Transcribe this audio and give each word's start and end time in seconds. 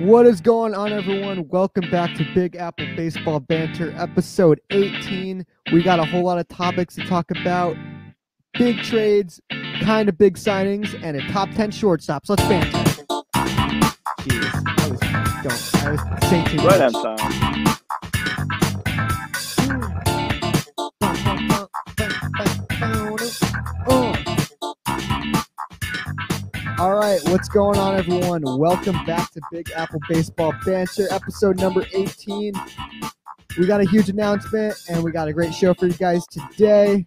What 0.00 0.24
is 0.24 0.40
going 0.40 0.74
on, 0.74 0.94
everyone? 0.94 1.46
Welcome 1.48 1.90
back 1.90 2.16
to 2.16 2.24
Big 2.34 2.56
Apple 2.56 2.86
Baseball 2.96 3.38
Banter, 3.38 3.92
episode 3.98 4.58
18. 4.70 5.44
We 5.74 5.82
got 5.82 5.98
a 5.98 6.06
whole 6.06 6.24
lot 6.24 6.38
of 6.38 6.48
topics 6.48 6.94
to 6.94 7.06
talk 7.06 7.30
about 7.30 7.76
big 8.54 8.78
trades, 8.78 9.42
kind 9.82 10.08
of 10.08 10.16
big 10.16 10.38
signings, 10.38 10.98
and 11.02 11.18
a 11.18 11.28
top 11.28 11.50
10 11.50 11.70
shortstops. 11.72 12.30
Let's 12.30 12.42
banter. 12.44 12.78
Jeez, 14.20 14.64
I 14.78 14.88
was, 14.88 15.00
don't, 15.42 15.84
I 15.84 15.90
was 15.90 16.30
saying 16.30 16.46
too 16.46 16.56
Right 16.66 16.80
on 16.80 16.92
time. 17.18 17.49
All 26.80 26.94
right, 26.94 27.20
what's 27.24 27.50
going 27.50 27.78
on, 27.78 27.94
everyone? 27.94 28.42
Welcome 28.58 29.04
back 29.04 29.30
to 29.32 29.40
Big 29.52 29.70
Apple 29.76 30.00
Baseball 30.08 30.54
Banter, 30.64 31.08
episode 31.10 31.60
number 31.60 31.84
18. 31.92 32.54
We 33.58 33.66
got 33.66 33.82
a 33.82 33.84
huge 33.84 34.08
announcement 34.08 34.74
and 34.88 35.04
we 35.04 35.12
got 35.12 35.28
a 35.28 35.34
great 35.34 35.52
show 35.52 35.74
for 35.74 35.88
you 35.88 35.92
guys 35.92 36.26
today. 36.28 37.04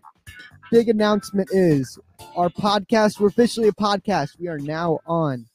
Big 0.69 0.89
announcement 0.89 1.49
is 1.51 1.97
our 2.35 2.49
podcast, 2.49 3.19
we're 3.19 3.29
officially 3.29 3.67
a 3.67 3.71
podcast. 3.71 4.37
We 4.37 4.47
are 4.47 4.59
now 4.59 4.99
on 5.07 5.47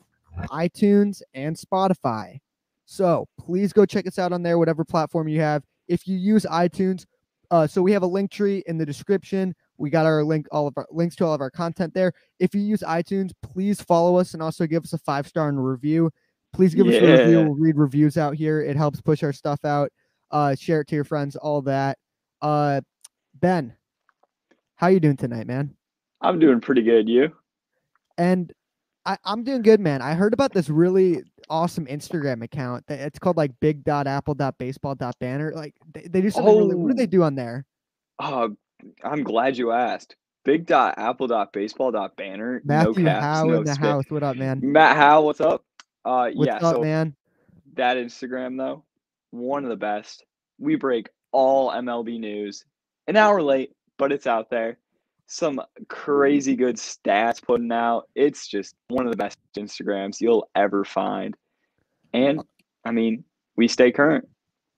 iTunes 0.51 1.23
and 1.33 1.57
Spotify. 1.57 2.41
So 2.87 3.29
please 3.39 3.73
go 3.73 3.87
check 3.87 4.09
us 4.09 4.19
out 4.19 4.33
on 4.33 4.43
there, 4.43 4.59
whatever 4.59 4.85
platform 4.85 5.29
you 5.29 5.43
have. 5.43 5.63
If 5.87 6.09
you 6.09 6.19
use 6.19 6.45
iTunes, 6.45 7.07
uh, 7.53 7.69
so 7.69 7.83
we 7.83 7.93
have 7.93 8.03
a 8.03 8.09
link 8.09 8.33
tree 8.33 8.65
in 8.67 8.79
the 8.79 8.85
description. 8.85 9.55
We 9.79 9.91
got 9.91 10.07
our 10.07 10.23
link, 10.25 10.47
all 10.53 10.67
of 10.67 10.75
our 10.77 10.87
links 10.91 11.17
to 11.17 11.25
all 11.25 11.33
of 11.35 11.41
our 11.41 11.51
content 11.51 11.95
there. 11.95 12.13
If 12.39 12.55
you 12.55 12.61
use 12.61 12.81
iTunes, 12.81 13.31
please 13.43 13.81
follow 13.81 14.17
us 14.19 14.35
and 14.35 14.43
also 14.43 14.67
give 14.67 14.85
us 14.85 14.93
a 14.93 14.99
five 14.99 15.27
star 15.27 15.49
and 15.49 15.65
review. 15.65 16.11
Please 16.53 16.75
give 16.75 16.87
us 16.89 16.95
a 16.97 17.01
review. 17.01 17.37
We'll 17.45 17.55
read 17.55 17.77
reviews 17.77 18.17
out 18.19 18.35
here. 18.35 18.61
It 18.61 18.77
helps 18.77 19.01
push 19.01 19.23
our 19.23 19.33
stuff 19.33 19.65
out. 19.65 19.91
Uh, 20.31 20.55
share 20.55 20.81
it 20.83 20.89
to 20.89 20.95
your 20.95 21.05
friends, 21.05 21.37
all 21.37 21.63
that. 21.63 21.97
Uh, 22.43 22.81
Ben, 23.41 23.75
how 24.77 24.89
you 24.89 25.01
doing 25.01 25.17
tonight, 25.17 25.47
man? 25.47 25.75
I'm 26.21 26.39
doing 26.39 26.61
pretty 26.61 26.83
good. 26.83 27.09
You? 27.09 27.33
And 28.17 28.53
I, 29.07 29.17
I'm 29.25 29.45
doing 29.45 29.63
good, 29.63 29.79
man. 29.81 30.03
I 30.03 30.15
heard 30.15 30.33
about 30.35 30.53
this 30.53 30.69
really 30.69 31.23
awesome 31.49 31.87
Instagram 31.87 32.43
account. 32.43 32.85
that 32.89 32.99
It's 33.01 33.19
called 33.19 33.37
like 33.37 33.53
big.apple.baseball.banner. 33.61 35.53
Like 35.55 35.75
they, 35.95 36.03
they 36.09 36.21
do 36.21 36.31
something 36.31 36.57
really. 36.57 36.75
What 36.75 36.89
do 36.89 36.95
they 36.95 37.05
Oh. 37.05 37.07
do 37.07 37.23
on 37.23 37.35
there? 37.37 37.65
Oh, 38.19 38.57
I'm 39.03 39.23
glad 39.23 39.57
you 39.57 39.73
asked. 39.73 40.17
Big 40.45 40.67
dot 40.67 40.95
apple 40.99 41.27
dot 41.27 41.53
baseball 41.53 41.91
dot 41.91 42.17
banner. 42.17 42.63
Matthew 42.65 43.03
no 43.05 43.11
caps, 43.11 43.25
Howe 43.25 43.45
no 43.45 43.59
in 43.59 43.65
the 43.65 43.75
house. 43.75 44.05
What 44.09 44.23
up, 44.23 44.37
man? 44.37 44.61
Matt 44.63 44.97
Howe, 44.97 45.23
what's 45.23 45.41
up? 45.41 45.65
Uh, 46.05 46.31
What's 46.33 46.47
yeah. 46.47 46.57
up, 46.57 46.77
so 46.77 46.81
man? 46.83 47.15
that 47.75 47.97
Instagram 47.97 48.57
though, 48.57 48.85
one 49.31 49.65
of 49.65 49.71
the 49.71 49.77
best. 49.77 50.25
We 50.59 50.77
break 50.77 51.09
all 51.33 51.71
MLB 51.71 52.19
news. 52.19 52.65
An 53.07 53.17
hour 53.17 53.43
late, 53.43 53.73
but 53.99 54.13
it's 54.13 54.27
out 54.27 54.51
there. 54.51 54.79
Some 55.27 55.61
crazy 55.89 56.57
good 56.57 56.77
stats 56.77 57.43
putting 57.43 57.71
out. 57.73 58.09
It's 58.15 58.49
just 58.49 58.75
one 58.89 59.07
of 59.07 59.13
the 59.13 59.19
best 59.19 59.39
Instagrams 59.57 60.21
you'll 60.21 60.49
ever 60.55 60.85
find. 60.85 61.37
And 62.15 62.41
I 62.85 62.93
mean, 62.93 63.25
we 63.57 63.69
stay 63.69 63.93
current. 63.93 64.27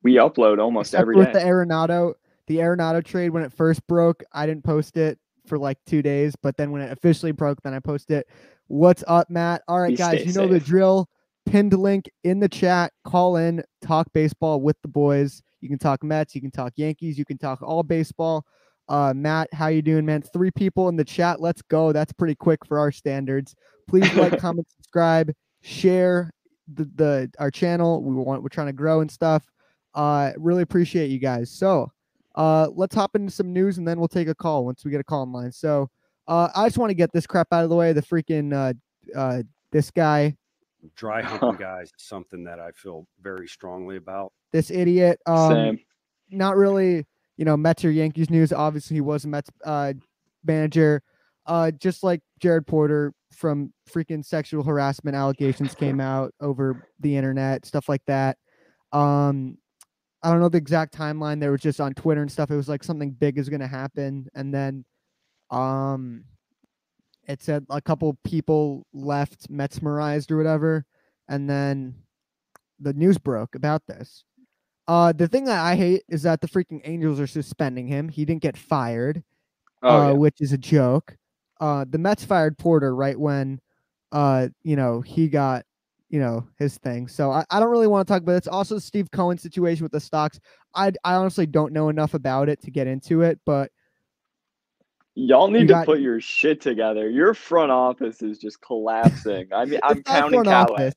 We 0.02 0.14
upload 0.14 0.58
almost 0.58 0.88
Except 0.88 1.02
every 1.02 1.16
with 1.16 1.32
day. 1.32 1.32
the 1.34 1.40
Arenado, 1.40 2.14
the 2.50 2.56
Arenado 2.56 3.02
trade 3.04 3.30
when 3.30 3.44
it 3.44 3.52
first 3.52 3.86
broke, 3.86 4.24
I 4.32 4.44
didn't 4.44 4.64
post 4.64 4.96
it 4.96 5.20
for 5.46 5.56
like 5.56 5.78
two 5.86 6.02
days, 6.02 6.34
but 6.42 6.56
then 6.56 6.72
when 6.72 6.82
it 6.82 6.90
officially 6.90 7.30
broke, 7.30 7.62
then 7.62 7.74
I 7.74 7.78
posted 7.78 8.18
it. 8.18 8.28
What's 8.66 9.04
up, 9.06 9.30
Matt? 9.30 9.62
All 9.68 9.80
right, 9.80 9.90
We 9.90 9.96
guys, 9.96 10.26
you 10.26 10.32
know 10.32 10.48
the 10.48 10.58
drill. 10.58 11.08
Pinned 11.46 11.72
link 11.72 12.10
in 12.24 12.40
the 12.40 12.48
chat. 12.48 12.92
Call 13.04 13.36
in, 13.36 13.62
talk 13.82 14.08
baseball 14.12 14.60
with 14.60 14.76
the 14.82 14.88
boys. 14.88 15.42
You 15.60 15.68
can 15.68 15.78
talk 15.78 16.02
Mets, 16.02 16.34
you 16.34 16.40
can 16.40 16.50
talk 16.50 16.72
Yankees, 16.74 17.16
you 17.16 17.24
can 17.24 17.38
talk 17.38 17.62
all 17.62 17.84
baseball. 17.84 18.44
Uh, 18.88 19.14
Matt, 19.14 19.46
how 19.54 19.68
you 19.68 19.80
doing, 19.80 20.04
man? 20.04 20.20
Three 20.20 20.50
people 20.50 20.88
in 20.88 20.96
the 20.96 21.04
chat. 21.04 21.40
Let's 21.40 21.62
go. 21.62 21.92
That's 21.92 22.12
pretty 22.12 22.34
quick 22.34 22.66
for 22.66 22.80
our 22.80 22.90
standards. 22.90 23.54
Please 23.86 24.12
like, 24.14 24.38
comment, 24.40 24.66
subscribe, 24.68 25.32
share 25.62 26.32
the, 26.74 26.90
the 26.96 27.30
our 27.38 27.52
channel. 27.52 28.02
We 28.02 28.12
want 28.12 28.42
we're 28.42 28.48
trying 28.48 28.66
to 28.66 28.72
grow 28.72 29.02
and 29.02 29.10
stuff. 29.10 29.46
Uh, 29.94 30.32
really 30.36 30.62
appreciate 30.62 31.10
you 31.10 31.20
guys. 31.20 31.52
So, 31.52 31.92
uh, 32.34 32.68
let's 32.74 32.94
hop 32.94 33.14
into 33.16 33.30
some 33.32 33.52
news 33.52 33.78
and 33.78 33.86
then 33.86 33.98
we'll 33.98 34.08
take 34.08 34.28
a 34.28 34.34
call 34.34 34.64
once 34.64 34.84
we 34.84 34.90
get 34.90 35.00
a 35.00 35.04
call 35.04 35.22
in 35.24 35.32
line. 35.32 35.52
So, 35.52 35.88
uh, 36.28 36.48
I 36.54 36.66
just 36.66 36.78
want 36.78 36.90
to 36.90 36.94
get 36.94 37.12
this 37.12 37.26
crap 37.26 37.48
out 37.52 37.64
of 37.64 37.70
the 37.70 37.76
way. 37.76 37.92
The 37.92 38.02
freaking 38.02 38.54
uh, 38.54 38.72
uh, 39.18 39.42
this 39.72 39.90
guy, 39.90 40.36
dry 40.94 41.22
humping 41.24 41.56
guys 41.56 41.86
is 41.86 42.04
something 42.04 42.44
that 42.44 42.60
I 42.60 42.70
feel 42.72 43.06
very 43.20 43.48
strongly 43.48 43.96
about. 43.96 44.32
this 44.52 44.70
idiot. 44.70 45.18
Um, 45.26 45.52
Same. 45.52 45.78
not 46.30 46.56
really, 46.56 47.06
you 47.36 47.44
know, 47.44 47.56
Mets 47.56 47.84
or 47.84 47.90
Yankees 47.90 48.30
news. 48.30 48.52
Obviously, 48.52 48.94
he 48.96 49.00
was 49.00 49.24
a 49.24 49.28
Mets 49.28 49.50
uh, 49.64 49.92
manager. 50.44 51.02
Uh, 51.46 51.70
just 51.72 52.04
like 52.04 52.20
Jared 52.38 52.66
Porter 52.66 53.12
from 53.32 53.72
freaking 53.90 54.24
sexual 54.24 54.62
harassment 54.62 55.16
allegations 55.16 55.74
came 55.74 56.00
out 56.00 56.32
over 56.40 56.86
the 57.00 57.16
internet, 57.16 57.66
stuff 57.66 57.88
like 57.88 58.04
that. 58.06 58.36
Um, 58.92 59.56
I 60.22 60.30
don't 60.30 60.40
know 60.40 60.48
the 60.48 60.58
exact 60.58 60.94
timeline. 60.96 61.40
They 61.40 61.48
were 61.48 61.56
just 61.58 61.80
on 61.80 61.94
Twitter 61.94 62.20
and 62.20 62.30
stuff. 62.30 62.50
It 62.50 62.56
was 62.56 62.68
like 62.68 62.84
something 62.84 63.10
big 63.12 63.38
is 63.38 63.48
going 63.48 63.60
to 63.60 63.66
happen, 63.66 64.28
and 64.34 64.52
then, 64.52 64.84
um, 65.50 66.24
it 67.26 67.42
said 67.42 67.64
a 67.70 67.80
couple 67.80 68.16
people 68.24 68.86
left 68.92 69.48
mesmerized 69.48 70.30
or 70.30 70.36
whatever, 70.36 70.84
and 71.28 71.48
then 71.48 71.94
the 72.80 72.92
news 72.92 73.18
broke 73.18 73.54
about 73.54 73.86
this. 73.86 74.24
Uh, 74.88 75.12
the 75.12 75.28
thing 75.28 75.44
that 75.44 75.60
I 75.64 75.76
hate 75.76 76.02
is 76.08 76.22
that 76.22 76.40
the 76.40 76.48
freaking 76.48 76.80
Angels 76.84 77.20
are 77.20 77.26
suspending 77.26 77.86
him. 77.86 78.08
He 78.08 78.24
didn't 78.24 78.42
get 78.42 78.56
fired, 78.56 79.22
Oh, 79.82 79.88
uh, 79.88 80.06
yeah. 80.08 80.12
which 80.12 80.40
is 80.40 80.52
a 80.52 80.58
joke. 80.58 81.16
Uh, 81.60 81.84
the 81.88 81.98
Mets 81.98 82.24
fired 82.24 82.58
Porter 82.58 82.94
right 82.94 83.18
when, 83.18 83.60
uh, 84.12 84.48
you 84.64 84.76
know, 84.76 85.00
he 85.02 85.28
got, 85.28 85.64
you 86.10 86.20
know, 86.20 86.46
his 86.58 86.76
thing. 86.78 87.08
So 87.08 87.30
I, 87.30 87.44
I 87.50 87.58
don't 87.60 87.70
really 87.70 87.86
want 87.86 88.06
to 88.06 88.12
talk 88.12 88.22
about 88.22 88.32
it. 88.32 88.38
It's 88.38 88.48
also 88.48 88.74
the 88.74 88.80
Steve 88.80 89.10
Cohen 89.10 89.38
situation 89.38 89.82
with 89.84 89.92
the 89.92 90.00
stocks. 90.00 90.38
I, 90.74 90.92
I 91.04 91.14
honestly 91.14 91.46
don't 91.46 91.72
know 91.72 91.88
enough 91.88 92.14
about 92.14 92.48
it 92.48 92.60
to 92.62 92.70
get 92.70 92.86
into 92.86 93.22
it, 93.22 93.38
but 93.46 93.70
Y'all 95.14 95.48
need 95.48 95.60
to 95.68 95.74
got- 95.74 95.86
put 95.86 96.00
your 96.00 96.20
shit 96.20 96.60
together. 96.60 97.08
Your 97.10 97.34
front 97.34 97.70
office 97.70 98.22
is 98.22 98.38
just 98.38 98.60
collapsing. 98.60 99.48
I 99.52 99.64
mean, 99.64 99.80
I'm 99.84 100.02
counting 100.02 100.44
Callaway. 100.44 100.72
office. 100.86 100.94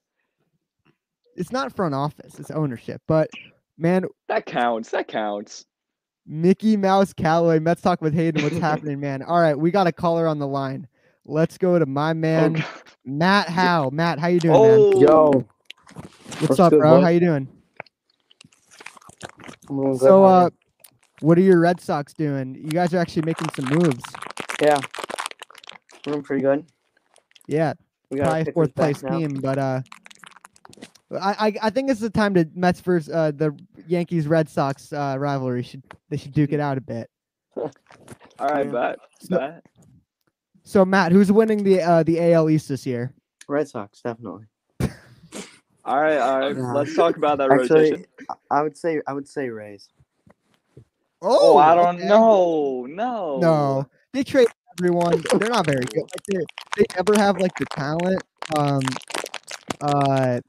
It's 1.36 1.52
not 1.52 1.76
front 1.76 1.96
office. 1.96 2.40
It's 2.40 2.52
ownership. 2.52 3.02
But 3.08 3.30
man, 3.78 4.06
That 4.28 4.46
counts. 4.46 4.92
That 4.92 5.08
counts. 5.08 5.66
Mickey 6.26 6.78
Mouse 6.78 7.12
Callaway. 7.12 7.60
Let's 7.60 7.82
talk 7.82 8.02
with 8.02 8.14
Hayden. 8.14 8.44
What's 8.44 8.58
happening, 8.60 9.00
man? 9.00 9.24
All 9.24 9.42
right, 9.42 9.58
we 9.58 9.72
got 9.72 9.88
a 9.88 9.92
caller 9.92 10.28
on 10.28 10.40
the 10.40 10.48
line. 10.48 10.88
Let's 11.26 11.58
go 11.58 11.80
to 11.80 11.86
my 11.86 12.14
man, 12.14 12.54
God. 12.54 12.66
Matt 13.06 13.50
Howe. 13.50 13.90
Matt, 13.92 14.20
how 14.20 14.28
you 14.28 14.40
doing, 14.40 14.62
man? 14.62 14.80
Oh, 14.80 15.02
Yo, 15.02 15.46
What's 15.94 16.42
what's 16.42 16.60
up, 16.60 16.72
good, 16.72 16.80
bro? 16.80 16.98
boy? 16.98 17.02
How 17.02 17.08
you 17.10 17.20
doing? 17.20 17.48
Doing 19.68 19.98
So, 19.98 20.24
uh, 20.26 20.28
are 20.28 20.52
what 21.22 21.38
are 21.38 21.42
your 21.42 21.60
Red 21.62 21.80
Sox 21.80 22.14
doing? 22.14 22.56
You 22.56 22.70
guys 22.72 22.94
are 22.94 22.98
actually 22.98 23.22
making 23.24 23.48
some 23.56 23.66
moves. 23.66 24.04
yeah, 24.62 24.80
we're 26.06 26.14
doing 26.14 26.24
pretty 26.24 26.42
good. 26.42 26.66
Yeah, 27.48 27.74
We 28.10 28.18
got 28.18 28.24
our 28.26 28.30
probably 28.32 28.44
pitchers 28.44 28.54
fourth 28.54 28.76
place 28.76 29.02
team, 29.02 29.34
but 29.42 29.58
uh, 29.58 29.82
I, 31.20 31.48
I 31.48 31.54
I 31.64 31.70
think 31.70 31.90
it's 31.90 32.00
the 32.02 32.10
time 32.10 32.34
to 32.34 32.46
Mets 32.54 32.82
versus 32.82 33.14
uh, 33.14 33.32
the 33.34 33.58
Yankees 33.88 34.28
Red 34.28 34.50
Sox 34.50 34.92
uh, 34.92 35.16
rivalry. 35.18 35.64
Should 35.64 35.84
they 36.10 36.18
should 36.18 36.34
duke 36.34 36.52
it 36.52 36.60
out 36.60 36.78
a 36.78 36.82
bit? 36.82 37.10
All 37.56 37.70
right, 38.42 38.66
Yeah. 38.66 38.72
bet. 38.72 39.00
So- 39.22 39.38
bet. 39.38 39.64
So, 40.64 40.86
Matt, 40.86 41.12
who's 41.12 41.32
winning 41.32 41.64
the 41.64 41.82
uh, 41.82 42.04
the 42.04 42.34
AL 42.34 42.50
East 42.50 42.70
this 42.70 42.86
year? 42.86 43.14
Red 43.48 43.68
Sox, 43.68 44.02
definitely. 44.02 44.46
All 45.86 46.00
right, 46.02 46.18
all 46.18 46.40
right. 46.40 46.56
Yeah. 46.56 46.72
Let's 46.72 46.96
talk 46.96 47.18
about 47.18 47.40
that 47.40 47.52
Actually, 47.52 47.92
rotation. 47.92 48.06
I- 48.30 48.36
I 48.52 48.62
would 48.62 48.78
say 48.78 49.02
I 49.06 49.12
would 49.12 49.28
say 49.28 49.50
Rays. 49.50 49.90
Oh, 51.22 51.58
I 51.58 51.76
don't 51.76 51.98
okay. 51.98 52.08
know. 52.08 52.86
No. 52.90 53.38
No, 53.40 53.90
they 54.14 54.24
trade 54.24 54.48
everyone. 54.80 55.22
They're 55.38 55.50
not 55.50 55.66
very 55.66 55.84
good. 55.84 56.04
Like 56.04 56.24
they 56.28 56.38
they 56.78 56.86
never 56.96 57.16
have 57.20 57.38
like 57.38 57.54
the 57.58 57.66
talent. 57.76 58.24
Um, 58.56 58.82
uh, 59.82 60.40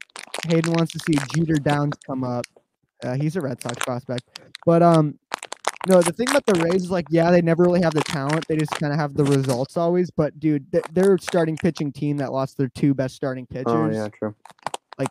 Hayden 0.47 0.71
wants 0.73 0.93
to 0.93 0.99
see 0.99 1.17
Jeter 1.33 1.55
Downs 1.55 1.97
come 2.07 2.23
up. 2.23 2.45
Uh, 3.03 3.15
he's 3.15 3.35
a 3.35 3.41
Red 3.41 3.61
Sox 3.61 3.75
prospect, 3.83 4.39
but 4.65 4.81
um, 4.81 5.19
no. 5.87 6.01
The 6.01 6.11
thing 6.13 6.29
about 6.29 6.45
the 6.45 6.53
Rays 6.63 6.83
is 6.83 6.91
like, 6.91 7.05
yeah, 7.09 7.31
they 7.31 7.41
never 7.41 7.63
really 7.63 7.81
have 7.81 7.93
the 7.93 8.01
talent. 8.01 8.45
They 8.47 8.57
just 8.57 8.71
kind 8.71 8.91
of 8.93 8.99
have 8.99 9.13
the 9.15 9.23
results 9.23 9.77
always. 9.77 10.09
But 10.11 10.39
dude, 10.39 10.71
th- 10.71 10.83
they're 10.93 11.17
starting 11.17 11.57
pitching 11.57 11.91
team 11.91 12.17
that 12.17 12.31
lost 12.31 12.57
their 12.57 12.69
two 12.69 12.93
best 12.93 13.15
starting 13.15 13.45
pitchers. 13.45 13.65
Oh 13.67 13.89
yeah, 13.91 14.07
true. 14.09 14.35
Like, 14.97 15.09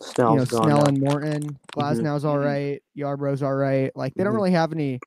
Snell's 0.00 0.32
you 0.52 0.58
know, 0.58 0.64
gone 0.64 0.68
Snell 0.70 0.78
now. 0.78 0.84
and 0.86 1.00
Morton. 1.00 1.58
Glasnow's 1.74 2.24
all 2.24 2.36
Mhm. 2.36 2.44
right. 2.44 2.82
Yarbrough's 2.96 3.42
all 3.42 3.54
right. 3.54 3.90
Like 3.96 4.14
they 4.14 4.24
don't 4.24 4.32
Mhm. 4.32 4.36
really 4.36 4.50
have 4.52 4.72
any 4.72 4.98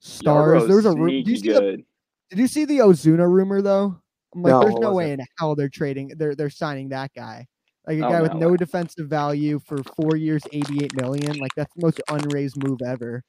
stars. 0.00 0.62
Yarbrough's 0.62 0.66
There 0.68 0.76
was 0.76 0.86
a 0.86 0.92
ru- 0.92 1.08
sneaky 1.08 1.22
do 1.24 1.30
you 1.32 1.36
see 1.38 1.52
the 1.52 1.84
did 2.30 2.38
you 2.38 2.46
see 2.48 2.64
the 2.64 2.78
Ozuna 2.78 3.28
rumor 3.30 3.60
though? 3.62 3.96
I'm 4.34 4.42
like, 4.42 4.50
No, 4.52 4.60
there's 4.62 4.74
no 4.76 4.94
way 4.94 5.10
it? 5.12 5.20
in 5.20 5.26
hell 5.38 5.54
they're 5.54 5.68
trading. 5.68 6.12
They're 6.16 6.34
they're 6.34 6.50
signing 6.50 6.88
that 6.90 7.12
guy. 7.14 7.46
Like 7.86 7.98
a 7.98 8.06
Oh, 8.06 8.10
guy 8.10 8.22
with 8.22 8.32
no 8.34 8.38
no 8.40 8.48
way. 8.50 8.56
defensive 8.56 9.08
value 9.08 9.58
for 9.58 9.78
four 10.00 10.16
years, 10.16 10.42
eighty-eight 10.52 10.94
million. 10.96 11.36
Like 11.38 11.52
that's 11.56 11.72
the 11.74 11.84
most 11.84 12.00
unraised 12.08 12.56
move 12.62 12.80
ever. 12.86 13.22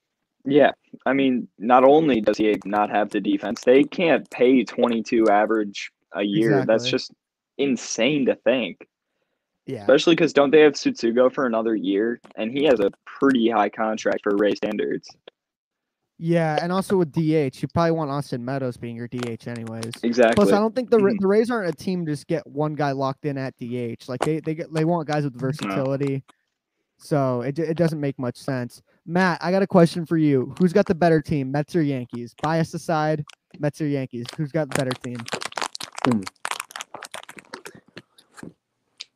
Yeah, 0.45 0.71
I 1.05 1.13
mean, 1.13 1.47
not 1.57 1.83
only 1.83 2.19
does 2.19 2.37
he 2.37 2.55
not 2.65 2.89
have 2.89 3.09
the 3.09 3.21
defense, 3.21 3.61
they 3.61 3.83
can't 3.83 4.29
pay 4.29 4.63
22 4.63 5.27
average 5.29 5.91
a 6.13 6.23
year. 6.23 6.65
That's 6.65 6.87
just 6.87 7.11
insane 7.57 8.25
to 8.25 8.35
think. 8.35 8.87
Yeah. 9.65 9.79
Especially 9.81 10.15
because 10.15 10.33
don't 10.33 10.51
they 10.51 10.59
have 10.61 10.73
Tsutsugo 10.73 11.31
for 11.33 11.45
another 11.45 11.75
year, 11.75 12.19
and 12.35 12.51
he 12.51 12.65
has 12.65 12.81
a 12.81 12.91
pretty 13.05 13.49
high 13.49 13.69
contract 13.69 14.21
for 14.23 14.35
Ray 14.35 14.55
standards. 14.55 15.07
Yeah, 16.19 16.59
and 16.61 16.71
also 16.71 16.97
with 16.97 17.11
DH, 17.11 17.61
you 17.61 17.67
probably 17.73 17.91
want 17.91 18.11
Austin 18.11 18.43
Meadows 18.45 18.77
being 18.77 18.95
your 18.95 19.07
DH 19.07 19.47
anyways. 19.47 19.93
Exactly. 20.03 20.35
Plus, 20.35 20.51
I 20.51 20.59
don't 20.59 20.75
think 20.75 20.89
the 20.89 20.97
Mhm. 20.97 21.19
the 21.19 21.27
Rays 21.27 21.49
aren't 21.49 21.69
a 21.69 21.75
team 21.75 22.05
to 22.05 22.11
just 22.11 22.27
get 22.27 22.45
one 22.45 22.75
guy 22.75 22.91
locked 22.91 23.25
in 23.25 23.37
at 23.37 23.55
DH. 23.57 24.07
Like 24.07 24.19
they 24.21 24.39
they 24.41 24.55
get 24.55 24.71
they 24.73 24.85
want 24.85 25.07
guys 25.07 25.23
with 25.23 25.33
versatility. 25.39 26.23
So 26.97 27.41
it 27.41 27.57
it 27.57 27.75
doesn't 27.77 27.99
make 27.99 28.19
much 28.19 28.37
sense. 28.37 28.81
Matt, 29.05 29.39
I 29.43 29.51
got 29.51 29.61
a 29.61 29.67
question 29.67 30.05
for 30.05 30.17
you. 30.17 30.55
Who's 30.59 30.71
got 30.71 30.85
the 30.85 30.95
better 30.95 31.21
team, 31.21 31.51
Mets 31.51 31.75
or 31.75 31.81
Yankees? 31.81 32.33
Bias 32.41 32.73
aside, 32.73 33.25
Mets 33.59 33.81
or 33.81 33.87
Yankees? 33.87 34.25
Who's 34.37 34.51
got 34.51 34.69
the 34.69 34.77
better 34.77 34.91
team? 34.91 35.17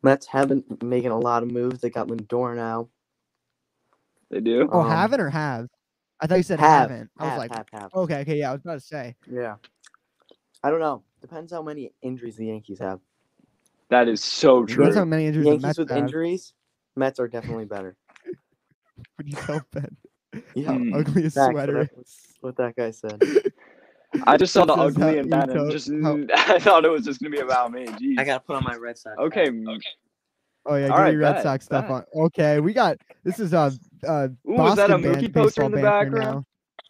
Mets 0.04 0.26
have 0.28 0.50
been 0.50 0.64
making 0.84 1.12
a 1.12 1.20
lot 1.20 1.44
of 1.44 1.52
moves. 1.52 1.80
They 1.82 1.90
got 1.90 2.08
Lindor 2.08 2.56
now. 2.56 2.90
They 4.30 4.42
do. 4.42 4.68
Oh, 4.72 4.82
Um, 4.82 4.90
haven't 4.90 5.22
or 5.22 5.30
have? 5.30 5.68
I 6.20 6.28
thought 6.28 6.36
you 6.36 6.44
said 6.44 6.60
have, 6.60 6.90
haven't. 6.90 7.10
I 7.18 7.24
was 7.24 7.30
have, 7.32 7.38
like, 7.40 7.52
have, 7.56 7.66
have. 7.72 7.94
okay, 7.94 8.20
okay, 8.22 8.38
yeah, 8.38 8.50
I 8.50 8.54
was 8.54 8.62
about 8.62 8.76
to 8.76 8.86
say. 8.86 9.16
Yeah. 9.32 9.56
I 10.64 10.70
don't 10.70 10.80
know. 10.80 11.04
Depends 11.22 11.52
how 11.54 11.62
many 11.62 11.92
injuries 12.02 12.36
the 12.36 12.48
Yankees 12.48 12.80
have. 12.80 13.00
That 13.90 14.08
is 14.08 14.22
so 14.24 14.66
true. 14.66 14.84
That's 14.84 14.98
how 14.98 15.06
many 15.06 15.28
injuries 15.28 15.46
the 15.46 15.50
Yankees 15.52 15.66
Mets 15.66 15.78
with 15.80 15.90
have. 15.90 15.98
injuries, 16.00 16.54
Mets 16.96 17.20
are 17.20 17.28
definitely 17.28 17.66
better. 17.66 17.96
What 19.28 19.40
you 19.40 19.46
tell 19.46 19.62
Ben? 19.72 19.98
Yeah. 20.56 20.68
How 20.72 20.74
Mm. 20.78 20.96
ugly 21.00 21.22
his 21.24 21.34
Facts, 21.34 21.52
sweater 21.52 21.78
what, 21.78 21.90
is. 22.02 22.18
what 22.42 22.58
that 22.58 22.76
guy 22.76 22.92
said. 22.92 23.22
I 24.26 24.38
just 24.38 24.54
saw 24.54 24.66
the 24.66 24.74
Says 24.76 24.96
how 24.98 25.08
ugly 25.08 25.18
and 25.20 25.26
you 25.28 25.32
bad, 25.32 25.50
and 25.50 25.54
tell- 25.54 25.70
just 25.70 25.92
how- 25.92 26.18
I 26.56 26.60
thought 26.60 26.86
it 26.86 26.90
was 26.92 27.04
just 27.06 27.20
gonna 27.22 27.30
be 27.32 27.40
about 27.40 27.72
me. 27.72 27.86
Jeez. 27.86 28.20
I 28.20 28.24
gotta 28.24 28.40
put 28.40 28.56
on 28.56 28.64
my 28.64 28.76
Red 28.76 28.98
Sox. 28.98 29.16
hat. 29.18 29.24
Okay. 29.26 29.48
m- 29.48 29.66
Oh 30.70 30.76
yeah, 30.76 30.84
All 30.88 30.90
get 30.90 30.98
right, 30.98 31.12
your 31.14 31.22
Red 31.22 31.34
bet, 31.36 31.44
Sox 31.44 31.66
stuff 31.66 31.84
bet. 31.86 31.92
on. 31.92 32.04
Okay, 32.26 32.60
we 32.60 32.74
got 32.74 32.98
this 33.24 33.40
is 33.40 33.54
uh 33.54 33.72
uh 34.08 34.28
Ooh, 34.50 34.66
is 34.68 34.76
that 34.76 34.92
a 34.92 34.98
Boston 34.98 35.02
Mookie 35.02 35.32
ban- 35.32 35.44
poster 35.44 35.64
in 35.64 35.64
baseball 35.64 35.70
the 35.70 35.78
banter 35.78 36.12
background? 36.12 36.46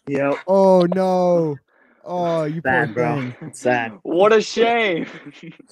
now. 0.10 0.30
Yep. 0.32 0.40
Oh 0.48 0.82
no. 0.96 1.56
Oh, 2.04 2.44
you 2.46 2.62
poor 2.62 2.72
Sad, 2.86 2.94
bro. 2.94 3.16
thing. 3.16 3.36
It's 3.42 3.60
sad. 3.60 3.92
What 4.04 4.34
a 4.34 4.42
shame. 4.42 5.06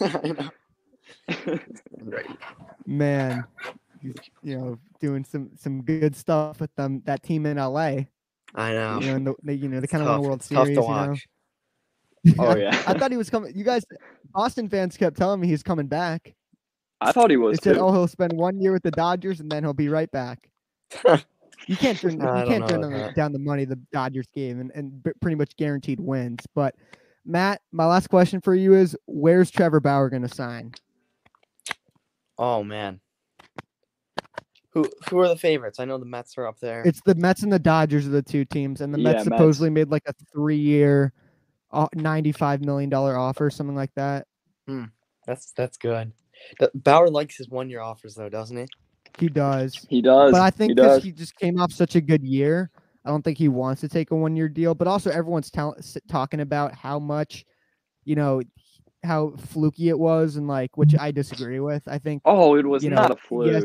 I 0.01 0.35
know. 0.37 1.59
Man, 2.85 3.45
he's, 3.63 3.71
you 4.43 4.57
know, 4.57 4.79
doing 4.99 5.23
some 5.23 5.51
some 5.55 5.81
good 5.81 6.15
stuff 6.15 6.59
with 6.59 6.73
them 6.75 7.01
that 7.05 7.23
team 7.23 7.45
in 7.45 7.57
LA. 7.57 8.05
I 8.53 8.71
know. 8.71 8.99
You 9.01 9.07
know, 9.07 9.15
and 9.15 9.27
the, 9.27 9.35
they, 9.43 9.53
you 9.53 9.67
know, 9.67 9.79
they 9.79 9.87
kind 9.87 10.03
of 10.03 10.09
won 10.09 10.15
a 10.15 10.21
tough. 10.21 10.25
World 10.25 10.39
It's 10.39 10.49
tough 10.49 10.67
Series. 10.67 10.77
to 10.77 11.19
you 12.23 12.35
know? 12.35 12.43
oh 12.51 12.55
yeah. 12.55 12.83
I 12.87 12.93
thought 12.97 13.11
he 13.11 13.17
was 13.17 13.29
coming. 13.29 13.55
You 13.55 13.63
guys, 13.63 13.85
Boston 14.33 14.69
fans 14.69 14.97
kept 14.97 15.17
telling 15.17 15.39
me 15.39 15.47
he's 15.47 15.63
coming 15.63 15.87
back. 15.87 16.33
I 17.01 17.11
thought 17.11 17.29
he 17.29 17.35
They 17.35 17.41
was 17.41 17.59
said, 17.61 17.75
too. 17.75 17.81
"Oh, 17.81 17.91
he'll 17.91 18.07
spend 18.07 18.33
one 18.33 18.59
year 18.59 18.71
with 18.71 18.83
the 18.83 18.91
Dodgers 18.91 19.39
and 19.39 19.51
then 19.51 19.63
he'll 19.63 19.73
be 19.73 19.89
right 19.89 20.11
back." 20.11 20.49
You 21.67 21.75
can't 21.75 21.97
turn 21.97 22.21
I 22.21 22.41
you 22.43 22.47
can't 22.47 22.67
turn 22.67 22.81
them 22.81 23.13
down 23.13 23.31
the 23.31 23.39
money 23.39 23.65
the 23.65 23.79
Dodgers 23.91 24.27
gave 24.35 24.59
and, 24.59 24.71
and 24.75 25.03
pretty 25.21 25.35
much 25.35 25.55
guaranteed 25.55 25.99
wins. 25.99 26.45
But 26.53 26.75
Matt, 27.25 27.61
my 27.71 27.85
last 27.85 28.07
question 28.07 28.41
for 28.41 28.53
you 28.53 28.75
is: 28.75 28.95
Where's 29.07 29.49
Trevor 29.49 29.79
Bauer 29.79 30.09
going 30.09 30.21
to 30.21 30.33
sign? 30.33 30.73
Oh 32.37 32.63
man. 32.63 32.99
Who 34.75 34.85
who 35.09 35.19
are 35.19 35.27
the 35.29 35.37
favorites? 35.37 35.79
I 35.79 35.85
know 35.85 35.97
the 35.97 36.05
Mets 36.05 36.37
are 36.37 36.45
up 36.45 36.59
there. 36.59 36.83
It's 36.85 37.01
the 37.05 37.15
Mets 37.15 37.43
and 37.43 37.51
the 37.51 37.57
Dodgers 37.59 38.05
are 38.05 38.11
the 38.11 38.21
two 38.21 38.43
teams, 38.45 38.81
and 38.81 38.93
the 38.93 38.99
Yeah, 38.99 39.13
Mets 39.13 39.25
Mets. 39.25 39.37
supposedly 39.39 39.69
made 39.69 39.89
like 39.89 40.03
a 40.05 40.13
three-year, 40.33 41.13
uh, 41.71 41.87
ninety-five 41.95 42.59
million 42.63 42.89
dollar 42.89 43.17
offer, 43.17 43.49
something 43.49 43.75
like 43.75 43.93
that. 43.95 44.27
That's 45.25 45.53
that's 45.53 45.77
good. 45.77 46.11
The, 46.59 46.69
Bauer 46.75 47.09
likes 47.09 47.37
his 47.37 47.49
one 47.49 47.69
year 47.69 47.79
offers 47.79 48.15
though, 48.15 48.27
doesn't 48.29 48.57
he? 48.57 48.65
He 49.17 49.29
does, 49.29 49.73
He 49.89 50.01
does. 50.01 50.33
but 50.33 50.41
I 50.41 50.49
think 50.49 50.75
because 50.75 50.97
does. 50.97 51.03
he 51.05 51.11
just 51.13 51.37
came 51.37 51.57
off 51.57 51.71
such 51.71 51.95
a 51.95 52.01
good 52.01 52.21
year, 52.21 52.69
I 53.05 53.09
don't 53.09 53.23
think 53.23 53.37
he 53.37 53.47
wants 53.47 53.79
to 53.81 53.87
take 53.87 54.11
a 54.11 54.15
one-year 54.15 54.49
deal. 54.49 54.75
But 54.75 54.89
also, 54.89 55.09
everyone's 55.09 55.49
tell- 55.49 55.77
talking 56.09 56.41
about 56.41 56.75
how 56.75 56.99
much, 56.99 57.45
you 58.03 58.15
know, 58.15 58.41
how 59.05 59.31
fluky 59.37 59.87
it 59.87 59.97
was, 59.97 60.35
and 60.35 60.49
like, 60.49 60.75
which 60.75 60.95
I 60.99 61.11
disagree 61.11 61.61
with. 61.61 61.87
I 61.87 61.97
think 61.97 62.23
Oh, 62.25 62.55
it 62.57 62.65
was 62.65 62.83
you 62.83 62.89
know, 62.89 62.97
not 62.97 63.11
a 63.11 63.45
yes. 63.45 63.63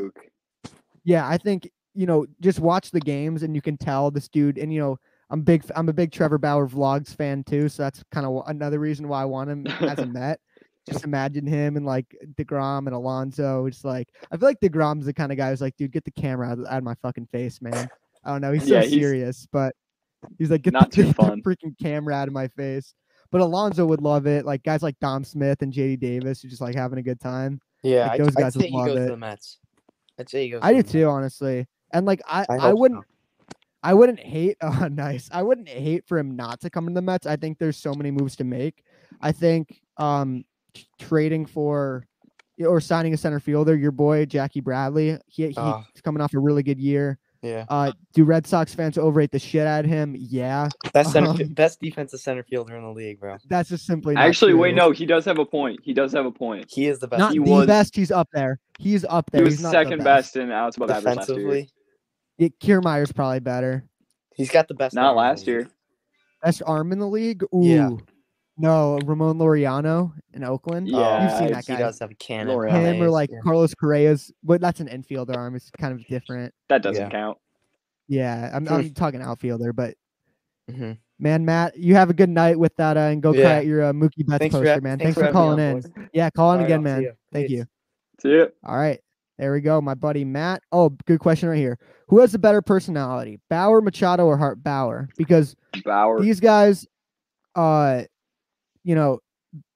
Fluke. 1.02 1.12
Yeah, 1.14 1.29
I 1.29 1.37
think 1.38 1.70
you 1.94 2.06
know, 2.06 2.25
just 2.41 2.61
watch 2.61 2.91
the 2.93 3.00
games 3.00 3.43
and 3.43 3.55
you 3.55 3.61
can 3.61 3.76
tell 3.76 4.11
this 4.11 4.29
dude. 4.29 4.58
And 4.58 4.73
you 4.73 4.81
know, 4.81 4.99
I'm 5.31 5.43
big. 5.43 5.64
I'm 5.76 5.88
a 5.88 5.93
big 5.93 6.12
Trevor 6.12 6.38
Bauer 6.38 6.69
vlogs 6.69 7.14
fan 7.14 7.43
too, 7.44 7.69
so 7.69 7.82
that's 7.82 8.02
kind 8.12 8.26
of 8.26 8.43
another 8.47 8.79
reason 8.79 9.08
why 9.08 9.23
I 9.23 9.25
want 9.26 9.50
him 9.50 9.67
as 9.67 9.99
a 9.99 10.06
Met. 10.06 10.41
Just 10.88 11.05
imagine 11.05 11.47
him 11.47 11.76
and 11.76 11.85
like 11.85 12.06
Degrom 12.37 12.87
and 12.87 12.94
Alonso. 12.94 13.67
It's 13.67 13.85
like 13.85 14.08
I 14.32 14.37
feel 14.37 14.49
like 14.49 14.61
Degrom's 14.61 15.05
the 15.06 15.12
kind 15.12 15.31
of 15.31 15.38
guy 15.38 15.50
who's 15.50 15.61
like, 15.61 15.76
dude, 15.76 15.93
get 15.93 16.05
the 16.05 16.11
camera 16.11 16.49
out 16.49 16.58
of, 16.58 16.67
out 16.67 16.79
of 16.79 16.85
my 16.85 16.94
fucking 17.02 17.26
face, 17.31 17.61
man. 17.61 17.88
I 18.25 18.32
don't 18.32 18.41
know. 18.41 18.52
He's 18.52 18.67
so 18.67 18.75
Yeah, 18.75 18.82
he's 18.82 18.91
serious, 18.93 19.47
but 19.52 19.75
he's 20.38 20.50
like, 20.50 20.62
get, 20.62 20.73
not 20.73 20.91
the, 20.91 20.97
too 20.97 21.02
get 21.06 21.17
the 21.17 21.23
fun. 21.23 21.43
freaking 21.43 21.79
camera 21.81 22.14
out 22.14 22.29
of 22.29 22.35
my 22.35 22.49
face. 22.49 22.94
But 23.31 23.41
Alonso 23.43 23.85
would 23.87 24.00
love 24.02 24.26
it. 24.26 24.44
Like 24.47 24.62
guys 24.62 24.82
like 24.82 24.99
Dom 25.00 25.23
Smith 25.23 25.62
and 25.62 25.73
JD 25.73 26.00
Davis, 26.00 26.41
who 26.43 26.49
just 26.49 26.61
like 26.62 26.75
having 26.75 26.99
a 26.99 27.02
good 27.02 27.20
time. 27.20 27.61
Yeah, 27.82 28.08
Like, 28.08 28.12
I'd, 28.12 28.20
those 28.20 28.37
I'd 28.37 28.41
guys 28.41 28.56
would 28.56 28.64
say 28.64 28.70
he 28.70 28.76
love 28.76 28.87
goes 28.88 28.99
it. 28.99 29.05
to 29.06 29.11
the 29.12 29.17
Mets. 29.17 29.58
I'd 30.21 30.29
say 30.29 30.45
he 30.45 30.51
goes. 30.51 30.61
I 30.63 30.75
do 30.75 30.83
too, 30.83 31.07
honestly. 31.09 31.67
And 31.93 32.07
like 32.07 32.21
I, 32.27 32.47
I 32.49 32.57
I, 32.57 32.73
wouldn't 32.75 33.03
so. 33.03 33.57
I 33.83 33.95
wouldn't 33.95 34.21
hate 34.21 34.57
oh 34.63 34.89
nice. 34.89 35.29
I 35.33 35.43
wouldn't 35.43 35.69
hate 35.69 36.07
for 36.07 36.19
him 36.19 36.37
not 36.37 36.61
to 36.61 36.71
come 36.71 36.87
to 36.87 36.93
the 36.93 37.03
Mets. 37.03 37.27
I 37.27 37.37
think 37.37 37.59
there's 37.59 37.77
so 37.77 37.95
many 37.95 38.11
moves 38.11 38.37
to 38.37 38.45
make. 38.45 38.85
I 39.21 39.33
think 39.33 39.81
um 39.97 40.45
trading 40.99 41.47
for 41.47 42.05
or 42.61 42.81
signing 42.81 43.15
a 43.15 43.17
center 43.17 43.41
fielder, 43.41 43.75
your 43.75 43.91
boy 43.91 44.27
Jackie 44.27 44.61
Bradley, 44.61 45.19
he, 45.27 45.47
he's 45.47 45.57
Ah. 45.57 45.87
coming 46.05 46.21
off 46.21 46.35
a 46.35 46.39
really 46.39 46.63
good 46.63 46.79
year. 46.79 47.19
Yeah, 47.43 47.65
Uh 47.71 47.93
do 48.13 48.25
Red 48.25 48.47
Sox 48.47 48.75
fans 48.75 48.99
overrate 48.99 49.31
the 49.31 49.39
shit 49.39 49.67
out 49.67 49.85
of 49.87 49.91
him? 49.91 50.15
Yeah. 50.19 50.69
best 50.93 51.13
center, 51.13 51.31
Um, 51.31 51.39
best 51.55 51.81
defensive 51.81 52.21
center 52.21 52.43
fielder 52.43 52.77
in 52.77 52.83
the 52.83 52.91
league, 52.91 53.19
bro. 53.19 53.39
That's 53.49 53.71
just 53.71 53.87
simply 53.87 54.15
not 54.15 54.25
Actually, 54.27 54.53
wait, 54.55 54.75
no, 54.75 54.91
he 54.91 55.07
does 55.07 55.25
have 55.25 55.39
a 55.39 55.47
point. 55.47 55.81
He 55.83 55.95
does 55.95 56.13
have 56.13 56.27
a 56.27 56.31
point. 56.31 56.67
He 56.69 56.87
is 56.87 56.99
the 56.99 57.09
best. 57.09 57.19
Not 57.19 57.33
he 57.33 57.39
the 57.39 57.51
was- 57.51 57.67
best, 57.67 57.97
he's 57.97 58.11
up 58.11 58.29
there. 58.35 58.59
He's 58.79 59.05
up 59.07 59.31
there. 59.31 59.41
He 59.41 59.45
was 59.47 59.55
he's 59.55 59.62
not 59.62 59.71
the 59.73 59.85
second 59.85 60.05
best 60.05 60.37
in 60.37 60.53
outs 60.53 60.76
above 60.76 60.91
average 60.91 61.17
last 61.17 61.29
year. 61.31 61.37
defensively. 61.38 61.71
Yeah, 62.37 62.49
Kiermaier's 62.61 63.12
probably 63.12 63.41
better. 63.41 63.85
He's 64.37 64.50
got 64.50 64.69
the 64.69 64.75
best. 64.75 64.95
Not 64.95 65.09
arm 65.09 65.17
last 65.17 65.47
year. 65.47 65.69
Best 66.43 66.62
arm 66.67 66.93
in 66.93 66.99
the 66.99 67.09
league? 67.09 67.43
Ooh. 67.55 67.62
Yeah. 67.62 67.91
No, 68.61 68.99
Ramon 69.05 69.38
Laureano 69.38 70.12
in 70.35 70.45
Oakland. 70.45 70.87
Yeah, 70.88 71.23
You've 71.25 71.33
seen 71.38 71.49
I- 71.49 71.50
that 71.52 71.67
He 71.67 71.73
guy. 71.73 71.79
does 71.79 71.99
have 72.00 72.11
a 72.11 72.14
cannon. 72.14 72.57
Laureano. 72.57 72.71
him 72.95 73.02
or 73.02 73.09
like 73.11 73.31
yeah. 73.31 73.38
Carlos 73.43 73.75
Correa's, 73.75 74.31
but 74.43 74.61
that's 74.61 74.81
an 74.81 74.88
infielder 74.88 75.37
arm. 75.37 75.55
It's 75.55 75.71
kind 75.71 75.95
of 75.99 76.07
different. 76.07 76.52
That 76.69 76.83
doesn't 76.83 77.05
Yeah. 77.05 77.11
count. 77.11 77.38
Yeah, 78.09 78.50
I'm. 78.52 78.69
I'm 78.69 78.90
talking 78.90 79.23
outfielder, 79.23 79.73
but 79.73 79.95
Mhm. 80.71 80.99
man, 81.19 81.45
Matt, 81.45 81.76
you 81.79 81.95
have 81.95 82.11
a 82.11 82.14
good 82.14 82.29
night 82.29 82.59
with 82.59 82.75
that, 82.76 82.97
uh, 82.97 83.00
and 83.00 83.23
go 83.23 83.33
Yeah. 83.33 83.43
cry 83.45 83.52
at 83.59 83.67
your 83.67 83.85
uh, 83.85 83.93
Mookie 83.93 84.26
Betts 84.26 84.40
Thanks 84.40 84.55
for 84.55 84.61
poster, 84.61 84.75
ha- 84.75 84.81
man. 84.83 84.99
thanks 84.99 85.14
Thanks, 85.14 85.14
for 85.14 85.21
for, 85.21 85.25
having 85.26 85.33
me 85.33 85.40
calling 85.40 85.61
on, 85.61 85.67
in. 85.76 85.81
boys. 85.81 86.09
Yeah, 86.12 86.31
call 86.31 86.50
in 86.50 86.55
All 86.55 86.57
right, 86.59 86.64
again, 86.67 86.79
I'll 86.81 86.85
see 86.85 86.93
man. 86.95 87.02
ya. 87.02 87.11
Thank 87.33 87.47
Peace. 87.49 87.57
you. 87.59 87.64
See 88.21 88.35
it. 88.35 88.57
All 88.64 88.76
right, 88.76 89.00
there 89.38 89.52
we 89.52 89.61
go, 89.61 89.81
my 89.81 89.95
buddy 89.95 90.25
Matt. 90.25 90.62
Oh, 90.73 90.90
good 91.07 91.21
question 91.21 91.49
right 91.49 91.57
here. 91.59 91.79
Who 92.09 92.19
has 92.19 92.33
the 92.33 92.38
better 92.38 92.61
personality, 92.61 93.38
Bauer, 93.49 93.81
Machado, 93.81 94.26
or 94.26 94.37
Harper? 94.37 95.09
Because 95.17 95.55
Bauer. 95.85 96.21
these 96.21 96.40
guys, 96.40 96.87
uh, 97.55 98.02
you 98.85 98.95
know, 98.95 99.19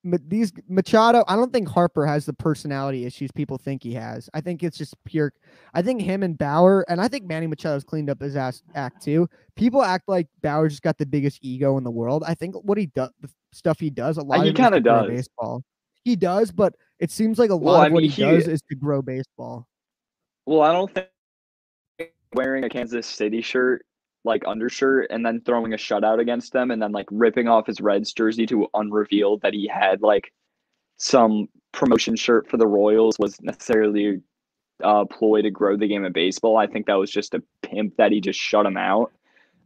these 0.05 0.53
Machado, 0.69 1.25
I 1.27 1.35
don't 1.35 1.53
think 1.53 1.69
Harper 1.69 2.07
has 2.07 2.27
the 2.27 2.33
personality 2.33 3.05
issues 3.07 3.33
people 3.33 3.59
think 3.59 3.83
he 3.83 3.93
has. 3.95 4.31
I 4.33 4.41
think 4.41 4.63
it's 4.63 4.79
just 4.79 4.95
pure. 5.05 5.33
I 5.73 5.83
think 5.83 6.01
him 6.01 6.23
and 6.23 6.39
Bauer, 6.39 6.85
and 6.89 7.01
I 7.01 7.09
think 7.09 7.25
Manny 7.25 7.47
Machado's 7.49 7.83
cleaned 7.83 8.09
up 8.09 8.21
his 8.21 8.37
ass 8.37 8.63
act 8.77 9.03
too. 9.03 9.29
People 9.57 9.83
act 9.83 10.09
like 10.09 10.29
Bauer 10.43 10.69
just 10.69 10.83
got 10.83 10.97
the 10.99 11.07
biggest 11.07 11.41
ego 11.43 11.77
in 11.77 11.83
the 11.85 11.91
world. 11.91 12.23
I 12.27 12.35
think 12.35 12.55
what 12.63 12.79
he 12.79 12.87
does, 12.87 13.11
the 13.21 13.29
stuff 13.53 13.81
he 13.81 13.91
does, 13.91 14.17
a 14.17 14.21
uh, 14.21 14.25
lot 14.25 14.43
he 14.45 14.51
of 14.51 14.55
to 14.55 14.63
kinda 14.63 14.81
does. 14.81 15.09
baseball. 15.09 15.65
He 16.05 16.15
does, 16.15 16.53
but 16.53 16.75
it 17.01 17.11
seems 17.11 17.39
like 17.41 17.51
a 17.51 17.55
lot 17.55 17.63
Well, 17.65 17.75
I 17.81 17.87
of 17.87 17.93
what 17.93 18.03
mean, 18.03 18.11
he, 18.11 18.23
he- 18.25 18.31
does 18.31 18.47
is 18.47 18.63
to 18.69 18.77
grow 18.77 19.03
baseball. 19.03 19.67
Well, 20.47 20.61
I 20.63 20.71
don't 20.73 20.95
think 20.95 21.09
wearing 22.35 22.63
a 22.65 22.69
Kansas 22.69 23.07
City 23.07 23.41
shirt, 23.41 23.85
like 24.25 24.43
undershirt, 24.47 25.07
and 25.11 25.25
then 25.25 25.41
throwing 25.45 25.75
a 25.75 25.77
shutout 25.77 26.19
against 26.19 26.53
them, 26.53 26.71
and 26.71 26.81
then 26.83 26.93
like 26.93 27.07
ripping 27.11 27.49
off 27.49 27.67
his 27.67 27.81
Reds 27.81 28.13
jersey 28.13 28.47
to 28.47 28.67
unreveal 28.75 29.39
that 29.39 29.53
he 29.55 29.67
had 29.69 30.03
like 30.03 30.33
some 30.97 31.49
promotion 31.73 32.17
shirt 32.17 32.49
for 32.49 32.57
the 32.57 32.67
Royals 32.67 33.19
was 33.19 33.41
necessarily 33.43 34.21
a 34.81 35.05
ploy 35.07 35.43
to 35.43 35.51
grow 35.51 35.77
the 35.77 35.87
game 35.89 36.05
of 36.05 36.13
baseball. 36.13 36.57
I 36.57 36.67
think 36.67 36.87
that 36.87 36.95
was 36.95 37.11
just 37.11 37.35
a 37.35 37.43
pimp 37.63 37.97
that 37.97 38.13
he 38.13 38.21
just 38.21 38.39
shut 38.39 38.65
him 38.67 38.77
out. 38.77 39.13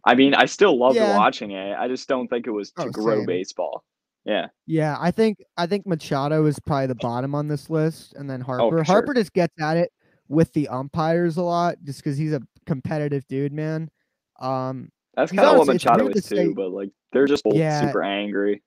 I 0.05 0.15
mean, 0.15 0.35
I 0.35 0.47
still 0.47 0.79
loved 0.79 0.97
Yeah. 0.97 1.17
watching 1.17 1.51
it. 1.53 1.77
I 1.79 1.87
just 1.89 2.09
don't 2.09 2.29
think 2.29 2.47
it 2.47 2.51
was 2.51 2.71
to 2.73 2.85
Oh, 2.85 2.91
grow 2.91 3.19
same. 3.19 3.27
baseball. 3.27 3.85
Yeah. 4.25 4.47
Yeah, 4.67 4.97
I 5.01 5.11
think 5.11 5.39
I 5.57 5.67
think 5.67 5.87
Machado 5.87 6.45
is 6.47 6.59
probably 6.61 6.87
the 6.87 6.95
bottom 6.95 7.35
on 7.35 7.49
this 7.49 7.71
list, 7.71 8.15
and 8.15 8.29
then 8.29 8.43
oh, 8.43 8.45
Harper. 8.45 8.65
Oh, 8.65 8.71
sure. 8.71 8.85
Harper 8.85 9.15
just 9.15 9.33
gets 9.33 9.55
at 9.61 9.77
it 9.77 9.93
with 10.29 10.53
the 10.53 10.69
umpires 10.69 11.37
a 11.37 11.43
lot, 11.43 11.77
just 11.85 12.03
because 12.03 12.19
he's 12.19 12.33
a 12.33 12.41
competitive 12.67 13.27
dude, 13.29 13.53
man. 13.53 13.91
Um, 14.39 14.91
That's 15.15 15.33
kind 15.33 15.49
of 15.49 15.59
what 15.59 15.67
Machado 15.67 16.09
to 16.09 16.15
is 16.19 16.27
too, 16.29 16.37
say- 16.37 16.53
but 16.53 16.71
like 16.71 16.91
they're 17.13 17.27
just 17.27 17.45
both 17.45 17.55
Yeah. 17.55 17.81
super 17.81 18.03
angry. 18.03 18.63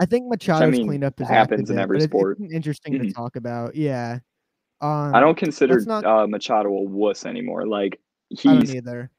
I 0.00 0.06
think 0.06 0.26
Machado's 0.28 0.72
mean, 0.76 0.86
cleaned 0.88 1.04
up 1.04 1.18
his 1.18 1.28
act 1.28 1.34
happens 1.50 1.70
in 1.70 1.78
every 1.78 2.00
sport. 2.00 2.38
It's 2.40 2.52
interesting 2.52 2.94
to 2.94 2.98
Mhm. 2.98 3.14
talk 3.14 3.36
about. 3.36 3.76
Yeah. 3.76 4.18
Um, 4.80 5.14
I 5.14 5.20
don't 5.20 5.36
consider 5.36 5.80
not- 5.84 6.04
uh, 6.04 6.26
Machado 6.26 6.70
a 6.70 6.82
wuss 6.82 7.24
anymore. 7.26 7.66
Like 7.66 8.00
I 8.36 8.40
he's 8.58 8.74
either. 8.74 9.10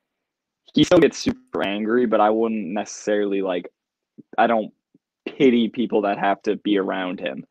he 0.74 0.84
still 0.84 1.00
gets 1.00 1.18
super 1.18 1.64
angry, 1.66 2.06
but 2.06 2.20
I 2.20 2.30
wouldn't 2.30 2.68
necessarily 2.68 3.42
like. 3.42 3.70
I 4.38 4.48
don't 4.48 4.74
pity 5.26 5.70
people 5.70 6.02
that 6.04 6.18
have 6.20 6.42
to 6.44 6.56
be 6.58 6.78
around 6.78 7.20
him, 7.20 7.46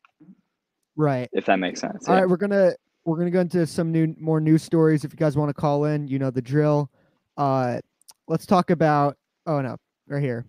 Right. 0.95 1.29
if 1.33 1.45
that 1.45 1.57
makes 1.59 1.79
sense. 1.79 2.07
All 2.07 2.15
yeah. 2.15 2.21
right, 2.21 2.29
we're 2.29 2.37
gonna 2.37 2.73
we're 3.05 3.17
gonna 3.17 3.31
go 3.31 3.41
into 3.41 3.65
some 3.67 3.91
new 3.91 4.15
more 4.19 4.39
news 4.39 4.63
stories. 4.63 5.03
If 5.03 5.11
you 5.13 5.17
guys 5.17 5.35
want 5.37 5.49
to 5.49 5.53
call 5.53 5.85
in, 5.85 6.07
you 6.07 6.19
know 6.19 6.29
the 6.31 6.41
drill. 6.41 6.89
Uh, 7.37 7.81
let's 8.27 8.45
talk 8.45 8.69
about. 8.69 9.17
Oh 9.45 9.61
no, 9.61 9.77
right 10.07 10.21
here. 10.23 10.45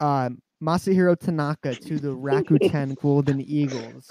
Um, 0.00 0.40
Masahiro 0.62 1.18
Tanaka 1.18 1.74
to 1.74 1.98
the 1.98 2.08
Rakuten 2.08 2.96
Golden 3.00 3.40
Eagles. 3.40 4.08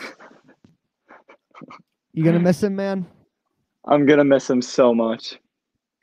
You 2.13 2.23
gonna 2.23 2.39
miss 2.39 2.63
him, 2.63 2.75
man? 2.75 3.05
I'm 3.85 4.05
gonna 4.05 4.23
miss 4.23 4.49
him 4.49 4.61
so 4.61 4.93
much. 4.93 5.39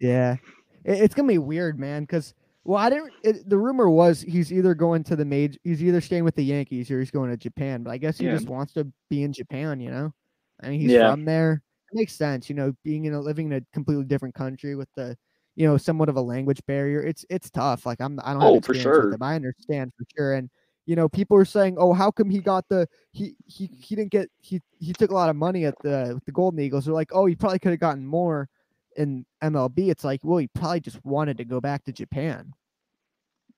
Yeah, 0.00 0.36
it, 0.84 1.00
it's 1.00 1.14
gonna 1.14 1.28
be 1.28 1.38
weird, 1.38 1.78
man. 1.78 2.02
Because 2.02 2.34
well, 2.64 2.78
I 2.78 2.88
didn't. 2.90 3.12
It, 3.22 3.48
the 3.48 3.58
rumor 3.58 3.90
was 3.90 4.22
he's 4.22 4.52
either 4.52 4.74
going 4.74 5.04
to 5.04 5.16
the 5.16 5.24
major, 5.24 5.58
he's 5.64 5.82
either 5.82 6.00
staying 6.00 6.24
with 6.24 6.34
the 6.34 6.44
Yankees 6.44 6.90
or 6.90 6.98
he's 6.98 7.10
going 7.10 7.30
to 7.30 7.36
Japan. 7.36 7.82
But 7.82 7.90
I 7.90 7.98
guess 7.98 8.18
he 8.18 8.26
Yeah. 8.26 8.34
just 8.34 8.48
wants 8.48 8.72
to 8.74 8.86
be 9.10 9.22
in 9.22 9.32
Japan. 9.32 9.80
You 9.80 9.90
know, 9.90 10.14
I 10.62 10.70
mean, 10.70 10.80
he's 10.80 10.92
Yeah. 10.92 11.10
from 11.10 11.24
there. 11.24 11.62
It 11.92 11.96
makes 11.96 12.14
sense. 12.14 12.48
You 12.48 12.54
know, 12.56 12.72
being 12.84 13.04
in 13.04 13.12
a 13.14 13.20
living 13.20 13.46
in 13.46 13.52
a 13.54 13.60
completely 13.72 14.04
different 14.04 14.34
country 14.34 14.76
with 14.76 14.88
the, 14.96 15.16
you 15.56 15.66
know, 15.66 15.76
somewhat 15.76 16.08
of 16.08 16.16
a 16.16 16.20
language 16.20 16.60
barrier. 16.66 17.02
It's 17.02 17.24
it's 17.30 17.50
tough. 17.50 17.86
Like 17.86 18.00
I'm, 18.00 18.18
I 18.24 18.32
don't 18.32 18.42
have 18.42 18.50
Oh, 18.50 18.60
for 18.60 18.74
sure. 18.74 19.06
with 19.06 19.14
it, 19.14 19.22
I 19.22 19.36
understand 19.36 19.92
for 19.96 20.04
sure. 20.16 20.34
And 20.34 20.50
you 20.86 20.96
know, 20.96 21.08
people 21.08 21.36
are 21.36 21.44
saying, 21.44 21.76
"Oh, 21.78 21.92
how 21.92 22.10
come 22.10 22.28
he 22.28 22.40
got 22.40 22.64
the 22.68 22.86
he 23.12 23.36
he 23.46 23.66
he 23.78 23.96
didn't 23.96 24.10
get 24.10 24.28
he 24.40 24.60
he 24.78 24.92
took 24.92 25.10
a 25.10 25.14
lot 25.14 25.30
of 25.30 25.36
money 25.36 25.64
at 25.64 25.74
the 25.82 26.20
the 26.26 26.32
Golden 26.32 26.60
Eagles?" 26.60 26.84
They're 26.84 26.94
like, 26.94 27.10
"Oh, 27.12 27.26
he 27.26 27.34
probably 27.34 27.58
could 27.58 27.70
have 27.72 27.80
gotten 27.80 28.06
more." 28.06 28.48
in 28.96 29.26
MLB, 29.42 29.90
it's 29.90 30.04
like, 30.04 30.20
well, 30.22 30.38
he 30.38 30.46
probably 30.46 30.80
just 30.80 31.04
wanted 31.04 31.38
to 31.38 31.44
go 31.44 31.60
back 31.60 31.84
to 31.84 31.92
Japan. 31.92 32.52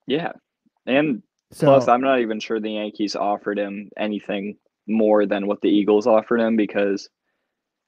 Yeah, 0.07 0.33
and 0.87 1.23
So 1.53 1.67
plus, 1.67 1.89
I'm 1.89 2.01
not 2.01 2.21
even 2.21 2.41
sure 2.41 2.61
the 2.61 2.71
Yankees 2.71 3.17
offered 3.17 3.59
him 3.59 3.91
anything 3.97 4.57
more 4.87 5.27
than 5.27 5.47
what 5.47 5.61
the 5.61 5.69
Eagles 5.69 6.07
offered 6.07 6.41
him 6.41 6.57
because, 6.57 7.09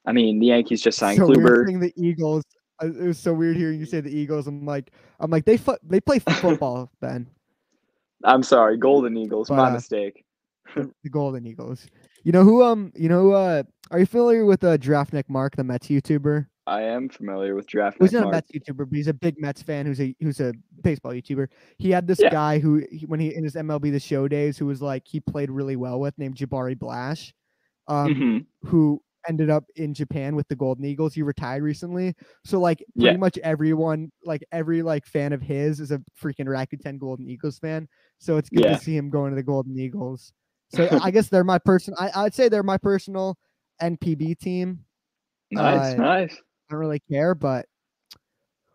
I 0.05 0.13
mean, 0.13 0.41
the 0.41 0.47
Yankees 0.47 0.83
just 0.83 0.99
signed 0.99 1.17
so 1.19 1.29
Kluber. 1.29 1.81
the 1.81 1.93
Eagles. 1.97 2.45
It 2.83 2.97
was 3.07 3.19
so 3.19 3.33
weird 3.33 3.57
hearing 3.57 3.81
you 3.81 3.87
say 3.87 4.01
the 4.01 4.11
Eagles. 4.17 4.47
I'm 4.47 4.65
like, 4.65 4.93
I'm 5.21 5.31
like, 5.31 5.45
they 5.45 5.57
fu- 5.57 5.77
they 5.83 6.01
play 6.01 6.19
football, 6.21 6.91
Ben. 7.01 7.27
I'm 8.25 8.43
sorry, 8.43 8.77
Golden 8.77 9.17
Eagles. 9.17 9.49
But, 9.49 9.57
my 9.57 9.69
uh, 9.69 9.73
mistake. 9.73 10.25
The, 10.75 10.93
Golden 11.11 11.47
Eagles. 11.47 11.87
You 12.25 12.33
know 12.33 12.45
who? 12.45 12.63
Um, 12.63 12.93
you 12.95 13.09
know, 13.09 13.33
uh, 13.33 13.63
are 13.91 13.99
you 13.99 14.07
familiar 14.07 14.45
with 14.45 14.63
uh, 14.65 14.77
Draftnik 14.77 15.25
Mark, 15.29 15.57
the 15.57 15.65
Mets 15.65 15.89
YouTuber? 15.89 16.47
I 16.67 16.83
am 16.83 17.09
familiar 17.09 17.55
with 17.55 17.67
draft. 17.67 17.97
He's 17.99 18.13
not 18.13 18.27
a 18.27 18.31
Mets 18.31 18.51
YouTuber, 18.53 18.89
but 18.91 18.95
he's 18.95 19.09
a 19.09 19.15
big 19.15 19.41
Mets 19.41 19.63
fan 19.63 19.87
who's 19.87 20.01
a 20.01 20.15
who's 20.21 20.41
a 20.41 20.53
baseball 20.83 21.13
YouTuber. 21.13 21.49
He 21.79 21.91
had 21.91 22.07
this 22.07 22.21
Yeah. 22.21 22.29
guy 22.29 22.59
who, 22.59 22.85
when 23.07 23.19
he 23.21 23.35
in 23.35 23.43
his 23.43 23.55
MLB 23.55 23.91
the 23.91 23.99
Show 24.01 24.29
days, 24.29 24.59
who 24.59 24.67
was 24.67 24.83
like 24.83 25.05
he 25.07 25.21
played 25.21 25.51
really 25.51 25.77
well 25.77 25.99
with, 25.99 26.19
named 26.19 26.35
Jabari 26.37 26.79
Blash, 26.79 27.33
um, 27.87 28.15
Mhm. 28.15 28.47
who 28.69 29.01
ended 29.29 29.51
up 29.51 29.65
in 29.77 29.95
Japan 29.95 30.35
with 30.35 30.49
the 30.49 30.57
Golden 30.57 30.85
Eagles. 30.85 31.15
He 31.15 31.23
retired 31.23 31.63
recently, 31.63 32.15
so 32.45 32.59
like 32.59 32.79
pretty 32.97 33.13
Yeah. 33.15 33.19
much 33.19 33.39
everyone, 33.39 34.11
like 34.25 34.43
every 34.53 34.83
like 34.83 35.07
fan 35.07 35.33
of 35.33 35.43
his, 35.43 35.81
is 35.81 35.91
a 35.93 35.99
freaking 36.21 36.47
Rakuten 36.47 36.99
Golden 36.99 37.29
Eagles 37.29 37.59
fan. 37.59 37.89
So 38.19 38.37
it's 38.39 38.49
good 38.49 38.65
Yeah. 38.65 38.77
to 38.77 38.79
see 38.83 38.97
him 38.97 39.11
going 39.11 39.31
to 39.31 39.37
the 39.37 39.43
Golden 39.43 39.79
Eagles. 39.79 40.33
So 40.71 40.87
I 41.03 41.11
guess 41.11 41.29
they're 41.31 41.45
my 41.45 41.57
person. 41.57 41.95
I, 41.99 42.11
I'd 42.15 42.35
say 42.35 42.51
they're 42.51 42.63
my 42.63 42.77
personal 42.77 43.39
NPB 43.81 44.39
team. 44.39 44.81
Nice, 45.51 45.95
uh, 45.95 45.97
nice. 45.97 46.35
I 46.35 46.73
don't 46.73 46.81
really 46.81 47.01
care, 47.11 47.35
but 47.35 47.65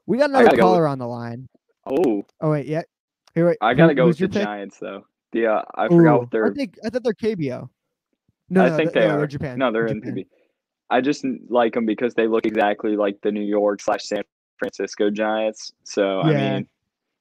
we 0.07 0.17
got 0.17 0.29
another 0.31 0.45
gotta 0.45 0.57
go 0.57 0.63
caller 0.63 0.87
on 0.87 0.97
the 0.97 1.05
line. 1.05 1.47
Oh, 1.85 2.23
Oh 2.41 2.49
wait, 2.49 2.65
yeah. 2.65 2.81
Here, 3.35 3.45
wait. 3.45 3.57
I 3.61 3.75
gotta 3.75 3.93
go 3.93 4.05
who's 4.05 4.15
with 4.15 4.21
your 4.21 4.29
the 4.29 4.39
pick? 4.39 4.43
Giants 4.43 4.79
though. 4.79 5.05
Yeah, 5.33 5.61
I 5.75 5.87
forgot 5.87 6.15
Ooh, 6.15 6.19
what 6.21 6.31
their. 6.31 6.47
I 6.47 6.53
think 6.55 6.79
I 6.83 6.89
thought 6.89 7.03
they're 7.03 7.13
KBO. 7.13 7.69
No, 8.49 8.65
I 8.65 8.69
no, 8.69 8.75
think 8.77 8.93
they 8.93 9.07
are. 9.07 9.17
They're 9.17 9.27
Japan. 9.27 9.59
No, 9.59 9.71
they're 9.71 9.85
in 9.85 9.99
Japan. 9.99 10.25
PB. 10.93 10.97
I 10.97 11.01
just 11.01 11.25
like 11.49 11.73
them 11.73 11.85
because 11.85 12.13
they 12.13 12.27
look 12.27 12.45
exactly 12.45 12.95
like 12.95 13.19
the 13.21 13.31
New 13.31 13.41
York 13.41 13.81
slash 13.81 14.03
San 14.03 14.23
Francisco 14.59 15.09
Giants. 15.09 15.73
So 15.83 16.25
Yeah. 16.27 16.61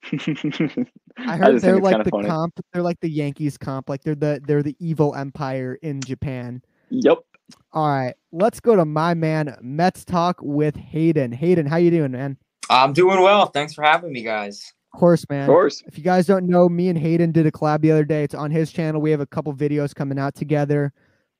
I 0.12 0.26
mean, 0.26 0.86
I 1.18 1.36
heard 1.36 1.52
just 1.52 1.64
they're 1.64 1.78
like 1.78 2.04
the 2.04 2.10
funny. 2.10 2.28
comp. 2.28 2.58
They're 2.72 2.82
like 2.82 3.00
the 3.00 3.08
Yankees 3.08 3.56
comp. 3.56 3.88
Like 3.88 4.02
they're 4.02 4.14
the 4.14 4.42
they're 4.46 4.62
the 4.62 4.76
evil 4.80 5.14
empire 5.14 5.78
in 5.82 6.00
Japan. 6.00 6.60
Yep. 6.90 7.18
All 7.72 7.88
right, 7.88 8.14
let's 8.32 8.60
go 8.60 8.76
to 8.76 8.84
my 8.84 9.14
man 9.14 9.56
Mets 9.60 10.04
talk 10.04 10.38
with 10.40 10.76
Hayden. 10.76 11.32
Hayden, 11.32 11.66
how 11.66 11.76
you 11.76 11.90
doing, 11.90 12.12
man? 12.12 12.36
I'm 12.70 12.92
doing 12.92 13.20
well. 13.20 13.46
Thanks 13.46 13.74
for 13.74 13.82
having 13.82 14.12
me, 14.12 14.22
guys. 14.22 14.72
Of 14.94 15.00
course, 15.00 15.28
man. 15.28 15.42
Of 15.42 15.48
course. 15.48 15.82
If 15.86 15.96
you 15.96 16.04
guys 16.04 16.26
don't 16.26 16.46
know, 16.46 16.68
me 16.68 16.88
and 16.88 16.98
Hayden 16.98 17.32
did 17.32 17.46
a 17.46 17.50
collab 17.50 17.80
the 17.80 17.90
other 17.90 18.04
day. 18.04 18.24
It's 18.24 18.34
on 18.34 18.50
his 18.50 18.72
channel. 18.72 19.00
We 19.00 19.10
have 19.10 19.20
a 19.20 19.26
couple 19.26 19.52
videos 19.54 19.94
coming 19.94 20.18
out 20.18 20.34
together. 20.34 20.92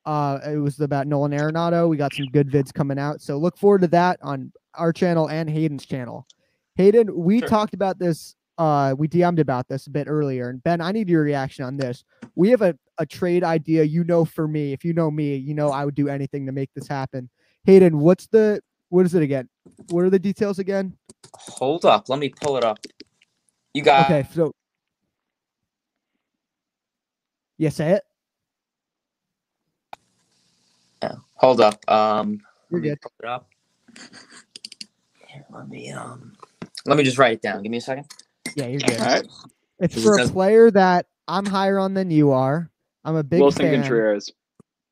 Uh, 0.04 0.38
it 0.46 0.56
was 0.56 0.80
about 0.80 1.06
Nolan 1.06 1.32
Arenado. 1.32 1.88
We 1.88 1.96
got 1.96 2.12
some 2.14 2.26
good 2.26 2.50
vids 2.50 2.72
coming 2.72 2.98
out. 2.98 3.20
So 3.20 3.36
look 3.38 3.56
forward 3.56 3.82
to 3.82 3.88
that 3.88 4.18
on 4.22 4.52
our 4.74 4.92
channel 4.92 5.28
and 5.28 5.48
Hayden's 5.48 5.86
channel. 5.86 6.26
Hayden, 6.76 7.14
we 7.14 7.38
Sure. 7.40 7.48
talked 7.48 7.74
about 7.74 7.98
this. 7.98 8.34
Uh, 8.58 8.94
we 8.98 9.08
DM'd 9.08 9.38
about 9.38 9.68
this 9.68 9.86
a 9.86 9.90
bit 9.90 10.08
earlier. 10.08 10.48
And 10.50 10.62
Ben, 10.62 10.80
I 10.80 10.92
need 10.92 11.08
your 11.08 11.22
reaction 11.22 11.64
on 11.64 11.76
this. 11.76 12.04
We 12.34 12.50
have 12.50 12.62
a, 12.62 12.76
a 12.98 13.06
trade 13.06 13.44
idea. 13.44 13.82
You 13.84 14.04
know, 14.04 14.24
for 14.24 14.46
me, 14.48 14.72
if 14.72 14.84
you 14.84 14.92
know 14.92 15.10
me, 15.10 15.36
you 15.36 15.54
know 15.54 15.70
I 15.70 15.84
would 15.84 15.94
do 15.94 16.08
anything 16.08 16.46
to 16.46 16.52
make 16.52 16.70
this 16.74 16.86
happen. 16.88 17.30
Hayden, 17.64 17.98
what's 18.00 18.26
the 18.26 18.60
what 18.88 19.06
is 19.06 19.14
it 19.14 19.22
again? 19.22 19.48
What 19.88 20.04
are 20.04 20.10
the 20.10 20.18
details 20.18 20.58
again? 20.58 20.96
Hold 21.34 21.84
up. 21.86 22.08
Let 22.08 22.18
me 22.18 22.28
pull 22.28 22.56
it 22.56 22.64
up. 22.64 22.78
You 23.72 23.82
got 23.82 24.10
Okay, 24.10 24.28
so 24.34 24.52
yeah, 27.56 27.70
say 27.70 27.92
it. 27.92 28.02
Yeah, 31.02 31.14
Hold 31.42 31.60
up. 31.60 31.90
Um, 31.90 32.40
You're 32.70 32.80
let 32.80 32.82
me 32.82 32.88
good. 32.90 33.00
pull 33.00 33.12
it 33.20 33.26
up. 33.26 33.48
Here, 35.26 35.44
let 35.50 35.68
me 35.68 35.90
um, 35.90 36.36
let 36.86 36.96
me 36.96 37.02
just 37.02 37.18
write 37.18 37.32
it 37.32 37.42
down. 37.42 37.62
Give 37.62 37.70
me 37.72 37.78
a 37.78 37.80
second. 37.80 38.06
Yeah, 38.54 38.66
you're 38.68 38.78
good. 38.78 39.00
All 39.00 39.06
right. 39.06 39.26
It's 39.80 40.00
for 40.00 40.20
a 40.20 40.28
player 40.28 40.70
that 40.70 41.06
I'm 41.26 41.44
higher 41.44 41.80
on 41.80 41.94
than 41.94 42.12
you 42.12 42.30
are. 42.30 42.70
I'm 43.04 43.16
a 43.16 43.24
big 43.24 43.40
Wilson 43.40 43.64
fan. 43.64 43.80
Contreras. 43.80 44.32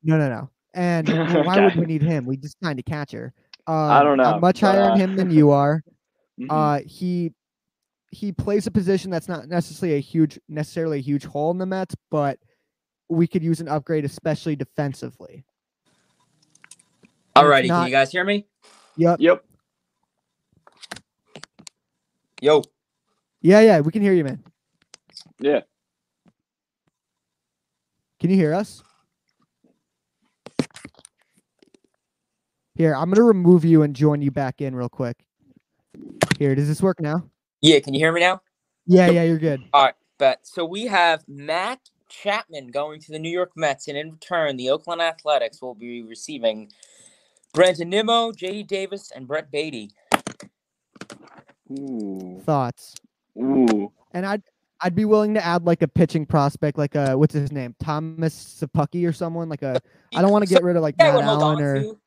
No, 0.03 0.17
no, 0.17 0.27
no. 0.27 0.49
And 0.73 1.07
well, 1.33 1.45
why 1.45 1.63
would 1.63 1.75
we 1.75 1.85
need 1.85 2.01
him? 2.01 2.25
We 2.25 2.35
just 2.35 2.57
signed 2.61 2.79
a 2.79 2.83
catcher. 2.83 3.33
Um, 3.67 3.75
I 3.75 4.03
don't 4.03 4.17
know, 4.17 4.23
I'm 4.25 4.41
much 4.41 4.59
but, 4.59 4.71
higher 4.71 4.83
on 4.83 4.91
uh, 4.91 4.95
him 4.97 5.15
than 5.15 5.31
you 5.31 5.51
are. 5.51 5.83
Mhm. 6.39 6.47
Uh, 6.49 6.81
he 6.87 7.33
he 8.09 8.31
plays 8.31 8.65
a 8.65 8.71
position 8.71 9.11
that's 9.11 9.27
not 9.27 9.47
necessarily 9.47 9.97
a 9.97 9.99
huge, 9.99 10.39
necessarily 10.47 10.97
a 10.97 11.01
huge 11.01 11.25
hole 11.25 11.51
in 11.51 11.57
the 11.57 11.65
Mets, 11.65 11.93
but 12.09 12.39
we 13.09 13.27
could 13.27 13.43
use 13.43 13.59
an 13.59 13.67
upgrade, 13.67 14.05
especially 14.05 14.55
defensively. 14.55 15.45
And 17.35 17.45
it's 17.47 17.53
Alrighty, 17.53 17.67
not- 17.67 17.79
can 17.79 17.85
you 17.87 17.91
guys 17.91 18.11
hear 18.11 18.23
me? 18.23 18.45
Yep. 18.97 19.19
yep. 19.19 19.45
Yo, 22.41 22.63
Yeah, 23.41 23.59
yeah, 23.61 23.79
we 23.81 23.91
can 23.91 24.01
hear 24.01 24.13
you, 24.13 24.23
man. 24.23 24.43
Yeah. 25.39 25.61
Can 28.19 28.31
you 28.31 28.35
hear 28.35 28.53
us? 28.53 28.81
Here, 32.75 32.95
I'm 32.95 33.11
gonna 33.11 33.23
remove 33.23 33.63
you 33.63 33.83
and 33.83 33.95
join 33.95 34.21
you 34.21 34.31
back 34.31 34.59
in 34.61 34.75
real 34.75 34.89
quick. 34.89 35.17
Here, 36.39 36.55
does 36.55 36.67
this 36.67 36.81
work 36.81 36.99
now? 36.99 37.29
yeah, 37.61 37.79
can 37.79 37.93
you 37.93 37.99
hear 37.99 38.11
me 38.11 38.21
now? 38.21 38.41
Yeah, 38.87 39.09
yeah, 39.11 39.23
you're 39.23 39.37
good. 39.37 39.61
All 39.73 39.85
right, 39.85 39.93
bet. 40.17 40.39
So 40.47 40.65
we 40.65 40.87
have 40.87 41.23
Matt 41.27 41.79
Chapman 42.09 42.69
going 42.69 42.99
to 43.01 43.11
the 43.11 43.19
New 43.19 43.29
York 43.29 43.51
Mets, 43.55 43.87
and 43.87 43.97
in 43.97 44.11
return, 44.11 44.57
the 44.57 44.71
Oakland 44.71 45.01
Athletics 45.01 45.61
will 45.61 45.75
be 45.75 46.01
receiving 46.01 46.71
Brandon 47.53 47.89
Nimmo, 47.89 48.31
J.D. 48.31 48.63
Davis, 48.63 49.11
and 49.15 49.27
Brett 49.27 49.51
Baty. 49.51 49.91
Ooh. 51.71 52.41
Thoughts? 52.45 52.95
Ooh. 53.37 53.91
And 54.11 54.25
I'd 54.25 54.43
I'd 54.81 54.95
be 54.95 55.05
willing 55.05 55.33
to 55.35 55.45
add 55.45 55.65
like 55.65 55.81
a 55.81 55.87
pitching 55.87 56.25
prospect, 56.25 56.77
like 56.77 56.95
a 56.95 57.17
what's 57.17 57.33
his 57.33 57.51
name, 57.51 57.75
Thomas 57.79 58.61
Szapucki 58.61 59.07
or 59.07 59.13
someone 59.13 59.47
like 59.47 59.61
a. 59.61 59.79
I 60.15 60.21
don't 60.21 60.31
want 60.31 60.47
to 60.47 60.53
get 60.53 60.63
rid 60.63 60.75
of 60.75 60.81
like 60.81 60.95
I 60.99 61.11
Matt 61.11 61.23
Allan 61.23 61.61
or 61.61 61.81
to. 61.81 61.99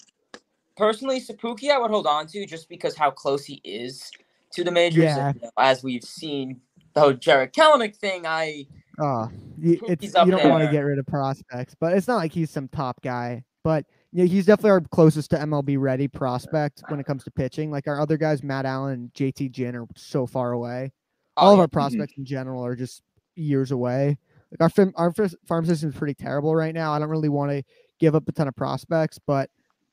Personally, 0.77 1.21
Szapucki, 1.21 1.71
I 1.71 1.79
would 1.79 1.91
hold 1.91 2.07
on 2.07 2.27
to 2.29 2.47
just 2.47 2.69
because 2.69 2.97
how 2.97 3.11
close 3.11 3.45
he 3.45 3.61
is 3.65 4.11
to 4.53 4.65
the 4.65 4.73
majors. 4.73 5.05
Yeah. 5.05 5.29
and, 5.29 5.37
you 5.37 5.43
know, 5.43 5.51
as 5.57 5.85
we've 5.85 6.03
seen 6.03 6.61
the 6.95 7.01
whole 7.01 7.13
Jarred 7.13 7.53
Kelenic 7.53 7.97
thing, 7.97 8.27
I 8.27 8.67
Oh, 9.01 9.29
you, 9.59 9.81
it's, 9.89 10.05
you 10.05 10.11
don't 10.13 10.49
want 10.49 10.65
to 10.65 10.71
get 10.71 10.81
rid 10.81 10.99
of 10.99 11.07
prospects, 11.07 11.75
but 11.79 11.97
it's 11.97 12.07
not 12.07 12.17
like 12.17 12.33
he's 12.33 12.51
some 12.51 12.69
top 12.69 13.01
guy. 13.03 13.45
But 13.65 13.87
yeah, 14.13 14.27
he's 14.27 14.47
definitely 14.47 14.71
our 14.71 14.81
closest 14.83 15.31
to 15.31 15.37
MLB 15.39 15.77
ready 15.81 16.07
prospect 16.07 16.83
when 16.89 17.01
it 17.01 17.07
comes 17.07 17.25
to 17.25 17.31
pitching. 17.33 17.71
Like 17.73 17.89
our 17.89 18.01
other 18.01 18.17
guys, 18.17 18.43
Matt 18.45 18.67
Allan 18.67 18.93
and 18.93 19.13
JT 19.15 19.51
Ginn, 19.51 19.75
are 19.75 19.87
so 19.97 20.27
far 20.27 20.53
away. 20.53 20.93
oh, 21.37 21.47
All 21.47 21.53
of 21.55 21.57
yeah. 21.57 21.63
our 21.63 21.69
prospects 21.69 22.13
in 22.19 22.25
general 22.25 22.65
are 22.65 22.77
just 22.77 23.03
years 23.35 23.73
away. 23.73 24.17
Like 24.53 24.61
our 24.61 24.69
fam- 24.69 24.93
our 24.97 25.13
farm 25.49 25.65
system 25.67 25.89
is 25.89 25.97
pretty 25.97 26.15
terrible 26.15 26.55
right 26.55 26.75
now. 26.75 26.93
I 26.93 26.99
don't 27.01 27.09
really 27.09 27.29
want 27.31 27.51
to 27.51 27.63
give 27.99 28.15
up 28.15 28.29
a 28.29 28.33
ton 28.33 28.47
of 28.47 28.55
prospects, 28.55 29.19
but 29.27 29.51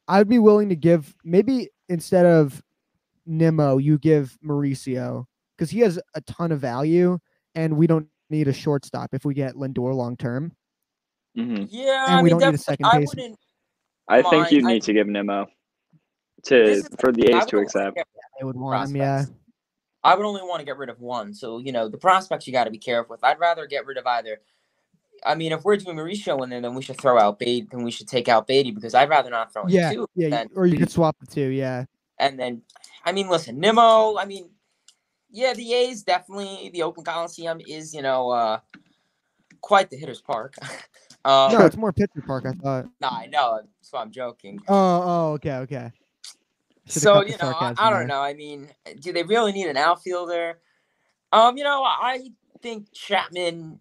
I'd 0.07 0.27
be 0.29 0.37
willing 0.37 0.69
to 0.69 0.75
give 0.75 1.15
maybe 1.23 1.69
instead 1.89 2.25
of 2.27 2.61
Nimmo, 3.25 3.77
you 3.77 3.97
give 3.97 4.37
Mauricio 4.45 5.25
because 5.57 5.71
he 5.71 5.79
has 5.79 5.99
a 6.15 6.21
ton 6.21 6.51
of 6.51 6.59
value, 6.59 7.17
and 7.55 7.77
we 7.77 7.87
don't 7.87 8.07
need 8.29 8.47
a 8.47 8.53
shortstop 8.53 9.13
if 9.13 9.25
we 9.25 9.33
get 9.33 9.55
Lindor 9.55 9.95
long 9.95 10.17
term. 10.17 10.51
hmm 11.35 11.63
yeah, 11.69 12.05
and 12.07 12.15
I 12.15 12.21
we 12.21 12.29
mean, 12.29 12.39
don't 12.39 12.51
need 12.51 12.55
a 12.55 12.61
second 12.61 12.85
I 12.85 12.99
baseman. 12.99 13.23
wouldn't. 13.23 13.39
I 14.11 14.21
think 14.21 14.43
Mine- 14.43 14.47
you 14.53 14.67
I- 14.67 14.73
need 14.73 14.83
to 14.83 14.93
give 14.93 15.07
Nimmo 15.07 15.47
to 16.43 16.83
for 16.99 17.11
the 17.11 17.33
A's 17.35 17.45
to 17.47 17.57
accept. 17.59 17.95
get 17.95 18.07
They 18.39 18.45
would 18.45 18.55
want 18.55 18.89
him, 18.89 18.95
yeah. 18.97 19.25
I 20.03 20.15
would 20.15 20.25
only 20.25 20.41
want 20.41 20.59
to 20.59 20.65
get 20.65 20.77
rid 20.77 20.89
of 20.89 20.99
one. 20.99 21.33
So, 21.33 21.59
you 21.59 21.71
know, 21.71 21.87
the 21.87 21.97
prospects 21.97 22.47
you 22.47 22.53
got 22.53 22.63
to 22.63 22.71
be 22.71 22.79
careful 22.79 23.13
with. 23.13 23.23
I'd 23.23 23.39
rather 23.39 23.67
get 23.67 23.85
rid 23.85 23.97
of 23.97 24.07
either. 24.07 24.41
I 25.23 25.35
mean, 25.35 25.51
if 25.51 25.63
we're 25.63 25.77
doing 25.77 25.95
Mauricio 25.95 26.43
in 26.43 26.49
there, 26.49 26.59
then 26.61 26.73
we 26.73 26.81
should 26.81 26.99
throw 26.99 27.19
out 27.19 27.37
Baty. 27.37 27.67
Then 27.69 27.83
we 27.83 27.91
should 27.91 28.07
take 28.07 28.27
out 28.27 28.47
Baty 28.47 28.71
because 28.71 28.95
I'd 28.95 29.09
rather 29.09 29.29
not 29.29 29.53
throw 29.53 29.63
in 29.65 29.69
Yeah, 29.69 29.93
two. 29.93 30.07
yeah, 30.15 30.29
than- 30.29 30.49
or 30.55 30.65
you 30.65 30.77
could 30.79 30.89
swap 30.89 31.15
the 31.19 31.27
two, 31.27 31.49
yeah. 31.49 31.85
and 32.17 32.39
then, 32.39 32.63
I 33.05 33.11
mean, 33.11 33.29
listen, 33.29 33.59
Nimmo. 33.59 34.17
I 34.17 34.25
mean, 34.25 34.49
yeah, 35.29 35.53
the 35.53 35.71
A's 35.73 36.01
definitely 36.01 36.71
the 36.73 36.81
Oakland 36.81 37.05
Coliseum 37.05 37.61
is, 37.67 37.93
you 37.93 38.01
know, 38.01 38.31
uh 38.31 38.59
quite 39.61 39.91
the 39.91 39.97
hitter's 39.97 40.21
park. 40.21 40.55
um, 41.25 41.51
No, 41.53 41.65
it's 41.65 41.77
more 41.77 41.93
pitcher 41.93 42.23
park, 42.25 42.45
I 42.47 42.51
thought. 42.53 42.85
nah, 42.99 43.09
I 43.09 43.27
know. 43.27 43.59
That's 43.79 43.91
why 43.91 44.01
I'm 44.01 44.11
joking. 44.11 44.59
Oh, 44.67 44.75
oh, 45.05 45.31
okay, 45.33 45.55
okay. 45.57 45.91
Should've 46.87 47.01
so 47.03 47.21
you 47.23 47.37
know, 47.41 47.53
I, 47.59 47.73
I 47.77 47.89
don't 47.89 48.07
know. 48.07 48.21
I 48.21 48.33
mean, 48.33 48.69
do 48.99 49.13
they 49.13 49.23
really 49.23 49.51
need 49.51 49.67
an 49.67 49.77
outfielder? 49.77 50.59
Um, 51.31 51.57
you 51.57 51.63
know, 51.63 51.83
I 51.83 52.31
think 52.61 52.91
Chapman 52.91 53.79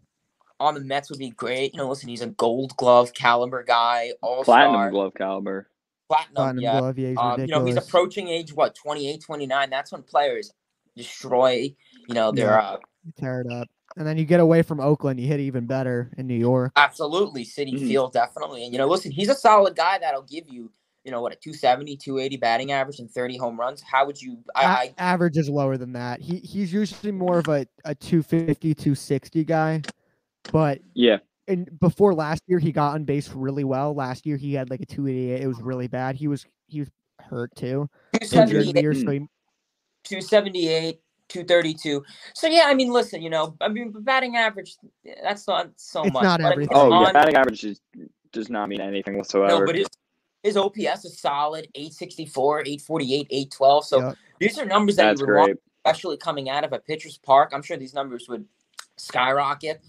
on 0.61 0.75
the 0.75 0.81
Mets 0.81 1.11
would 1.11 1.19
be 1.19 1.31
great. 1.31 1.73
You 1.73 1.79
know, 1.79 1.89
listen, 1.89 2.09
he's 2.09 2.21
a 2.23 2.27
Gold 2.29 2.77
Glove 2.77 3.13
caliber 3.15 3.63
guy, 3.65 4.13
all 4.23 4.45
Platinum 4.45 4.91
glove 4.91 5.15
caliber. 5.17 5.69
platinum. 6.09 6.35
Platinum 6.35 6.63
yeah. 6.63 6.79
glove, 6.79 6.99
yeah, 6.99 7.09
he's 7.09 7.19
Um, 7.19 7.41
you 7.41 7.47
know, 7.47 7.65
he's 7.65 7.77
approaching 7.77 8.29
age 8.29 8.53
what 8.53 8.75
28, 8.75 9.21
29. 9.23 9.71
That's 9.71 9.93
when 9.93 10.03
players 10.03 10.53
destroy. 10.97 11.75
You 12.07 12.15
know, 12.15 12.31
their 12.33 12.51
Yeah. 12.51 12.61
uh, 12.73 12.79
You 13.05 13.13
tear 13.19 13.41
it 13.41 13.51
up. 13.51 13.69
And 13.97 14.07
then 14.07 14.17
you 14.19 14.25
get 14.25 14.41
away 14.41 14.63
from 14.63 14.81
Oakland, 14.81 15.19
you 15.21 15.27
hit 15.27 15.41
even 15.41 15.67
better 15.67 16.11
in 16.17 16.27
New 16.27 16.35
York. 16.37 16.73
absolutely 16.77 17.45
City 17.45 17.73
Mhm. 17.73 17.89
Field 17.89 18.13
definitely. 18.13 18.65
And 18.65 18.73
you 18.73 18.79
know, 18.79 18.87
listen, 18.87 19.11
he's 19.11 19.29
a 19.29 19.35
solid 19.35 19.75
guy 19.77 19.99
that'll 19.99 20.23
give 20.23 20.49
you. 20.49 20.71
You 21.05 21.11
know 21.11 21.23
what, 21.23 21.33
a 21.33 21.37
270, 21.37 21.97
280 21.97 22.37
batting 22.37 22.73
average 22.73 22.99
and 23.01 23.11
30 23.11 23.39
home 23.39 23.59
runs. 23.59 23.81
How 23.81 24.05
would 24.07 24.21
you? 24.21 24.45
I, 24.55 24.63
A- 24.65 24.67
I 24.69 24.95
average 24.99 25.39
is 25.39 25.49
lower 25.49 25.79
than 25.79 25.93
that. 25.95 26.21
He 26.21 26.37
he's 26.41 26.73
usually 26.75 27.11
more 27.11 27.39
of 27.39 27.49
a, 27.49 27.67
a 27.87 27.95
250, 27.95 28.75
260 28.75 29.45
guy. 29.45 29.81
But 30.53 30.81
Yeah. 30.95 31.19
and 31.49 31.69
before 31.81 32.15
last 32.15 32.43
year 32.47 32.59
he 32.59 32.71
got 32.71 32.93
on 32.95 33.05
base 33.05 33.31
really 33.31 33.65
well. 33.65 33.95
Last 33.95 34.27
year 34.27 34.37
he 34.37 34.53
had 34.53 34.69
like 34.69 34.83
a 34.83 34.87
288. 34.87 35.41
It 35.43 35.47
was 35.47 35.61
really 35.63 35.89
bad. 35.89 36.17
He 36.17 36.29
was 36.29 36.45
he 36.67 36.81
was 36.81 36.91
hurt 37.19 37.55
too. 37.57 37.89
Injured 38.21 38.67
in 38.69 38.75
the 38.75 38.83
278 38.83 38.83
year, 38.83 38.95
so 38.95 39.11
he, 39.11 39.19
278, 40.05 41.01
232. 41.31 42.05
So 42.35 42.47
yeah, 42.47 42.65
I 42.67 42.75
mean, 42.75 42.91
listen, 42.91 43.23
you 43.23 43.31
know, 43.31 43.57
I 43.61 43.69
mean, 43.69 43.93
batting 44.01 44.37
average, 44.37 44.77
that's 45.23 45.49
not 45.49 45.71
so 45.77 46.05
It's 46.05 46.13
much. 46.15 46.25
not 46.25 46.41
but 46.41 46.47
I 46.47 46.51
mean, 46.51 46.63
everything. 46.65 46.77
it's 46.77 46.81
Oh 46.81 47.01
yeah, 47.01 47.13
batting 47.13 47.37
average 47.37 47.65
is, 47.65 47.81
does 48.33 48.51
not 48.51 48.69
mean 48.69 48.81
anything 48.81 49.17
whatsoever. 49.17 49.61
no, 49.61 49.67
but 49.67 49.75
his, 49.77 49.89
his 50.43 50.57
OPS 50.57 51.05
is 51.05 51.19
solid, 51.19 51.69
864, 51.75 52.61
848, 52.61 53.27
812. 53.31 53.85
So 53.85 54.03
Yep. 54.03 54.17
these 54.39 54.59
are 54.59 54.65
numbers 54.67 54.97
that 54.97 55.05
That's 55.07 55.21
you 55.21 55.27
would 55.27 55.35
want, 55.35 55.61
especially 55.85 56.17
coming 56.17 56.51
out 56.51 56.65
of 56.65 56.73
a 56.73 56.79
pitcher's 56.79 57.19
park. 57.19 57.53
I'm 57.55 57.63
sure 57.63 57.77
these 57.77 57.95
numbers 57.95 58.27
would 58.29 58.45
skyrocket. 58.97 59.81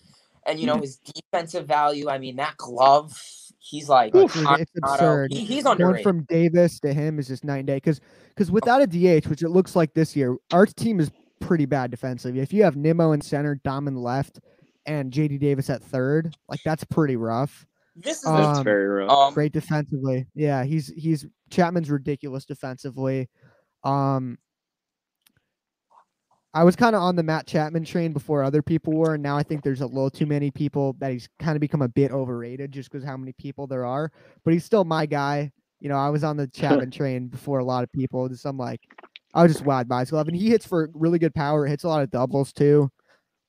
And 0.46 0.60
you 0.60 0.66
know, 0.66 0.74
Mm-hmm. 0.74 0.82
his 0.82 0.98
defensive 0.98 1.68
value, 1.68 2.10
I 2.10 2.18
mean, 2.18 2.36
that 2.38 2.58
glove, 2.58 3.13
he's 3.60 3.88
like 3.88 4.12
it's, 4.16 4.36
it's 4.36 4.72
absurd. 4.78 5.32
He- 5.32 5.46
he's 5.46 5.63
Going 5.63 6.04
from 6.04 6.24
Davis 6.24 6.80
to 6.82 6.94
him 6.94 7.20
is 7.20 7.28
just 7.28 7.44
night 7.44 7.60
and 7.60 7.68
day. 7.68 7.76
Because 7.76 8.02
because 8.30 8.52
without 8.52 8.82
a 8.82 8.88
DH, 8.88 9.28
which 9.28 9.44
it 9.44 9.50
looks 9.50 9.76
like 9.76 9.94
this 9.94 10.16
year, 10.16 10.36
our 10.52 10.66
team 10.66 11.00
is 11.00 11.12
pretty 11.42 11.66
bad 11.66 11.92
defensively. 11.92 12.40
If 12.40 12.54
you 12.54 12.64
have 12.64 12.78
Nimmo 12.78 13.12
in 13.12 13.20
center, 13.22 13.56
Dom 13.64 13.88
in 13.88 13.96
left, 13.96 14.40
and 14.86 15.12
JD 15.12 15.40
Davis 15.40 15.70
at 15.70 15.82
third, 15.84 16.36
like 16.48 16.62
that's 16.64 16.84
pretty 16.86 17.16
rough. 17.18 17.66
this 17.96 18.20
is 18.20 18.26
Um, 18.26 18.64
very 18.64 18.88
rough. 18.88 19.10
um, 19.12 19.34
Great 19.34 19.52
defensively. 19.52 20.26
Yeah, 20.34 20.64
he's 20.64 20.88
he's 20.96 21.26
Chapman's 21.50 21.90
ridiculous 21.92 22.46
defensively. 22.46 23.30
Um 23.84 24.38
I 26.54 26.64
was 26.66 26.76
kind 26.76 26.96
of 26.98 27.02
on 27.02 27.16
the 27.16 27.24
Matt 27.24 27.48
Chapman 27.48 27.86
train 27.86 28.12
before 28.12 28.44
other 28.44 28.62
people 28.62 28.92
were, 28.94 29.14
and 29.14 29.24
now 29.24 29.38
I 29.38 29.44
think 29.44 29.64
there's 29.64 29.80
a 29.80 29.86
little 29.88 30.10
too 30.10 30.26
many 30.26 30.52
people 30.52 30.96
that 31.00 31.14
he's 31.14 31.30
kind 31.40 31.56
of 31.56 31.62
become 31.62 31.82
a 31.82 31.88
bit 31.88 32.12
overrated 32.12 32.74
just 32.74 32.92
because 32.92 33.06
how 33.06 33.16
many 33.16 33.32
people 33.34 33.68
there 33.68 33.86
are. 33.86 34.12
But 34.44 34.54
he's 34.54 34.66
still 34.66 34.84
my 34.84 35.06
guy. 35.06 35.52
You 35.80 35.88
know, 35.88 35.96
I 35.96 36.10
was 36.10 36.26
on 36.26 36.36
the 36.36 36.48
Chapman 36.54 36.92
train 36.92 37.28
before 37.28 37.60
a 37.60 37.64
lot 37.64 37.84
of 37.86 37.92
people. 37.94 38.28
Just 38.28 38.46
I'm 38.46 38.58
like, 38.58 38.82
I 39.34 39.44
was 39.44 39.54
just 39.54 39.65
wowed 39.65 39.88
by 39.88 40.02
his 40.02 40.12
glove, 40.12 40.28
and 40.28 40.36
he 40.36 40.50
hits 40.50 40.65
for 40.65 40.89
really 40.94 41.20
good 41.20 41.34
power. 41.34 41.65
Hits 41.65 41.84
a 41.84 41.88
lot 41.88 42.04
of 42.04 42.12
doubles 42.12 42.52
too. 42.52 42.91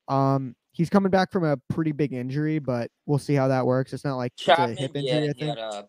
Um, 0.08 0.54
he's 0.72 0.90
coming 0.90 1.10
back 1.10 1.32
from 1.32 1.44
a 1.44 1.56
pretty 1.68 1.92
big 1.92 2.12
injury, 2.12 2.58
but 2.58 2.90
we'll 3.06 3.18
see 3.18 3.34
how 3.34 3.48
that 3.48 3.66
works. 3.66 3.92
It's 3.92 4.04
not 4.04 4.16
like 4.16 4.32
it's 4.36 4.48
a 4.48 4.68
hip 4.68 4.92
yeah, 4.94 5.00
injury, 5.00 5.30
I 5.30 5.32
think. 5.32 5.58
had 5.58 5.58
a- 5.58 5.88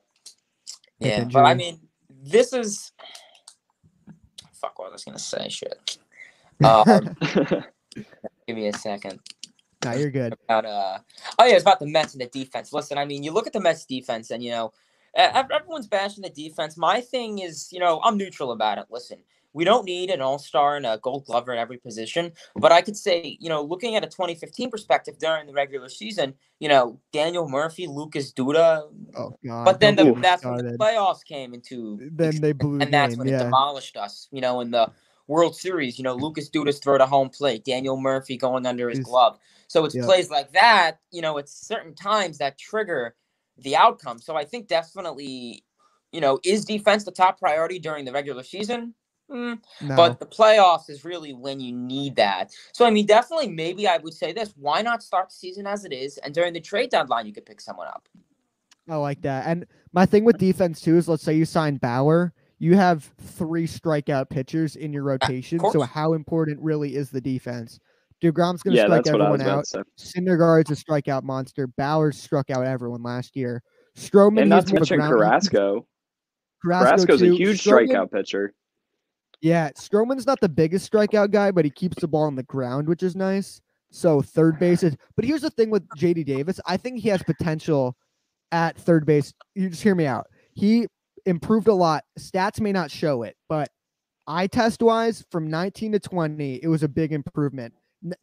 Hip 0.99 1.17
yeah, 1.17 1.23
but 1.25 1.43
I 1.43 1.53
mean, 1.53 1.79
this 2.09 2.53
is 2.53 2.91
fuck. 4.53 4.77
What 4.79 4.89
I 4.89 4.91
was 4.91 5.03
I 5.05 5.11
gonna 5.11 5.19
say? 5.19 5.49
Shit. 5.49 5.97
Um, 6.63 7.17
give 8.47 8.55
me 8.55 8.67
a 8.67 8.73
second. 8.73 9.19
No, 9.83 9.91
you're 9.93 10.11
good. 10.11 10.33
About 10.45 10.65
uh, 10.65 10.99
oh 11.39 11.45
yeah, 11.45 11.55
it's 11.55 11.63
about 11.63 11.79
the 11.79 11.87
Mets 11.87 12.13
and 12.13 12.21
the 12.21 12.27
defense. 12.27 12.71
Listen, 12.71 12.97
I 12.97 13.05
mean, 13.05 13.23
you 13.23 13.31
look 13.31 13.47
at 13.47 13.53
the 13.53 13.59
Mets 13.59 13.85
defense, 13.85 14.31
and 14.31 14.41
you 14.41 14.51
know, 14.51 14.71
everyone's 15.15 15.87
bashing 15.87 16.21
the 16.21 16.29
defense. 16.29 16.77
My 16.77 17.01
thing 17.01 17.39
is, 17.39 17.73
you 17.73 17.79
know, 17.79 17.99
I'm 18.03 18.17
neutral 18.17 18.51
about 18.51 18.77
it. 18.77 18.85
Listen, 18.89 19.17
we 19.53 19.63
don't 19.63 19.85
need 19.85 20.09
an 20.09 20.21
all 20.21 20.39
star 20.39 20.75
and 20.75 20.85
a 20.85 20.99
gold 21.01 21.25
glover 21.25 21.53
at 21.53 21.59
every 21.59 21.77
position. 21.77 22.31
But 22.55 22.71
I 22.71 22.81
could 22.81 22.97
say, 22.97 23.37
you 23.39 23.49
know, 23.49 23.61
looking 23.61 23.95
at 23.95 24.03
a 24.03 24.07
2015 24.07 24.71
perspective 24.71 25.17
during 25.19 25.47
the 25.47 25.53
regular 25.53 25.89
season, 25.89 26.33
you 26.59 26.67
know, 26.67 26.99
Daniel 27.11 27.47
Murphy, 27.47 27.87
Lucas 27.87 28.33
Duda. 28.33 28.89
Oh 29.15 29.37
god. 29.45 29.65
But 29.65 29.79
then 29.79 29.95
the, 29.95 30.13
that's 30.21 30.43
when 30.43 30.57
the 30.57 30.77
playoffs 30.77 31.23
came 31.23 31.53
into 31.53 31.99
then 32.11 32.41
they 32.41 32.51
blew 32.51 32.79
the 32.79 32.85
and 32.85 32.93
that's 32.93 33.15
game. 33.15 33.19
when 33.19 33.27
it 33.27 33.37
demolished 33.37 33.95
us. 33.95 34.27
You 34.31 34.41
know, 34.41 34.61
in 34.61 34.71
the 34.71 34.91
World 35.27 35.55
Series, 35.55 35.97
you 35.97 36.03
know, 36.03 36.15
Lucas 36.15 36.49
Dudas 36.49 36.81
throw 36.81 36.97
to 36.97 37.05
home 37.05 37.29
plate, 37.29 37.63
Daniel 37.63 37.97
Murphy 37.97 38.37
going 38.37 38.65
under 38.65 38.89
his 38.89 38.99
glove. 38.99 39.37
So 39.67 39.85
it's 39.85 39.95
yeah. 39.95 40.03
plays 40.03 40.29
like 40.29 40.51
that, 40.51 40.99
you 41.11 41.21
know, 41.21 41.37
it's 41.37 41.67
certain 41.67 41.95
times 41.95 42.39
that 42.39 42.57
trigger 42.57 43.15
the 43.57 43.75
outcome. 43.75 44.19
So 44.19 44.35
I 44.35 44.43
think 44.43 44.67
definitely, 44.67 45.63
you 46.11 46.21
know, 46.21 46.39
is 46.43 46.65
defense 46.65 47.05
the 47.05 47.11
top 47.11 47.39
priority 47.39 47.79
during 47.79 48.05
the 48.05 48.11
regular 48.11 48.43
season? 48.43 48.93
Mm, 49.33 49.59
No. 49.81 49.95
But 49.95 50.19
the 50.19 50.25
playoffs 50.25 50.89
is 50.89 51.03
really 51.03 51.33
when 51.33 51.59
you 51.59 51.73
need 51.73 52.15
that. 52.17 52.51
So 52.73 52.85
I 52.85 52.91
mean, 52.91 53.05
definitely, 53.05 53.49
maybe 53.49 53.87
I 53.87 53.97
would 53.97 54.13
say 54.13 54.31
this: 54.31 54.53
Why 54.57 54.81
not 54.81 55.01
start 55.01 55.29
the 55.29 55.35
season 55.35 55.65
as 55.65 55.85
it 55.85 55.91
is, 55.93 56.17
and 56.19 56.33
during 56.33 56.53
the 56.53 56.61
trade 56.61 56.91
deadline, 56.91 57.25
you 57.25 57.33
could 57.33 57.45
pick 57.45 57.59
someone 57.59 57.87
up. 57.87 58.07
I 58.89 58.95
like 58.97 59.21
that. 59.21 59.45
And 59.47 59.65
my 59.93 60.05
thing 60.05 60.23
with 60.25 60.37
defense 60.37 60.81
too 60.81 60.97
is 60.97 61.07
let's 61.07 61.23
say 61.23 61.33
you 61.33 61.45
sign 61.45 61.77
Bauer, 61.77 62.33
you 62.59 62.75
have 62.75 63.09
three 63.21 63.65
strikeout 63.65 64.29
pitchers 64.29 64.75
in 64.75 64.91
your 64.93 65.03
rotation. 65.03 65.59
So 65.71 65.81
how 65.81 66.13
important 66.13 66.59
really 66.61 66.95
is 66.95 67.09
the 67.09 67.21
defense? 67.21 67.79
DeGrom's 68.21 68.61
gonna 68.61 68.75
yeah, 68.77 68.83
strike 68.85 69.03
that's 69.05 69.11
what 69.13 69.21
I 69.21 69.25
everyone 69.33 69.49
out. 69.49 69.65
to 69.65 69.83
say. 69.97 70.19
Syndergaard's 70.21 70.71
a 70.71 70.75
strikeout 70.75 71.23
monster. 71.23 71.67
Bauer 71.67 72.11
struck 72.11 72.49
out 72.49 72.65
everyone 72.65 73.03
last 73.03 73.35
year. 73.35 73.63
Stroman 73.97 74.41
And 74.41 74.49
not 74.49 74.67
to 74.67 74.73
more 74.73 74.81
of 74.83 74.91
a 74.91 74.95
mention 74.95 74.97
ground- 74.99 75.13
Carrasco. 75.13 75.87
Carrasco 76.63 76.87
Carrasco's 77.07 77.21
a 77.21 77.25
huge 77.35 77.61
Stroman- 77.63 77.89
strikeout 77.89 78.11
pitcher. 78.11 78.53
Yeah, 79.43 79.71
Stroman's 79.71 80.25
not 80.25 80.39
the 80.39 80.47
biggest 80.47 80.89
strikeout 80.89 81.31
guy, 81.31 81.51
but 81.51 81.65
he 81.65 81.69
keeps 81.69 81.99
the 81.99 82.07
ball 82.07 82.23
on 82.23 82.35
the 82.35 82.43
ground, 82.43 82.87
which 82.87 83.03
is 83.03 83.13
nice. 83.13 83.59
So 83.91 84.21
third 84.21 84.57
base 84.57 84.83
is. 84.83 84.95
But 85.17 85.25
here's 85.25 85.41
the 85.41 85.49
thing 85.49 85.69
with 85.69 85.85
JD 85.97 86.25
Davis. 86.25 86.61
I 86.65 86.77
think 86.77 87.01
he 87.01 87.09
has 87.09 87.21
potential 87.21 87.97
at 88.53 88.77
third 88.77 89.05
base. 89.05 89.33
You 89.53 89.69
just 89.69 89.83
hear 89.83 89.95
me 89.95 90.05
out. 90.05 90.27
He 90.53 90.87
improved 91.25 91.67
a 91.67 91.73
lot. 91.73 92.05
Stats 92.17 92.61
may 92.61 92.71
not 92.71 92.89
show 92.89 93.23
it, 93.23 93.35
but 93.49 93.67
eye 94.27 94.47
test 94.47 94.81
wise, 94.81 95.25
from 95.29 95.49
19 95.49 95.91
to 95.91 95.99
20, 95.99 96.61
it 96.63 96.67
was 96.69 96.83
a 96.83 96.87
big 96.87 97.11
improvement. 97.11 97.73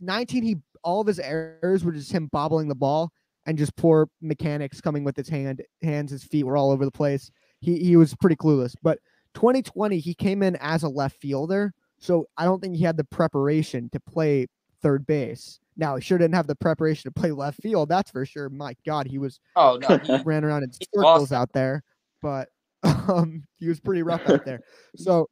19, 0.01 0.43
he 0.43 0.57
all 0.83 1.03
of 1.03 1.07
his 1.07 1.21
errors 1.21 1.85
were 1.85 1.93
just 1.93 2.13
him 2.13 2.29
bobbling 2.33 2.67
the 2.67 2.75
ball 2.75 3.13
and 3.45 3.59
just 3.59 3.77
poor 3.77 4.09
mechanics 4.23 4.81
coming 4.81 5.05
with 5.05 5.17
his 5.17 5.29
hand, 5.29 5.63
hands, 5.83 6.13
his 6.13 6.25
feet 6.25 6.45
were 6.45 6.57
all 6.57 6.71
over 6.71 6.87
the 6.87 6.91
place. 6.91 7.31
He 7.61 7.79
he 7.79 7.97
was 7.97 8.15
pretty 8.15 8.37
clueless. 8.37 8.75
But 8.83 9.01
2020, 9.35 9.99
he 9.99 10.15
came 10.15 10.43
in 10.43 10.57
as 10.57 10.83
a 10.83 10.89
left 10.89 11.21
fielder. 11.21 11.73
So 11.99 12.27
I 12.37 12.45
don't 12.45 12.61
think 12.61 12.77
he 12.77 12.85
had 12.85 12.97
the 12.97 13.05
preparation 13.05 13.91
to 13.91 14.01
play 14.01 14.47
third 14.83 15.07
base. 15.07 15.61
Now 15.77 15.97
he 15.97 16.03
sure 16.03 16.19
didn't 16.19 16.35
have 16.35 16.47
the 16.47 16.57
preparation 16.57 17.11
to 17.11 17.21
play 17.21 17.31
left 17.31 17.61
field, 17.61 17.89
that's 17.89 18.11
for 18.11 18.25
sure. 18.25 18.49
My 18.49 18.75
God, 18.87 19.07
he 19.07 19.19
was 19.19 19.41
Oh 19.57 19.79
no, 19.81 19.99
he, 20.03 20.17
ran 20.25 20.45
around 20.45 20.65
in 20.65 20.73
circles 20.73 21.33
awesome. 21.33 21.37
out 21.37 21.53
there, 21.53 21.83
but 22.23 22.49
um, 22.83 23.45
he 23.59 23.69
was 23.69 23.81
pretty 23.81 24.03
rough 24.03 24.29
out 24.29 24.45
there. 24.45 24.61
So 24.97 25.29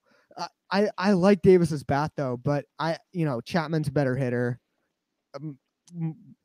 I, 0.70 0.90
I 0.98 1.12
like 1.12 1.42
Davis's 1.42 1.82
bat 1.82 2.12
though, 2.16 2.36
but 2.36 2.66
I 2.78 2.98
you 3.12 3.24
know 3.24 3.40
Chapman's 3.40 3.88
a 3.88 3.92
better 3.92 4.14
hitter, 4.14 4.60
um, 5.34 5.58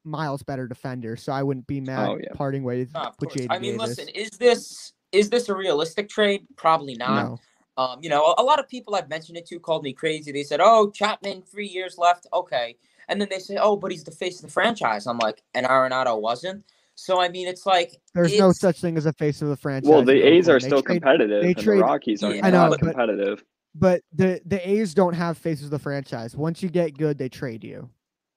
Miles 0.04 0.44
better 0.44 0.68
defender, 0.68 1.16
so 1.18 1.34
I 1.34 1.44
wouldn't 1.44 1.68
be 1.68 1.82
mad 1.82 2.10
Oh, 2.10 2.18
yeah. 2.22 2.30
parting 2.34 2.64
ways 2.64 2.92
no, 2.94 3.12
with 3.20 3.36
I 3.50 3.60
mean, 3.60 3.78
Davis. 3.78 3.98
listen, 3.98 4.08
is 4.10 4.32
this 4.32 4.94
is 5.14 5.30
this 5.30 5.48
a 5.48 5.56
realistic 5.56 6.10
trade? 6.10 6.46
Probably 6.58 6.96
not. 6.96 7.24
no, 7.24 7.40
Um, 7.78 8.00
you 8.02 8.10
know, 8.10 8.24
a, 8.38 8.42
a 8.42 8.44
lot 8.44 8.60
of 8.60 8.68
people 8.68 8.96
I've 8.96 9.10
mentioned 9.10 9.38
it 9.38 9.46
to 9.48 9.60
called 9.60 9.84
me 9.84 9.94
crazy. 9.94 10.32
They 10.32 10.44
said, 10.44 10.60
"Oh, 10.62 10.92
Chapman, 10.92 11.44
three 11.44 11.68
years 11.68 11.98
left, 11.98 12.28
okay," 12.34 12.76
and 13.08 13.22
then 13.22 13.30
they 13.32 13.40
say, 13.40 13.58
"Oh, 13.60 13.76
but 13.78 13.92
he's 13.92 14.04
the 14.04 14.12
face 14.12 14.38
of 14.40 14.42
the 14.46 14.52
franchise." 14.52 15.08
I'm 15.08 15.18
like, 15.20 15.42
and 15.54 15.66
Arenado 15.66 16.20
wasn't. 16.20 16.66
So 16.96 17.20
I 17.22 17.30
mean, 17.30 17.48
it's 17.48 17.66
like 17.66 17.94
there's 18.14 18.38
no 18.38 18.52
such 18.52 18.80
thing 18.82 18.98
as 18.98 19.06
a 19.08 19.14
face 19.14 19.42
of 19.42 19.48
the 19.50 19.56
franchise. 19.58 19.90
Well, 19.90 20.04
the 20.04 20.22
A's 20.22 20.48
are 20.50 20.60
They 20.60 20.68
still 20.68 20.82
trade- 20.84 21.02
competitive, 21.02 21.42
they 21.42 21.48
and 21.54 21.58
trade- 21.58 21.80
the 21.80 21.84
Rockies 21.84 22.22
are 22.24 22.34
Yeah, 22.36 22.46
I 22.46 22.52
know, 22.52 22.58
not 22.64 22.70
but- 22.72 22.80
competitive. 22.82 23.44
but 23.74 24.02
the 24.14 24.42
the 24.46 24.68
A's 24.70 24.94
don't 24.94 25.14
have 25.16 25.38
faces 25.38 25.66
of 25.66 25.72
the 25.72 25.80
franchise. 25.80 26.36
Once 26.36 26.62
you 26.62 26.70
get 26.70 26.96
good, 26.98 27.18
they 27.18 27.30
trade 27.30 27.64
you. 27.64 27.90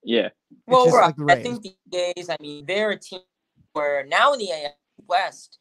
Yeah, 0.02 0.28
Well, 0.68 0.88
right. 0.90 1.12
like 1.18 1.38
I 1.38 1.42
think 1.42 1.62
the 1.90 2.12
A's. 2.16 2.30
I 2.30 2.36
mean, 2.40 2.64
they're 2.64 2.92
a 2.92 2.98
team 2.98 3.20
where 3.72 4.06
now 4.06 4.32
in 4.32 4.38
the 4.38 4.50
AL 4.52 4.72
West. 5.06 5.58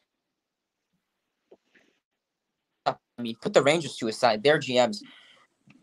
I 3.18 3.22
mean, 3.22 3.36
put 3.40 3.54
the 3.54 3.62
Rangers 3.62 3.96
to 3.96 4.08
aside. 4.08 4.42
Their 4.42 4.58
GMs, 4.58 5.02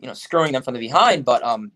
you 0.00 0.06
know, 0.06 0.14
screwing 0.14 0.52
them 0.52 0.62
from 0.62 0.74
the 0.74 0.80
behind. 0.80 1.24
But 1.24 1.42
um, 1.42 1.72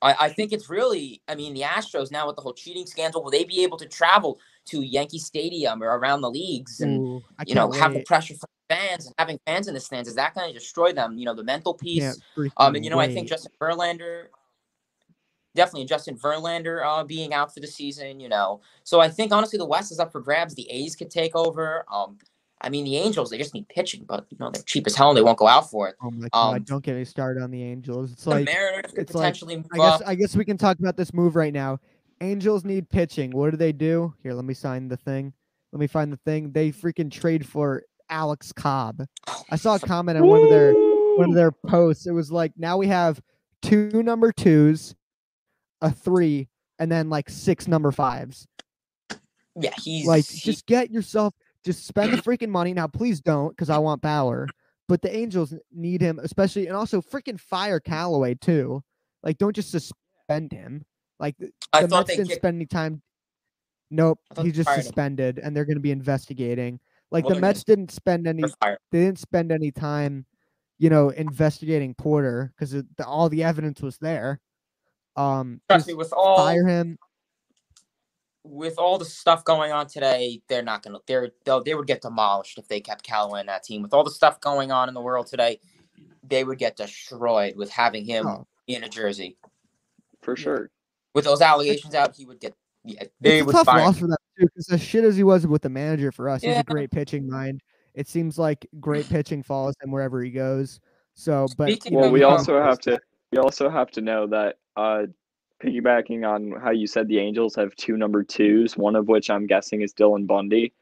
I, 0.00 0.14
I 0.20 0.28
think 0.30 0.52
it's 0.52 0.70
really. 0.70 1.22
I 1.28 1.34
mean, 1.34 1.54
the 1.54 1.62
Astros 1.62 2.10
now 2.10 2.26
with 2.26 2.36
the 2.36 2.42
whole 2.42 2.54
cheating 2.54 2.86
scandal, 2.86 3.22
will 3.22 3.30
they 3.30 3.44
be 3.44 3.62
able 3.62 3.78
to 3.78 3.86
travel 3.86 4.38
to 4.66 4.82
Yankee 4.82 5.18
Stadium 5.18 5.82
or 5.82 5.98
around 5.98 6.20
the 6.20 6.30
leagues 6.30 6.80
and 6.80 7.00
Ooh, 7.00 7.22
you 7.46 7.54
know 7.54 7.68
can't 7.68 7.82
have 7.82 7.94
the 7.94 8.04
pressure 8.04 8.34
from 8.34 8.48
fans 8.68 9.06
and 9.06 9.14
having 9.18 9.38
fans 9.46 9.68
in 9.68 9.74
the 9.74 9.80
stands? 9.80 10.08
Is 10.08 10.14
that 10.16 10.34
going 10.34 10.52
to 10.52 10.58
destroy 10.58 10.92
them? 10.92 11.18
You 11.18 11.26
know, 11.26 11.34
the 11.34 11.44
mental 11.44 11.74
piece. 11.74 12.20
Um, 12.56 12.74
and 12.74 12.84
you 12.84 12.90
know, 12.90 12.98
I 12.98 13.12
think. 13.12 13.28
Justin 13.28 13.52
Verlander, 13.60 14.26
definitely 15.54 15.86
Justin 15.86 16.16
Verlander, 16.16 16.84
uh, 16.84 17.04
being 17.04 17.32
out 17.32 17.52
for 17.52 17.60
the 17.60 17.66
season. 17.66 18.20
You 18.20 18.28
know, 18.28 18.60
so 18.84 19.00
I 19.00 19.08
think 19.08 19.32
honestly 19.32 19.58
the 19.58 19.66
West 19.66 19.92
is 19.92 20.00
up 20.00 20.12
for 20.12 20.20
grabs. 20.20 20.54
The 20.54 20.68
A's 20.70 20.96
could 20.96 21.10
take 21.10 21.36
over. 21.36 21.84
Um, 21.92 22.18
I 22.62 22.68
mean 22.68 22.84
the 22.84 22.96
Angels, 22.96 23.30
they 23.30 23.38
just 23.38 23.54
need 23.54 23.68
pitching, 23.68 24.04
but 24.08 24.24
you 24.30 24.36
know 24.40 24.50
they're 24.50 24.62
cheap 24.62 24.86
as 24.86 24.94
hell 24.94 25.08
and 25.10 25.16
they 25.18 25.22
won't 25.22 25.38
go 25.38 25.48
out 25.48 25.68
for 25.70 25.88
it. 25.88 25.96
Oh 26.02 26.10
my 26.10 26.28
god! 26.32 26.56
um, 26.56 26.62
don't 26.62 26.84
get 26.84 26.94
me 26.96 27.04
started 27.04 27.42
on 27.42 27.50
the 27.50 27.62
Angels. 27.62 28.12
It's 28.12 28.24
The 28.24 28.30
like 28.30 28.44
Mariners 28.46 28.92
could 28.92 29.00
it's 29.00 29.14
like- 29.14 29.22
potentially 29.22 29.56
move 29.56 29.66
I 29.72 29.76
guess 29.78 30.00
up. 30.00 30.02
I 30.06 30.14
guess 30.14 30.36
we 30.36 30.44
can 30.44 30.56
talk 30.56 30.78
about 30.78 30.96
this 30.96 31.12
move 31.12 31.34
right 31.36 31.52
now. 31.52 31.78
Angels 32.20 32.64
need 32.64 32.88
pitching. 32.88 33.32
What 33.32 33.50
do 33.50 33.56
they 33.56 33.72
do? 33.72 34.14
Here, 34.22 34.32
let 34.32 34.44
me 34.44 34.54
sign 34.54 34.86
the 34.88 34.96
thing. 34.96 35.32
Let 35.72 35.80
me 35.80 35.88
find 35.88 36.12
the 36.12 36.18
thing. 36.18 36.52
They 36.52 36.70
freaking 36.70 37.10
trade 37.10 37.44
for 37.46 37.82
Alex 38.10 38.52
Cobb. 38.52 39.02
I 39.50 39.56
saw 39.56 39.74
a 39.74 39.78
comment 39.80 40.18
on 40.18 40.26
one 40.26 40.42
of 40.42 40.48
their 40.50 40.72
one 40.72 41.30
of 41.30 41.34
their 41.34 41.50
posts. 41.50 42.06
It 42.06 42.12
was 42.12 42.30
like 42.30 42.52
now 42.56 42.76
we 42.78 42.86
have 42.86 43.20
two 43.62 44.02
number 44.04 44.30
twos, 44.30 44.94
a 45.80 45.90
three, 45.90 46.48
and 46.78 46.92
then 46.92 47.10
like 47.10 47.28
six 47.28 47.66
number 47.66 47.90
fives. 47.90 48.46
yeah, 49.56 49.74
he's 49.82 50.06
Like 50.06 50.24
he- 50.26 50.38
just 50.38 50.66
get 50.66 50.90
yourself 50.90 51.34
just 51.64 51.86
spend 51.86 52.12
the 52.12 52.18
freaking 52.18 52.48
money. 52.48 52.72
Now 52.72 52.86
please 52.86 53.20
don't, 53.20 53.50
because 53.50 53.70
I 53.70 53.78
want 53.78 54.02
Bauer. 54.02 54.48
But 54.88 55.00
the 55.00 55.14
Angels 55.14 55.54
need 55.72 56.00
him, 56.00 56.18
especially 56.18 56.66
and 56.66 56.76
also 56.76 57.00
freaking 57.00 57.40
fire 57.40 57.80
Callaway 57.80 58.34
too. 58.34 58.82
Like 59.22 59.38
don't 59.38 59.54
just 59.54 59.70
suspend 59.70 60.52
him. 60.52 60.84
Like 61.18 61.36
the 61.38 61.50
I 61.72 61.82
the 61.82 61.88
thought 61.88 62.08
Mets 62.08 62.10
they 62.10 62.16
didn't 62.16 62.32
spend 62.32 62.56
any 62.56 62.66
time. 62.66 63.02
Nope, 63.90 64.18
he's 64.40 64.54
just 64.54 64.68
fired 64.68 64.78
him. 64.78 64.82
suspended, 64.82 65.38
and 65.38 65.54
they're 65.54 65.64
going 65.64 65.76
to 65.76 65.82
be 65.82 65.92
investigating. 65.92 66.80
Like 67.10 67.26
Well, 67.26 67.34
the 67.34 67.40
Mets 67.40 67.62
didn't 67.62 67.90
spend 67.92 68.26
any 68.26 68.42
they 68.62 68.76
didn't 69.04 69.18
spend 69.18 69.52
any 69.52 69.70
time, 69.70 70.26
you 70.78 70.90
know, 70.90 71.10
investigating 71.10 71.94
Porter 71.94 72.52
because 72.58 72.82
all 73.06 73.28
the 73.28 73.44
evidence 73.44 73.80
was 73.82 73.98
there. 73.98 74.40
Um, 75.14 75.60
Trust 75.68 75.88
me, 75.88 75.94
with 75.94 76.12
all 76.12 76.38
fire 76.38 76.66
him. 76.66 76.98
With 78.44 78.78
all 78.78 78.98
the 78.98 79.04
stuff 79.04 79.44
going 79.44 79.72
on 79.72 79.86
today, 79.86 80.40
they're 80.48 80.62
not 80.62 80.82
gonna. 80.82 80.98
They're 81.06 81.30
they'll, 81.44 81.62
they 81.62 81.74
would 81.74 81.86
get 81.86 82.02
demolished 82.02 82.58
if 82.58 82.66
they 82.68 82.80
kept 82.80 83.02
Callaway 83.04 83.40
in 83.40 83.46
that 83.46 83.62
team. 83.62 83.82
With 83.82 83.94
all 83.94 84.04
the 84.04 84.10
stuff 84.10 84.40
going 84.40 84.72
on 84.72 84.88
in 84.88 84.94
the 84.94 85.00
world 85.00 85.26
today, 85.26 85.60
they 86.28 86.44
would 86.44 86.58
get 86.58 86.76
destroyed 86.76 87.56
with 87.56 87.70
having 87.70 88.04
him 88.04 88.26
Oh. 88.26 88.46
in 88.66 88.84
a 88.84 88.88
jersey. 88.88 89.36
for 90.22 90.36
sure. 90.36 90.70
With 91.14 91.24
those 91.24 91.40
allegations 91.42 91.94
out, 91.94 92.14
he 92.16 92.24
would 92.26 92.40
get. 92.40 92.54
Yeah, 92.84 93.04
they 93.20 93.38
It's 93.38 93.42
a 93.42 93.44
would 93.46 93.52
tough 93.52 93.66
fire. 93.66 93.80
loss 93.84 93.98
for 93.98 94.06
them 94.06 94.16
too, 94.38 94.46
because 94.46 94.68
as 94.70 94.80
shit 94.82 95.04
as 95.04 95.16
he 95.16 95.22
was 95.24 95.46
with 95.46 95.62
the 95.62 95.68
manager 95.68 96.10
for 96.12 96.28
us, 96.28 96.42
he's 96.42 96.56
a 96.56 96.62
great 96.64 96.90
pitching 96.90 97.28
mind. 97.28 97.60
It 97.94 98.08
seems 98.08 98.38
like 98.38 98.66
great 98.80 99.06
pitching 99.08 99.42
follows 99.42 99.74
him 99.82 99.90
wherever 99.90 100.22
he 100.22 100.30
goes. 100.30 100.80
So, 101.14 101.46
but 101.56 101.68
Speaking 101.70 101.94
Well, 101.98 102.10
we 102.10 102.22
also 102.24 102.60
have 102.62 102.78
to 102.80 102.98
we 103.32 103.38
also 103.38 103.68
have 103.70 103.90
to 103.92 104.00
know 104.00 104.26
that 104.28 104.56
uh, 104.76 105.06
piggybacking 105.62 106.28
on 106.28 106.60
how 106.60 106.70
you 106.70 106.86
said 106.86 107.08
the 107.08 107.18
Angels 107.18 107.54
have 107.54 107.74
two 107.76 107.96
number 107.96 108.22
twos, 108.22 108.76
one 108.76 108.96
of 108.96 109.08
which 109.08 109.30
I'm 109.30 109.46
guessing 109.46 109.82
is 109.82 109.94
Dylan 109.94 110.26
Bundy. 110.26 110.72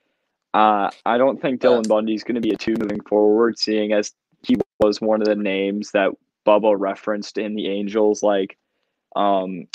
Uh, 0.55 0.91
I 1.07 1.19
don't 1.19 1.41
think 1.41 1.61
Dylan 1.61 1.87
Bundy 1.87 2.15
is 2.15 2.25
going 2.25 2.35
to 2.35 2.41
be 2.41 2.51
a 2.51 2.57
two 2.57 2.75
moving 2.79 3.01
forward, 3.03 3.59
seeing 3.59 3.93
as 3.93 4.13
he 4.43 4.57
was 4.81 5.01
one 5.01 5.21
of 5.21 5.29
the 5.29 5.37
names 5.37 5.91
that 5.93 6.11
Bubba 6.47 6.75
referenced 6.79 7.39
in 7.39 7.55
the 7.55 7.69
Angels, 7.69 8.23
like 8.23 8.57
um, 9.15 9.67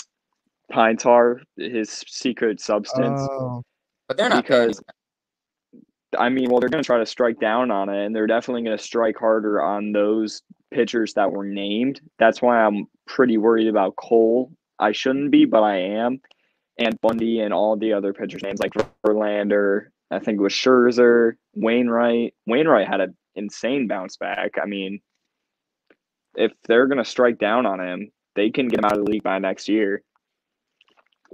pine 0.72 0.98
tar, 0.98 1.42
his 1.56 2.04
secret 2.08 2.60
substance. 2.60 3.22
Oh, 3.22 3.64
But 4.08 4.18
they're 4.18 4.30
not 4.30 4.44
because 4.44 4.82
I 6.18 6.30
mean, 6.30 6.50
well, 6.50 6.60
they're 6.60 6.70
going 6.70 6.84
to 6.84 6.88
try 6.88 6.98
to 6.98 7.06
strike 7.06 7.40
down 7.40 7.72
on 7.72 7.90
it, 7.90 8.06
and 8.06 8.16
they're 8.16 8.28
definitely 8.28 8.64
going 8.64 8.78
to 8.78 8.84
strike 8.84 9.18
harder 9.18 9.62
on 9.62 9.92
those 9.92 10.42
pitchers 10.72 11.14
that 11.14 11.32
were 11.32 11.46
named. 11.46 12.02
That's 12.20 12.42
why 12.42 12.62
I'm 12.62 12.88
pretty 13.06 13.38
worried 13.38 13.68
about 13.68 13.96
Cole. 13.96 14.52
I 14.80 14.92
shouldn't 14.92 15.32
be, 15.32 15.46
but 15.46 15.64
I 15.64 15.78
am, 15.78 16.22
and 16.78 17.00
Bundy 17.02 17.40
and 17.40 17.54
all 17.54 17.78
the 17.78 17.94
other 17.94 18.14
pitchers' 18.14 18.44
names 18.44 18.60
like 18.60 18.74
Verlander. 19.06 19.88
I 20.12 20.20
think 20.20 20.40
it 20.40 20.44
was 20.44 20.54
Scherzer, 20.54 21.34
Wainwright. 21.56 22.34
Wainwright 22.46 22.88
had 22.88 23.02
an 23.02 23.16
insane 23.36 23.88
bounce 23.88 24.18
back. 24.18 24.56
I 24.62 24.66
mean, 24.66 25.00
if 26.36 26.52
they're 26.68 26.88
going 26.88 27.04
to 27.04 27.10
strike 27.10 27.40
down 27.40 27.66
on 27.66 27.80
him, 27.80 28.12
they 28.36 28.50
can 28.50 28.68
get 28.68 28.80
him 28.80 28.86
out 28.86 28.98
of 28.98 29.06
the 29.06 29.12
league 29.12 29.24
by 29.24 29.40
next 29.40 29.68
year. 29.68 30.04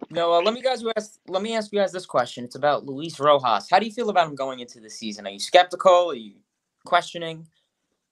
No, 0.10 0.34
uh, 0.34 0.42
let 0.42 0.54
me 0.54 0.62
guys 0.62 0.84
ask. 0.96 1.20
Let 1.28 1.44
me 1.44 1.56
ask 1.56 1.72
you 1.72 1.80
guys 1.80 1.92
this 1.92 2.06
question. 2.06 2.44
It's 2.44 2.56
about 2.56 2.86
Luis 2.86 3.20
Rojas. 3.20 3.70
How 3.70 3.78
do 3.80 3.86
you 3.86 3.92
feel 3.92 4.10
about 4.10 4.28
him 4.28 4.36
going 4.36 4.60
into 4.60 4.80
the 4.80 4.90
season? 4.90 5.28
Are 5.28 5.32
you 5.32 5.40
skeptical? 5.40 6.12
Are 6.12 6.16
you 6.16 6.36
questioning? 6.86 7.48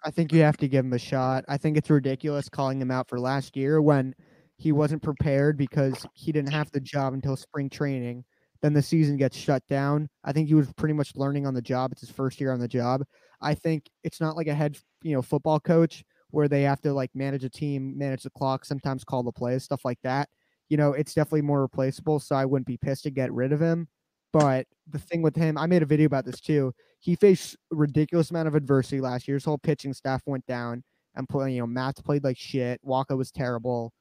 I 0.03 0.11
think 0.11 0.31
you 0.31 0.41
have 0.41 0.57
to 0.57 0.67
give 0.67 0.85
him 0.85 0.93
a 0.93 0.99
shot. 0.99 1.45
I 1.47 1.57
think 1.57 1.77
it's 1.77 1.89
ridiculous 1.89 2.47
calling 2.47 2.81
him 2.81 2.91
out 2.91 3.09
for 3.09 3.19
last 3.19 3.57
year 3.57 3.81
when 3.81 4.13
he 4.59 4.73
wasn't 4.73 5.01
prepared 5.01 5.57
because 5.57 6.05
he 6.13 6.33
didn't 6.33 6.51
have 6.51 6.69
the 6.71 6.81
job 6.81 7.13
until 7.13 7.37
spring 7.37 7.69
training. 7.69 8.25
Then 8.61 8.73
the 8.73 8.81
season 8.81 9.15
gets 9.15 9.37
shut 9.37 9.63
down. 9.69 10.09
I 10.25 10.33
think 10.33 10.49
he 10.49 10.53
was 10.53 10.71
pretty 10.73 10.93
much 10.93 11.15
learning 11.15 11.47
on 11.47 11.53
the 11.53 11.61
job. 11.61 11.93
It's 11.93 12.01
his 12.01 12.11
first 12.11 12.41
year 12.41 12.51
on 12.51 12.59
the 12.59 12.67
job. 12.67 13.03
I 13.41 13.53
think 13.55 13.85
it's 14.03 14.19
not 14.19 14.35
like 14.35 14.47
a 14.47 14.53
head, 14.53 14.77
you 15.01 15.13
know, 15.13 15.21
football 15.21 15.61
coach 15.61 16.03
where 16.31 16.49
they 16.49 16.63
have 16.63 16.81
to 16.81 16.91
like 16.91 17.09
manage 17.15 17.45
a 17.45 17.49
team, 17.49 17.97
manage 17.97 18.23
the 18.23 18.29
clock, 18.31 18.65
sometimes 18.65 19.05
call 19.05 19.23
the 19.23 19.31
plays, 19.31 19.63
stuff 19.63 19.85
like 19.85 19.99
that. 20.03 20.27
You 20.67 20.75
know, 20.75 20.91
it's 20.91 21.13
definitely 21.13 21.43
more 21.43 21.61
replaceable. 21.61 22.19
So 22.19 22.35
I 22.35 22.43
wouldn't 22.43 22.67
be 22.67 22.77
pissed 22.77 23.03
to 23.03 23.11
get 23.11 23.31
rid 23.31 23.53
of 23.53 23.61
him. 23.61 23.87
But 24.33 24.67
the 24.89 24.99
thing 24.99 25.21
with 25.21 25.37
him, 25.37 25.57
I 25.57 25.67
made 25.67 25.83
a 25.83 25.87
video 25.87 26.05
about 26.05 26.25
this 26.25 26.41
too. 26.41 26.73
He 26.99 27.15
faced 27.15 27.55
a 27.71 27.77
ridiculous 27.77 28.29
amount 28.29 28.49
of 28.49 28.55
adversity 28.55 28.99
last 28.99 29.25
year. 29.25 29.35
His 29.35 29.45
whole 29.45 29.57
pitching 29.57 29.93
staff 29.93 30.21
went 30.25 30.45
down 30.47 30.83
and 31.15 31.29
play, 31.29 31.53
you 31.53 31.61
know, 31.61 31.67
Matt's 31.67 32.01
played 32.01 32.25
like 32.25 32.37
shit. 32.37 32.81
Wacha 32.85 33.17
was 33.17 33.31
terrible. 33.31 33.93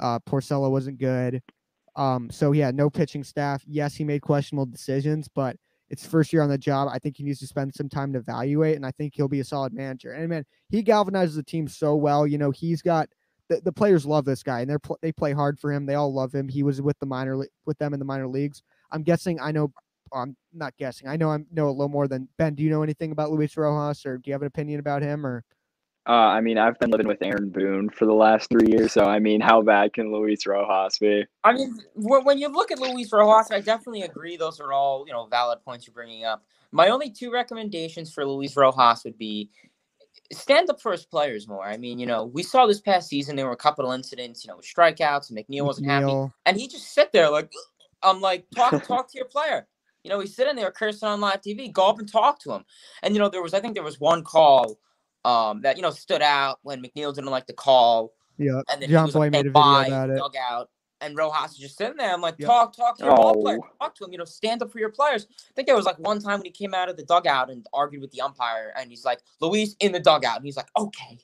Uh 0.00 0.18
Porcello 0.20 0.70
wasn't 0.70 0.98
good. 0.98 1.42
Um, 1.96 2.28
so 2.30 2.52
yeah, 2.52 2.70
no 2.70 2.90
pitching 2.90 3.24
staff. 3.24 3.62
Yes, 3.66 3.94
he 3.94 4.04
made 4.04 4.20
questionable 4.22 4.66
decisions, 4.66 5.28
but 5.28 5.56
it's 5.88 6.06
first 6.06 6.32
year 6.32 6.42
on 6.42 6.50
the 6.50 6.58
job. 6.58 6.88
I 6.92 6.98
think 6.98 7.16
he 7.16 7.24
needs 7.24 7.38
to 7.40 7.46
spend 7.46 7.74
some 7.74 7.88
time 7.88 8.12
to 8.12 8.18
evaluate, 8.18 8.76
and 8.76 8.84
I 8.84 8.90
think 8.90 9.14
he'll 9.14 9.28
be 9.28 9.40
a 9.40 9.44
solid 9.44 9.72
manager. 9.72 10.12
And 10.12 10.28
man, 10.28 10.44
he 10.68 10.82
galvanizes 10.82 11.36
the 11.36 11.42
team 11.42 11.68
so 11.68 11.94
well. 11.94 12.26
You 12.26 12.38
know, 12.38 12.50
he's 12.50 12.82
got 12.82 13.08
the, 13.48 13.60
the 13.60 13.72
players 13.72 14.04
love 14.04 14.24
this 14.24 14.42
guy, 14.42 14.60
and 14.60 14.68
they're 14.68 14.78
pl- 14.78 14.98
they 15.00 15.12
play 15.12 15.32
hard 15.32 15.58
for 15.58 15.72
him. 15.72 15.86
They 15.86 15.94
all 15.94 16.12
love 16.12 16.34
him. 16.34 16.48
He 16.48 16.62
was 16.62 16.82
with 16.82 16.98
the 16.98 17.06
minor 17.06 17.36
le- 17.36 17.46
with 17.64 17.78
them 17.78 17.94
in 17.94 17.98
the 17.98 18.04
minor 18.04 18.28
leagues. 18.28 18.62
I'm 18.90 19.02
guessing. 19.02 19.40
I 19.40 19.52
know. 19.52 19.72
I'm 20.12 20.36
not 20.52 20.76
guessing. 20.76 21.08
I 21.08 21.16
know. 21.16 21.30
I 21.30 21.38
know 21.50 21.68
a 21.68 21.70
little 21.70 21.88
more 21.88 22.08
than 22.08 22.28
Ben. 22.36 22.54
Do 22.54 22.62
you 22.62 22.70
know 22.70 22.82
anything 22.82 23.12
about 23.12 23.30
Luis 23.30 23.56
Rojas, 23.56 24.04
or 24.04 24.18
do 24.18 24.24
you 24.26 24.34
have 24.34 24.42
an 24.42 24.48
opinion 24.48 24.80
about 24.80 25.02
him? 25.02 25.24
Or 25.26 25.44
Uh, 26.08 26.12
I 26.12 26.40
mean, 26.40 26.56
I've 26.56 26.78
been 26.78 26.90
living 26.90 27.08
with 27.08 27.20
Aaron 27.20 27.48
Boone 27.48 27.90
for 27.90 28.06
the 28.06 28.12
last 28.12 28.48
three 28.48 28.68
years, 28.68 28.92
so 28.92 29.04
I 29.04 29.18
mean, 29.18 29.40
how 29.40 29.60
bad 29.60 29.92
can 29.92 30.12
Luis 30.12 30.46
Rojas 30.46 30.98
be? 30.98 31.24
I 31.42 31.52
mean, 31.52 31.80
when, 31.94 32.24
when 32.24 32.38
you 32.38 32.48
look 32.48 32.70
at 32.70 32.78
Luis 32.78 33.12
Rojas, 33.12 33.50
I 33.50 33.60
definitely 33.60 34.02
agree. 34.02 34.36
Those 34.36 34.60
are 34.60 34.72
all 34.72 35.04
you 35.06 35.12
know 35.12 35.26
valid 35.26 35.62
points 35.64 35.84
you're 35.86 35.94
bringing 35.94 36.24
up. 36.24 36.44
My 36.70 36.90
only 36.90 37.10
two 37.10 37.32
recommendations 37.32 38.12
for 38.14 38.24
Luis 38.24 38.56
Rojas 38.56 39.02
would 39.02 39.18
be 39.18 39.50
stand 40.32 40.70
up 40.70 40.80
for 40.80 40.92
his 40.92 41.04
players 41.04 41.48
more. 41.48 41.64
I 41.64 41.76
mean, 41.76 41.98
you 41.98 42.06
know, 42.06 42.24
we 42.24 42.44
saw 42.44 42.66
this 42.66 42.80
past 42.80 43.08
season 43.08 43.34
there 43.34 43.46
were 43.46 43.52
a 43.52 43.56
couple 43.56 43.90
of 43.90 43.98
incidents, 43.98 44.44
you 44.44 44.50
know, 44.50 44.56
with 44.58 44.66
strikeouts, 44.66 45.30
and 45.30 45.38
McNeil 45.38 45.64
wasn't 45.64 45.88
happy, 45.88 46.30
and 46.46 46.56
he 46.56 46.68
just 46.68 46.94
sit 46.94 47.12
there 47.12 47.30
like, 47.30 47.50
I'm 48.04 48.20
like, 48.20 48.46
talk 48.54 48.80
talk 48.86 49.10
to 49.10 49.18
your 49.18 49.26
player. 49.26 49.66
You 50.04 50.10
know, 50.10 50.20
he's 50.20 50.36
sitting 50.36 50.54
there 50.54 50.70
cursing 50.70 51.08
on 51.08 51.20
live 51.20 51.40
TV. 51.40 51.72
Go 51.72 51.88
up 51.88 51.98
and 51.98 52.08
talk 52.08 52.38
to 52.42 52.52
him. 52.52 52.64
And 53.02 53.12
you 53.12 53.20
know, 53.20 53.28
there 53.28 53.42
was 53.42 53.54
I 53.54 53.60
think 53.60 53.74
there 53.74 53.82
was 53.82 53.98
one 53.98 54.22
call 54.22 54.78
um, 55.26 55.60
that 55.62 55.76
you 55.76 55.82
know 55.82 55.90
stood 55.90 56.22
out 56.22 56.58
when 56.62 56.82
McNeil 56.82 57.14
didn't 57.14 57.30
like 57.30 57.46
the 57.46 57.52
call, 57.52 58.12
Yeah. 58.38 58.60
and 58.70 58.80
then 58.80 58.88
John 58.90 59.04
he 59.04 59.06
was 59.08 59.14
Boy 59.14 59.18
like, 59.20 59.32
made 59.32 59.46
a 59.46 59.50
video 59.50 59.60
about 59.86 60.10
it. 60.10 60.16
dugout, 60.18 60.70
and 61.00 61.16
Rojas 61.16 61.52
is 61.52 61.58
just 61.58 61.76
sitting 61.76 61.96
there. 61.96 62.12
I'm 62.12 62.20
like, 62.20 62.36
Yep. 62.38 62.46
talk 62.48 62.76
talk 62.76 62.98
to 62.98 63.04
your 63.04 63.16
ball 63.16 63.40
player, 63.42 63.58
Oh. 63.62 63.68
talk 63.80 63.94
to 63.96 64.04
him. 64.04 64.12
You 64.12 64.18
know, 64.18 64.24
stand 64.24 64.62
up 64.62 64.70
for 64.70 64.78
your 64.78 64.90
players. 64.90 65.26
I 65.30 65.52
think 65.54 65.66
there 65.66 65.76
was 65.76 65.84
like 65.86 65.98
one 65.98 66.20
time 66.20 66.38
when 66.38 66.44
he 66.46 66.50
came 66.52 66.74
out 66.74 66.88
of 66.88 66.96
the 66.96 67.04
dugout 67.04 67.50
and 67.50 67.66
argued 67.72 68.02
with 68.02 68.12
the 68.12 68.20
umpire, 68.20 68.72
and 68.76 68.88
he's 68.90 69.04
like, 69.04 69.20
Luis 69.40 69.74
in 69.80 69.92
the 69.92 70.00
dugout, 70.00 70.36
and 70.36 70.44
he's 70.44 70.56
like, 70.56 70.68
okay. 70.78 71.18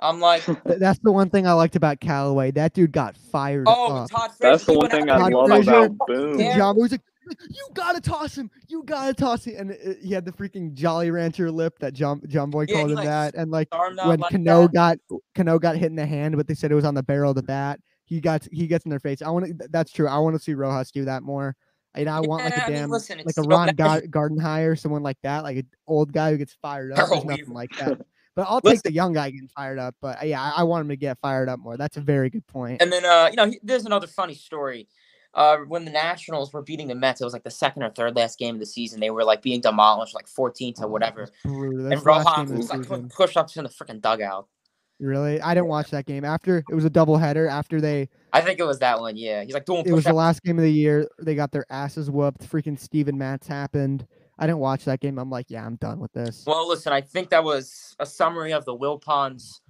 I'm 0.00 0.20
like, 0.20 0.44
That's 0.64 1.00
the 1.00 1.10
one 1.10 1.28
thing 1.28 1.46
I 1.48 1.54
liked 1.54 1.74
about 1.74 1.98
Callaway. 1.98 2.52
That 2.52 2.72
dude 2.72 2.92
got 2.92 3.16
fired 3.16 3.64
oh, 3.66 3.96
up. 3.96 4.10
Todd 4.10 4.30
Frazier. 4.36 4.52
That's 4.52 4.64
the 4.64 4.74
one 4.74 4.88
thing 4.90 5.10
out 5.10 5.20
I 5.22 5.30
Todd 5.30 5.32
love 5.32 5.48
Frazier- 5.48 5.84
about 5.86 6.06
Boone. 6.06 6.38
Jomboy 6.38 6.76
was 6.76 6.92
like, 6.92 7.00
"You 7.48 7.68
gotta 7.74 8.00
toss 8.00 8.36
him! 8.36 8.50
You 8.68 8.82
gotta 8.84 9.14
toss 9.14 9.44
him!" 9.44 9.54
And 9.58 9.70
uh, 9.72 9.94
he 10.02 10.12
had 10.12 10.24
the 10.24 10.32
freaking 10.32 10.74
Jolly 10.74 11.10
Rancher 11.10 11.50
lip 11.50 11.78
that 11.80 11.92
John 11.94 12.20
Jomboy 12.20 12.68
Yeah, 12.68 12.74
called 12.76 12.90
him 12.90 12.96
like, 12.96 13.06
that. 13.06 13.34
And 13.34 13.50
like 13.50 13.68
when 13.72 14.20
like 14.20 14.30
Cano 14.30 14.62
that. 14.62 14.72
got 14.72 14.98
Cano 15.34 15.58
got 15.58 15.76
hit 15.76 15.86
in 15.86 15.96
the 15.96 16.06
hand, 16.06 16.36
but 16.36 16.46
they 16.46 16.54
said 16.54 16.70
it 16.72 16.74
was 16.74 16.84
on 16.84 16.94
the 16.94 17.02
barrel 17.02 17.30
of 17.30 17.36
the 17.36 17.42
bat. 17.42 17.80
He 18.04 18.20
got 18.20 18.46
he 18.50 18.66
gets 18.66 18.84
in 18.84 18.90
their 18.90 19.00
face. 19.00 19.20
I 19.22 19.30
want 19.30 19.46
to. 19.46 19.68
That's 19.70 19.92
true. 19.92 20.08
I 20.08 20.18
want 20.18 20.36
to 20.36 20.42
see 20.42 20.54
Rojas 20.54 20.90
do 20.90 21.04
that 21.06 21.22
more. 21.22 21.54
And 21.94 22.08
I 22.08 22.20
want 22.20 22.44
like 22.44 22.54
Yeah, 22.56 22.62
a 22.62 22.66
I 22.66 22.68
mean, 22.68 22.78
damn 22.80 22.90
listen, 22.90 23.18
like 23.24 23.36
a 23.38 23.42
Ron 23.42 23.66
that- 23.66 23.76
Gar- 23.76 24.02
Gardenhire, 24.02 24.78
someone 24.78 25.02
like 25.02 25.16
that, 25.22 25.42
like 25.42 25.56
an 25.56 25.66
old 25.86 26.12
guy 26.12 26.30
who 26.30 26.36
gets 26.36 26.54
fired 26.62 26.92
up. 26.92 27.08
There's 27.08 27.24
nothing 27.24 27.52
like 27.52 27.70
that. 27.78 27.98
But 28.36 28.42
I'll 28.48 28.60
take 28.60 28.82
the 28.82 28.92
young 28.92 29.14
guy 29.14 29.30
getting 29.30 29.48
fired 29.48 29.78
up. 29.78 29.96
But 30.00 30.24
yeah, 30.28 30.40
I, 30.40 30.60
I 30.60 30.62
want 30.62 30.82
him 30.82 30.88
to 30.90 30.96
get 30.96 31.18
fired 31.20 31.48
up 31.48 31.58
more. 31.58 31.76
That's 31.76 31.96
a 31.96 32.00
very 32.00 32.30
good 32.30 32.46
point. 32.46 32.80
And 32.80 32.92
then, 32.92 33.04
uh, 33.04 33.28
you 33.30 33.36
know, 33.36 33.46
he- 33.50 33.58
there's 33.62 33.84
another 33.84 34.06
funny 34.06 34.34
story. 34.34 34.86
Uh, 35.34 35.58
when 35.68 35.84
the 35.84 35.90
Nationals 35.90 36.52
were 36.52 36.62
beating 36.62 36.88
the 36.88 36.94
Mets, 36.94 37.20
it 37.20 37.24
was 37.24 37.32
like 37.32 37.44
the 37.44 37.50
second 37.50 37.82
or 37.82 37.90
third 37.90 38.16
last 38.16 38.38
game 38.38 38.54
of 38.56 38.60
the 38.60 38.66
season. 38.66 38.98
They 38.98 39.10
were 39.10 39.24
like 39.24 39.42
being 39.42 39.60
demolished, 39.60 40.14
like 40.14 40.26
14 40.26 40.74
to 40.74 40.84
Oh, 40.84 40.88
whatever. 40.88 41.26
that's. 41.44 41.44
And 41.44 41.90
That's 41.92 42.02
the 42.02 42.10
last 42.10 42.24
Rojas 42.26 42.34
game 42.36 42.42
of 42.42 42.48
the 42.48 42.56
was 42.56 42.68
like 42.70 42.78
season. 42.78 42.88
putting 42.88 43.08
push-ups 43.10 43.56
in 43.56 43.64
the 43.64 43.70
freaking 43.70 44.00
dugout. 44.00 44.48
Really? 45.00 45.40
I 45.40 45.54
didn't 45.54 45.68
watch 45.68 45.90
that 45.90 46.06
game. 46.06 46.24
After 46.24 46.64
it 46.68 46.74
was 46.74 46.84
a 46.84 46.90
doubleheader. 46.90 47.48
After 47.48 47.80
they, 47.80 48.08
I 48.32 48.40
think 48.40 48.58
it 48.58 48.64
was 48.64 48.80
that 48.80 48.98
one. 48.98 49.16
Yeah, 49.16 49.44
he's 49.44 49.54
like 49.54 49.64
doing 49.64 49.84
it 49.86 49.92
was 49.92 50.04
the 50.04 50.12
last 50.12 50.42
game 50.42 50.58
of 50.58 50.64
the 50.64 50.72
year. 50.72 51.06
They 51.22 51.36
got 51.36 51.52
their 51.52 51.66
asses 51.70 52.10
whooped. 52.10 52.40
Freaking 52.50 52.76
Steven 52.78 53.16
Matz 53.16 53.46
happened. 53.46 54.06
I 54.40 54.46
didn't 54.46 54.58
watch 54.58 54.84
that 54.86 54.98
game. 55.00 55.18
I'm 55.18 55.30
like, 55.30 55.46
yeah, 55.50 55.64
I'm 55.64 55.76
done 55.76 56.00
with 56.00 56.12
this. 56.14 56.42
Well, 56.46 56.68
listen, 56.68 56.92
I 56.92 57.00
think 57.00 57.30
that 57.30 57.44
was 57.44 57.94
a 58.00 58.06
summary 58.06 58.52
of 58.52 58.64
the 58.64 58.76
Wilpons 58.76 59.60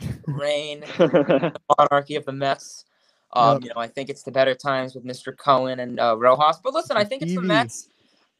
reign, 0.26 0.80
the 0.98 1.52
monarchy 1.78 2.14
of 2.16 2.24
the 2.24 2.32
Mets. 2.32 2.84
Um, 3.32 3.54
Yep. 3.56 3.62
You 3.64 3.68
know, 3.74 3.80
I 3.80 3.86
think 3.86 4.10
it's 4.10 4.22
the 4.22 4.32
better 4.32 4.54
times 4.54 4.94
with 4.94 5.04
Mr. 5.04 5.36
Cohen 5.36 5.80
and 5.80 6.00
uh, 6.00 6.16
Rojas. 6.18 6.58
But 6.62 6.74
listen, 6.74 6.96
I 6.96 7.04
think 7.04 7.22
it's 7.22 7.30
the 7.32 7.36
Stevie. 7.36 7.46
Mets. 7.48 7.88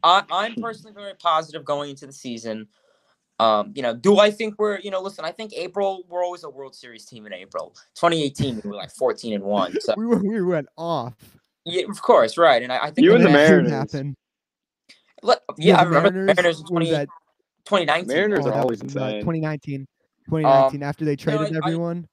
I, 0.02 0.24
I'm 0.30 0.54
personally 0.56 0.92
very 0.94 1.14
positive 1.14 1.64
going 1.64 1.90
into 1.90 2.06
the 2.06 2.12
season. 2.12 2.66
Um, 3.38 3.72
you 3.74 3.82
know, 3.82 3.94
do 3.94 4.18
I 4.18 4.30
think 4.30 4.54
we're, 4.58 4.78
you 4.80 4.90
know, 4.90 5.00
listen, 5.00 5.24
I 5.24 5.32
think 5.32 5.52
April, 5.54 6.04
we're 6.08 6.24
always 6.24 6.44
a 6.44 6.50
World 6.50 6.74
Series 6.74 7.04
team 7.06 7.26
in 7.26 7.32
April. 7.32 7.74
2018, 7.94 8.60
we 8.64 8.70
were 8.70 8.76
like 8.76 8.90
14 8.90 9.32
and 9.34 9.44
1. 9.44 9.80
So, 9.80 9.94
we 9.96 10.06
were, 10.06 10.18
we 10.18 10.42
went 10.42 10.68
off. 10.76 11.14
yeah, 11.64 11.84
of 11.88 12.02
course, 12.02 12.36
right. 12.36 12.62
And 12.62 12.70
I, 12.72 12.78
I 12.78 12.90
think 12.90 13.04
You 13.04 13.10
the 13.10 13.16
and 13.16 13.24
the 13.24 13.28
that 13.28 13.32
Mets- 13.34 13.48
soon 13.48 13.64
Mariners. 13.64 13.92
happened. 13.92 14.14
Let- 15.22 15.40
yeah, 15.58 15.80
I 15.80 15.84
the 15.84 15.90
remember 15.90 16.10
the 16.26 16.34
Mariners 16.34 16.60
in 16.60 16.66
20, 16.66 16.90
was 16.90 16.98
2019. 17.66 18.08
Mariners 18.08 18.46
are 18.46 18.52
always 18.54 18.82
was, 18.82 18.96
uh, 18.96 19.00
insane. 19.00 19.20
2019. 19.20 19.86
2019. 20.26 20.82
after 20.82 21.04
they 21.04 21.16
traded 21.16 21.40
Um, 21.40 21.46
I- 21.46 21.50
I- 21.54 21.58
everyone. 21.68 22.08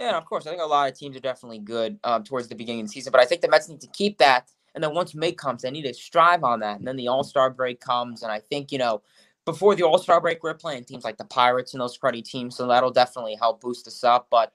Yeah, 0.00 0.16
of 0.16 0.24
course. 0.24 0.46
I 0.46 0.50
think 0.50 0.62
a 0.62 0.66
lot 0.66 0.90
of 0.90 0.98
teams 0.98 1.14
are 1.14 1.20
definitely 1.20 1.58
good 1.58 1.98
um, 2.04 2.24
towards 2.24 2.48
the 2.48 2.54
beginning 2.54 2.80
of 2.80 2.86
the 2.86 2.92
season, 2.92 3.12
but 3.12 3.20
I 3.20 3.26
think 3.26 3.42
the 3.42 3.48
Mets 3.48 3.68
need 3.68 3.82
to 3.82 3.86
keep 3.88 4.16
that. 4.18 4.48
And 4.74 4.82
then 4.82 4.94
once 4.94 5.14
May 5.14 5.32
comes, 5.32 5.60
they 5.62 5.70
need 5.70 5.82
to 5.82 5.92
strive 5.92 6.42
on 6.42 6.60
that. 6.60 6.78
And 6.78 6.88
then 6.88 6.96
the 6.96 7.08
All 7.08 7.22
Star 7.22 7.50
break 7.50 7.80
comes, 7.80 8.22
and 8.22 8.32
I 8.32 8.40
think 8.40 8.72
you 8.72 8.78
know 8.78 9.02
before 9.44 9.74
the 9.74 9.82
All 9.82 9.98
Star 9.98 10.20
break, 10.20 10.42
we're 10.42 10.54
playing 10.54 10.84
teams 10.84 11.04
like 11.04 11.18
the 11.18 11.24
Pirates 11.26 11.74
and 11.74 11.82
those 11.82 11.98
cruddy 11.98 12.24
teams, 12.24 12.56
so 12.56 12.66
that'll 12.66 12.90
definitely 12.90 13.34
help 13.34 13.60
boost 13.60 13.86
us 13.86 14.02
up. 14.02 14.28
But 14.30 14.54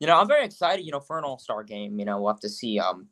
you 0.00 0.06
know, 0.06 0.18
I'm 0.18 0.28
very 0.28 0.46
excited, 0.46 0.86
you 0.86 0.92
know, 0.92 1.00
for 1.00 1.18
an 1.18 1.24
All 1.24 1.38
Star 1.38 1.62
game. 1.62 1.98
You 1.98 2.06
know, 2.06 2.18
we'll 2.18 2.32
have 2.32 2.40
to 2.40 2.48
see 2.48 2.78
um 2.78 3.08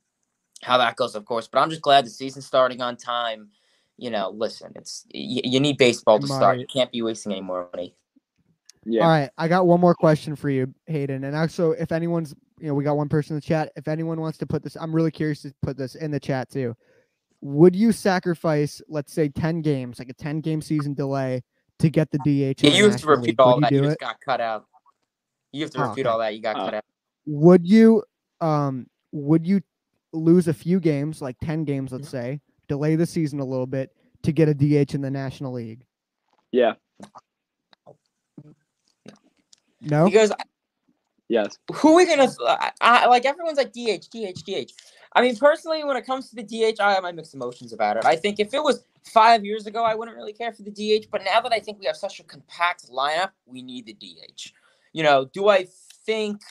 how 0.63 0.79
that 0.79 0.97
goes, 0.97 1.15
of 1.15 1.27
course. 1.27 1.49
But 1.49 1.59
I'm 1.59 1.69
just 1.69 1.83
glad 1.83 2.07
the 2.07 2.11
season's 2.11 2.47
starting 2.47 2.81
on 2.81 2.97
time. 2.97 3.51
You 3.99 4.11
know, 4.11 4.31
listen, 4.31 4.73
it's 4.75 5.07
you, 5.13 5.43
you 5.45 5.61
need 5.61 5.77
baseball 5.77 6.19
to 6.19 6.27
start. 6.27 6.59
You 6.59 6.67
can't 6.67 6.91
be 6.91 7.03
wasting 7.03 7.33
any 7.33 7.43
more 7.43 7.69
money. 7.75 7.95
Yeah. 8.87 9.03
All 9.03 9.09
right, 9.09 9.31
I 9.39 9.49
got 9.49 9.67
one 9.67 9.81
more 9.81 9.95
question 9.95 10.37
for 10.37 10.51
you, 10.51 10.73
Hayden. 10.87 11.25
And 11.25 11.37
also, 11.37 11.73
if 11.73 11.93
anyone's, 11.93 12.35
you 12.59 12.69
know, 12.69 12.75
we 12.75 12.85
got 12.85 12.97
one 12.97 13.09
person 13.09 13.35
in 13.35 13.39
the 13.39 13.47
chat. 13.47 13.73
If 13.77 13.89
anyone 13.89 14.21
wants 14.21 14.39
to 14.39 14.47
put 14.47 14.63
this, 14.63 14.77
I'm 14.77 14.95
really 14.95 15.11
curious 15.11 15.43
to 15.43 15.55
put 15.63 15.77
this 15.77 15.95
in 15.95 16.11
the 16.11 16.21
chat 16.21 16.51
too. 16.51 16.75
Would 17.41 17.77
you 17.77 17.93
sacrifice, 17.93 18.81
let's 18.89 19.13
say, 19.13 19.29
10 19.29 19.61
games, 19.63 19.99
like 19.99 20.09
a 20.09 20.15
10 20.15 20.41
game 20.41 20.63
season 20.63 20.95
delay, 20.95 21.43
to 21.79 21.91
get 21.91 22.11
the 22.11 22.19
DH? 22.19 22.25
in 22.25 22.31
Yeah, 22.31 22.71
the 22.71 22.77
you 22.77 22.85
have 22.91 23.01
to 23.01 23.07
repeat 23.09 23.39
all 23.39 23.61
that. 23.61 23.71
you 23.73 23.79
You 23.83 23.85
just 23.89 23.99
got 24.01 24.17
cut 24.21 24.41
out. 24.41 24.65
You 25.53 25.63
have 25.63 25.71
to 25.73 25.79
Oh, 25.85 25.89
repeat 25.89 26.03
okay. 26.07 26.09
all 26.11 26.19
that. 26.21 26.35
You 26.35 26.41
got 26.41 26.57
Uh, 26.57 26.65
cut 26.65 26.75
out. 26.75 26.85
Would 27.27 27.67
you, 27.67 28.03
um, 28.41 28.87
would 29.13 29.47
you 29.47 29.61
lose 30.13 30.49
a 30.49 30.55
few 30.55 30.81
games, 30.81 31.21
like 31.21 31.37
10 31.41 31.65
games, 31.65 31.93
let's 31.93 32.09
say, 32.09 32.41
delay 32.69 32.97
the 32.97 33.07
season 33.07 33.41
a 33.41 33.45
little 33.45 33.67
bit 33.67 33.91
to 34.23 34.33
get 34.33 34.49
a 34.49 34.55
DH 34.55 34.95
in 34.95 35.01
the 35.03 35.11
National 35.11 35.53
League? 35.53 35.85
Yeah. 36.51 36.75
No. 39.85 40.07
Because 40.07 40.33
Yes. 41.29 41.59
who 41.75 41.93
are 41.93 41.97
we 41.97 42.07
gonna 42.07 42.31
I, 42.47 42.71
I, 42.81 43.07
like? 43.07 43.25
Everyone's 43.25 43.57
like 43.57 43.73
DH, 43.73 44.09
DH, 44.11 44.45
DH. 44.45 44.73
I 45.15 45.23
mean, 45.23 45.37
personally, 45.37 45.85
when 45.85 45.97
it 45.97 46.05
comes 46.05 46.29
to 46.31 46.37
the 46.37 46.43
DH, 46.43 46.81
I 46.81 46.93
have 46.93 47.03
my 47.03 47.13
mixed 47.13 47.35
emotions 47.35 47.73
about 47.73 47.97
it. 47.97 48.05
I 48.05 48.17
think 48.17 48.41
if 48.41 48.53
it 48.53 48.63
was 48.63 48.85
five 49.05 49.45
years 49.45 49.67
ago, 49.67 49.85
I 49.85 49.95
wouldn't 49.95 50.17
really 50.17 50.33
care 50.33 50.53
for 50.53 50.63
the 50.63 50.71
DH. 50.71 51.07
But 51.11 51.23
now 51.25 51.41
that 51.41 51.53
I 51.53 51.61
think 51.61 51.79
we 51.79 51.87
have 51.87 51.97
such 51.97 52.21
a 52.21 52.25
compact 52.25 52.91
lineup, 52.91 53.31
we 53.47 53.63
need 53.63 53.87
the 53.87 53.95
DH. 53.95 54.53
You 54.93 55.03
know, 55.03 55.25
do 55.33 55.49
I 55.49 55.67
think? 56.05 56.43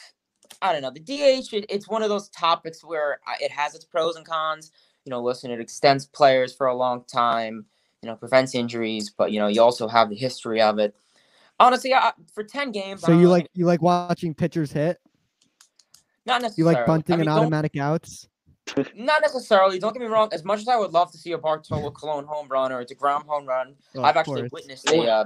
I 0.61 0.71
don't 0.71 0.81
know. 0.81 0.91
The 0.91 0.99
DH, 0.99 1.53
it, 1.53 1.65
it's 1.69 1.87
one 1.87 2.03
of 2.03 2.09
those 2.09 2.29
topics 2.29 2.83
where 2.83 3.19
uh, 3.27 3.33
it 3.41 3.51
has 3.51 3.75
its 3.75 3.85
pros 3.85 4.15
and 4.15 4.25
cons. 4.25 4.71
You 5.05 5.11
know, 5.11 5.21
listen, 5.21 5.51
it 5.51 5.59
extends 5.59 6.05
players 6.05 6.53
for 6.53 6.67
a 6.67 6.75
long 6.75 7.03
time. 7.05 7.65
You 8.01 8.09
know, 8.09 8.15
prevents 8.15 8.55
injuries, 8.55 9.11
but 9.15 9.31
you 9.31 9.39
know, 9.39 9.47
you 9.47 9.61
also 9.61 9.87
have 9.87 10.09
the 10.09 10.15
history 10.15 10.61
of 10.61 10.79
it. 10.79 10.95
Honestly, 11.59 11.93
I, 11.93 12.11
for 12.33 12.43
ten 12.43 12.71
games, 12.71 13.01
So 13.01 13.07
don't 13.07 13.17
you 13.19 13.27
really- 13.27 13.41
like 13.41 13.49
you 13.53 13.65
like 13.65 13.81
watching 13.81 14.33
pitchers 14.33 14.71
hit? 14.71 14.99
not 16.25 16.41
necessarily. 16.41 16.73
You 16.73 16.77
like 16.77 16.85
bunting 16.87 17.13
I 17.15 17.17
mean, 17.17 17.27
and 17.27 17.37
automatic 17.37 17.75
outs? 17.77 18.27
Not 18.95 19.21
necessarily. 19.21 19.77
Don't 19.77 19.91
get 19.91 19.99
me 20.01 20.07
wrong. 20.07 20.29
As 20.31 20.45
much 20.45 20.61
as 20.61 20.69
I 20.69 20.77
would 20.77 20.93
love 20.93 21.11
to 21.11 21.17
see 21.17 21.33
a 21.33 21.37
Bartolo 21.37 21.91
Colon 21.91 22.23
home 22.23 22.47
run 22.47 22.71
or 22.71 22.79
a 22.79 22.85
Degrom 22.85 23.25
home 23.25 23.45
run, 23.45 23.75
Oh, 23.93 24.03
I've 24.03 24.15
actually 24.15 24.43
course. 24.43 24.51
witnessed 24.53 24.89
a 24.89 25.01
uh, 25.05 25.25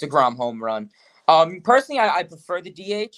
Degrom 0.00 0.36
home 0.36 0.64
run. 0.64 0.88
Um, 1.28 1.60
personally, 1.62 1.98
I, 2.00 2.20
I 2.20 2.22
prefer 2.22 2.62
the 2.62 2.70
DH 2.70 3.14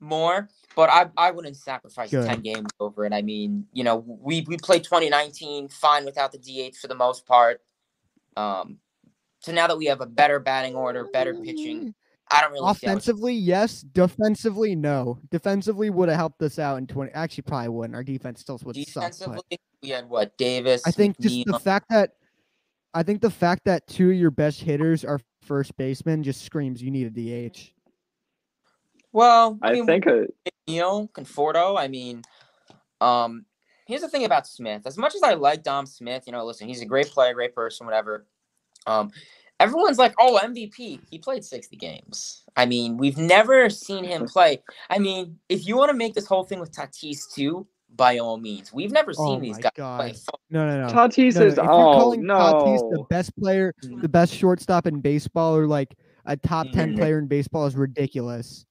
more, 0.00 0.50
but 0.76 0.90
I 0.90 1.08
I 1.16 1.30
wouldn't 1.30 1.56
sacrifice 1.56 2.10
Good. 2.10 2.26
ten 2.26 2.42
games 2.42 2.68
over 2.78 3.06
it. 3.06 3.14
I 3.14 3.22
mean, 3.22 3.66
you 3.72 3.84
know, 3.84 4.04
we 4.06 4.42
we 4.46 4.58
played 4.58 4.84
2019 4.84 5.68
fine 5.68 6.04
without 6.04 6.32
the 6.32 6.38
DH 6.38 6.76
for 6.76 6.88
the 6.88 6.94
most 6.94 7.24
part. 7.24 7.62
Um, 8.36 8.76
so 9.48 9.54
now 9.54 9.66
that 9.66 9.78
we 9.78 9.86
have 9.86 10.02
a 10.02 10.06
better 10.06 10.38
batting 10.38 10.74
order, 10.74 11.08
better 11.10 11.32
pitching, 11.34 11.94
I 12.30 12.42
don't 12.42 12.52
really 12.52 12.74
see 12.74 12.86
how 12.86 12.92
Offensively, 12.92 13.32
yes. 13.32 13.80
Defensively, 13.80 14.76
no. 14.76 15.18
Defensively 15.30 15.88
would 15.88 16.10
have 16.10 16.18
helped 16.18 16.42
us 16.42 16.58
out 16.58 16.76
in 16.76 16.86
20. 16.86 17.12
Actually, 17.12 17.42
probably 17.42 17.68
wouldn't. 17.70 17.94
Our 17.94 18.04
defense 18.04 18.40
still 18.40 18.60
would 18.64 18.76
suck. 18.76 18.84
defensively. 18.84 19.40
But 19.48 19.60
We 19.82 19.88
had 19.88 20.06
what 20.08 20.36
Davis. 20.36 20.82
I 20.86 20.90
think 20.90 21.18
just 21.18 21.46
the 21.46 21.58
fact 21.58 21.86
that 21.88 22.10
I 22.92 23.02
think 23.02 23.22
the 23.22 23.30
fact 23.30 23.64
that 23.64 23.86
two 23.86 24.10
of 24.10 24.16
your 24.16 24.30
best 24.30 24.60
hitters 24.60 25.02
are 25.02 25.18
first 25.42 25.74
basemen 25.78 26.22
just 26.22 26.44
screams 26.44 26.82
you 26.82 26.90
need 26.90 27.06
a 27.16 27.50
DH. 27.50 27.72
Well, 29.12 29.58
I 29.62 29.72
mean, 29.72 29.86
think 29.86 30.06
uh, 30.06 30.24
Neil 30.66 31.08
Conforto. 31.08 31.78
I 31.78 31.88
mean, 31.88 32.22
um, 33.00 33.46
here's 33.86 34.02
the 34.02 34.08
thing 34.08 34.26
about 34.26 34.46
Smith. 34.46 34.82
As 34.86 34.98
much 34.98 35.14
as 35.14 35.22
I 35.22 35.34
like 35.34 35.62
Dom 35.62 35.86
Smith, 35.86 36.24
you 36.26 36.32
know, 36.32 36.44
listen, 36.44 36.68
he's 36.68 36.82
a 36.82 36.86
great 36.86 37.06
player, 37.06 37.32
great 37.32 37.54
person, 37.54 37.86
whatever. 37.86 38.26
Um, 38.86 39.10
everyone's 39.60 39.98
like, 39.98 40.14
oh, 40.18 40.38
MVP. 40.42 41.00
He 41.10 41.18
played 41.18 41.44
60 41.44 41.76
games. 41.76 42.44
I 42.56 42.66
mean, 42.66 42.96
we've 42.96 43.18
never 43.18 43.68
seen 43.70 44.04
him 44.04 44.26
play. 44.26 44.62
I 44.90 44.98
mean, 44.98 45.38
if 45.48 45.66
you 45.66 45.76
want 45.76 45.90
to 45.90 45.96
make 45.96 46.14
this 46.14 46.26
whole 46.26 46.44
thing 46.44 46.60
with 46.60 46.72
Tatis 46.72 47.32
too, 47.32 47.66
by 47.96 48.18
all 48.18 48.36
means, 48.36 48.72
we've 48.72 48.92
never 48.92 49.12
seen 49.12 49.38
Oh 49.38 49.40
these 49.40 49.58
guys 49.58 49.72
God. 49.74 50.00
play. 50.00 50.14
No, 50.50 50.66
no, 50.68 50.86
no. 50.86 50.92
Tatis 50.92 51.34
No, 51.34 51.40
no, 51.40 51.46
is 51.46 51.52
if 51.54 51.56
you're 51.56 51.64
oh 51.72 51.94
calling 51.94 52.22
Tatis 52.22 52.90
the 52.90 53.04
best 53.10 53.36
player, 53.36 53.72
Mm. 53.84 54.02
the 54.02 54.08
best 54.08 54.34
shortstop 54.34 54.86
in 54.86 55.00
baseball, 55.00 55.56
or 55.56 55.66
like 55.66 55.94
a 56.26 56.36
top 56.36 56.66
10 56.72 56.92
Mhm. 56.92 56.98
player 56.98 57.18
in 57.18 57.26
baseball 57.26 57.66
is 57.66 57.74
ridiculous. 57.76 58.66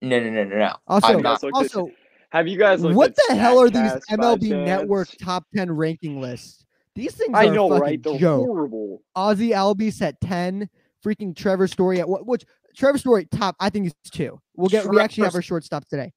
No, 0.00 0.18
no, 0.18 0.30
no, 0.30 0.44
no, 0.44 0.56
no. 0.58 0.72
Also, 0.88 1.08
I'm 1.08 1.22
not. 1.22 1.42
Looked 1.42 1.56
at- 1.56 1.62
also, 1.76 1.90
Have 2.30 2.48
you 2.48 2.58
guys 2.58 2.82
looked 2.82 2.96
what 2.96 3.10
at 3.10 3.16
the 3.28 3.34
hell 3.36 3.58
are 3.58 3.68
these 3.68 3.92
MLB? 4.08 4.48
Network 4.64 5.08
top 5.20 5.44
10 5.54 5.70
ranking 5.70 6.18
lists? 6.20 6.64
These 6.94 7.14
things 7.14 7.30
I 7.34 7.46
are 7.46 7.54
know, 7.54 7.68
fucking 7.68 7.82
right? 7.82 8.02
They're 8.02 8.18
joke. 8.18 8.46
horrible. 8.46 9.02
Ozzie 9.16 9.50
Albies 9.50 10.02
at 10.02 10.20
10, 10.20 10.68
freaking 11.04 11.34
Trevor 11.34 11.66
Story 11.66 12.00
at 12.00 12.08
what 12.08 12.26
which 12.26 12.44
Trevor 12.76 12.98
Story 12.98 13.26
top. 13.30 13.56
I 13.60 13.70
think 13.70 13.84
he's 13.86 13.94
two. 14.10 14.38
We'll 14.56 14.68
get. 14.68 14.86
We 14.86 15.00
actually 15.00 15.24
have 15.24 15.34
our 15.34 15.42
shortstop 15.42 15.86
today. 15.88 16.12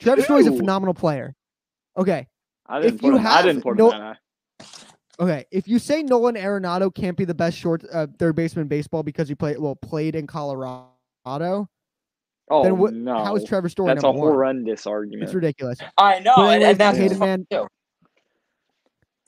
Trevor 0.00 0.22
Story 0.22 0.40
is 0.42 0.46
a 0.48 0.56
phenomenal 0.56 0.94
player. 0.94 1.34
Okay. 1.96 2.26
I 2.66 2.80
didn't 2.80 2.94
If 2.96 3.00
put 3.00 3.06
you 3.08 3.16
him, 3.18 3.26
I 3.26 3.30
have 3.30 3.44
didn't 3.44 3.62
put 3.62 3.76
no- 3.76 3.90
him 3.90 4.00
that 4.00 4.18
high. 4.60 4.66
Okay. 5.20 5.44
If 5.50 5.68
you 5.68 5.78
say 5.78 6.02
Nolan 6.02 6.34
Arenado 6.36 6.92
can't 6.94 7.16
be 7.16 7.24
the 7.24 7.34
best 7.34 7.56
short 7.56 7.84
uh, 7.92 8.06
third 8.18 8.34
baseman 8.34 8.62
in 8.62 8.68
baseball 8.68 9.02
because 9.02 9.28
he 9.28 9.34
played 9.34 9.58
well 9.58 9.76
played 9.76 10.14
in 10.16 10.26
Colorado, 10.26 10.88
Oh 12.50 12.62
then 12.64 12.76
what? 12.78 12.92
no, 12.92 13.24
How 13.24 13.36
is 13.36 13.44
Trevor 13.44 13.68
Story 13.68 13.88
that's 13.88 14.02
a 14.02 14.06
number 14.06 14.20
one? 14.20 14.32
horrendous 14.32 14.86
argument. 14.86 15.24
It's 15.24 15.34
ridiculous. 15.34 15.78
I 15.96 16.18
know, 16.20 16.34
and, 16.38 16.62
anyways, 16.62 16.70
and 16.70 16.78
that's 16.78 16.98
Hayden, 16.98 17.18
man, 17.18 17.46
too. 17.50 17.66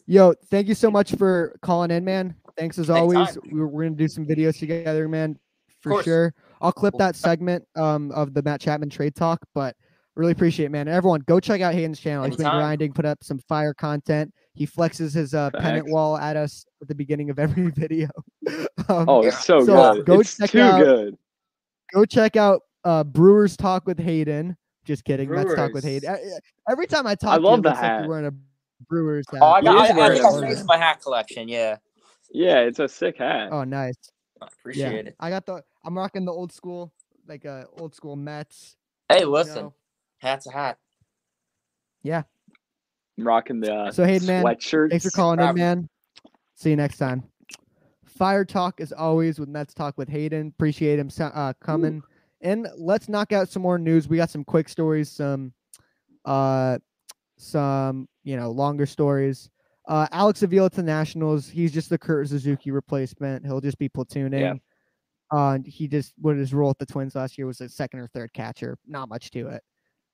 Yo, 0.06 0.34
thank 0.50 0.68
you 0.68 0.74
so 0.74 0.90
much 0.90 1.14
for 1.14 1.56
calling 1.62 1.90
in, 1.90 2.04
man. 2.04 2.34
Thanks 2.58 2.78
as 2.78 2.90
always. 2.90 3.38
We're, 3.50 3.66
we're 3.66 3.84
gonna 3.84 3.96
do 3.96 4.08
some 4.08 4.26
videos 4.26 4.58
together, 4.58 5.08
man, 5.08 5.38
for 5.80 6.02
sure. 6.02 6.34
I'll 6.60 6.72
clip 6.72 6.94
that 6.98 7.16
segment 7.16 7.64
um 7.76 8.10
of 8.12 8.34
the 8.34 8.42
Matt 8.42 8.60
Chapman 8.60 8.90
trade 8.90 9.14
talk, 9.14 9.40
but 9.54 9.74
really 10.14 10.32
appreciate 10.32 10.66
it, 10.66 10.70
man. 10.70 10.86
Everyone, 10.88 11.20
go 11.26 11.40
check 11.40 11.60
out 11.62 11.74
Hayden's 11.74 11.98
channel. 11.98 12.24
He's 12.24 12.36
been 12.36 12.46
grinding, 12.48 12.92
put 12.92 13.04
up 13.04 13.24
some 13.24 13.38
fire 13.48 13.74
content. 13.74 14.32
He 14.52 14.66
flexes 14.66 15.14
his 15.14 15.34
uh, 15.34 15.50
pennant 15.58 15.88
wall 15.90 16.16
at 16.18 16.36
us 16.36 16.64
at 16.80 16.86
the 16.88 16.94
beginning 16.94 17.30
of 17.30 17.38
every 17.38 17.70
video. 17.76 18.08
um, 18.88 19.08
Oh, 19.08 19.22
it's 19.22 19.44
so, 19.44 19.64
So, 19.64 19.94
good. 19.94 20.06
go 20.06 20.20
it's 20.20 20.36
check 20.36 20.50
too 20.50 20.60
out- 20.60 20.78
good. 20.84 21.16
go 21.92 22.04
check 22.04 22.36
out 22.36 22.60
uh 22.84 23.02
Brewers 23.04 23.56
Talk 23.56 23.86
with 23.86 23.98
Hayden. 23.98 24.56
Just 24.84 25.04
kidding. 25.04 25.30
Let's 25.30 25.54
talk 25.54 25.72
with 25.72 25.82
Hayden. 25.84 26.14
Every 26.68 26.86
time 26.86 27.06
I 27.06 27.14
talk, 27.14 27.30
I 27.30 27.36
to 27.38 27.42
you, 27.42 27.56
the 27.56 27.68
looks 27.70 27.80
like 27.80 28.00
you're 28.00 28.08
wearing 28.08 28.26
a 28.26 28.32
Brewers 28.88 29.26
hat. 29.30 29.40
Oh, 29.42 29.46
I, 29.46 29.62
got, 29.62 29.74
is 29.74 29.80
I, 29.90 30.06
I 30.06 30.08
think 30.12 30.24
I 30.24 30.28
a 30.28 30.54
saved 30.54 30.66
my 30.66 30.76
hat 30.76 31.00
collection. 31.00 31.48
Yeah, 31.48 31.76
Yeah, 32.30 32.60
it's 32.60 32.78
a 32.78 32.88
sick 32.88 33.18
hat. 33.18 33.48
Oh, 33.52 33.64
nice. 33.64 33.96
I 34.42 34.46
appreciate 34.46 34.92
yeah, 34.92 35.10
it. 35.10 35.16
I 35.20 35.30
got 35.30 35.46
the. 35.46 35.62
I'm 35.84 35.96
rocking 35.96 36.24
the 36.24 36.32
old 36.32 36.52
school, 36.52 36.92
like 37.26 37.46
uh, 37.46 37.64
old 37.78 37.94
school 37.94 38.16
Mets. 38.16 38.76
Hey, 39.08 39.20
you 39.20 39.30
listen, 39.30 39.64
know. 39.64 39.74
hat's 40.18 40.46
a 40.46 40.52
hat. 40.52 40.78
Yeah. 42.02 42.22
I'm 43.18 43.26
rocking 43.26 43.60
the 43.60 43.72
uh, 43.72 43.92
So, 43.92 44.04
hey 44.04 44.18
man, 44.20 44.44
sweatshirts. 44.44 44.90
Thanks 44.90 45.04
for 45.04 45.10
calling 45.10 45.40
in, 45.40 45.54
man. 45.54 45.88
See 46.54 46.70
you 46.70 46.76
next 46.76 46.98
time. 46.98 47.22
Fire 48.04 48.44
talk 48.44 48.80
as 48.80 48.92
always 48.92 49.38
with 49.38 49.48
Mets 49.48 49.74
talk 49.74 49.98
with 49.98 50.08
Hayden. 50.08 50.48
Appreciate 50.48 50.98
him 50.98 51.10
uh, 51.20 51.52
coming. 51.60 52.02
And 52.40 52.68
let's 52.76 53.08
knock 53.08 53.32
out 53.32 53.48
some 53.48 53.62
more 53.62 53.78
news. 53.78 54.06
We 54.08 54.16
got 54.16 54.30
some 54.30 54.44
quick 54.44 54.68
stories, 54.68 55.10
some, 55.10 55.52
uh, 56.24 56.78
some 57.44 58.08
you 58.24 58.36
know 58.36 58.50
longer 58.50 58.86
stories. 58.86 59.50
Uh, 59.86 60.06
Alex 60.12 60.42
Avila 60.42 60.70
to 60.70 60.82
Nationals. 60.82 61.48
He's 61.48 61.70
just 61.72 61.90
the 61.90 61.98
Kurt 61.98 62.28
Suzuki 62.28 62.70
replacement. 62.70 63.44
He'll 63.44 63.60
just 63.60 63.78
be 63.78 63.88
platooning. 63.88 64.60
Uh, 65.30 65.58
he 65.64 65.88
just 65.88 66.12
what 66.18 66.36
his 66.36 66.54
role 66.54 66.70
at 66.70 66.78
the 66.78 66.86
Twins 66.86 67.14
last 67.14 67.36
year 67.36 67.46
was 67.46 67.60
a 67.60 67.68
second 67.68 68.00
or 68.00 68.08
third 68.08 68.32
catcher. 68.32 68.78
Not 68.86 69.08
much 69.08 69.30
to 69.32 69.48
it. 69.48 69.62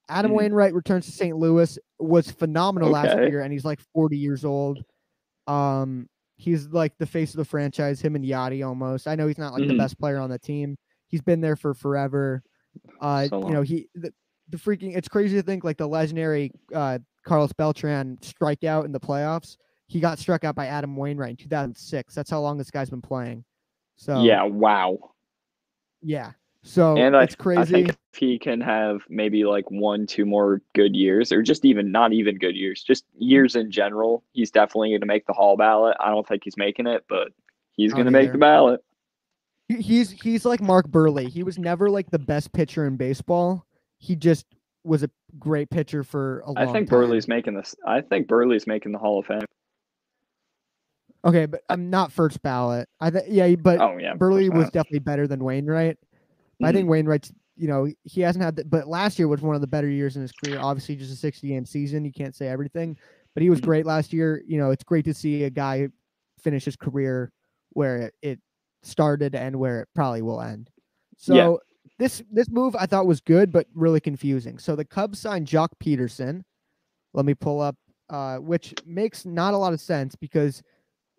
Adam 0.09 0.33
Mhm. 0.33 0.37
Wainwright 0.37 0.75
returns 0.75 1.07
to 1.07 1.13
St. 1.13 1.37
Louis. 1.37 1.79
Was 2.01 2.31
phenomenal 2.31 2.91
last 2.91 3.17
year, 3.29 3.43
and 3.43 3.53
he's 3.53 3.65
like 3.65 3.79
40 3.95 4.17
years 4.19 4.45
old. 4.45 4.83
Um, 5.47 6.09
he's 6.37 6.69
like 6.69 6.97
the 6.99 7.07
face 7.07 7.31
of 7.33 7.37
the 7.39 7.45
franchise. 7.45 8.01
Him 8.01 8.17
and 8.17 8.25
Yadi 8.25 8.67
almost. 8.67 9.07
I 9.07 9.15
know 9.15 9.27
he's 9.29 9.39
not 9.39 9.53
like 9.53 9.69
the 9.69 9.75
Mhm. 9.75 9.79
best 9.79 9.99
player 9.99 10.19
on 10.19 10.31
the 10.31 10.39
team. 10.39 10.77
He's 11.09 11.23
been 11.23 11.41
there 11.41 11.57
for 11.57 11.75
forever. 11.75 12.43
Uh, 13.01 13.27
So 13.29 13.47
you 13.47 13.53
know 13.53 13.63
he 13.63 13.89
the, 13.95 14.13
the 14.49 14.57
freaking. 14.57 14.97
It's 14.97 15.09
crazy 15.09 15.37
to 15.37 15.43
think 15.43 15.65
like 15.65 15.77
the 15.77 15.87
legendary 15.89 16.53
uh, 16.75 16.99
Carlos 17.25 17.53
Beltran 17.53 18.19
strikeout 18.23 18.85
in 18.85 18.93
the 18.93 19.01
playoffs. 19.01 19.57
He 19.87 20.01
got 20.01 20.19
struck 20.19 20.45
out 20.45 20.55
by 20.55 20.67
Adam 20.67 20.97
Wainwright 20.97 21.31
in 21.31 21.37
2006. 21.37 22.15
That's 22.15 22.31
how 22.31 22.41
long 22.41 22.59
this 22.59 22.71
guy's 22.71 22.91
been 22.91 23.03
playing. 23.03 23.45
So 23.97 24.23
Yeah, 24.23 24.45
wow. 24.45 24.99
yeah. 26.01 26.33
So 26.63 26.97
and 26.97 27.15
it's 27.15 27.35
crazy. 27.35 27.61
I 27.61 27.65
think 27.65 27.97
he 28.15 28.39
can 28.39 28.61
have 28.61 29.01
maybe 29.09 29.45
like 29.45 29.71
one, 29.71 30.07
two 30.07 30.27
more 30.27 30.61
good 30.75 30.95
years, 30.95 31.33
or 31.33 31.43
just 31.43 31.65
even 31.65 31.91
not 31.91 32.13
even 32.13 32.37
good 32.37 32.55
years, 32.55 32.83
just 32.83 33.05
years 33.19 33.57
in 33.57 33.71
general, 33.71 34.25
he's 34.33 34.51
definitely 34.51 34.91
going 34.91 35.01
to 35.01 35.07
make 35.07 35.27
the 35.27 35.33
Hall 35.33 35.57
ballot. 35.57 35.97
I 36.01 36.11
don't 36.11 36.27
think 36.27 36.45
he's 36.45 36.59
making 36.59 36.87
it, 36.87 37.05
but 37.09 37.29
he's 37.73 37.93
going 37.93 38.05
to 38.05 38.11
make 38.11 38.33
the 38.33 38.39
ballot. 38.39 38.83
He's 39.69 40.11
he's 40.11 40.45
like 40.45 40.61
Mark 40.61 40.89
Buehrle. 40.89 41.29
He 41.29 41.43
was 41.43 41.59
never 41.59 41.89
like 41.89 42.11
the 42.11 42.19
best 42.19 42.53
pitcher 42.53 42.87
in 42.87 42.97
baseball. 42.97 43.65
He 43.99 44.17
just 44.17 44.45
was 44.85 45.03
a 45.03 45.11
great 45.39 45.71
pitcher 45.71 46.03
for 46.03 46.41
a 46.41 46.53
long 46.53 46.59
I 46.59 46.73
think 46.73 46.89
time. 46.89 46.99
Buehrle's 46.99 47.29
making 47.29 47.55
this. 47.55 47.75
I 47.87 48.01
think 48.01 48.29
Buehrle's 48.29 48.67
making 48.67 48.93
the 48.93 48.99
Hall 48.99 49.19
of 49.19 49.27
Fame. 49.27 49.43
okay, 51.25 51.47
but 51.47 51.63
I'm 51.69 51.91
not 51.91 52.13
first 52.13 52.43
ballot. 52.43 52.89
I 53.01 53.11
think 53.11 53.27
yeah, 53.29 53.55
but 53.57 53.81
Oh 53.81 53.99
yeah, 53.99 54.15
Buehrle 54.15 54.53
was 54.55 54.71
definitely 54.71 55.01
better 55.01 55.27
than 55.27 55.45
Wainwright. 55.45 55.99
I 56.63 56.71
Mhm. 56.71 56.75
think 56.75 56.89
Wainwright's 56.89 57.33
you 57.57 57.69
know 57.69 57.89
he 58.05 58.21
hasn't 58.23 58.43
had 58.43 58.57
the, 58.57 58.65
but 58.65 58.89
last 58.89 59.19
year 59.19 59.29
was 59.29 59.43
one 59.43 59.55
of 59.55 59.61
the 59.61 59.67
better 59.67 59.89
years 59.89 60.17
in 60.17 60.23
his 60.23 60.33
career. 60.33 60.59
Obviously, 60.59 60.97
just 60.97 61.13
a 61.13 61.17
60 61.17 61.47
game 61.49 61.67
season. 61.67 62.05
You 62.05 62.13
can't 62.13 62.35
say 62.35 62.49
everything, 62.49 62.97
but 63.35 63.43
he 63.43 63.51
was 63.51 63.61
Mhm. 63.61 63.65
great 63.65 63.87
last 63.87 64.13
year. 64.13 64.43
You 64.47 64.59
know, 64.59 64.71
it's 64.71 64.85
great 64.85 65.05
to 65.05 65.15
see 65.15 65.45
a 65.45 65.51
guy 65.51 65.89
finish 66.39 66.65
his 66.65 66.77
career 66.77 67.33
where 67.75 67.97
it, 67.99 68.15
it 68.23 68.41
started 68.83 69.35
and 69.35 69.57
where 69.57 69.83
it 69.83 69.89
probably 69.95 70.23
will 70.23 70.41
end. 70.41 70.71
So 71.19 71.35
Yeah. 71.35 71.57
This 72.01 72.23
this 72.33 72.49
move 72.49 72.75
I 72.77 72.87
thought 72.87 73.07
was 73.07 73.21
good, 73.21 73.53
but 73.53 73.67
really 73.75 74.01
confusing. 74.01 74.57
So 74.57 74.75
the 74.75 74.87
Cubs 74.87 75.19
signed 75.19 75.47
Joc 75.47 75.69
Pederson. 75.85 76.43
Let 77.13 77.27
me 77.27 77.35
pull 77.35 77.61
up, 77.61 77.77
uh, 78.09 78.39
which 78.39 78.75
makes 78.87 79.27
not 79.27 79.53
a 79.53 79.59
lot 79.59 79.75
of 79.75 79.83
sense 79.83 80.17
because 80.17 80.63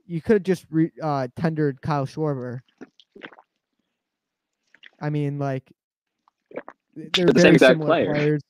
you 0.08 0.24
could 0.24 0.34
have 0.38 0.44
just 0.44 0.66
re- 0.72 0.92
uh, 1.00 1.28
tendered 1.36 1.84
Kyle 1.84 2.08
Schwarber. 2.08 2.62
I 5.00 5.12
mean, 5.12 5.38
like 5.38 5.72
they're 6.96 7.28
the 7.28 7.34
very 7.34 7.60
similar 7.60 7.86
player. 7.86 8.14
players. 8.14 8.42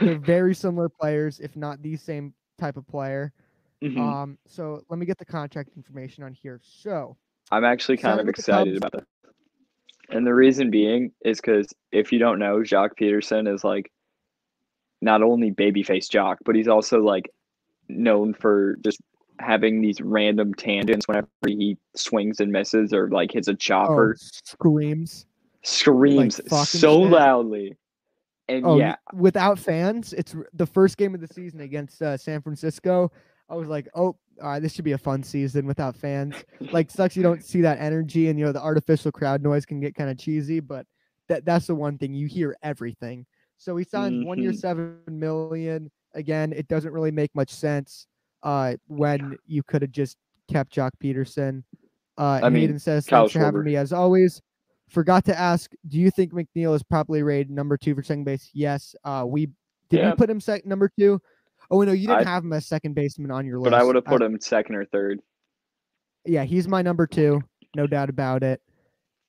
They're 0.00 0.18
very 0.18 0.54
similar 0.54 0.88
players, 0.88 1.38
if 1.38 1.54
not 1.54 1.82
the 1.82 1.96
same 1.96 2.32
type 2.58 2.78
of 2.78 2.88
player. 2.88 3.34
Mhm. 3.84 3.98
Um, 3.98 4.38
so 4.46 4.80
let 4.88 4.98
me 4.98 5.04
get 5.04 5.18
the 5.18 5.26
contract 5.26 5.68
information 5.76 6.24
on 6.24 6.32
here. 6.32 6.60
So 6.62 7.18
I'm 7.50 7.64
actually 7.64 7.98
kind 7.98 8.20
of 8.20 8.26
excited 8.26 8.78
about 8.78 8.94
it. 8.94 9.04
And 10.16 10.26
the 10.26 10.34
reason 10.34 10.70
being 10.70 11.12
is 11.24 11.40
because 11.40 11.72
if 11.92 12.10
you 12.10 12.18
don't 12.18 12.38
know, 12.38 12.58
Joc 12.58 12.90
Pederson 12.98 13.52
is 13.52 13.62
like 13.62 13.92
not 15.02 15.22
only 15.22 15.50
babyface 15.50 16.08
Joc, 16.08 16.36
but 16.44 16.54
he's 16.54 16.68
also 16.68 17.00
like 17.00 17.30
known 17.88 18.32
for 18.32 18.76
just 18.82 18.98
having 19.38 19.82
these 19.82 20.00
random 20.00 20.54
tangents 20.54 21.06
whenever 21.06 21.28
he 21.46 21.76
swings 21.94 22.40
and 22.40 22.50
misses 22.50 22.92
or 22.92 23.10
like 23.10 23.30
hits 23.32 23.48
a 23.48 23.52
oh, 23.52 23.56
chopper, 23.56 24.16
screams. 24.18 25.26
screams 25.62 26.40
fucking 26.48 26.64
so 26.64 27.02
shit. 27.02 27.12
loudly. 27.12 27.76
And 28.48 28.64
Oh, 28.64 28.78
yeah, 28.78 28.96
without 29.12 29.58
fans, 29.58 30.12
it's 30.12 30.34
the 30.54 30.66
first 30.66 30.96
game 30.96 31.14
of 31.14 31.20
the 31.20 31.28
season 31.28 31.60
against 31.60 32.00
uh, 32.00 32.16
San 32.16 32.40
Francisco. 32.40 33.10
I 33.50 33.54
was 33.54 33.68
like, 33.68 33.88
oh, 33.94 34.16
all 34.42 34.48
right, 34.50 34.60
this 34.62 34.72
should 34.74 34.84
be 34.84 34.92
a 34.92 34.98
fun 34.98 35.22
season 35.22 35.66
without 35.66 35.96
fans. 35.96 36.34
Like, 36.72 36.90
sucks 36.90 37.16
you 37.16 37.22
don't 37.22 37.44
see 37.44 37.60
that 37.62 37.78
energy, 37.80 38.28
and 38.28 38.38
you 38.38 38.44
know 38.44 38.52
the 38.52 38.62
artificial 38.62 39.10
crowd 39.12 39.42
noise 39.42 39.64
can 39.66 39.80
get 39.80 39.94
kind 39.94 40.10
of 40.10 40.18
cheesy, 40.18 40.60
but 40.60 40.86
that 41.28 41.44
that's 41.44 41.66
the 41.66 41.74
one 41.74 41.98
thing 41.98 42.14
you 42.14 42.26
hear 42.26 42.56
everything. 42.62 43.26
So 43.56 43.76
he 43.76 43.84
signed 43.84 44.26
one 44.26 44.38
year, 44.38 44.52
Mhm. 44.52 44.58
seven 44.58 44.98
million. 45.08 45.90
Again, 46.14 46.52
it 46.52 46.68
doesn't 46.68 46.92
really 46.92 47.10
make 47.10 47.34
much 47.34 47.50
sense 47.50 48.06
uh, 48.42 48.76
when 48.86 49.36
you 49.46 49.62
could 49.62 49.82
have 49.82 49.90
just 49.90 50.16
kept 50.48 50.72
Joc 50.74 50.90
Pederson. 51.02 51.64
Uh, 52.18 52.40
I 52.42 52.48
mean, 52.48 52.60
Hayden 52.62 52.78
says, 52.78 53.06
Kyle 53.06 53.22
thanks 53.22 53.32
for 53.32 53.38
having 53.40 53.64
me 53.64 53.76
as 53.76 53.92
always. 53.92 54.40
Forgot 54.88 55.24
to 55.24 55.38
ask, 55.38 55.72
do 55.88 55.98
you 55.98 56.10
think 56.10 56.32
McNeil 56.32 56.74
is 56.74 56.82
properly 56.82 57.22
rated 57.22 57.50
number 57.50 57.76
two 57.76 57.94
for 57.94 58.02
second 58.02 58.24
base? 58.24 58.50
Yes. 58.54 58.94
Uh, 59.04 59.24
we 59.26 59.46
did 59.90 59.98
Yeah. 60.00 60.10
you 60.10 60.16
put 60.16 60.30
him 60.30 60.40
sec 60.40 60.64
number 60.64 60.90
two? 60.98 61.20
Oh 61.70 61.82
no, 61.82 61.92
you 61.92 62.06
didn't 62.06 62.26
I- 62.26 62.30
have 62.30 62.44
him 62.44 62.52
as 62.52 62.66
second 62.66 62.94
baseman 62.94 63.30
on 63.30 63.46
your 63.46 63.58
list. 63.58 63.70
but 63.70 63.74
I 63.74 63.82
would 63.82 63.94
have 63.96 64.04
put 64.04 64.22
him 64.22 64.38
second 64.40 64.74
or 64.76 64.84
third. 64.84 65.20
yeah, 66.24 66.44
he's 66.44 66.68
my 66.68 66.82
number 66.82 67.06
two, 67.06 67.40
no 67.74 67.86
doubt 67.86 68.08
about 68.08 68.42
it. 68.42 68.60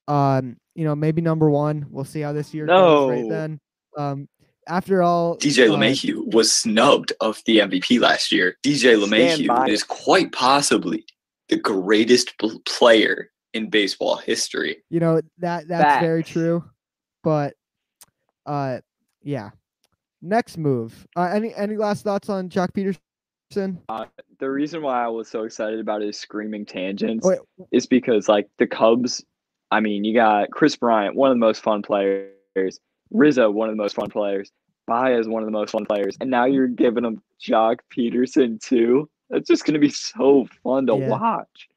Um, 0.08 0.58
you 0.76 0.86
know, 0.86 0.96
maybe 0.96 1.22
number 1.22 1.50
one. 1.50 1.86
We'll 1.90 2.06
see 2.06 2.22
how 2.22 2.34
this 2.34 2.54
year 2.54 2.66
goes. 2.66 3.10
Right 3.10 3.30
then, 3.30 3.60
um, 3.98 4.30
after 4.68 5.02
all, 5.02 5.38
DJ 5.38 5.68
uh, 5.68 5.74
LeMahieu 5.74 6.34
was 6.34 6.54
snubbed 6.54 7.14
of 7.20 7.42
the 7.46 7.60
MVP 7.60 8.00
last 8.00 8.32
year. 8.32 8.58
DJ 8.64 8.98
Stand 8.98 9.48
by 9.48 9.56
LeMahieu 9.66 9.68
it. 9.68 9.74
is 9.74 9.84
quite 9.84 10.32
possibly 10.32 11.06
the 11.50 11.58
greatest 11.58 12.38
bl- 12.38 12.58
player 12.66 13.32
in 13.54 13.70
baseball 13.70 14.18
history. 14.18 14.78
You 14.90 15.00
know 15.00 15.22
that 15.40 15.68
that's 15.68 16.02
very 16.02 16.24
true, 16.24 16.64
but 17.24 17.54
uh, 18.46 18.80
yeah. 19.24 19.52
Next 20.22 20.58
move. 20.58 21.06
Uh, 21.16 21.30
any 21.34 21.54
any 21.56 21.78
last 21.78 22.04
thoughts 22.04 22.30
on 22.30 22.50
Joc 22.50 22.72
Pederson? 22.72 23.78
The 24.40 24.50
reason 24.50 24.82
why 24.82 25.04
I 25.04 25.08
was 25.08 25.28
so 25.30 25.44
excited 25.44 25.80
about 25.80 26.02
his 26.02 26.18
screaming 26.20 26.66
tangents 26.66 27.26
wait, 27.26 27.40
is 27.72 27.86
because 27.86 28.28
like 28.28 28.48
the 28.58 28.68
Cubs, 28.68 29.24
I 29.72 29.80
mean, 29.80 30.04
you 30.04 30.14
got 30.14 30.50
Kris 30.52 30.76
Bryant, 30.76 31.16
one 31.16 31.32
of 31.32 31.36
the 31.36 31.40
most 31.40 31.62
fun 31.64 31.82
players, 31.82 32.80
Rizzo, 33.12 33.50
one 33.52 33.70
of 33.70 33.74
the 33.76 33.82
most 33.82 33.96
fun 33.96 34.10
players, 34.10 34.52
Baez, 34.88 35.28
one 35.28 35.44
of 35.44 35.48
the 35.48 35.52
most 35.52 35.72
fun 35.72 35.86
players, 35.86 36.18
and 36.20 36.30
now 36.30 36.46
you're 36.46 36.68
giving 36.68 37.06
him 37.06 37.22
Jock 37.40 37.84
Peterson 37.90 38.60
too. 38.62 39.10
That's 39.30 39.48
just 39.48 39.66
gonna 39.66 39.80
be 39.80 39.90
so 39.90 40.48
fun 40.64 40.88
to 40.88 40.96
Yeah. 40.96 41.10
watch. 41.10 41.68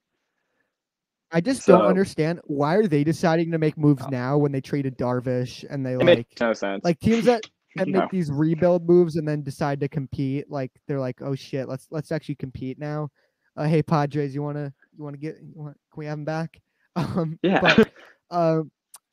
I 1.32 1.40
just 1.40 1.66
don't 1.66 1.84
understand 1.84 2.40
why 2.44 2.74
are 2.74 2.88
they 2.88 3.04
deciding 3.04 3.52
to 3.52 3.58
make 3.58 3.78
moves 3.78 4.02
Oh. 4.04 4.10
now 4.10 4.36
when 4.38 4.50
they 4.50 4.60
traded 4.60 4.98
Darvish 4.98 5.64
and 5.70 5.86
they 5.86 5.96
like 5.96 6.04
makes 6.06 6.40
no 6.40 6.52
sense. 6.52 6.84
like 6.84 6.98
teams 6.98 7.26
that, 7.26 7.46
that 7.76 7.88
No. 7.88 8.00
make 8.00 8.10
these 8.10 8.30
rebuild 8.30 8.86
moves 8.86 9.16
and 9.16 9.26
then 9.26 9.42
decide 9.42 9.80
to 9.80 9.88
compete. 9.88 10.50
Like 10.50 10.72
they're 10.86 11.00
like, 11.00 11.22
oh 11.22 11.34
shit, 11.34 11.68
let's 11.68 11.86
let's 11.90 12.12
actually 12.12 12.34
compete 12.36 12.78
now. 12.78 13.10
Uh, 13.56 13.64
hey 13.64 13.82
Padres, 13.82 14.34
you 14.34 14.42
wanna 14.42 14.72
you 14.96 15.04
wanna 15.04 15.16
get 15.16 15.36
you 15.42 15.52
want, 15.54 15.76
can 15.92 15.98
we 15.98 16.06
have 16.06 16.18
him 16.18 16.24
back? 16.24 16.60
Um, 16.96 17.38
yeah. 17.42 17.60
but 17.60 17.92
uh, 18.32 18.62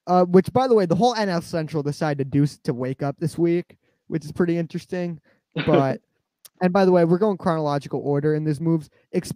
uh, 0.08 0.26
which 0.26 0.52
by 0.52 0.68
the 0.68 0.74
way, 0.74 0.88
the 0.88 0.96
whole 0.96 1.14
NL 1.14 1.44
Central 1.44 1.84
decided 1.84 2.32
to 2.32 2.40
do 2.40 2.48
to 2.64 2.74
wake 2.74 3.04
up 3.04 3.16
this 3.20 3.38
week, 3.38 3.78
which 4.08 4.26
is 4.26 4.32
pretty 4.32 4.58
interesting. 4.58 5.22
But 5.66 6.02
and 6.62 6.74
by 6.74 6.86
the 6.86 6.92
way, 6.92 7.06
we're 7.06 7.20
going 7.20 7.38
chronological 7.38 8.02
order 8.04 8.34
in 8.34 8.44
these 8.44 8.60
moves, 8.60 8.90
ex- 9.14 9.32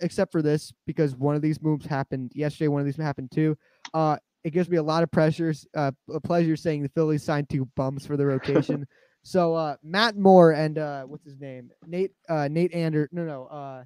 except 0.00 0.30
for 0.32 0.42
this 0.42 0.70
because 0.86 1.16
one 1.16 1.34
of 1.34 1.40
these 1.40 1.62
moves 1.62 1.86
happened 1.86 2.30
yesterday. 2.34 2.68
One 2.68 2.80
of 2.80 2.86
these 2.86 2.96
happened 2.96 3.30
too. 3.32 3.56
Uh, 3.94 4.18
it 4.48 4.52
gives 4.52 4.70
me 4.70 4.78
a 4.78 4.82
lot 4.82 5.02
of 5.02 5.10
pressures, 5.10 5.66
uh, 5.76 5.92
a 6.10 6.20
pleasure 6.20 6.56
saying 6.56 6.82
the 6.82 6.88
Phillies 6.88 7.22
signed 7.22 7.50
two 7.50 7.66
bums 7.76 8.06
for 8.06 8.16
the 8.16 8.24
rotation. 8.24 8.86
so 9.22 9.54
uh, 9.54 9.76
Matt 9.82 10.16
Moore 10.16 10.52
and 10.52 10.78
uh, 10.78 11.02
what's 11.04 11.24
his 11.24 11.38
name? 11.38 11.70
Nate 11.86 12.12
uh, 12.30 12.48
Nate 12.50 12.74
Ander 12.74 13.10
no 13.12 13.24
no 13.24 13.44
uh, 13.44 13.84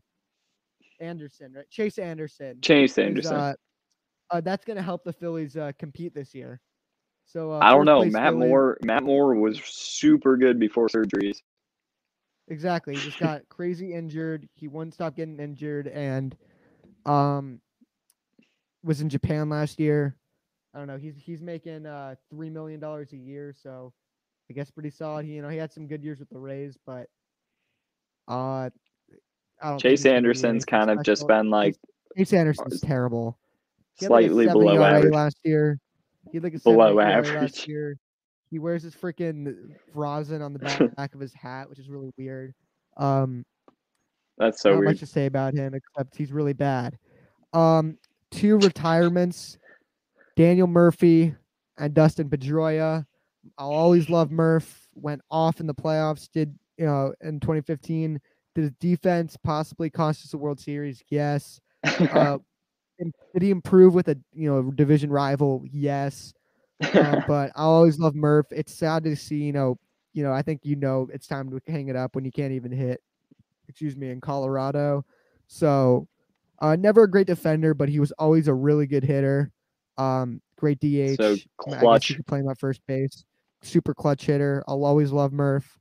Anderson 1.00 1.52
right? 1.52 1.68
Chase 1.68 1.98
Anderson. 1.98 2.60
Chase 2.62 2.92
is, 2.92 2.98
Anderson. 2.98 3.34
Uh, 3.34 3.54
uh, 4.30 4.40
that's 4.40 4.64
gonna 4.64 4.82
help 4.82 5.02
the 5.02 5.12
Phillies 5.12 5.56
uh, 5.56 5.72
compete 5.80 6.14
this 6.14 6.32
year. 6.32 6.60
So 7.26 7.50
uh, 7.50 7.58
I 7.60 7.72
don't 7.72 7.84
know. 7.84 8.04
Matt 8.04 8.34
Philly- 8.34 8.46
Moore. 8.46 8.78
Matt 8.84 9.02
Moore 9.02 9.34
was 9.34 9.60
super 9.64 10.36
good 10.36 10.60
before 10.60 10.86
surgeries. 10.88 11.38
Exactly. 12.46 12.94
He 12.94 13.00
just 13.00 13.18
got 13.18 13.42
crazy 13.48 13.94
injured. 13.94 14.48
He 14.54 14.68
wouldn't 14.68 14.94
stop 14.94 15.16
getting 15.16 15.40
injured 15.40 15.88
and 15.88 16.36
um 17.04 17.60
was 18.84 19.00
in 19.00 19.08
Japan 19.08 19.48
last 19.48 19.80
year. 19.80 20.16
I 20.74 20.78
don't 20.78 20.86
know. 20.86 20.96
He's 20.98 21.16
he's 21.16 21.40
making 21.42 21.86
uh 21.86 22.14
three 22.30 22.50
million 22.50 22.80
dollars 22.80 23.12
a 23.12 23.16
year, 23.16 23.54
so 23.60 23.92
I 24.50 24.54
guess 24.54 24.70
pretty 24.70 24.90
solid. 24.90 25.26
He 25.26 25.32
you 25.32 25.42
know 25.42 25.48
he 25.48 25.58
had 25.58 25.72
some 25.72 25.86
good 25.86 26.02
years 26.02 26.18
with 26.18 26.30
the 26.30 26.38
Rays, 26.38 26.76
but 26.86 27.06
uh 28.28 28.70
I 29.62 29.68
don't 29.70 29.78
Chase 29.78 30.06
Anderson's 30.06 30.64
kind 30.64 30.90
of 30.90 31.02
just 31.04 31.26
been 31.28 31.50
like 31.50 31.76
Chase 32.16 32.32
Anderson's 32.32 32.80
terrible. 32.80 33.38
Had, 34.00 34.10
like, 34.10 34.24
slightly 34.24 34.46
below 34.46 34.82
average. 34.82 35.12
last 35.12 35.36
year. 35.44 35.78
He 36.30 36.36
had 36.38 36.44
like 36.44 36.54
a 36.54 36.58
Below 36.60 36.98
average. 37.00 37.34
last 37.34 37.68
year. 37.68 37.98
He 38.50 38.58
wears 38.58 38.82
his 38.82 38.94
freaking 38.94 39.54
rosin 39.94 40.42
on 40.42 40.52
the 40.52 40.58
back, 40.58 40.80
back 40.96 41.14
of 41.14 41.20
his 41.20 41.32
hat, 41.34 41.68
which 41.68 41.78
is 41.78 41.88
really 41.88 42.10
weird. 42.18 42.54
Um, 42.96 43.44
That's 44.38 44.60
so 44.62 44.70
not 44.70 44.78
weird. 44.80 44.90
much 44.90 44.98
to 45.00 45.06
say 45.06 45.26
about 45.26 45.54
him 45.54 45.74
except 45.74 46.16
he's 46.16 46.32
really 46.32 46.52
bad. 46.52 46.98
Um, 47.52 47.98
two 48.30 48.58
retirements: 48.58 49.58
Daniel 50.37 50.66
Murphy 50.66 51.35
and 51.78 51.95
Dustin 51.95 52.28
Pedroia. 52.28 53.07
I'll 53.59 53.72
always 53.72 54.09
love 54.09 54.30
Murph. 54.30 54.89
Went 54.95 55.22
off 55.30 55.61
in 55.61 55.66
the 55.66 55.74
playoffs. 55.74 56.28
Did 56.30 56.57
you 56.76 56.87
know 56.87 57.14
in 57.20 57.41
2015? 57.41 58.20
Did 58.55 58.61
his 58.61 58.70
defense 58.72 59.37
possibly 59.43 59.91
cost 59.91 60.24
us 60.24 60.35
a 60.35 60.39
World 60.39 60.61
Series? 60.61 61.03
Yes. 61.09 61.61
Uh, 62.12 62.39
did 63.33 63.43
he 63.43 63.51
improve 63.51 63.95
with 63.95 64.09
a 64.09 64.16
you 64.33 64.49
know 64.49 64.70
division 64.70 65.11
rival? 65.11 65.64
Yes. 65.72 66.33
Um, 66.95 67.24
but 67.28 67.51
I 67.57 67.62
always 67.62 67.99
love 67.99 68.14
Murph. 68.14 68.47
It's 68.53 68.72
sad 68.72 69.03
to 69.05 69.16
see 69.16 69.43
you 69.43 69.53
know 69.53 69.78
you 70.12 70.22
know 70.22 70.33
I 70.33 70.43
think 70.43 70.61
you 70.62 70.76
know 70.76 71.09
it's 71.12 71.26
time 71.26 71.51
to 71.51 71.72
hang 71.72 71.89
it 71.89 71.97
up 71.97 72.14
when 72.14 72.24
you 72.24 72.30
can't 72.30 72.53
even 72.53 72.70
hit. 72.70 73.01
Excuse 73.68 73.97
me 73.97 74.11
in 74.11 74.20
Colorado. 74.20 75.05
So 75.49 76.07
uh, 76.61 76.76
never 76.76 77.05
a 77.05 77.11
great 77.11 77.26
defender, 77.26 77.74
but 77.74 77.89
he 77.89 77.99
was 77.99 78.12
always 78.12 78.47
a 78.47 78.55
really 78.55 78.87
good 78.87 79.03
hitter. 79.03 79.51
Um, 79.99 80.40
great 80.57 80.80
DH. 80.80 81.16
So 81.16 81.32
I 81.32 81.70
guess 81.70 81.80
clutch. 81.80 82.11
you 82.11 82.16
could 82.16 82.26
play 82.26 82.40
him 82.40 82.49
at 82.49 82.59
first 82.59 82.80
base. 82.86 83.24
Super 83.62 83.95
clutch 83.95 84.26
hitter. 84.26 84.64
I'll 84.66 84.84
always 84.84 85.12
love 85.12 85.32
Murph. 85.32 85.78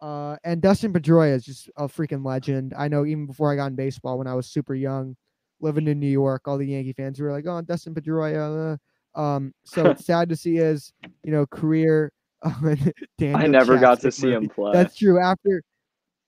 Uh, 0.00 0.36
and 0.44 0.60
Dustin 0.60 0.92
Pedroia 0.92 1.34
is 1.34 1.44
just 1.44 1.70
a 1.76 1.84
freaking 1.84 2.24
legend. 2.24 2.74
I 2.76 2.88
know 2.88 3.06
even 3.06 3.26
before 3.26 3.50
I 3.50 3.56
got 3.56 3.66
in 3.66 3.74
baseball, 3.74 4.18
when 4.18 4.26
I 4.26 4.34
was 4.34 4.46
super 4.46 4.74
young, 4.74 5.16
living 5.60 5.88
in 5.88 5.98
New 5.98 6.08
York, 6.08 6.42
all 6.46 6.58
the 6.58 6.66
Yankee 6.66 6.92
fans 6.92 7.18
were 7.20 7.32
like, 7.32 7.46
"Oh, 7.46 7.60
Dustin 7.62 7.94
Pedroia." 7.94 8.74
uh." 8.74 8.76
Um, 9.18 9.54
so 9.64 9.86
it's 9.86 10.04
sad 10.06 10.28
to 10.28 10.36
see 10.36 10.56
his, 10.56 10.92
you 11.22 11.32
know, 11.32 11.46
career. 11.46 12.12
I 12.42 12.76
Daniel 13.16 13.48
never 13.48 13.78
got 13.78 14.00
to 14.00 14.12
see 14.12 14.32
him 14.32 14.48
play. 14.48 14.72
That's 14.72 14.96
true. 14.96 15.18
After, 15.18 15.62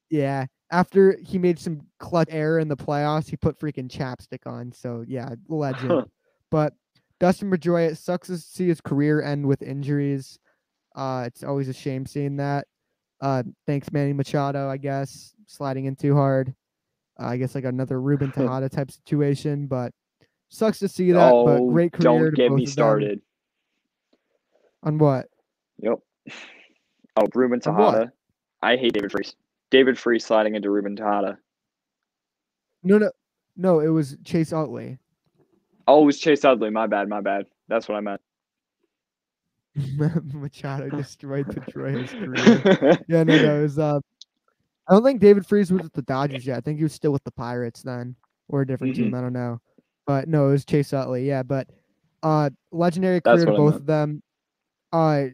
yeah, 0.09 0.47
after 0.71 1.19
he 1.23 1.39
made 1.39 1.59
some 1.59 1.83
clutch 1.99 2.29
error 2.31 2.59
in 2.59 2.69
the 2.69 2.77
playoffs, 2.77 3.29
he 3.29 3.37
put 3.37 3.59
freaking 3.59 3.91
chapstick 3.91 4.47
on. 4.47 4.73
So 4.73 5.05
yeah, 5.07 5.35
legend. 5.49 6.05
but 6.51 6.73
Dustin 7.19 7.51
Pedroia, 7.51 7.91
it 7.91 7.99
sucks 7.99 8.29
to 8.29 8.37
see 8.39 8.69
his 8.69 8.81
career 8.81 9.23
end 9.23 9.47
with 9.47 9.63
injuries. 9.63 10.39
Uh, 10.95 11.25
it's 11.27 11.43
always 11.43 11.69
a 11.69 11.73
shame 11.73 12.07
seeing 12.07 12.37
that. 12.37 12.67
Uh, 13.21 13.43
thanks 13.67 13.91
Manny 13.93 14.13
Machado, 14.13 14.69
I 14.69 14.77
guess, 14.77 15.35
sliding 15.47 15.87
in 15.87 15.97
too 15.97 16.15
hard. 16.15 16.55
Uh, 17.19 17.27
I 17.27 17.37
guess 17.37 17.55
like 17.55 17.65
another 17.65 18.01
Ruben 18.01 18.33
Tejada 18.35 18.69
type 18.69 18.91
situation, 18.91 19.67
but 19.67 19.93
sucks 20.49 20.79
to 20.81 20.89
see 20.89 21.13
that. 21.13 21.31
but 21.31 21.61
oh, 21.61 21.71
great 21.71 21.93
career. 21.93 22.31
don't 22.31 22.35
get 22.35 22.53
me 22.53 22.67
started. 22.67 23.21
On 24.83 24.99
what? 24.99 25.27
Yep. 25.79 25.99
Oh, 27.17 27.27
Ruben? 27.35 27.61
Tejada. 27.61 28.13
I 28.63 28.77
hate 28.77 28.93
David 28.93 29.13
Freese. 29.13 29.35
David 29.71 29.99
Freese 29.99 30.25
sliding 30.25 30.55
into 30.55 30.71
Ruben 30.71 30.97
Tejada. 30.97 31.39
No, 32.83 32.99
no, 32.99 33.11
no. 33.57 33.81
It 33.81 33.89
was 33.89 34.17
Chase 34.25 34.53
Utley. 34.53 34.99
Oh, 35.87 36.03
it 36.03 36.07
was 36.07 36.19
Chase 36.19 36.45
Utley. 36.45 36.71
My 36.71 36.87
bad. 36.87 37.09
My 37.09 37.21
bad. 37.21 37.47
That's 37.69 37.89
what 37.89 37.97
I 37.97 38.01
meant. 38.01 38.21
Machado 40.33 40.89
destroyed 40.97 41.47
Pedroia's 41.49 42.11
career. 42.83 42.99
Yeah, 43.09 43.23
no, 43.25 43.37
no. 43.37 43.59
It 43.59 43.63
was, 43.63 43.79
uh, 43.79 44.01
I 44.89 44.93
don't 44.93 45.05
think 45.05 45.21
David 45.21 45.47
Freese 45.47 45.71
was 45.71 45.83
with 45.83 45.93
the 45.93 46.03
Dodgers 46.03 46.47
yet. 46.47 46.57
I 46.57 46.61
think 46.61 46.79
he 46.79 46.83
was 46.85 46.93
still 46.93 47.13
with 47.13 47.25
the 47.25 47.31
Pirates 47.33 47.83
then, 47.83 48.17
or 48.49 48.63
a 48.63 48.67
different 48.67 48.95
Mm-hmm. 48.95 49.03
team. 49.05 49.15
I 49.15 49.21
don't 49.21 49.33
know. 49.33 49.61
But 50.07 50.29
no, 50.29 50.49
it 50.49 50.53
was 50.53 50.65
Chase 50.65 50.93
Utley. 50.93 51.27
Yeah, 51.27 51.43
but 51.43 51.69
uh, 52.23 52.51
legendary 52.73 53.21
career 53.21 53.45
to 53.47 53.53
both 53.53 53.75
of 53.75 53.87
them. 53.87 54.23
Uh, 54.93 55.25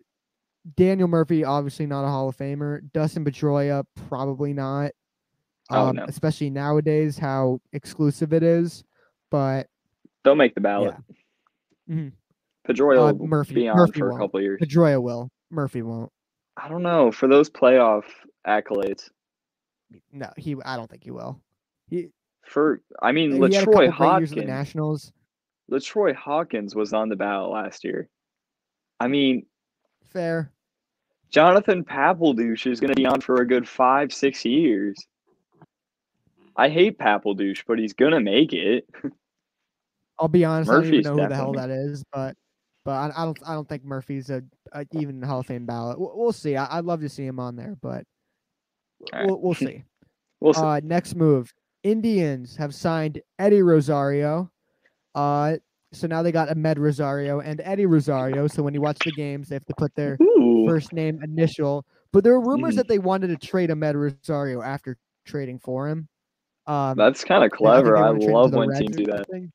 Daniel 0.76 1.08
Murphy, 1.08 1.44
obviously 1.44 1.86
not 1.86 2.04
a 2.04 2.08
Hall 2.08 2.28
of 2.28 2.36
Famer. 2.36 2.80
Dustin 2.92 3.24
Pedroia, 3.24 3.84
probably 4.08 4.52
not. 4.54 4.92
Oh, 5.70 5.88
Um, 5.88 5.96
no. 5.96 6.04
especially 6.08 6.50
nowadays, 6.50 7.18
how 7.18 7.60
exclusive 7.72 8.32
it 8.32 8.42
is. 8.42 8.82
But 9.30 9.66
Don't 10.24 10.38
make 10.38 10.54
the 10.54 10.60
ballot. 10.60 10.94
Mhm. 11.88 12.12
Pedroia 12.68 13.10
Uh, 13.10 13.14
will 13.14 13.26
Murphy- 13.26 13.54
be 13.54 13.68
on 13.68 13.76
Murphy 13.76 13.98
for 14.00 14.06
a 14.06 14.10
won't. 14.10 14.20
couple 14.22 14.40
years. 14.40 14.60
Pedroia 14.62 15.02
will. 15.02 15.30
Murphy 15.50 15.82
won't. 15.82 16.10
I 16.56 16.68
don't 16.68 16.82
know 16.82 17.10
for 17.10 17.26
those 17.28 17.50
playoff 17.50 18.04
accolades. 18.46 19.10
No, 20.12 20.30
he. 20.36 20.56
I 20.64 20.76
don't 20.76 20.88
think 20.88 21.04
he 21.04 21.10
will. 21.10 21.40
He. 21.88 22.10
For 22.44 22.80
I 23.00 23.12
mean, 23.12 23.32
he 23.32 23.38
Latroy 23.38 23.58
couple 23.58 23.72
great 23.74 23.84
years 23.84 23.90
with 23.90 23.98
the 23.98 24.04
Hawkins. 24.04 24.46
Nationals. 24.46 25.12
Latroy 25.70 26.14
Hawkins 26.14 26.74
was 26.74 26.92
on 26.92 27.08
the 27.08 27.16
ballot 27.16 27.50
last 27.50 27.84
year. 27.84 28.08
I 29.00 29.08
mean, 29.08 29.46
Fair. 30.06 30.52
Jonathan 31.30 31.82
Papeldouche 31.84 32.66
is 32.66 32.78
going 32.80 32.90
to 32.90 32.96
be 32.96 33.06
on 33.06 33.20
for 33.22 33.40
a 33.40 33.46
good 33.46 33.66
five, 33.66 34.12
six 34.12 34.44
years. 34.44 34.96
I 36.56 36.68
hate 36.68 36.98
Papeldouche, 36.98 37.64
but 37.66 37.78
he's 37.78 37.94
going 37.94 38.12
to 38.12 38.20
make 38.20 38.52
it. 38.52 38.86
I'll 40.22 40.28
be 40.28 40.44
honest. 40.44 40.70
I 40.70 40.74
don't 40.74 40.84
even 40.86 41.00
know 41.02 41.20
who 41.20 41.28
the 41.28 41.34
hell 41.34 41.52
that 41.54 41.68
is, 41.68 42.04
but 42.12 42.36
but 42.84 42.92
I, 42.92 43.22
I 43.22 43.24
don't 43.24 43.38
I 43.44 43.54
don't 43.54 43.68
think 43.68 43.84
Murphy's 43.84 44.30
a, 44.30 44.42
a 44.70 44.86
even 44.92 45.20
Hall 45.20 45.40
of 45.40 45.46
Fame 45.46 45.66
ballot. 45.66 45.98
We'll, 45.98 46.12
we'll 46.14 46.32
see. 46.32 46.56
I, 46.56 46.78
I'd 46.78 46.84
love 46.84 47.00
to 47.00 47.08
see 47.08 47.26
him 47.26 47.40
on 47.40 47.56
there, 47.56 47.76
but 47.82 48.04
right. 49.12 49.26
we'll, 49.26 49.40
we'll 49.40 49.54
see. 49.54 49.82
We'll 50.40 50.54
see. 50.54 50.60
Uh, 50.60 50.80
next 50.82 51.14
move: 51.14 51.52
Indians 51.84 52.56
have 52.56 52.74
signed 52.74 53.20
Eddie 53.38 53.62
Rosario. 53.62 54.50
Uh, 55.14 55.56
so 55.92 56.08
now 56.08 56.22
they 56.22 56.32
got 56.32 56.48
Amed 56.48 56.78
Rosario 56.78 57.38
and 57.40 57.60
Eddie 57.64 57.86
Rosario. 57.86 58.48
So 58.48 58.62
when 58.62 58.74
you 58.74 58.80
watch 58.80 58.98
the 59.04 59.12
games, 59.12 59.48
they 59.48 59.54
have 59.54 59.64
to 59.66 59.74
put 59.76 59.94
their 59.94 60.16
Ooh. 60.20 60.66
first 60.68 60.92
name 60.92 61.20
initial. 61.22 61.84
But 62.12 62.24
there 62.24 62.32
were 62.40 62.44
rumors 62.50 62.74
Mhm. 62.74 62.78
that 62.78 62.88
they 62.88 62.98
wanted 62.98 63.28
to 63.28 63.36
trade 63.36 63.70
Amed 63.70 63.94
Rosario 63.94 64.62
after 64.62 64.96
trading 65.26 65.60
for 65.60 65.88
him. 65.88 66.08
Um, 66.66 66.96
That's 66.96 67.22
kind 67.22 67.44
of 67.44 67.52
clever. 67.52 67.96
I 67.96 68.10
wanna 68.10 68.18
trade 68.18 68.22
him 68.24 68.28
to 68.30 68.34
love 68.36 68.54
when 68.54 68.68
Reds 68.68 68.80
teams 68.80 68.96
do 68.96 69.04
that. 69.06 69.26
something. 69.28 69.52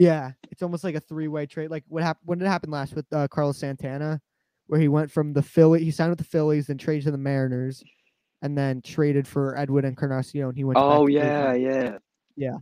Yeah, 0.00 0.32
it's 0.50 0.62
almost 0.62 0.82
like 0.82 0.94
a 0.94 1.00
three-way 1.00 1.44
trade. 1.44 1.70
Like 1.70 1.84
what 1.86 2.02
happened 2.02 2.26
when 2.26 2.38
did 2.38 2.46
it 2.46 2.48
happen 2.48 2.70
last 2.70 2.94
with 2.94 3.04
uh, 3.12 3.28
Carlos 3.28 3.58
Santana, 3.58 4.18
where 4.66 4.80
he 4.80 4.88
went 4.88 5.10
from 5.10 5.34
the 5.34 5.42
Philly, 5.42 5.84
he 5.84 5.90
signed 5.90 6.08
with 6.08 6.18
the 6.18 6.24
Phillies, 6.24 6.68
then 6.68 6.78
traded 6.78 7.04
to 7.04 7.10
the 7.10 7.18
Mariners, 7.18 7.84
and 8.40 8.56
then 8.56 8.80
traded 8.80 9.28
for 9.28 9.58
Edwin 9.58 9.84
Encarnacion. 9.84 10.44
And 10.44 10.56
he 10.56 10.64
went. 10.64 10.78
Oh 10.78 11.06
yeah, 11.06 11.52
yeah. 11.52 11.98
Yeah. 12.34 12.56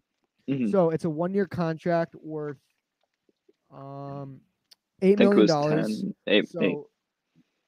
Mhm. 0.49 0.68
So 0.72 0.91
it's 0.91 1.05
a 1.05 1.11
one-year 1.11 1.47
contract 1.47 2.16
worth 2.16 2.59
um 3.72 4.41
eight 5.01 5.20
million 5.20 5.47
dollars. 5.47 6.05
eight, 6.26 6.49
So 6.49 6.61
eight, 6.61 6.76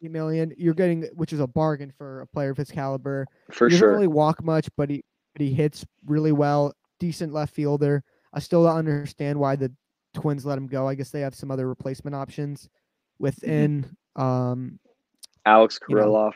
eight 0.03 0.11
million, 0.11 0.53
you're 0.59 0.75
getting, 0.75 1.03
which 1.15 1.33
is 1.33 1.39
a 1.39 1.47
bargain 1.47 1.93
for 1.97 2.23
a 2.23 2.27
player 2.27 2.51
of 2.51 2.57
his 2.57 2.73
caliber. 2.73 3.25
for 3.53 3.69
he 3.69 3.75
doesn't 3.75 3.79
sure. 3.87 3.93
really 3.93 4.09
walk 4.09 4.43
much, 4.43 4.69
but 4.77 4.91
he 4.91 5.05
but 5.35 5.43
he 5.43 5.53
hits 5.53 5.87
really 6.07 6.33
well. 6.33 6.75
Decent 6.99 7.33
left 7.33 7.55
fielder. 7.55 8.03
I 8.33 8.39
still 8.41 8.65
don't 8.65 8.77
understand 8.77 9.39
why 9.39 9.57
the 9.57 9.73
Twins 10.15 10.45
let 10.47 10.59
him 10.59 10.67
go. 10.67 10.87
I 10.89 10.95
guess 10.95 11.11
they 11.11 11.21
have 11.21 11.35
some 11.35 11.51
other 11.51 11.69
replacement 11.69 12.15
options 12.15 12.69
within. 13.19 13.87
Um, 14.17 14.79
Alex 15.47 15.79
you 15.89 15.97
know. 15.97 16.33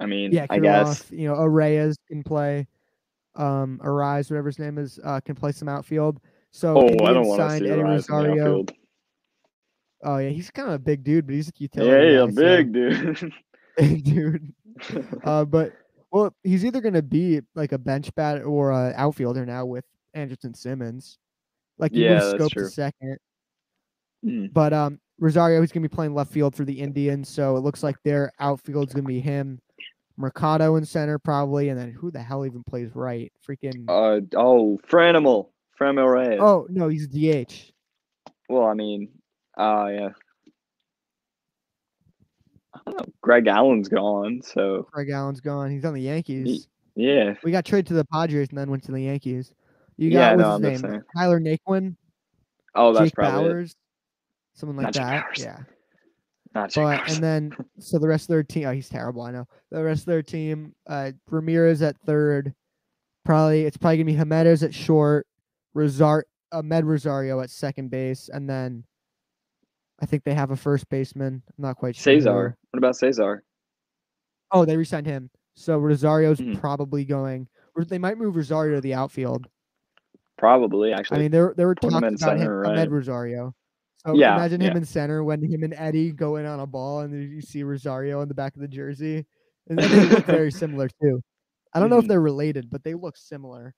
I 0.00 0.06
mean, 0.06 0.32
yeah, 0.32 0.46
I 0.48 0.58
guess. 0.58 1.10
You 1.10 1.28
know, 1.28 1.34
Arraez 1.34 1.96
can 2.08 2.22
play. 2.22 2.66
Um, 3.34 3.80
Arise, 3.82 4.30
whatever 4.30 4.48
his 4.48 4.58
name 4.58 4.78
is, 4.78 4.98
uh, 5.04 5.20
can 5.20 5.34
play 5.36 5.52
some 5.52 5.68
outfield. 5.68 6.20
So 6.50 6.76
Oh, 6.76 7.04
I 7.06 7.12
don't 7.12 7.26
want 7.28 7.40
to 7.40 7.50
see 7.50 7.56
Eddie 7.56 7.68
the 7.68 7.84
Rosario. 7.84 8.30
outfield. 8.42 8.72
Oh 10.04 10.18
yeah, 10.18 10.28
he's 10.30 10.50
kind 10.50 10.68
of 10.68 10.74
a 10.74 10.78
big 10.78 11.04
dude, 11.04 11.26
but 11.26 11.34
he's 11.34 11.48
a 11.48 11.52
Yeah, 11.56 11.62
utility. 11.64 12.12
yeah, 12.14 12.26
guy, 12.26 12.32
so- 12.32 12.42
big 12.42 12.72
dude. 12.72 13.32
big 13.76 14.04
dude. 14.04 14.52
Uh, 15.24 15.44
but 15.44 15.72
well, 16.10 16.34
he's 16.42 16.64
either 16.64 16.80
going 16.80 16.94
to 16.94 17.02
be 17.02 17.40
like 17.54 17.72
a 17.72 17.78
bench 17.78 18.12
bat 18.14 18.42
or 18.44 18.70
a 18.70 18.92
outfielder 18.96 19.44
now 19.44 19.66
with 19.66 19.84
Andrelton 20.16 20.56
Simmons. 20.56 21.18
Like 21.78 21.94
you 21.94 22.04
Yeah, 22.04 22.30
scope 22.30 22.52
to 22.52 22.68
second. 22.68 23.18
Mm. 24.24 24.52
But 24.52 24.72
um, 24.72 25.00
Rosario 25.18 25.60
he's 25.60 25.72
going 25.72 25.82
to 25.82 25.88
be 25.88 25.94
playing 25.94 26.14
left 26.14 26.32
field 26.32 26.54
for 26.54 26.64
the 26.64 26.80
Indians, 26.80 27.28
so 27.28 27.56
it 27.56 27.60
looks 27.60 27.82
like 27.82 27.96
their 28.04 28.32
outfield's 28.40 28.92
going 28.92 29.04
to 29.04 29.08
be 29.08 29.20
him, 29.20 29.60
Mercado 30.16 30.76
in 30.76 30.84
center 30.84 31.18
probably, 31.18 31.68
and 31.68 31.78
then 31.78 31.92
who 31.92 32.10
the 32.10 32.20
hell 32.20 32.44
even 32.44 32.64
plays 32.64 32.90
right? 32.94 33.32
Freaking. 33.48 33.84
uh 33.88 34.20
oh, 34.36 34.78
Franimal. 34.88 35.50
Franmil 35.80 36.12
Reyes. 36.12 36.40
oh 36.42 36.66
no, 36.68 36.88
he's 36.88 37.06
DH. 37.06 37.72
Well, 38.48 38.64
I 38.64 38.74
mean, 38.74 39.10
uh 39.56 39.86
yeah. 39.90 40.08
I 42.74 42.80
don't 42.84 42.98
know. 42.98 43.12
Greg 43.20 43.46
Allen's 43.46 43.88
gone, 43.88 44.40
so 44.42 44.88
Craig 44.92 45.10
Allen's 45.10 45.40
gone. 45.40 45.70
He's 45.70 45.84
on 45.84 45.94
the 45.94 46.02
Yankees. 46.02 46.66
yeah. 46.96 47.34
We 47.44 47.52
got 47.52 47.64
traded 47.64 47.86
to 47.88 47.94
the 47.94 48.04
Padres 48.06 48.48
and 48.48 48.58
then 48.58 48.70
went 48.70 48.82
to 48.84 48.92
the 48.92 49.02
Yankees. 49.02 49.52
You 49.98 50.10
Yeah, 50.10 50.36
got 50.36 50.38
no, 50.38 50.48
what's 50.52 50.64
I'm 50.64 50.72
his 50.72 50.82
name? 50.82 51.02
Tyler 51.16 51.40
Naquin, 51.40 51.96
Oh, 52.74 52.92
that's 52.92 53.06
Jake 53.06 53.14
probably 53.14 53.50
it. 53.50 53.52
Bauers, 53.52 53.74
someone 54.54 54.76
like 54.76 54.84
Not 54.86 54.94
that. 54.94 55.38
Yeah. 55.38 55.58
Not 56.54 56.72
But 56.74 57.10
and 57.10 57.22
then 57.22 57.52
so 57.78 57.98
the 57.98 58.08
rest 58.08 58.24
of 58.24 58.28
their 58.28 58.42
team. 58.44 58.66
Oh, 58.68 58.72
he's 58.72 58.88
terrible. 58.88 59.22
I 59.22 59.32
know 59.32 59.46
the 59.70 59.82
rest 59.84 60.02
of 60.02 60.06
their 60.06 60.22
team. 60.22 60.74
Uh, 60.86 61.12
Ramirez 61.28 61.82
at 61.82 61.98
third. 61.98 62.54
Probably 63.24 63.64
it's 63.64 63.76
probably 63.76 63.98
gonna 63.98 64.12
be 64.12 64.16
Giménez 64.30 64.62
at 64.62 64.72
short. 64.72 65.26
Rosar 65.74 66.24
uh, 66.52 66.62
Med 66.62 66.84
Rosario 66.86 67.40
at 67.40 67.50
second 67.50 67.90
base, 67.90 68.30
and 68.32 68.48
then 68.48 68.84
I 70.00 70.06
think 70.06 70.24
they 70.24 70.32
have 70.34 70.50
a 70.52 70.56
first 70.56 70.88
baseman. 70.88 71.42
I'm 71.46 71.62
not 71.62 71.76
quite 71.76 71.94
sure. 71.96 72.14
Cesar. 72.14 72.56
What 72.70 72.78
about 72.78 72.96
Cesar? 72.96 73.42
Oh, 74.50 74.64
they 74.64 74.76
resigned 74.76 75.06
him. 75.06 75.30
So 75.54 75.76
Rosario's 75.78 76.38
Mhm. 76.38 76.58
probably 76.60 77.04
going. 77.04 77.48
They 77.76 77.98
might 77.98 78.16
move 78.16 78.36
Rosario 78.36 78.76
to 78.76 78.80
the 78.80 78.94
outfield. 78.94 79.46
Probably 80.38 80.92
actually. 80.92 81.18
I 81.18 81.20
mean, 81.22 81.30
there 81.32 81.52
there 81.56 81.66
were 81.66 81.74
talks 81.74 81.94
about 81.94 82.12
him, 82.12 82.16
center, 82.16 82.62
Amed? 82.64 82.90
Rosario. 82.90 83.54
So 84.06 84.14
Yeah, 84.14 84.36
imagine 84.36 84.60
him 84.60 84.76
in 84.76 84.84
center 84.84 85.24
when 85.24 85.42
him 85.42 85.64
and 85.64 85.74
Eddie 85.74 86.12
go 86.12 86.36
in 86.36 86.46
on 86.46 86.60
a 86.60 86.66
ball, 86.66 87.00
and 87.00 87.12
you 87.30 87.42
see 87.42 87.64
Rosario 87.64 88.20
in 88.22 88.28
the 88.28 88.34
back 88.34 88.54
of 88.54 88.60
the 88.62 88.68
jersey, 88.68 89.26
and 89.68 89.78
they 89.78 90.04
look 90.06 90.24
very 90.24 90.52
similar 90.52 90.88
too. 91.02 91.20
I 91.74 91.80
don't 91.80 91.90
know 91.90 91.98
if 91.98 92.04
Mhm. 92.04 92.08
they're 92.08 92.20
related, 92.20 92.70
but 92.70 92.84
they 92.84 92.94
look 92.94 93.16
similar. 93.16 93.74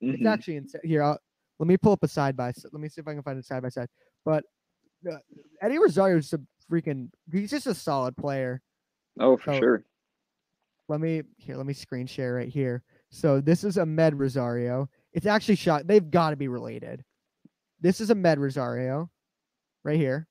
It's 0.00 0.20
Mhm. 0.20 0.26
actually 0.26 0.56
in, 0.56 0.66
here. 0.82 1.02
I'll, 1.04 1.18
let 1.60 1.68
me 1.68 1.76
pull 1.76 1.92
up 1.92 2.02
a 2.02 2.08
side 2.08 2.36
by. 2.36 2.48
s- 2.48 2.64
Let 2.72 2.80
me 2.82 2.88
see 2.88 3.00
if 3.00 3.06
I 3.08 3.14
can 3.14 3.22
find 3.22 3.38
a 3.38 3.42
side 3.42 3.62
by 3.62 3.68
side. 3.68 3.88
But 4.24 4.44
uh, 5.10 5.16
Eddie 5.62 5.78
Rosario 5.78 6.18
is 6.18 6.32
a 6.32 6.40
freaking. 6.70 7.08
He's 7.30 7.50
just 7.50 7.66
a 7.68 7.74
solid 7.74 8.16
player. 8.16 8.60
Oh, 9.20 9.36
for 9.36 9.54
so- 9.54 9.58
sure. 9.60 9.84
Let 10.88 11.00
me 11.00 11.22
here. 11.38 11.56
Let 11.56 11.66
me 11.66 11.72
screen 11.74 12.06
share 12.08 12.34
right 12.34 12.48
here. 12.48 12.82
So 13.10 13.40
this 13.40 13.62
is 13.62 13.76
a 13.76 13.86
Med 13.86 14.18
Rosario. 14.18 14.88
It's 15.12 15.26
actually 15.26 15.56
shot. 15.56 15.86
They've 15.86 16.08
got 16.10 16.30
to 16.30 16.36
be 16.36 16.48
related. 16.48 17.04
This 17.80 18.00
is 18.00 18.10
a 18.10 18.14
Med 18.14 18.38
Rosario, 18.38 19.10
right 19.84 19.96
here. 19.98 20.26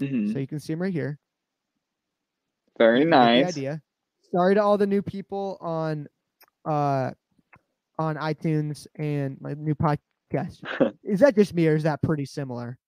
Mhm. 0.00 0.32
So 0.32 0.38
you 0.38 0.46
can 0.46 0.60
see 0.60 0.72
him 0.74 0.82
right 0.82 0.92
here. 0.92 1.18
Very 2.78 3.00
You 3.00 3.06
nice. 3.06 3.48
idea. 3.48 3.82
Sorry 4.30 4.54
to 4.54 4.62
all 4.62 4.78
the 4.78 4.86
new 4.86 5.02
people 5.02 5.58
on, 5.60 6.06
uh, 6.64 7.10
on 7.98 8.16
iTunes 8.16 8.86
and 8.96 9.40
my 9.40 9.54
new 9.54 9.74
podcast. 9.74 10.62
is 11.02 11.20
that 11.20 11.34
just 11.34 11.52
me, 11.54 11.66
or 11.68 11.74
is 11.76 11.82
that 11.82 12.00
pretty 12.02 12.24
similar? 12.24 12.78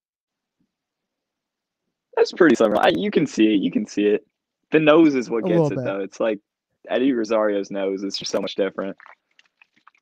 That's 2.16 2.32
pretty 2.32 2.54
similar. 2.56 2.80
I, 2.80 2.92
you 2.96 3.10
can 3.10 3.26
see 3.26 3.54
it. 3.54 3.60
You 3.60 3.70
can 3.70 3.86
see 3.86 4.06
it. 4.06 4.26
The 4.70 4.80
nose 4.80 5.14
is 5.14 5.28
what 5.28 5.44
A 5.44 5.48
gets 5.48 5.70
it 5.72 5.76
bit. 5.76 5.84
though. 5.84 6.00
It's 6.00 6.20
like 6.20 6.40
Eddie 6.88 7.12
Rosario's 7.12 7.70
nose 7.70 8.02
is 8.02 8.16
just 8.16 8.30
so 8.30 8.40
much 8.40 8.54
different. 8.54 8.96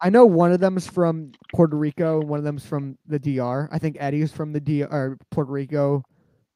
I 0.03 0.11
know 0.11 0.27
one 0.27 0.53
of 0.53 0.59
them's 0.59 0.87
from 0.87 1.33
Puerto 1.55 1.77
Rico, 1.77 2.21
and 2.21 2.29
one 2.29 2.39
of 2.39 2.45
them's 2.45 2.67
from 2.67 2.99
the 3.07 3.21
DR. 3.21 3.69
I 3.71 3.79
think 3.79 3.97
Eddie's 4.01 4.33
from 4.33 4.53
the 4.53 4.61
DR, 4.61 4.89
or 4.91 5.17
Puerto 5.31 5.53
Rico. 5.53 6.03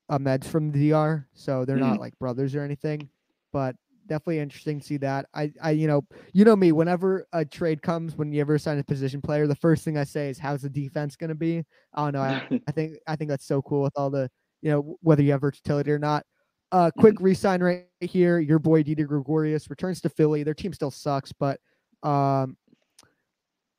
Uh, 0.09 0.19
Med's 0.19 0.49
from 0.49 0.71
the 0.71 0.91
DR, 0.91 1.27
so 1.35 1.65
they're 1.65 1.77
not 1.77 2.01
like 2.01 2.19
brothers 2.19 2.55
or 2.55 2.63
anything. 2.63 3.09
But 3.53 3.77
definitely 4.07 4.41
interesting 4.41 4.81
to 4.81 4.87
see 4.87 4.97
that. 4.99 5.27
I, 5.35 5.53
I, 5.63 5.71
you 5.73 5.87
know, 5.87 6.03
you 6.33 6.45
know 6.45 6.57
me. 6.57 6.73
Whenever 6.73 7.27
a 7.33 7.45
trade 7.45 7.83
comes, 7.83 8.17
when 8.17 8.33
you 8.33 8.41
ever 8.41 8.59
sign 8.59 8.79
a 8.79 8.85
position 8.85 9.21
player, 9.21 9.47
the 9.47 9.57
first 9.57 9.85
thing 9.85 9.97
I 9.97 10.05
say 10.05 10.29
is, 10.29 10.39
"How's 10.39 10.63
the 10.63 10.71
defense 10.71 11.17
going 11.17 11.29
to 11.29 11.35
be?" 11.35 11.65
I 11.95 12.05
don't 12.05 12.15
know. 12.15 12.23
I, 12.23 12.61
I 12.69 12.73
think 12.73 12.99
I 13.07 13.17
think 13.17 13.31
that's 13.31 13.47
so 13.47 13.63
cool 13.63 13.83
with 13.83 13.93
all 13.97 14.11
the, 14.11 14.29
you 14.61 14.71
know, 14.71 14.97
whether 15.03 15.23
you 15.23 15.33
have 15.33 15.41
versatility 15.41 15.91
or 15.91 15.99
not. 15.99 16.25
Uh, 16.73 16.91
quick 16.99 17.15
resign 17.21 17.63
right 17.63 17.87
here. 18.01 18.41
Your 18.41 18.59
boy 18.59 18.83
Didi 18.83 19.05
Gregorius 19.05 19.71
returns 19.71 20.01
to 20.01 20.09
Philly. 20.09 20.43
Their 20.43 20.55
team 20.55 20.73
still 20.73 20.91
sucks, 20.91 21.33
but 21.33 21.61
um, 22.03 22.57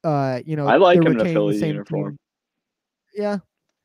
uh, 0.08 0.42
you 0.46 0.56
know, 0.56 0.68
I 0.68 0.78
like 0.78 0.98
him 0.98 1.08
in 1.08 1.20
a 1.20 1.24
the 1.24 1.34
Philly 1.34 1.58
uniform. 1.58 2.12
team. 2.12 2.18
Yeah, 3.24 3.38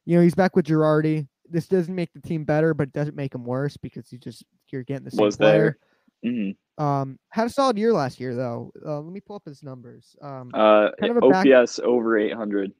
you 0.06 0.16
know, 0.16 0.22
he's 0.22 0.34
back 0.34 0.54
with 0.56 0.66
Girardi. 0.66 1.26
This 1.48 1.66
doesn't 1.66 1.94
make 1.94 2.12
the 2.14 2.20
team 2.20 2.44
better, 2.44 2.74
but 2.74 2.84
it 2.88 2.92
doesn't 2.92 3.16
make 3.16 3.34
him 3.34 3.44
worse 3.44 3.76
because 3.76 4.10
you 4.12 4.18
just 4.18 4.44
you're 4.70 4.84
getting 4.84 5.04
the 5.04 5.10
same 5.10 5.24
Was 5.24 5.36
player. 5.36 5.78
there? 6.22 6.32
Mhm. 6.32 6.56
Um, 6.78 7.18
had 7.30 7.46
a 7.46 7.50
solid 7.50 7.76
year 7.76 7.92
last 7.92 8.20
year 8.20 8.34
though. 8.34 8.72
Uh, 8.84 9.00
let 9.00 9.12
me 9.12 9.20
pull 9.20 9.36
up 9.36 9.42
his 9.44 9.62
numbers. 9.62 10.16
Um, 10.22 10.50
Uh, 10.54 10.90
Kind 11.00 11.10
of 11.16 11.22
a 11.22 11.28
back- 11.28 11.46
OPS 11.46 11.78
over 11.80 12.16
800. 12.18 12.72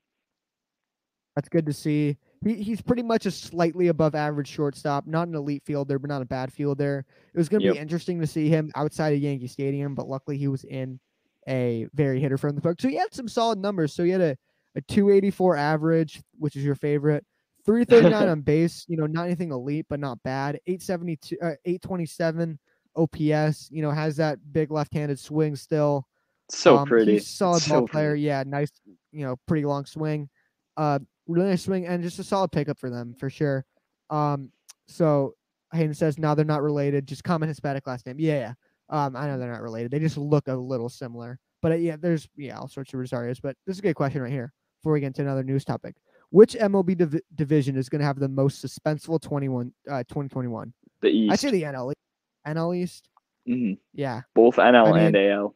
That's 1.36 1.49
good 1.49 1.64
to 1.66 1.72
see. 1.72 2.16
He, 2.45 2.55
he's 2.62 2.82
pretty 2.82 3.03
much 3.03 3.24
a 3.26 3.30
slightly 3.30 3.88
above 3.88 4.14
average 4.14 4.49
shortstop, 4.49 5.07
not 5.07 5.28
an 5.28 5.34
elite 5.34 5.62
fielder, 5.64 5.99
but 5.99 6.09
not 6.09 6.20
a 6.22 6.26
bad 6.26 6.53
fielder. 6.53 7.05
It 7.32 7.38
was 7.38 7.49
going 7.49 7.61
to 7.61 7.66
Yep. 7.66 7.74
be 7.74 7.80
interesting 7.80 8.20
to 8.20 8.26
see 8.26 8.49
him 8.49 8.70
outside 8.76 9.14
of 9.14 9.20
Yankee 9.20 9.47
Stadium, 9.47 9.95
but 9.95 10.09
luckily 10.09 10.36
he 10.36 10.49
was 10.49 10.64
in 10.64 11.01
a 11.49 11.86
very 11.95 12.20
hitter 12.20 12.38
from 12.38 12.55
the 12.55 12.61
park. 12.61 12.80
So 12.80 12.88
he 12.88 12.97
had 12.97 13.12
some 13.12 13.28
solid 13.28 13.59
numbers. 13.59 13.93
So 13.93 14.05
he 14.05 14.11
had 14.11 14.20
a, 14.20 14.36
a 14.76 14.80
284 14.82 15.57
average, 15.57 16.22
which 16.38 16.57
is 16.57 16.64
your 16.64 16.74
favorite, 16.74 17.24
339 17.64 18.28
on 18.28 18.40
base, 18.43 18.84
you 18.88 18.97
know, 18.97 19.07
not 19.07 19.26
anything 19.26 19.51
elite, 19.53 19.86
but 19.88 20.01
not 20.01 20.22
bad. 20.22 20.61
872, 20.66 21.36
uh, 21.43 21.55
827 21.64 22.59
OPS, 22.97 23.70
you 23.70 23.82
know, 23.82 23.90
has 23.90 24.16
that 24.16 24.38
big 24.53 24.70
left 24.70 24.93
handed 24.95 25.18
swing 25.18 25.57
still. 25.57 26.07
So 26.51 26.78
Um, 26.78 26.86
pretty. 26.88 27.12
He's 27.14 27.24
a 27.24 27.26
solid 27.28 27.62
So 27.62 27.80
ball 27.80 27.88
player. 27.88 28.11
pretty. 28.11 28.22
Yeah, 28.22 28.45
nice. 28.47 28.70
You 29.12 29.24
know, 29.24 29.36
pretty 29.47 29.64
long 29.64 29.84
swing. 29.86 30.28
Uh, 30.76 30.99
really 31.26 31.49
nice 31.49 31.62
swing 31.62 31.86
and 31.86 32.03
just 32.03 32.18
a 32.18 32.24
solid 32.24 32.53
pickup 32.53 32.78
for 32.78 32.90
them 32.90 33.14
for 33.14 33.30
sure. 33.30 33.64
Um, 34.11 34.51
so 34.88 35.34
Hayden 35.72 35.95
says 35.95 36.18
now 36.18 36.34
they're 36.34 36.45
not 36.45 36.62
related. 36.62 37.07
Just 37.07 37.24
common 37.24 37.49
Hispanic 37.49 37.86
last 37.86 38.05
name. 38.07 38.16
Yeah, 38.18 38.38
yeah. 38.38 38.53
Um, 38.89 39.16
I 39.16 39.26
know 39.26 39.39
they're 39.39 39.53
not 39.53 39.62
related. 39.62 39.91
They 39.91 39.99
just 39.99 40.16
look 40.18 40.49
a 40.49 40.55
little 40.55 40.89
similar. 40.89 41.39
But 41.61 41.72
uh, 41.72 41.76
yeah, 41.76 41.97
there's 41.99 42.28
yeah 42.37 42.59
all 42.59 42.68
sorts 42.68 42.93
of 42.93 43.01
Rosarios. 43.01 43.41
But 43.43 43.57
this 43.66 43.76
is 43.76 43.78
a 43.80 43.83
good 43.83 43.95
question 43.95 44.22
right 44.22 44.33
here. 44.33 44.53
Before 44.80 44.93
we 44.93 45.01
get 45.01 45.09
into 45.09 45.22
another 45.22 45.45
news 45.45 45.64
topic, 45.64 45.95
which 46.30 46.55
MLB 46.55 46.99
div- 46.99 47.20
division 47.37 47.76
is 47.76 47.89
going 47.89 48.01
to 48.01 48.05
have 48.05 48.18
the 48.18 48.28
most 48.28 48.64
suspenseful 48.64 49.20
21 49.20 49.72
uh 49.89 50.03
2021? 50.05 50.72
The 51.01 51.09
East. 51.09 51.33
I 51.33 51.37
say 51.37 51.51
the 51.51 51.62
NL 51.62 51.93
East. 51.93 52.57
NL 52.57 52.76
East. 52.76 53.09
Mhm. 53.49 53.78
Yeah. 53.95 54.22
Both 54.35 54.57
NL 54.57 54.93
I 54.93 55.01
and 55.01 55.16
AL. 55.16 55.55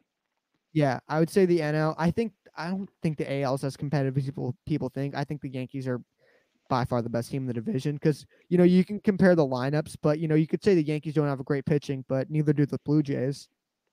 Yeah, 0.73 0.99
I 1.07 1.19
would 1.19 1.29
say 1.29 1.45
the 1.45 1.59
NL. 1.59 1.95
I 1.97 2.11
think 2.11 2.33
I 2.55 2.69
don't 2.69 2.89
think 3.01 3.17
the 3.17 3.31
AL 3.41 3.55
is 3.55 3.63
as 3.63 3.75
competitive 3.75 4.17
as 4.17 4.25
people 4.25 4.55
people 4.65 4.89
think. 4.89 5.15
I 5.15 5.23
think 5.23 5.41
the 5.41 5.49
Yankees 5.49 5.87
are 5.87 6.01
by 6.69 6.85
far 6.85 7.01
the 7.01 7.09
best 7.09 7.31
team 7.31 7.43
in 7.43 7.47
the 7.47 7.53
division 7.53 7.95
because 7.95 8.25
you 8.49 8.57
know 8.57 8.63
you 8.63 8.83
can 8.83 8.99
compare 8.99 9.35
the 9.35 9.45
lineups, 9.45 9.95
but 10.01 10.19
you 10.19 10.27
know 10.27 10.35
you 10.35 10.47
could 10.47 10.63
say 10.63 10.75
the 10.75 10.83
Yankees 10.83 11.13
don't 11.13 11.27
have 11.27 11.39
a 11.39 11.43
great 11.43 11.65
pitching, 11.65 12.03
but 12.07 12.29
neither 12.29 12.53
do 12.53 12.65
the 12.65 12.79
Blue 12.85 13.03
Jays. 13.03 13.47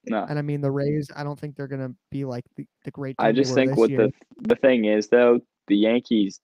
No. 0.06 0.26
And 0.28 0.38
I 0.38 0.42
mean 0.42 0.60
the 0.60 0.70
Rays. 0.70 1.10
I 1.16 1.24
don't 1.24 1.38
think 1.38 1.56
they're 1.56 1.68
gonna 1.68 1.94
be 2.10 2.24
like 2.24 2.44
the, 2.56 2.66
the 2.84 2.90
great. 2.90 3.16
I 3.18 3.32
just 3.32 3.54
think 3.54 3.76
what 3.76 3.90
year. 3.90 4.08
the 4.08 4.12
the 4.48 4.56
thing 4.56 4.84
is 4.84 5.08
though, 5.08 5.40
the 5.68 5.76
Yankees 5.76 6.40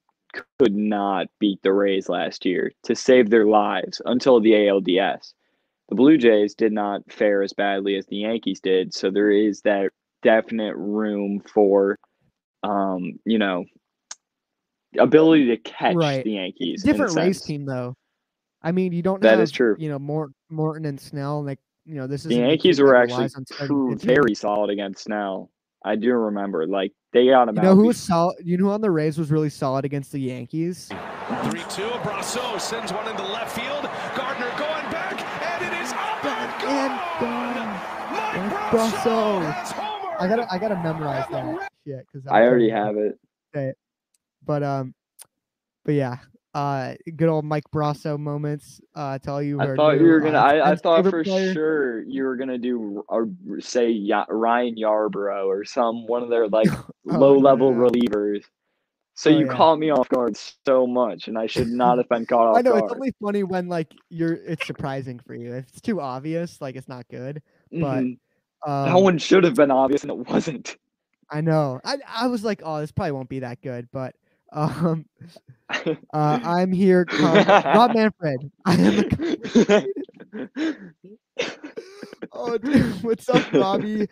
could 0.59 0.75
not 0.75 1.27
beat 1.39 1.61
the 1.63 1.73
Rays 1.73 2.09
last 2.09 2.45
year 2.45 2.73
to 2.85 2.95
save 2.95 3.31
their 3.31 3.47
lives 3.47 4.01
until 4.05 4.41
the 4.41 4.53
ALDS. 4.53 5.35
The 5.89 5.97
Blue 5.97 6.17
Jays 6.17 6.55
did 6.55 6.73
not 6.73 7.03
fare 7.11 7.43
as 7.43 7.53
badly 7.53 7.97
as 7.97 8.07
the 8.07 8.19
Yankees 8.19 8.61
did, 8.61 8.95
so 8.95 9.11
there 9.11 9.31
is 9.31 9.61
that 9.63 9.91
definite 10.23 10.77
room 10.77 11.41
for 11.53 11.99
um, 12.63 13.19
you 13.25 13.39
know, 13.39 13.65
ability 14.99 15.47
to 15.47 15.57
catch 15.59 15.95
Right. 15.95 16.25
the 16.25 16.33
Yankees. 16.33 16.83
different 16.83 17.15
Rays 17.15 17.37
sense. 17.39 17.47
team 17.47 17.65
though. 17.67 17.95
I 18.63 18.73
mean 18.73 18.93
you 18.93 19.03
don't 19.03 19.23
That 19.23 19.31
have 19.33 19.41
is 19.41 19.51
true. 19.51 19.77
you 19.79 19.89
know 19.89 19.99
Mort, 19.99 20.33
Morton 20.51 20.85
and 20.85 21.01
Snell 21.01 21.43
like 21.45 21.59
you 21.87 21.95
know 21.95 22.07
this 22.07 22.23
is 22.23 22.29
The 22.29 22.37
Yankees 22.37 22.81
were 22.81 22.95
actually 22.97 23.29
very 23.97 24.35
solid 24.35 24.71
against 24.71 25.05
Snell. 25.05 25.51
I 25.85 25.97
do 25.97 26.13
remember. 26.13 26.67
Like 26.67 26.93
they 27.13 27.27
got 27.29 27.49
him 27.49 27.55
You 27.57 27.61
out. 27.61 27.65
know 27.65 27.75
who 27.75 27.83
be- 27.83 27.89
was 27.89 27.97
solid? 27.97 28.37
You 28.45 28.59
know 28.59 28.65
who 28.65 28.71
on 28.73 28.81
the 28.83 28.91
Rays 28.91 29.17
was 29.19 29.31
really 29.31 29.49
solid 29.49 29.85
against 29.87 30.13
the 30.13 30.21
Yankees? 30.21 30.89
3 30.89 31.61
2. 31.61 31.83
Brosseau 32.05 32.61
sends 32.61 32.93
one 32.93 33.09
into 33.09 33.23
left 33.23 33.59
field. 33.59 33.89
Gardner 34.15 34.51
going 34.59 34.93
back, 34.93 35.15
and 35.43 35.65
it 35.75 35.83
is 35.83 35.91
up 35.93 36.25
and 36.25 36.51
And 36.63 36.63
gone. 36.63 37.55
gone. 37.55 37.67
Mike 38.13 38.71
Brosseau. 38.71 39.41
Brosseau 39.41 39.53
has. 39.53 39.73
I 40.21 40.29
gotta 40.29 40.47
I 40.53 40.59
gotta 40.59 40.77
memorize 40.77 41.25
that 41.31 41.71
shit 41.87 42.07
because 42.13 42.27
I 42.27 42.43
already 42.43 42.69
have 42.69 42.97
it. 42.99 43.19
But 44.45 44.63
um, 44.63 44.95
but 45.85 45.93
yeah, 45.95 46.17
uh, 46.55 46.95
good 47.17 47.29
old 47.29 47.45
Mike 47.45 47.65
Brosseau 47.73 48.19
moments. 48.19 48.81
Uh, 48.95 49.19
to 49.19 49.31
all 49.31 49.43
you. 49.43 49.61
I 49.61 49.75
thought 49.77 49.99
you 50.01 50.07
were 50.07 50.21
gonna. 50.21 50.39
uh, 50.39 50.43
I, 50.43 50.71
I 50.73 50.77
thought 50.77 51.05
for 51.09 51.23
player. 51.25 51.53
sure 51.53 52.03
you 52.03 52.25
were 52.25 52.37
gonna 52.37 52.59
do 52.59 53.05
or 53.09 53.29
say 53.61 53.91
Ya- 53.91 54.27
Ryan 54.29 54.77
Yarbrough 54.77 55.47
or 55.47 55.65
some 55.65 56.07
one 56.07 56.23
of 56.23 56.31
their 56.31 56.49
like 56.49 56.69
Oh, 57.09 57.17
low 57.19 57.39
level 57.39 57.73
no. 57.75 57.89
relievers. 57.91 58.45
So 59.15 59.29
Oh, 59.31 59.39
you 59.39 59.47
yeah. 59.47 59.53
caught 59.53 59.79
me 59.79 59.91
off 59.91 60.09
guard 60.09 60.37
so 60.67 60.87
much, 60.87 61.29
and 61.29 61.37
I 61.37 61.47
should 61.47 61.69
not 61.69 61.99
have 61.99 62.09
been 62.09 62.25
caught 62.27 62.47
off 62.49 62.57
I 62.59 62.63
know 62.63 62.77
it's 62.77 62.93
only 62.93 63.13
funny 63.23 63.43
when 63.43 63.69
like 63.69 63.93
you're. 64.09 64.33
It's 64.35 64.65
surprising 64.67 65.19
for 65.27 65.35
you. 65.35 65.55
If 65.55 65.69
it's 65.69 65.81
too 65.81 66.01
obvious, 66.01 66.61
like 66.61 66.77
it's 66.77 66.89
not 66.89 67.07
good. 67.09 67.43
but, 67.71 68.03
Mhm. 68.05 68.19
Um, 68.67 68.85
that 68.85 68.97
one 69.01 69.17
should 69.17 69.45
have 69.45 69.55
been 69.55 69.71
obvious, 69.71 70.03
and 70.03 70.11
it 70.11 70.29
wasn't. 70.29 70.77
I 71.31 71.41
know. 71.41 71.81
I 71.85 71.97
I 72.07 72.27
was 72.27 72.45
like, 72.45 72.61
oh, 72.65 72.81
this 72.81 72.93
probably 72.93 73.13
won't 73.13 73.29
be 73.31 73.39
that 73.41 73.63
good, 73.63 73.89
but 73.93 74.15
um, 74.53 75.07
uh, 75.71 75.95
I'm 76.13 76.73
here, 76.73 77.05
com- 77.05 77.47
Rob 77.47 77.95
Manfred. 77.95 78.51
I 78.65 78.75
am 78.75 78.99
a 80.39 80.77
Oh, 82.33 82.59
dude, 82.59 83.03
what's 83.03 83.29
up, 83.29 83.53
Robbie? 83.53 84.09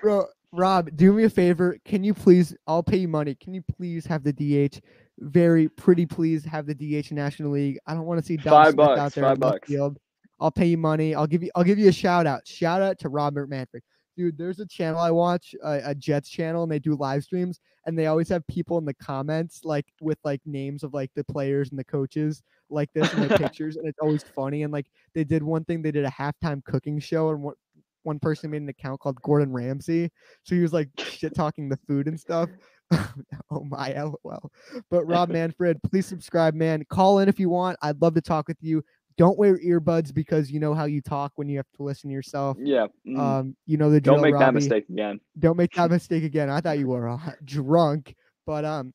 Bro, 0.00 0.26
Rob, 0.52 0.90
do 0.96 1.12
me 1.12 1.24
a 1.24 1.30
favor. 1.30 1.76
Can 1.84 2.02
you 2.02 2.14
please? 2.14 2.54
I'll 2.66 2.82
pay 2.82 2.96
you 2.98 3.08
money. 3.08 3.34
Can 3.34 3.54
you 3.54 3.62
please 3.62 4.06
have 4.06 4.24
the 4.24 4.32
DH? 4.32 4.80
Very 5.18 5.68
pretty, 5.68 6.06
please 6.06 6.44
have 6.44 6.66
the 6.66 6.74
DH 6.74 7.12
National 7.12 7.52
League. 7.52 7.78
I 7.86 7.94
don't 7.94 8.06
want 8.06 8.20
to 8.20 8.26
see 8.26 8.36
Dom 8.36 8.52
Five 8.52 8.72
Smith 8.74 8.88
out 8.98 9.12
there 9.12 9.24
five 9.24 9.38
bucks. 9.40 9.68
field. 9.68 9.98
I'll 10.40 10.50
pay 10.50 10.66
you 10.66 10.78
money. 10.78 11.14
I'll 11.14 11.26
give 11.26 11.42
you. 11.42 11.50
I'll 11.54 11.64
give 11.64 11.78
you 11.78 11.88
a 11.88 11.92
shout 11.92 12.26
out. 12.26 12.46
Shout 12.46 12.80
out 12.82 12.98
to 13.00 13.08
Robert 13.10 13.48
Manfred, 13.50 13.82
dude. 14.20 14.36
There's 14.36 14.60
a 14.60 14.66
channel 14.66 15.00
I 15.00 15.10
watch, 15.10 15.54
a, 15.64 15.80
a 15.86 15.94
Jets 15.94 16.28
channel, 16.28 16.62
and 16.62 16.70
they 16.70 16.78
do 16.78 16.94
live 16.94 17.24
streams, 17.24 17.58
and 17.86 17.98
they 17.98 18.06
always 18.06 18.28
have 18.28 18.46
people 18.48 18.76
in 18.76 18.84
the 18.84 18.94
comments 18.94 19.64
like 19.64 19.86
with 20.00 20.18
like 20.24 20.42
names 20.44 20.82
of 20.82 20.92
like 20.92 21.10
the 21.14 21.24
players 21.24 21.70
and 21.70 21.78
the 21.78 21.84
coaches 21.84 22.42
like 22.68 22.92
this 22.92 23.12
and 23.14 23.22
their 23.22 23.38
pictures, 23.38 23.76
and 23.76 23.88
it's 23.88 23.98
always 23.98 24.22
funny. 24.22 24.62
And 24.62 24.72
like 24.72 24.86
they 25.14 25.24
did 25.24 25.42
one 25.42 25.64
thing, 25.64 25.80
they 25.80 25.90
did 25.90 26.04
a 26.04 26.10
halftime 26.10 26.62
cooking 26.64 26.98
show, 26.98 27.30
and 27.30 27.42
one 27.42 27.54
one 28.02 28.18
person 28.18 28.50
made 28.50 28.62
an 28.62 28.68
account 28.68 29.00
called 29.00 29.20
Gordon 29.22 29.52
Ramsay, 29.52 30.10
so 30.42 30.54
he 30.54 30.60
was 30.60 30.72
like 30.72 30.88
shit 30.98 31.34
talking 31.34 31.68
the 31.68 31.78
food 31.88 32.06
and 32.06 32.20
stuff. 32.20 32.50
oh 33.50 33.64
my 33.64 33.92
lol. 34.24 34.50
But 34.90 35.04
Rob 35.06 35.30
Manfred, 35.30 35.82
please 35.82 36.06
subscribe, 36.06 36.54
man. 36.54 36.84
Call 36.90 37.20
in 37.20 37.28
if 37.28 37.40
you 37.40 37.48
want. 37.48 37.78
I'd 37.82 38.00
love 38.02 38.14
to 38.14 38.20
talk 38.20 38.48
with 38.48 38.58
you. 38.60 38.82
Don't 39.20 39.36
wear 39.38 39.58
earbuds 39.58 40.14
because 40.14 40.50
you 40.50 40.60
know 40.60 40.72
how 40.72 40.86
you 40.86 41.02
talk 41.02 41.32
when 41.34 41.46
you 41.46 41.58
have 41.58 41.70
to 41.76 41.82
listen 41.82 42.08
to 42.08 42.14
yourself. 42.14 42.56
yeah. 42.58 42.86
mm, 43.06 43.18
Um, 43.20 43.54
you 43.66 43.76
know 43.76 43.90
the 43.90 44.00
drill. 44.00 44.16
Don't 44.16 44.22
make 44.22 44.38
that 44.38 44.54
mistake 44.54 44.88
again. 44.88 45.20
Don't 45.38 45.58
make 45.58 45.74
that 45.74 45.90
mistake 45.90 46.24
again. 46.24 46.48
I 46.48 46.62
thought 46.62 46.78
you 46.78 46.88
were 46.88 47.06
uh, 47.06 47.18
drunk, 47.44 48.14
but 48.46 48.64
um, 48.64 48.94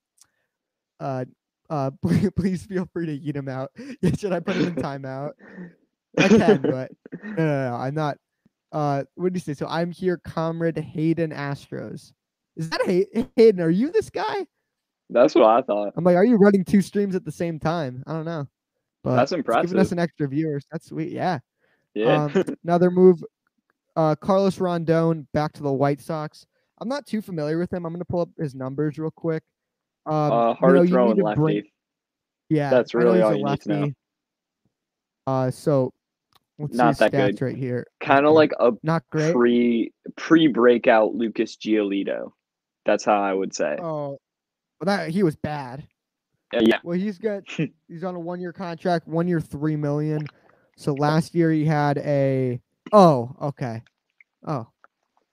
uh, 0.99 1.26
uh, 1.69 1.91
please, 2.01 2.32
please 2.36 2.65
feel 2.65 2.89
free 2.91 3.05
to 3.05 3.11
eat 3.13 3.36
him 3.36 3.47
out. 3.47 3.69
Should 4.17 4.32
I 4.34 4.39
put 4.39 4.55
him 4.55 4.69
in 4.69 4.76
timeout? 4.76 5.34
I 6.17 6.28
can, 6.28 6.63
but 6.63 6.89
no, 7.23 7.36
no, 7.36 7.69
no, 7.69 7.76
I'm 7.76 7.93
not. 7.93 8.17
Uh, 8.71 9.03
what 9.13 9.32
did 9.32 9.36
you 9.36 9.41
say? 9.41 9.53
So 9.53 9.67
I'm 9.69 9.91
here, 9.91 10.17
comrade 10.17 10.76
Hayden 10.76 11.30
Astros. 11.30 12.13
Is 12.55 12.71
that 12.71 12.82
Hay- 12.88 13.28
Hayden? 13.36 13.61
Are 13.61 13.69
you 13.69 13.91
this 13.91 14.09
guy? 14.09 14.47
That's 15.11 15.36
what 15.36 15.45
I 15.45 15.61
thought. 15.61 15.93
I'm 15.95 16.03
like, 16.03 16.15
are 16.15 16.26
you 16.26 16.38
running 16.38 16.65
two 16.65 16.82
streams 16.82 17.13
at 17.15 17.26
the 17.26 17.32
same 17.32 17.59
time? 17.59 18.03
I 18.07 18.13
don't 18.13 18.26
know. 18.26 18.47
But 19.06 19.18
That's 19.18 19.32
impressive. 19.34 19.70
Giving 19.70 19.80
us 19.82 19.91
an 19.91 19.99
extra 19.99 20.28
viewers. 20.28 20.66
That's 20.72 20.88
sweet. 20.88 21.12
Yeah. 21.12 21.38
Yeah. 21.93 22.24
Um, 22.26 22.43
another 22.64 22.89
move. 22.89 23.24
Uh, 23.95 24.16
Carlos 24.16 24.58
Rodón 24.58 25.28
back 25.32 25.53
to 25.53 25.64
the 25.64 25.72
White 25.72 26.01
Sox. 26.01 26.47
I'm 26.82 26.89
not 26.89 27.06
too 27.06 27.22
familiar 27.22 27.60
with 27.60 27.72
him. 27.72 27.86
I'm 27.86 27.93
gonna 27.93 28.03
pull 28.03 28.22
up 28.22 28.30
his 28.38 28.56
numbers 28.56 28.97
real 28.97 29.12
quick. 29.12 29.43
Um, 30.08 30.32
uh, 30.32 30.56
you 30.60 30.74
know, 30.74 30.88
throwing 30.88 31.18
lefty. 31.22 31.72
yeah, 32.49 32.72
That's 32.72 32.95
really 32.95 33.22
all 33.22 33.36
you 33.36 33.45
need 33.45 33.62
to 33.62 33.70
know. 33.70 33.80
lefty. 33.82 33.95
Uh, 35.28 35.51
so 35.51 35.93
let's 36.58 36.74
Not 36.74 36.97
see 36.97 37.06
that 37.08 37.12
good. 37.12 37.41
right 37.41 37.56
here. 37.56 37.86
Kind 37.99 38.26
of 38.26 38.34
like 38.34 38.51
a 38.60 38.72
not 38.82 39.03
great. 39.12 39.34
pre 39.34 39.93
pre 40.18 40.47
breakout 40.47 41.14
Lucas 41.14 41.56
Giolito. 41.58 42.32
That's 42.86 43.06
how 43.06 43.22
I 43.22 43.34
would 43.34 43.53
say. 43.53 43.78
Oh, 43.80 44.18
well, 44.80 44.97
that 44.97 45.10
he 45.12 45.22
was 45.22 45.36
bad. 45.36 45.88
Uh, 46.54 46.62
yeah. 46.62 46.80
Well, 46.84 46.98
he's 46.98 47.18
got 47.18 47.43
he's 47.88 48.04
on 48.04 48.16
a 48.16 48.20
one 48.20 48.39
year 48.39 48.54
contract, 48.54 49.08
one 49.08 49.28
year 49.28 49.41
three 49.41 49.76
million. 49.76 50.26
So 50.78 50.93
last 50.93 51.34
year 51.34 51.52
he 51.52 51.66
had 51.66 51.98
a 52.00 52.60
oh 52.91 53.36
okay, 53.41 53.82
oh, 54.46 54.68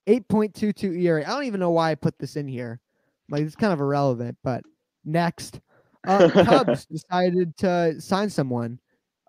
8.22 0.06 1.00
ERA. 1.02 1.22
I 1.22 1.30
don't 1.30 1.44
even 1.44 1.60
know 1.60 1.70
why 1.70 1.90
I 1.90 1.94
put 1.94 2.18
this 2.18 2.36
in 2.36 2.48
here. 2.48 2.80
Like 3.28 3.42
it's 3.42 3.56
kind 3.56 3.72
of 3.72 3.80
irrelevant. 3.80 4.36
But 4.42 4.62
next, 5.04 5.60
uh, 6.06 6.28
Cubs 6.44 6.86
decided 6.86 7.56
to 7.58 8.00
sign 8.00 8.30
someone. 8.30 8.78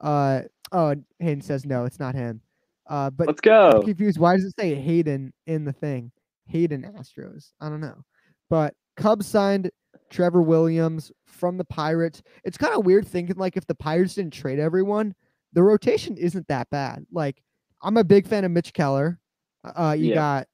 Uh 0.02 0.42
oh, 0.72 0.96
Hayden 1.20 1.42
says 1.42 1.66
no, 1.66 1.86
it's 1.86 2.00
not 2.00 2.16
him. 2.16 2.42
Uh, 2.88 3.10
but 3.10 3.28
Let's 3.28 3.42
I'm 3.46 3.72
go. 3.72 3.82
confused. 3.82 4.20
Why 4.20 4.36
does 4.36 4.46
it 4.46 4.54
say 4.60 4.76
Hayden 4.76 5.34
in 5.48 5.64
the 5.64 5.74
thing? 5.74 6.12
Hayden 6.48 6.84
Astros. 6.84 7.52
I 7.62 7.70
don't 7.70 7.80
know. 7.80 8.04
But 8.50 8.76
Cubs 8.98 9.26
signed 9.26 9.72
Trevor 10.10 10.42
Williams 10.42 11.12
from 11.34 11.58
the 11.58 11.66
Pirates. 11.66 12.22
It's 12.44 12.58
kind 12.58 12.74
of 12.74 12.86
weird 12.86 13.08
thinking 13.08 13.36
like 13.38 13.58
if 13.58 13.66
the 13.68 13.76
Pirates 13.76 14.16
didn't 14.16 14.34
trade 14.34 14.60
everyone, 14.60 15.14
the 15.54 15.64
rotation 15.64 16.16
isn't 16.18 16.48
that 16.48 16.70
bad. 16.70 17.06
Like 17.12 17.42
I'm 17.82 17.98
a 17.98 18.04
big 18.04 18.28
fan 18.28 18.46
of 18.46 18.52
Mitch 18.52 18.74
Keller. 18.74 19.20
Uh, 19.64 19.96
you 19.98 20.10
Yeah. 20.10 20.16
got 20.16 20.48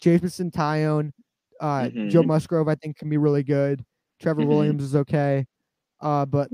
Jameson 0.00 0.50
Taillon, 0.50 1.12
uh, 1.60 1.88
Joe 2.08 2.22
Mhm. 2.22 2.26
Musgrove. 2.26 2.68
I 2.68 2.74
think 2.76 2.96
can 2.96 3.08
be 3.10 3.18
really 3.18 3.42
good. 3.42 3.84
Trevor 4.20 4.42
Mhm. 4.42 4.48
Williams 4.48 4.82
is 4.82 4.96
okay. 4.96 5.46
Uh, 6.00 6.24
but 6.26 6.50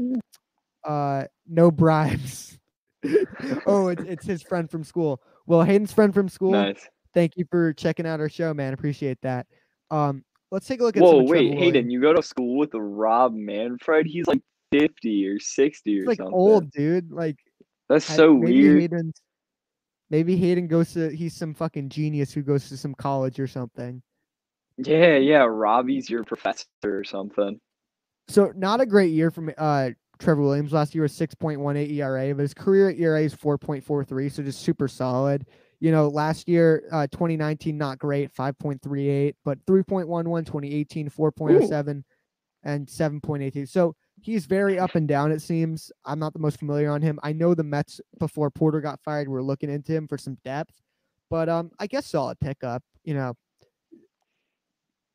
uh, 0.84 1.24
no 1.46 1.70
bribes. 1.70 2.58
oh, 3.66 3.88
it's, 3.88 4.02
it's 4.02 4.26
his 4.26 4.42
friend 4.42 4.70
from 4.70 4.82
school. 4.84 5.20
Well, 5.46 5.62
Hayden's 5.62 5.92
friend 5.92 6.12
from 6.12 6.28
school. 6.28 6.52
Nice. 6.52 6.88
Thank 7.14 7.36
you 7.36 7.44
for 7.50 7.72
checking 7.72 8.06
out 8.06 8.20
our 8.20 8.28
show, 8.28 8.52
man. 8.52 8.72
Appreciate 8.74 9.18
that. 9.22 9.46
Um, 9.90 10.24
let's 10.50 10.66
take 10.66 10.80
a 10.80 10.84
look 10.84 10.96
at. 10.96 11.02
some 11.02 11.08
Whoa, 11.08 11.22
wait, 11.24 11.54
Hayden, 11.54 11.90
you 11.90 12.00
go 12.00 12.12
to 12.12 12.22
school 12.22 12.56
with 12.56 12.70
Rob 12.74 13.34
Manfred? 13.34 14.06
He's 14.06 14.26
like 14.26 14.40
50 14.72 15.26
or 15.28 15.38
60 15.38 15.96
or 15.96 16.00
He's 16.00 16.06
like 16.06 16.18
something. 16.18 16.34
old, 16.34 16.70
dude. 16.70 17.10
Like 17.10 17.36
That's 17.88 18.10
I- 18.10 18.16
so 18.16 18.34
maybe 18.34 18.62
weird. 18.62 18.80
Hayden's, 18.80 19.20
maybe 20.10 20.36
Hayden 20.36 20.66
goes 20.68 20.92
to. 20.94 21.14
He's 21.14 21.34
some 21.34 21.54
fucking 21.54 21.88
genius 21.88 22.32
who 22.32 22.42
goes 22.42 22.68
to 22.68 22.76
some 22.76 22.94
college 22.94 23.38
or 23.40 23.46
something. 23.46 24.02
Yeah, 24.78 25.16
yeah. 25.16 25.44
Robbie's 25.48 26.10
your 26.10 26.24
professor 26.24 26.66
or 26.84 27.04
something. 27.04 27.60
So 28.28 28.52
not 28.56 28.80
a 28.80 28.86
great 28.86 29.12
year 29.12 29.30
from 29.30 29.50
uh 29.56 29.90
Trevor 30.18 30.42
Williams. 30.42 30.72
Last 30.72 30.94
year 30.94 31.02
was 31.02 31.12
6.18 31.12 31.90
ERA, 31.92 32.34
but 32.34 32.42
his 32.42 32.54
career 32.54 32.90
ERA 32.90 33.20
is 33.22 33.34
4.43, 33.34 34.32
so 34.32 34.42
just 34.42 34.60
super 34.62 34.88
solid. 34.88 35.46
You 35.80 35.92
know, 35.92 36.08
last 36.08 36.48
year, 36.48 36.84
uh, 36.90 37.06
2019, 37.08 37.76
not 37.76 37.98
great, 37.98 38.32
5.38, 38.34 39.34
but 39.44 39.64
3.11, 39.66 40.46
2018, 40.46 41.10
4.07, 41.10 42.02
and 42.64 42.86
7.82. 42.86 43.68
So 43.68 43.94
he's 44.20 44.46
very 44.46 44.78
up 44.78 44.94
and 44.94 45.06
down, 45.06 45.32
it 45.32 45.42
seems. 45.42 45.92
I'm 46.04 46.18
not 46.18 46.32
the 46.32 46.38
most 46.38 46.58
familiar 46.58 46.90
on 46.90 47.02
him. 47.02 47.18
I 47.22 47.32
know 47.32 47.54
the 47.54 47.62
Mets, 47.62 48.00
before 48.18 48.50
Porter 48.50 48.80
got 48.80 49.00
fired, 49.02 49.28
were 49.28 49.42
looking 49.42 49.70
into 49.70 49.92
him 49.92 50.08
for 50.08 50.16
some 50.16 50.38
depth, 50.44 50.80
but 51.28 51.48
um, 51.48 51.70
I 51.78 51.86
guess 51.86 52.06
solid 52.06 52.40
pickup. 52.40 52.82
You 53.04 53.14
know, 53.14 53.34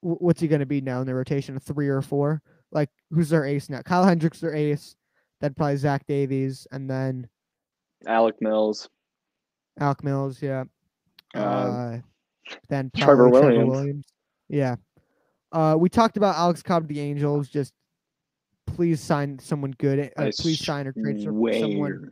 Wh- 0.01 0.21
what's 0.21 0.41
he 0.41 0.47
going 0.47 0.59
to 0.59 0.65
be 0.65 0.81
now 0.81 1.01
in 1.01 1.07
the 1.07 1.15
rotation? 1.15 1.55
A 1.55 1.59
three 1.59 1.87
or 1.87 2.01
four? 2.01 2.41
Like, 2.71 2.89
who's 3.09 3.29
their 3.29 3.45
ace 3.45 3.69
now? 3.69 3.81
Kyle 3.81 4.05
Hendricks, 4.05 4.39
their 4.39 4.53
ace. 4.55 4.95
Then 5.41 5.55
probably 5.55 5.77
Zach 5.77 6.05
Davies, 6.05 6.67
and 6.71 6.87
then 6.89 7.27
Alec 8.05 8.35
Mills. 8.41 8.87
Alec 9.79 10.03
Mills. 10.03 10.41
Yeah. 10.41 10.61
Um, 11.33 11.43
Uh, 11.43 11.97
then 12.69 12.91
Trevor 12.95 13.29
probably 13.29 13.63
Williams. 13.63 14.05
Yeah. 14.49 14.75
Uh, 15.51 15.75
we 15.79 15.89
talked 15.89 16.17
about 16.17 16.35
Alex 16.35 16.61
Cobb 16.61 16.87
to 16.87 16.93
the 16.93 16.99
Angels. 16.99 17.47
Just 17.49 17.73
please 18.67 18.99
sign 19.01 19.39
someone 19.39 19.71
good. 19.77 20.11
Uh, 20.17 20.31
please 20.39 20.63
sign 20.63 20.87
or 20.87 20.93
trade 20.93 21.21
some- 21.23 21.41
someone. 21.53 22.11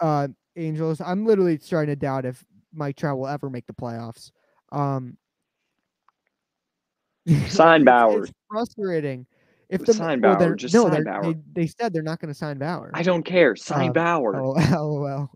Uh, 0.00 0.28
Angels. 0.56 1.00
I'm 1.00 1.24
literally 1.26 1.58
starting 1.58 1.92
to 1.92 1.96
doubt 1.96 2.24
if 2.24 2.44
Mike 2.72 2.96
Trout 2.96 3.18
will 3.18 3.26
ever 3.26 3.50
make 3.50 3.66
the 3.66 3.72
playoffs. 3.74 4.30
Um, 4.72 5.16
Sign 7.48 7.84
Bauer. 7.84 8.24
It's 8.24 8.32
frustrating. 8.50 9.26
If 9.68 9.84
the 9.84 9.92
Sign 9.94 10.20
Bauer, 10.20 10.54
just 10.54 10.72
no, 10.74 10.88
sign 10.88 11.02
Bauer. 11.04 11.22
They, 11.34 11.36
they 11.54 11.66
said 11.66 11.92
they're 11.92 12.02
not 12.02 12.20
going 12.20 12.32
to 12.32 12.38
sign 12.38 12.58
Bauer. 12.58 12.90
I 12.94 13.02
don't 13.02 13.24
care. 13.24 13.56
Sign 13.56 13.88
Um, 13.88 13.92
Bauer. 13.94 14.36
Oh, 14.40 14.52
LOL. 14.72 15.30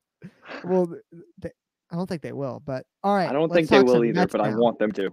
Well, 0.64 0.94
they, 1.38 1.50
I 1.90 1.96
don't 1.96 2.06
think 2.08 2.22
they 2.22 2.32
will. 2.32 2.62
But 2.64 2.84
all 3.02 3.14
right, 3.14 3.28
I 3.28 3.32
don't 3.32 3.52
think 3.52 3.68
they 3.68 3.82
will 3.82 4.04
either, 4.04 4.14
Mets 4.20 4.32
but 4.32 4.40
I 4.40 4.54
want 4.54 4.78
them 4.78 4.92
to. 4.92 5.10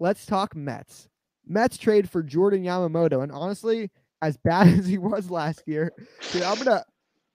let's 0.00 0.26
talk 0.26 0.54
Mets. 0.56 1.08
Mets 1.46 1.76
trade 1.78 2.08
for 2.08 2.22
Jordan 2.22 2.62
Yamamoto, 2.62 3.22
and 3.22 3.32
honestly, 3.32 3.90
as 4.22 4.36
bad 4.38 4.66
as 4.78 4.86
he 4.86 4.98
was 4.98 5.30
last 5.30 5.62
year, 5.66 5.92
dude, 6.32 6.42
I'm 6.42 6.58
gonna 6.58 6.84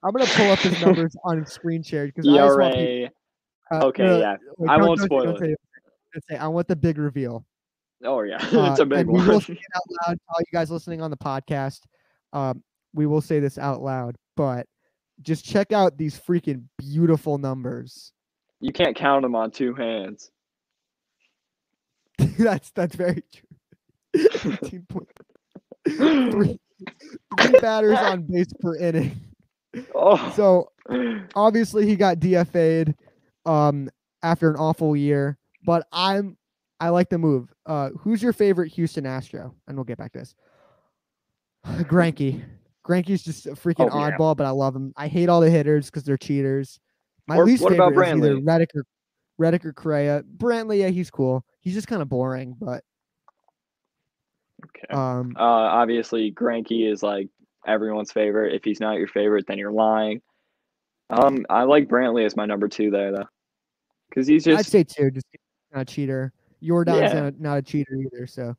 I'm 0.04 0.12
gonna 0.12 0.30
pull 0.30 0.52
up 0.52 0.60
his 0.60 0.80
numbers 0.82 1.16
on 1.24 1.46
screen 1.46 1.84
share 1.84 2.06
because 2.08 2.28
I 2.28 2.36
just 2.38 2.58
want 2.60 2.74
people, 2.76 2.88
ERA. 2.88 3.10
uh, 3.72 3.86
Okay, 3.88 4.04
no, 4.06 4.20
yeah. 4.20 4.36
wait, 4.58 4.70
I 4.70 4.78
won't 4.78 5.00
spoil 5.00 5.36
it. 5.36 5.40
say 5.40 5.56
say- 6.30 6.38
I 6.38 6.48
want 6.48 6.68
the 6.68 6.76
big 6.76 6.98
reveal. 6.98 7.46
Oh 8.04 8.22
yeah, 8.22 8.38
Uh, 8.54 8.72
it's 8.72 8.80
a 8.80 8.86
big 8.86 9.00
and 9.00 9.10
we 9.10 9.26
will 9.28 9.42
say 9.42 9.54
it 9.54 9.60
out 9.76 9.82
loud 10.08 10.14
to 10.14 10.22
all 10.30 10.40
you 10.40 10.46
guys 10.54 10.72
listening 10.72 11.02
on 11.02 11.12
the 11.12 11.18
podcast. 11.18 11.82
Um, 12.34 12.64
we 12.94 13.06
will 13.06 13.22
say 13.22 13.40
this 13.40 13.58
out 13.58 13.82
loud, 13.82 14.16
but 14.36 14.66
just 15.22 15.46
check 15.46 15.72
out 15.72 15.98
these 15.98 16.20
freaking 16.20 16.64
beautiful 16.78 17.38
numbers. 17.38 18.12
You 18.60 18.72
can't 18.72 18.96
count 18.96 19.22
them 19.24 19.36
on 19.36 19.52
two 19.52 19.74
hands. 19.74 20.32
that's 22.40 22.72
that's 22.72 22.96
very 22.96 23.24
true. 23.34 23.48
18 24.64 24.86
point- 24.90 25.08
three, 25.88 26.60
three 27.40 27.60
batters 27.62 27.98
on 27.98 28.24
base 28.24 28.52
per 28.60 28.76
inning. 28.78 29.20
Oh, 29.94 30.32
So 30.36 30.72
obviously 31.36 31.86
he 31.86 31.96
got 31.96 32.18
DFA'd 32.20 32.96
um 33.46 33.90
after 34.24 34.50
an 34.50 34.56
awful 34.56 34.96
year, 34.96 35.38
but 35.66 35.86
I'm 35.92 36.38
I 36.80 36.90
like 36.90 37.10
the 37.10 37.18
move. 37.18 37.54
Uh 37.66 37.90
who's 38.00 38.24
your 38.24 38.34
favorite 38.34 38.72
Houston 38.74 39.06
Astro? 39.06 39.54
And 39.68 39.78
we'll 39.78 39.84
get 39.84 39.98
back 39.98 40.14
to 40.14 40.20
this. 40.20 40.36
Greinke. 41.84 42.44
Greinke's 42.88 43.24
just 43.24 43.46
a 43.48 43.52
freaking 43.52 43.90
Oh, 43.92 44.00
yeah. 44.00 44.12
oddball, 44.18 44.36
but 44.38 44.46
I 44.46 44.52
love 44.52 44.76
him. 44.76 44.94
I 44.96 45.08
hate 45.08 45.28
all 45.30 45.42
the 45.42 45.50
hitters 45.50 45.88
because 45.88 46.04
they're 46.04 46.18
cheaters. 46.18 46.80
My 47.28 47.36
Or 47.38 47.46
least 47.46 47.62
what 47.62 47.72
favorite 47.74 47.88
about 47.88 48.08
is 48.08 48.14
either 48.24 48.36
Brantley? 48.36 48.48
Reddick 48.48 48.70
or 48.76 48.84
Reddick 49.38 49.66
or 49.66 49.74
Correa. 49.74 50.24
Brantley, 50.38 50.80
yeah, 50.80 50.88
he's 50.88 51.12
cool. 51.12 51.44
He's 51.60 51.74
just 51.74 51.88
kind 51.88 52.02
of 52.02 52.08
boring, 52.10 52.56
but 52.60 52.84
okay. 54.66 54.88
um 54.94 55.34
Uh, 55.38 55.42
obviously, 55.44 56.32
Greinke 56.32 56.90
is 56.92 57.04
like 57.04 57.28
everyone's 57.66 58.12
favorite. 58.12 58.54
If 58.56 58.64
he's 58.64 58.80
not 58.80 58.98
your 58.98 59.08
favorite, 59.08 59.46
then 59.48 59.58
you're 59.58 59.72
lying. 59.72 60.22
Um, 61.10 61.46
I 61.50 61.64
like 61.64 61.88
Brantley 61.88 62.26
as 62.26 62.36
my 62.36 62.46
number 62.46 62.68
two 62.68 62.90
there 62.92 63.12
though, 63.12 63.28
because 64.10 64.28
he's 64.28 64.44
just 64.44 64.60
I'd 64.60 64.66
say 64.66 64.84
two, 64.84 65.12
just 65.12 65.26
not 65.74 65.82
a 65.82 65.86
cheater. 65.86 66.34
Jordan's 66.64 67.14
Yeah. 67.14 67.22
not, 67.24 67.40
not 67.40 67.58
a 67.60 67.62
cheater 67.62 67.96
either. 67.96 68.26
So, 68.28 68.56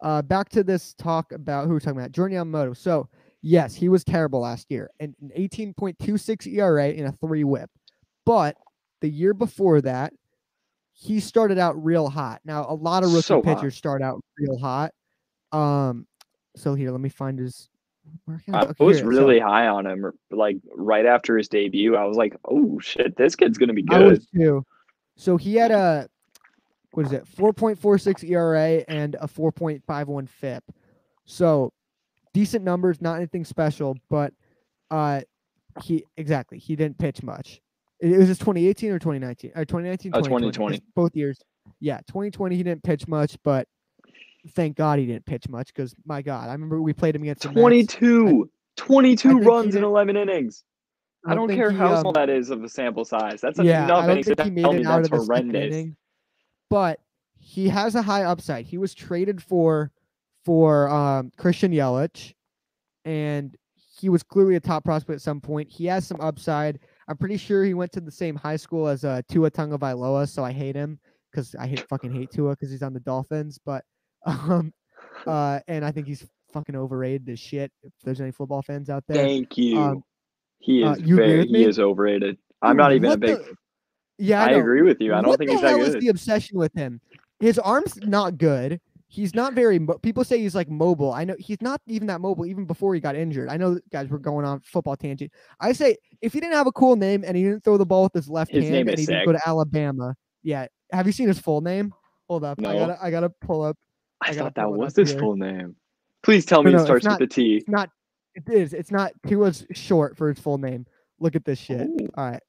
uh, 0.00 0.22
back 0.22 0.48
to 0.50 0.64
this 0.64 0.94
talk 0.94 1.32
about 1.32 1.66
who 1.66 1.72
we're 1.72 1.80
talking 1.80 1.98
about, 1.98 2.12
Jordan 2.12 2.38
Yamamoto. 2.38 2.76
So, 2.76 3.08
yes, 3.44 3.74
he 3.74 3.88
was 3.88 4.02
terrible 4.04 4.40
last 4.40 4.70
year, 4.70 4.90
and 4.98 5.14
an 5.20 5.30
18.26 5.36 6.46
ERA 6.56 6.86
and 6.88 7.06
a 7.06 7.12
three 7.12 7.44
WHIP. 7.44 7.70
But 8.24 8.56
the 9.00 9.08
year 9.08 9.34
before 9.34 9.80
that, 9.82 10.12
he 10.94 11.20
started 11.20 11.58
out 11.58 11.82
real 11.84 12.08
hot. 12.08 12.40
Now, 12.44 12.66
a 12.68 12.74
lot 12.74 13.02
of 13.04 13.10
rookie 13.10 13.22
So 13.22 13.42
hot. 13.42 13.56
pitchers 13.56 13.76
start 13.76 14.00
out 14.00 14.20
real 14.38 14.58
hot. 14.58 14.92
Um, 15.52 16.06
so 16.56 16.74
here, 16.74 16.90
let 16.90 17.00
me 17.00 17.08
find 17.10 17.38
his. 17.38 17.68
I 18.50 18.62
okay, 18.64 18.84
was 18.84 18.96
here, 18.98 19.04
so- 19.04 19.08
really 19.10 19.38
high 19.38 19.66
on 19.68 19.86
him. 19.86 20.10
Like 20.30 20.56
right 20.74 21.04
after 21.06 21.36
his 21.36 21.48
debut, 21.48 21.96
I 21.96 22.04
was 22.04 22.16
like, 22.16 22.36
"Oh 22.48 22.78
shit, 22.80 23.16
this 23.16 23.34
kid's 23.34 23.58
gonna 23.58 23.72
be 23.72 23.84
I 23.90 23.98
good." 23.98 24.10
was 24.10 24.26
too. 24.26 24.64
So 25.16 25.36
he 25.36 25.54
had 25.56 25.70
a 25.70 26.08
what 26.92 27.06
is 27.06 27.12
it? 27.12 27.24
4.46 27.26 28.22
ERA 28.30 28.84
and 28.88 29.16
a 29.20 29.26
4.51 29.26 30.28
FIP. 30.28 30.62
So 31.24 31.72
decent 32.34 32.64
numbers, 32.64 33.00
not 33.00 33.16
anything 33.16 33.44
special, 33.46 33.96
but 34.10 34.34
uh 34.90 35.22
he 35.82 36.04
exactly, 36.18 36.58
he 36.58 36.76
didn't 36.76 36.98
pitch 36.98 37.22
much. 37.22 37.62
It, 38.00 38.12
it 38.12 38.18
was 38.18 38.28
just 38.28 38.40
2018 38.40 38.90
or 38.92 38.98
2019. 38.98 39.52
Or 39.54 39.64
2019 39.64 40.12
Uh, 40.12 40.18
2020. 40.18 40.52
2020. 40.52 40.80
Both 40.94 41.16
years. 41.16 41.40
Yeah, 41.80 41.98
2020 42.08 42.54
he 42.54 42.62
didn't 42.62 42.82
pitch 42.82 43.08
much, 43.08 43.38
but 43.42 43.66
thank 44.50 44.76
God 44.76 44.98
he 44.98 45.06
didn't 45.06 45.24
pitch 45.24 45.48
much 45.48 45.72
cuz 45.72 45.94
my 46.04 46.20
god, 46.20 46.50
I 46.50 46.52
remember 46.52 46.82
we 46.82 46.92
played 46.92 47.16
him 47.16 47.22
against 47.22 47.42
the 47.42 47.48
Mets. 47.48 47.60
22, 47.60 48.50
22 48.76 49.38
runs 49.38 49.74
in 49.74 49.82
11 49.84 50.16
innings. 50.16 50.64
I 51.26 51.34
don't 51.34 51.48
think 51.48 51.58
care 51.58 51.70
he, 51.70 51.78
how 51.78 51.94
um, 51.94 52.00
small 52.02 52.12
that 52.12 52.28
is 52.28 52.50
of 52.50 52.62
a 52.62 52.68
sample 52.68 53.04
size. 53.06 53.40
That's 53.40 53.58
yeah, 53.58 53.86
enough 53.86 54.04
I 54.04 54.06
don't 54.08 54.22
think 54.24 54.40
he 54.42 54.50
made 54.50 54.66
it 54.66 54.86
out 54.86 54.96
that's 55.02 55.08
of 55.08 55.10
the 55.12 55.16
horrendous. 55.24 55.72
inning, 55.72 55.96
but 56.68 57.00
he 57.38 57.68
has 57.68 57.94
a 57.94 58.02
high 58.02 58.24
upside. 58.24 58.66
He 58.66 58.76
was 58.76 58.92
traded 58.94 59.42
for 59.42 59.90
for 60.44 60.88
um, 60.88 61.30
Christian 61.36 61.72
Yelich, 61.72 62.34
and 63.04 63.56
he 63.98 64.08
was 64.08 64.22
clearly 64.22 64.56
a 64.56 64.60
top 64.60 64.84
prospect 64.84 65.16
at 65.16 65.22
some 65.22 65.40
point. 65.40 65.70
He 65.70 65.86
has 65.86 66.06
some 66.06 66.20
upside. 66.20 66.80
I'm 67.08 67.16
pretty 67.16 67.36
sure 67.36 67.64
he 67.64 67.74
went 67.74 67.92
to 67.92 68.00
the 68.00 68.10
same 68.10 68.36
high 68.36 68.56
school 68.56 68.88
as 68.88 69.04
uh, 69.04 69.22
Tua 69.28 69.50
Tagovailoa, 69.50 70.28
so 70.28 70.44
I 70.44 70.52
hate 70.52 70.76
him 70.76 70.98
because 71.30 71.54
I 71.58 71.66
hate 71.66 71.86
fucking 71.88 72.12
hate 72.12 72.30
Tua 72.30 72.50
because 72.50 72.70
he's 72.70 72.82
on 72.82 72.92
the 72.92 73.00
Dolphins. 73.00 73.58
But 73.64 73.84
um, 74.26 74.72
uh, 75.26 75.60
and 75.68 75.84
I 75.84 75.90
think 75.90 76.06
he's 76.06 76.26
fucking 76.52 76.76
overrated 76.76 77.28
as 77.28 77.40
shit. 77.40 77.72
If 77.82 77.92
there's 78.04 78.20
any 78.20 78.30
football 78.30 78.62
fans 78.62 78.90
out 78.90 79.04
there, 79.06 79.24
Thank 79.24 79.56
you. 79.56 79.78
Um, 79.78 80.04
he 80.58 80.82
uh, 80.82 80.92
is 80.92 81.02
you 81.02 81.16
very 81.16 81.46
he 81.46 81.64
is 81.64 81.78
overrated. 81.78 82.38
I'm 82.62 82.76
not 82.76 82.92
even 82.92 83.10
a 83.12 83.16
big 83.16 83.38
the- 83.38 83.54
yeah, 84.18 84.42
I, 84.42 84.50
I 84.50 84.50
agree 84.52 84.82
with 84.82 85.00
you. 85.00 85.12
I 85.12 85.16
don't 85.16 85.28
what 85.28 85.38
think 85.38 85.50
the 85.50 85.56
he's 85.56 85.62
that 85.62 85.70
hell 85.70 85.82
is 85.82 85.94
the 85.94 86.08
obsession 86.08 86.58
with 86.58 86.72
him? 86.74 87.00
His 87.40 87.58
arm's 87.58 87.96
not 88.02 88.38
good. 88.38 88.80
He's 89.14 89.32
not 89.32 89.54
very. 89.54 89.78
Mo- 89.78 89.98
people 89.98 90.24
say 90.24 90.40
he's 90.40 90.56
like 90.56 90.68
mobile. 90.68 91.12
I 91.12 91.22
know 91.22 91.36
he's 91.38 91.62
not 91.62 91.80
even 91.86 92.08
that 92.08 92.20
mobile. 92.20 92.46
Even 92.46 92.64
before 92.64 92.96
he 92.96 93.00
got 93.00 93.14
injured, 93.14 93.48
I 93.48 93.56
know 93.56 93.78
guys 93.92 94.08
were 94.08 94.18
going 94.18 94.44
on 94.44 94.60
football 94.64 94.96
tangent. 94.96 95.30
I 95.60 95.72
say 95.72 95.96
if 96.20 96.32
he 96.32 96.40
didn't 96.40 96.54
have 96.56 96.66
a 96.66 96.72
cool 96.72 96.96
name 96.96 97.22
and 97.24 97.36
he 97.36 97.44
didn't 97.44 97.62
throw 97.62 97.76
the 97.76 97.86
ball 97.86 98.02
with 98.02 98.14
his 98.14 98.28
left 98.28 98.50
His 98.50 98.64
hand 98.64 98.88
and 98.88 98.98
he 98.98 99.06
didn't 99.06 99.24
go 99.24 99.30
to 99.30 99.48
Alabama, 99.48 100.16
yeah. 100.42 100.66
Have 100.90 101.06
you 101.06 101.12
seen 101.12 101.28
his 101.28 101.38
full 101.38 101.60
name? 101.60 101.94
Hold 102.28 102.42
up, 102.42 102.58
I 102.58 102.74
gotta 102.74 102.98
I 103.00 103.10
gotta 103.12 103.30
pull 103.30 103.62
up. 103.62 103.76
I, 104.20 104.30
I 104.30 104.32
thought 104.32 104.56
that 104.56 104.68
was 104.68 104.96
his 104.96 105.12
here. 105.12 105.20
full 105.20 105.36
name. 105.36 105.76
Please 106.24 106.44
tell 106.44 106.64
me 106.64 106.72
no, 106.72 106.78
it 106.78 106.84
starts 106.84 107.04
not- 107.04 107.20
with 107.20 107.28
the 107.30 107.34
T. 107.34 107.56
It's 107.58 107.68
not. 107.68 107.90
It 108.34 108.52
is. 108.52 108.72
It's 108.72 108.90
not. 108.90 109.12
Tua's 109.28 109.64
short 109.74 110.16
for 110.16 110.28
his 110.28 110.40
full 110.40 110.58
name. 110.58 110.86
Look 111.20 111.36
at 111.36 111.44
this 111.44 111.60
shit. 111.60 111.82
Ooh. 111.82 112.08
All 112.16 112.30
right. 112.30 112.42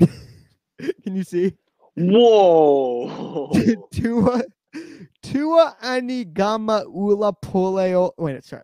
Can 1.04 1.14
you 1.14 1.22
see? 1.22 1.54
Whoa. 1.98 3.50
Tua 3.92 4.42
Tua 5.22 5.76
Anigama 5.82 6.84
Ula 6.86 7.32
Poleo. 7.32 8.12
Wait, 8.18 8.44
sorry. 8.44 8.62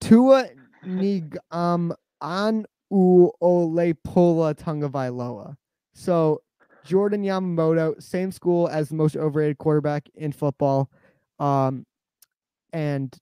Tua 0.00 0.48
Nigam 0.84 1.94
An 2.20 2.66
U 2.90 3.32
Ole 3.40 3.94
Pola 4.04 4.54
Tungavailoa. 4.54 5.56
So 5.94 6.42
Jordan 6.84 7.22
Yamamoto, 7.22 8.00
same 8.02 8.32
school 8.32 8.68
as 8.68 8.88
the 8.88 8.94
most 8.94 9.16
overrated 9.16 9.58
quarterback 9.58 10.08
in 10.14 10.32
football. 10.32 10.90
Um 11.38 11.86
and 12.72 13.16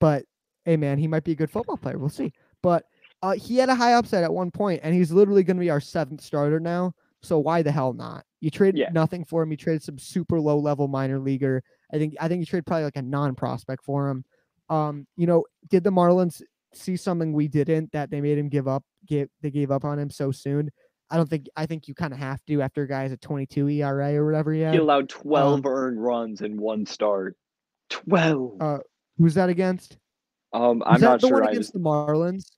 but 0.00 0.24
hey 0.64 0.76
man, 0.76 0.98
he 0.98 1.06
might 1.06 1.24
be 1.24 1.32
a 1.32 1.36
good 1.36 1.50
football 1.50 1.76
player. 1.76 1.98
We'll 1.98 2.08
see. 2.08 2.32
But 2.62 2.86
uh, 3.22 3.32
he 3.32 3.56
had 3.56 3.70
a 3.70 3.74
high 3.74 3.94
upside 3.94 4.22
at 4.22 4.34
one 4.34 4.50
point, 4.50 4.80
and 4.82 4.94
he's 4.94 5.10
literally 5.10 5.42
going 5.44 5.56
to 5.56 5.60
be 5.62 5.70
our 5.70 5.80
seventh 5.80 6.20
starter 6.20 6.60
now. 6.60 6.94
So 7.22 7.38
why 7.38 7.62
the 7.62 7.72
hell 7.72 7.94
not? 7.94 8.26
You 8.44 8.50
traded 8.50 8.78
Yeah. 8.78 8.90
nothing 8.92 9.24
for 9.24 9.42
him. 9.42 9.50
You 9.50 9.56
traded 9.56 9.82
some 9.82 9.96
super 9.96 10.38
low 10.38 10.58
level 10.58 10.86
minor 10.86 11.18
leaguer. 11.18 11.62
I 11.90 11.96
think 11.96 12.14
I 12.20 12.28
think 12.28 12.40
you 12.40 12.46
traded 12.46 12.66
probably 12.66 12.84
like 12.84 12.96
a 12.96 13.02
non 13.02 13.34
prospect 13.34 13.82
for 13.82 14.10
him. 14.10 14.22
Um, 14.68 15.06
you 15.16 15.26
know, 15.26 15.46
did 15.70 15.82
the 15.82 15.90
Marlins 15.90 16.42
see 16.74 16.94
something 16.98 17.32
we 17.32 17.48
didn't 17.48 17.90
that 17.92 18.10
they 18.10 18.20
made 18.20 18.36
him 18.36 18.50
give 18.50 18.68
up? 18.68 18.84
Give 19.06 19.30
they 19.40 19.50
gave 19.50 19.70
up 19.70 19.82
on 19.86 19.98
him 19.98 20.10
so 20.10 20.30
soon? 20.30 20.70
I 21.08 21.16
don't 21.16 21.28
think. 21.28 21.46
I 21.56 21.64
think 21.64 21.88
you 21.88 21.94
kind 21.94 22.12
of 22.12 22.18
have 22.18 22.44
to 22.44 22.60
after 22.60 22.82
a 22.82 22.88
guy's 22.88 23.12
a 23.12 23.16
22 23.16 23.66
ERA 23.66 24.14
or 24.14 24.26
whatever. 24.26 24.52
Yeah. 24.52 24.72
He 24.72 24.76
allowed 24.76 25.08
12 25.08 25.64
earned 25.64 26.02
runs 26.02 26.42
in 26.42 26.58
one 26.58 26.84
start. 26.84 27.38
12. 27.88 28.60
Uh, 28.60 28.78
Who's 29.16 29.34
that 29.34 29.48
against? 29.48 29.96
um, 30.52 30.82
I'm 30.84 31.00
that 31.00 31.06
not 31.06 31.20
the 31.22 31.28
sure. 31.28 31.38
one 31.38 31.48
I 31.48 31.50
against 31.52 31.68
just, 31.68 31.72
the 31.72 31.80
Marlins? 31.80 32.50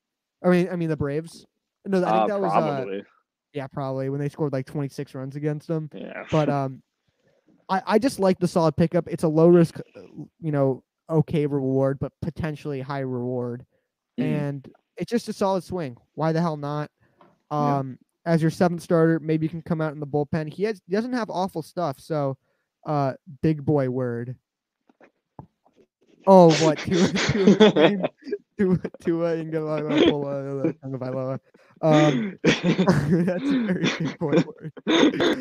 I 0.44 0.48
mean, 0.48 0.68
I 0.68 0.74
mean 0.74 0.88
the 0.88 0.96
Braves. 0.96 1.46
No, 1.84 1.98
I 1.98 2.00
think 2.00 2.12
uh, 2.12 2.26
that 2.26 2.40
was 2.40 2.52
uh, 2.52 2.60
probably. 2.60 3.04
Yeah, 3.56 3.66
probably 3.66 4.10
when 4.10 4.20
they 4.20 4.28
scored 4.28 4.52
like 4.52 4.66
26 4.66 5.14
runs 5.14 5.34
against 5.34 5.66
them. 5.66 5.88
yeah. 5.94 6.24
But 6.30 6.48
um, 6.50 6.82
I 7.68 7.82
I 7.86 7.98
just 7.98 8.20
like 8.20 8.38
the 8.38 8.46
solid 8.46 8.76
pickup. 8.76 9.08
It's 9.08 9.24
a 9.24 9.28
low 9.28 9.48
risk, 9.48 9.80
uh, 9.80 10.00
you 10.40 10.52
know, 10.52 10.84
okay 11.08 11.46
reward, 11.46 11.98
but 11.98 12.12
potentially 12.20 12.80
high 12.82 13.00
reward, 13.00 13.64
Mhm. 14.20 14.24
and 14.24 14.68
it's 14.98 15.10
just 15.10 15.28
a 15.28 15.32
solid 15.32 15.64
swing. 15.64 15.96
Why 16.14 16.32
the 16.32 16.40
hell 16.40 16.56
not? 16.58 16.90
Yeah. 17.50 17.78
Um, 17.78 17.98
as 18.26 18.42
your 18.42 18.50
seventh 18.50 18.82
starter, 18.82 19.20
maybe 19.20 19.46
you 19.46 19.50
can 19.50 19.62
come 19.62 19.80
out 19.80 19.92
in 19.94 20.00
the 20.00 20.06
bullpen. 20.06 20.52
He 20.52 20.64
has 20.64 20.80
he 20.86 20.92
doesn't 20.94 21.12
have 21.14 21.30
awful 21.30 21.62
stuff, 21.62 21.98
so 21.98 22.36
uh, 22.86 23.14
big 23.42 23.64
boy 23.64 23.88
word. 23.88 24.36
Oh, 26.26 26.52
what? 26.64 26.78
Tua, 26.78 27.08
Tua, 27.08 27.70
Tua, 28.58 28.78
Tua, 29.00 29.36
Tagovailoa. 30.74 31.38
Um, 31.82 32.38
that's 32.44 33.44
a 33.44 33.66
very 33.66 34.14
boy 34.18 34.42
word. 34.46 34.72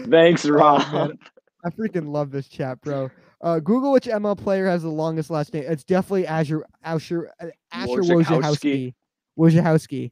Thanks, 0.10 0.46
Oh, 0.46 0.52
Rob. 0.52 0.94
man. 0.94 1.18
I 1.64 1.70
freaking 1.72 2.10
love 2.12 2.30
this 2.30 2.48
chat, 2.48 2.80
bro. 2.82 3.10
Uh, 3.42 3.60
Google 3.60 3.92
which 3.92 4.06
ML 4.06 4.38
player 4.38 4.68
has 4.68 4.84
the 4.84 4.90
longest 4.90 5.30
last 5.30 5.54
name. 5.54 5.64
It's 5.68 5.84
definitely 5.84 6.28
Azure 6.28 6.66
Asher 6.84 7.32
uh, 7.40 7.48
Asher 7.72 8.02
Wojciechowski. 8.02 8.94
Wojciechowski. 9.40 10.12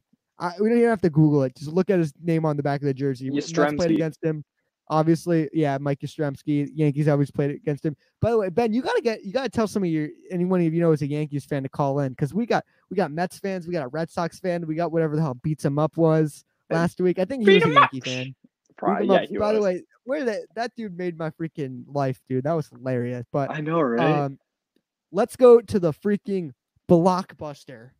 We 0.60 0.68
don't 0.68 0.78
even 0.78 0.88
have 0.90 1.00
to 1.02 1.10
Google 1.10 1.44
it. 1.44 1.54
Just 1.56 1.70
look 1.70 1.90
at 1.90 1.98
his 2.00 2.12
name 2.20 2.44
on 2.44 2.56
the 2.56 2.62
back 2.62 2.80
of 2.80 2.86
the 2.86 2.94
jersey. 2.94 3.30
We- 3.30 3.40
played 3.40 3.92
against 3.92 4.22
him. 4.24 4.44
Obviously, 4.88 5.48
yeah, 5.52 5.78
Mike 5.80 6.00
Yastrzemski. 6.00 6.68
Yankees 6.74 7.08
always 7.08 7.30
played 7.30 7.50
against 7.50 7.84
him. 7.84 7.96
By 8.20 8.30
the 8.30 8.38
way, 8.38 8.48
Ben, 8.50 8.72
you 8.74 8.82
gotta 8.82 9.00
get 9.00 9.24
you 9.24 9.32
gotta 9.32 9.48
tell 9.48 9.66
some 9.66 9.82
of 9.82 9.88
your 9.88 10.08
anyone 10.30 10.60
of 10.60 10.74
you 10.74 10.80
know 10.80 10.92
is 10.92 11.00
a 11.00 11.06
Yankees 11.06 11.44
fan 11.46 11.62
to 11.62 11.68
call 11.70 12.00
in 12.00 12.10
because 12.10 12.34
we 12.34 12.44
got 12.44 12.64
we 12.90 12.96
got 12.96 13.10
Mets 13.10 13.38
fans, 13.38 13.66
we 13.66 13.72
got 13.72 13.86
a 13.86 13.88
Red 13.88 14.10
Sox 14.10 14.38
fan, 14.40 14.66
we 14.66 14.74
got 14.74 14.92
whatever 14.92 15.16
the 15.16 15.22
hell 15.22 15.34
beats 15.34 15.64
him 15.64 15.78
up 15.78 15.96
was 15.96 16.44
last 16.70 17.00
week. 17.00 17.18
I 17.18 17.24
think 17.24 17.40
he 17.42 17.46
beat 17.46 17.54
was 17.54 17.62
a 17.64 17.66
him 17.68 17.76
up. 17.78 17.92
Yankee 17.92 18.10
fan. 18.10 18.34
Probably, 18.76 19.06
yeah, 19.30 19.38
By 19.38 19.52
the 19.54 19.60
way, 19.62 19.82
where 20.04 20.24
that 20.24 20.40
that 20.54 20.72
dude 20.76 20.98
made 20.98 21.16
my 21.16 21.30
freaking 21.30 21.84
life, 21.86 22.20
dude. 22.28 22.44
That 22.44 22.52
was 22.52 22.68
hilarious. 22.68 23.24
But 23.32 23.50
I 23.50 23.60
know, 23.60 23.80
right? 23.80 24.24
um, 24.24 24.38
let's 25.12 25.36
go 25.36 25.60
to 25.62 25.78
the 25.78 25.92
freaking 25.92 26.50
blockbuster. 26.90 27.90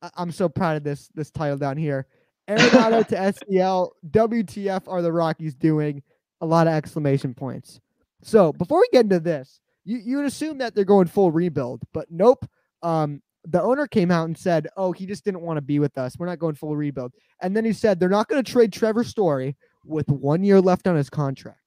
I- 0.00 0.10
I'm 0.16 0.30
so 0.30 0.48
proud 0.48 0.76
of 0.76 0.84
this 0.84 1.08
this 1.14 1.30
title 1.30 1.58
down 1.58 1.76
here. 1.76 2.06
Arenado 2.48 3.06
to 3.08 3.32
SEL. 3.32 3.92
WTF 4.10 4.82
are 4.88 5.02
the 5.02 5.12
Rockies 5.12 5.54
doing? 5.54 6.02
A 6.40 6.46
lot 6.46 6.66
of 6.66 6.72
exclamation 6.72 7.34
points. 7.34 7.80
So 8.22 8.52
before 8.52 8.80
we 8.80 8.88
get 8.92 9.04
into 9.04 9.20
this, 9.20 9.60
you 9.84 9.98
you 9.98 10.16
would 10.16 10.26
assume 10.26 10.58
that 10.58 10.74
they're 10.74 10.84
going 10.84 11.06
full 11.06 11.32
rebuild, 11.32 11.82
but 11.92 12.06
nope. 12.10 12.48
Um, 12.82 13.22
the 13.44 13.62
owner 13.62 13.86
came 13.86 14.10
out 14.10 14.26
and 14.26 14.36
said, 14.36 14.68
"Oh, 14.76 14.92
he 14.92 15.06
just 15.06 15.24
didn't 15.24 15.40
want 15.40 15.56
to 15.56 15.62
be 15.62 15.78
with 15.78 15.96
us. 15.98 16.18
We're 16.18 16.26
not 16.26 16.38
going 16.38 16.54
full 16.54 16.76
rebuild." 16.76 17.12
And 17.40 17.56
then 17.56 17.64
he 17.64 17.72
said 17.72 17.98
they're 17.98 18.08
not 18.08 18.28
going 18.28 18.42
to 18.42 18.52
trade 18.52 18.72
Trevor 18.72 19.04
Story 19.04 19.56
with 19.84 20.08
one 20.08 20.44
year 20.44 20.60
left 20.60 20.86
on 20.86 20.96
his 20.96 21.10
contract. 21.10 21.60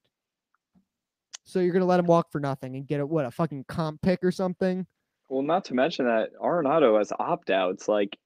So 1.44 1.58
you're 1.58 1.72
going 1.72 1.80
to 1.80 1.86
let 1.86 2.00
him 2.00 2.06
walk 2.06 2.30
for 2.30 2.40
nothing 2.40 2.76
and 2.76 2.86
get 2.86 3.00
a 3.00 3.06
what 3.06 3.24
a 3.24 3.30
fucking 3.30 3.64
comp 3.68 4.00
pick 4.02 4.22
or 4.22 4.30
something? 4.30 4.86
Well, 5.28 5.42
not 5.42 5.64
to 5.66 5.74
mention 5.74 6.06
that 6.06 6.28
Arenado 6.40 6.98
has 6.98 7.12
opt 7.18 7.50
outs, 7.50 7.88
like 7.88 8.16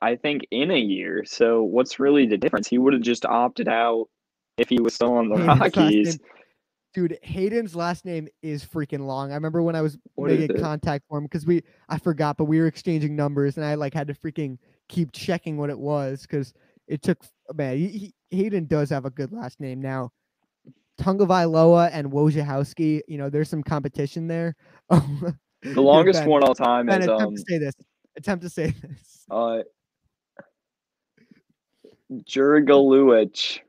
I 0.00 0.16
think 0.16 0.46
in 0.50 0.70
a 0.70 0.78
year. 0.78 1.24
So 1.24 1.62
what's 1.62 1.98
really 1.98 2.26
the 2.26 2.36
difference? 2.36 2.68
He 2.68 2.78
would 2.78 2.92
have 2.92 3.02
just 3.02 3.24
opted 3.24 3.68
out 3.68 4.08
if 4.58 4.68
he 4.68 4.80
was 4.80 4.94
still 4.94 5.14
on 5.14 5.28
the 5.28 5.36
Hayden's 5.36 5.60
Rockies. 5.76 6.18
Dude, 6.94 7.18
Hayden's 7.22 7.76
last 7.76 8.06
name 8.06 8.26
is 8.42 8.64
freaking 8.64 9.06
long. 9.06 9.30
I 9.30 9.34
remember 9.34 9.62
when 9.62 9.76
I 9.76 9.82
was 9.82 9.98
What 10.14 10.30
making 10.30 10.56
contact 10.58 11.04
for 11.08 11.18
him 11.18 11.24
because 11.24 11.44
we 11.44 11.62
I 11.88 11.98
forgot, 11.98 12.38
but 12.38 12.44
we 12.44 12.58
were 12.58 12.66
exchanging 12.66 13.14
numbers 13.14 13.56
and 13.56 13.66
I 13.66 13.74
like 13.74 13.92
had 13.92 14.08
to 14.08 14.14
freaking 14.14 14.58
keep 14.88 15.12
checking 15.12 15.58
what 15.58 15.68
it 15.68 15.78
was 15.78 16.22
because 16.22 16.54
it 16.88 17.02
took 17.02 17.18
man. 17.54 17.76
He, 17.76 18.14
he, 18.30 18.36
Hayden 18.36 18.66
does 18.66 18.88
have 18.90 19.04
a 19.04 19.10
good 19.10 19.32
last 19.32 19.60
name 19.60 19.80
now. 19.80 20.10
Tungavailoa 20.98 21.90
and 21.92 22.10
Wojciechowski, 22.10 23.02
you 23.06 23.18
know, 23.18 23.28
there's 23.28 23.50
some 23.50 23.62
competition 23.62 24.26
there. 24.26 24.56
The 25.62 25.82
longest 25.82 26.24
one 26.26 26.44
all 26.44 26.54
time 26.54 26.86
Ben, 26.86 27.02
is 27.02 27.08
attempt 27.08 27.22
um 27.22 27.34
to 27.34 27.44
say 27.48 27.58
this. 27.58 27.74
Attempt 28.16 28.44
to 28.44 28.50
say 28.50 28.66
this. 28.82 29.24
uh 29.30 29.62
Jurgaluich. 32.12 33.60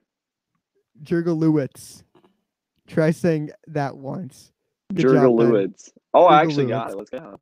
Jurgalewicz. 1.04 2.04
Try 2.88 3.12
saying 3.12 3.52
that 3.68 3.98
once. 3.98 4.52
Ben. 4.90 5.06
Oh, 6.14 6.26
I 6.26 6.42
actually 6.42 6.66
got 6.68 6.92
it. 6.92 6.98
Let's 6.98 7.10
go. 7.10 7.40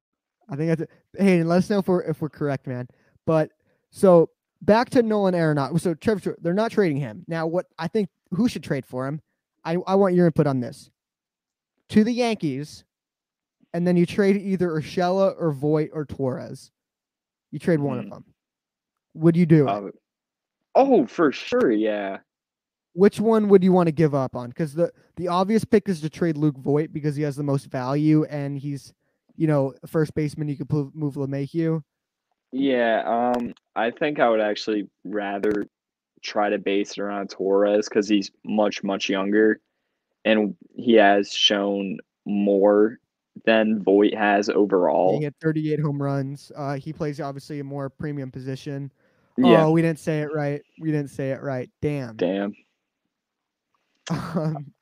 I 0.49 0.55
think 0.55 0.69
that's 0.69 0.81
it. 0.81 0.89
Hey, 1.17 1.39
and 1.39 1.49
let 1.49 1.57
us 1.57 1.69
know 1.69 1.79
if 1.79 1.87
we're 1.87 2.01
if 2.01 2.21
we're 2.21 2.29
correct, 2.29 2.67
man. 2.67 2.87
But 3.25 3.51
so 3.91 4.29
back 4.61 4.89
to 4.91 5.03
Nolan 5.03 5.33
Arenado. 5.33 5.79
So 5.79 5.93
Trevor, 5.93 6.35
they're 6.41 6.53
not 6.53 6.71
trading 6.71 6.97
him 6.97 7.23
now. 7.27 7.45
What 7.47 7.67
I 7.77 7.87
think 7.87 8.09
who 8.31 8.47
should 8.49 8.63
trade 8.63 8.85
for 8.85 9.07
him? 9.07 9.21
I 9.63 9.77
I 9.87 9.95
want 9.95 10.15
your 10.15 10.25
input 10.25 10.47
on 10.47 10.59
this. 10.59 10.89
To 11.89 12.03
the 12.03 12.11
Yankees, 12.11 12.83
and 13.73 13.85
then 13.87 13.95
you 13.95 14.05
trade 14.07 14.37
either 14.37 14.69
Urshela 14.69 15.35
or 15.39 15.51
Voit 15.51 15.89
or 15.93 16.05
Torres. 16.05 16.71
You 17.51 17.59
trade 17.59 17.79
one 17.79 17.99
of 17.99 18.05
Mhm. 18.05 18.09
them. 18.09 18.25
Would 19.13 19.37
you 19.37 19.45
do 19.45 19.67
it? 19.67 19.95
Oh, 20.75 21.05
for 21.05 21.31
sure, 21.31 21.71
yeah. 21.71 22.17
Which 22.93 23.19
one 23.19 23.49
would 23.49 23.63
you 23.63 23.71
want 23.71 23.87
to 23.87 23.91
give 23.91 24.15
up 24.15 24.35
on? 24.35 24.49
Because 24.49 24.73
the 24.73 24.91
the 25.15 25.27
obvious 25.27 25.65
pick 25.65 25.89
is 25.89 26.01
to 26.01 26.09
trade 26.09 26.37
Luke 26.37 26.57
Voit 26.57 26.93
because 26.93 27.15
he 27.15 27.23
has 27.23 27.35
the 27.35 27.43
most 27.43 27.65
value 27.65 28.23
and 28.25 28.57
he's, 28.57 28.93
you 29.35 29.47
know, 29.47 29.73
first 29.85 30.13
baseman. 30.15 30.47
You 30.47 30.57
could 30.57 30.71
move 30.71 31.15
LeMahieu. 31.15 31.81
Yeah, 32.51 33.03
um, 33.05 33.53
I 33.75 33.91
think 33.91 34.19
I 34.19 34.29
would 34.29 34.39
actually 34.39 34.87
rather 35.03 35.65
try 36.21 36.49
to 36.49 36.57
base 36.57 36.93
it 36.93 36.99
around 36.99 37.29
Torres 37.29 37.89
because 37.89 38.07
he's 38.07 38.31
much, 38.45 38.81
much 38.83 39.09
younger 39.09 39.59
and 40.25 40.55
he 40.73 40.93
has 40.93 41.31
shown 41.31 41.99
more 42.25 42.99
than 43.45 43.81
Voit 43.83 44.13
has 44.15 44.49
overall. 44.49 45.17
He 45.19 45.23
had 45.23 45.37
38 45.39 45.79
home 45.79 46.01
runs. 46.01 46.51
Uh, 46.55 46.75
he 46.75 46.91
plays 46.91 47.21
obviously 47.21 47.59
a 47.59 47.63
more 47.63 47.89
premium 47.89 48.31
position. 48.31 48.91
Yeah, 49.37 49.65
Oh, 49.65 49.71
we 49.71 49.81
didn't 49.81 49.99
say 49.99 50.21
it 50.21 50.29
right. 50.33 50.61
We 50.79 50.91
didn't 50.91 51.09
say 51.09 51.31
it 51.31 51.41
right. 51.41 51.69
Damn. 51.81 52.15
damn. 52.15 52.53
Um, 54.11 54.73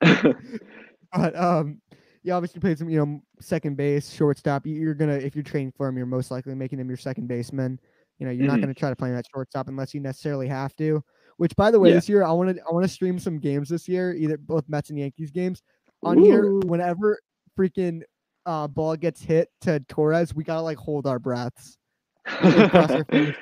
but 1.12 1.36
um, 1.36 1.80
he 2.22 2.30
obviously 2.30 2.60
plays 2.60 2.78
some, 2.78 2.88
you 2.90 2.98
know, 3.04 3.20
second 3.40 3.76
base, 3.76 4.12
shortstop. 4.12 4.66
You- 4.66 4.74
You're 4.80 4.94
gonna 4.94 5.14
if 5.14 5.34
you're 5.34 5.44
trading 5.44 5.72
for 5.76 5.88
him, 5.88 5.96
you're 5.96 6.06
most 6.06 6.30
likely 6.30 6.54
making 6.54 6.78
him 6.80 6.88
your 6.88 6.96
second 6.98 7.26
baseman. 7.28 7.78
You 8.18 8.26
know, 8.26 8.32
you're 8.32 8.46
not 8.46 8.58
Mhm. 8.58 8.62
gonna 8.62 8.74
try 8.74 8.90
to 8.90 8.96
play 8.96 9.08
him 9.10 9.16
at 9.16 9.24
shortstop 9.34 9.68
unless 9.68 9.94
you 9.94 10.00
necessarily 10.00 10.46
have 10.48 10.74
to. 10.76 11.02
Which, 11.38 11.56
by 11.56 11.70
the 11.70 11.80
way, 11.80 11.88
Yeah. 11.88 11.94
this 11.96 12.08
year 12.08 12.22
I 12.22 12.32
want 12.32 12.56
to 12.56 12.62
I 12.68 12.72
want 12.72 12.84
to 12.84 12.88
stream 12.88 13.18
some 13.18 13.38
games 13.38 13.68
this 13.68 13.88
year, 13.88 14.12
either 14.14 14.36
both 14.36 14.68
Mets 14.68 14.90
and 14.90 14.98
Yankees 14.98 15.30
games. 15.30 15.62
On 16.02 16.18
here, 16.18 16.56
whenever 16.60 17.18
freaking 17.58 18.02
uh 18.46 18.68
ball 18.68 18.94
gets 18.96 19.22
hit 19.22 19.48
to 19.62 19.80
Torres, 19.88 20.34
we 20.34 20.44
gotta 20.44 20.60
like 20.62 20.76
hold 20.78 21.06
our 21.06 21.18
breaths. 21.18 21.78
Cross 22.26 22.90
our 22.90 23.04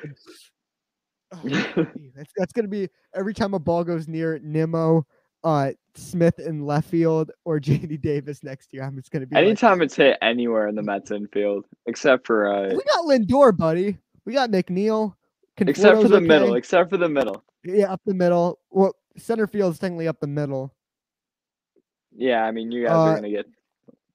Oh, 1.33 1.41
that's 2.15 2.33
that's 2.37 2.53
gonna 2.53 2.69
be 2.69 2.89
every 3.15 3.35
time 3.35 3.55
a 3.55 3.59
ball 3.59 3.85
goes 3.85 4.09
near 4.09 4.39
Nimmo, 4.43 5.07
uh, 5.45 5.71
Smith 5.95 6.39
in 6.39 6.67
left 6.67 6.89
field 6.89 7.31
or 7.45 7.59
JD 7.61 8.01
Davis 8.01 8.43
next 8.43 8.73
year. 8.73 8.83
I'm 8.85 8.97
just 8.97 9.11
gonna 9.11 9.27
be 9.27 9.35
like, 9.35 9.45
Anytime 9.45 9.83
it's 9.83 9.97
hit 9.97 10.19
anywhere 10.23 10.69
in 10.69 10.75
the 10.75 10.83
Mets 10.83 11.11
infield, 11.11 11.67
except 11.87 12.27
for 12.27 12.53
uh, 12.53 12.69
we 12.75 12.83
got 12.85 13.05
Lindor, 13.07 13.57
buddy. 13.57 13.99
We 14.25 14.35
got 14.35 14.51
McNeil. 14.51 15.15
except 15.59 15.97
for 15.97 16.03
Conforto's 16.03 16.11
the 16.11 16.21
middle, 16.21 16.55
except 16.55 16.91
for 16.91 16.97
the 16.97 17.09
middle. 17.09 17.45
Yeah, 17.65 17.93
up 17.93 18.01
the 18.05 18.15
middle. 18.15 18.59
Well, 18.71 18.95
center 19.17 19.47
field 19.47 19.73
is 19.75 19.79
technically 19.79 20.09
up 20.09 20.21
the 20.21 20.27
middle. 20.27 20.75
Yeah, 22.15 22.45
I 22.45 22.51
mean, 22.51 22.71
you 22.71 22.85
guys 22.87 22.93
Uh, 22.93 23.01
are 23.01 23.15
gonna 23.17 23.31
get 23.31 23.47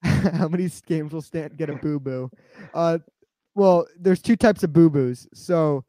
How 0.34 0.48
many 0.48 0.70
games 0.86 1.12
will 1.12 1.22
stand 1.22 1.58
get 1.58 1.70
a 1.70 1.76
boo 1.76 2.00
boo? 2.00 2.30
Uh, 2.74 3.00
well, 3.56 3.88
there's 4.00 4.22
two 4.22 4.36
types 4.36 4.64
of 4.64 4.72
boo 4.72 4.90
boos. 4.90 5.28
So, 5.34 5.84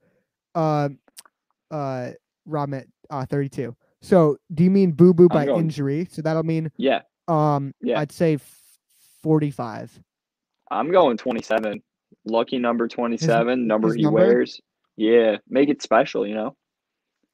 uh, 1.70 1.74
uh, 1.74 2.12
Robmet, 2.48 2.84
uh, 3.10 3.26
32. 3.26 3.74
So, 4.00 4.36
do 4.54 4.64
you 4.64 4.70
mean 4.70 4.92
boo 4.92 5.12
boo 5.12 5.28
by 5.28 5.46
going- 5.46 5.60
injury? 5.60 6.06
So 6.10 6.22
that'll 6.22 6.44
mean 6.44 6.70
yeah. 6.76 7.00
um, 7.26 7.74
Yeah. 7.80 8.00
I'd 8.00 8.12
say 8.12 8.34
f- 8.34 8.60
45. 9.22 10.00
I'm 10.70 10.90
going 10.90 11.16
27. 11.16 11.82
Lucky 12.24 12.58
number 12.58 12.88
27, 12.88 13.66
number 13.66 13.88
his 13.88 13.96
he 13.96 14.02
number? 14.02 14.16
wears. 14.20 14.60
Yeah, 14.96 15.36
make 15.48 15.68
it 15.68 15.82
special, 15.82 16.26
you 16.26 16.34
know. 16.34 16.56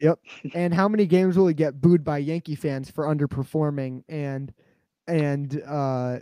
Yep. 0.01 0.19
and 0.55 0.73
how 0.75 0.89
many 0.89 1.07
games 1.07 1.37
will 1.37 1.47
he 1.49 1.55
get 1.55 1.81
booed 1.81 2.05
by 2.05 2.19
Yankee 2.19 2.55
fans 2.55 2.91
for 2.91 3.05
underperforming 3.07 4.03
and 4.09 4.53
and 5.07 5.63
uh 5.67 6.19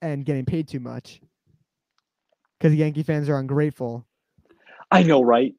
and 0.00 0.24
getting 0.24 0.44
paid 0.44 0.68
too 0.68 0.80
much? 0.80 1.20
Because 2.58 2.74
Yankee 2.74 3.02
fans 3.02 3.28
are 3.28 3.38
ungrateful. 3.38 4.06
I 4.90 5.02
know, 5.02 5.22
right? 5.22 5.54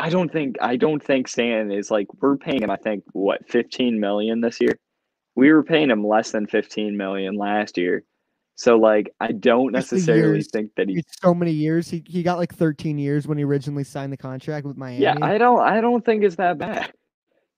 I 0.00 0.08
don't 0.08 0.32
think 0.32 0.56
I 0.60 0.76
don't 0.76 1.02
think 1.02 1.28
Stan 1.28 1.70
is 1.70 1.90
like 1.90 2.08
we're 2.20 2.36
paying 2.36 2.62
him. 2.62 2.70
I 2.70 2.76
think 2.76 3.04
what 3.12 3.48
15 3.48 4.00
million 4.00 4.40
this 4.40 4.60
year. 4.60 4.76
We 5.36 5.52
were 5.52 5.62
paying 5.62 5.90
him 5.90 6.06
less 6.06 6.32
than 6.32 6.46
15 6.46 6.96
million 6.96 7.36
last 7.36 7.78
year. 7.78 8.02
So 8.54 8.76
like 8.76 9.12
I 9.20 9.32
don't 9.32 9.72
necessarily 9.72 10.42
think 10.42 10.74
that 10.76 10.88
he. 10.88 11.02
So 11.22 11.34
many 11.34 11.52
years. 11.52 11.88
He 11.88 12.02
he 12.06 12.22
got 12.22 12.38
like 12.38 12.54
13 12.54 12.98
years 12.98 13.28
when 13.28 13.38
he 13.38 13.44
originally 13.44 13.84
signed 13.84 14.12
the 14.12 14.16
contract 14.16 14.66
with 14.66 14.76
Miami. 14.76 15.02
Yeah, 15.02 15.16
I 15.20 15.38
don't. 15.38 15.60
I 15.60 15.80
don't 15.80 16.04
think 16.04 16.24
it's 16.24 16.36
that 16.36 16.58
bad. 16.58 16.92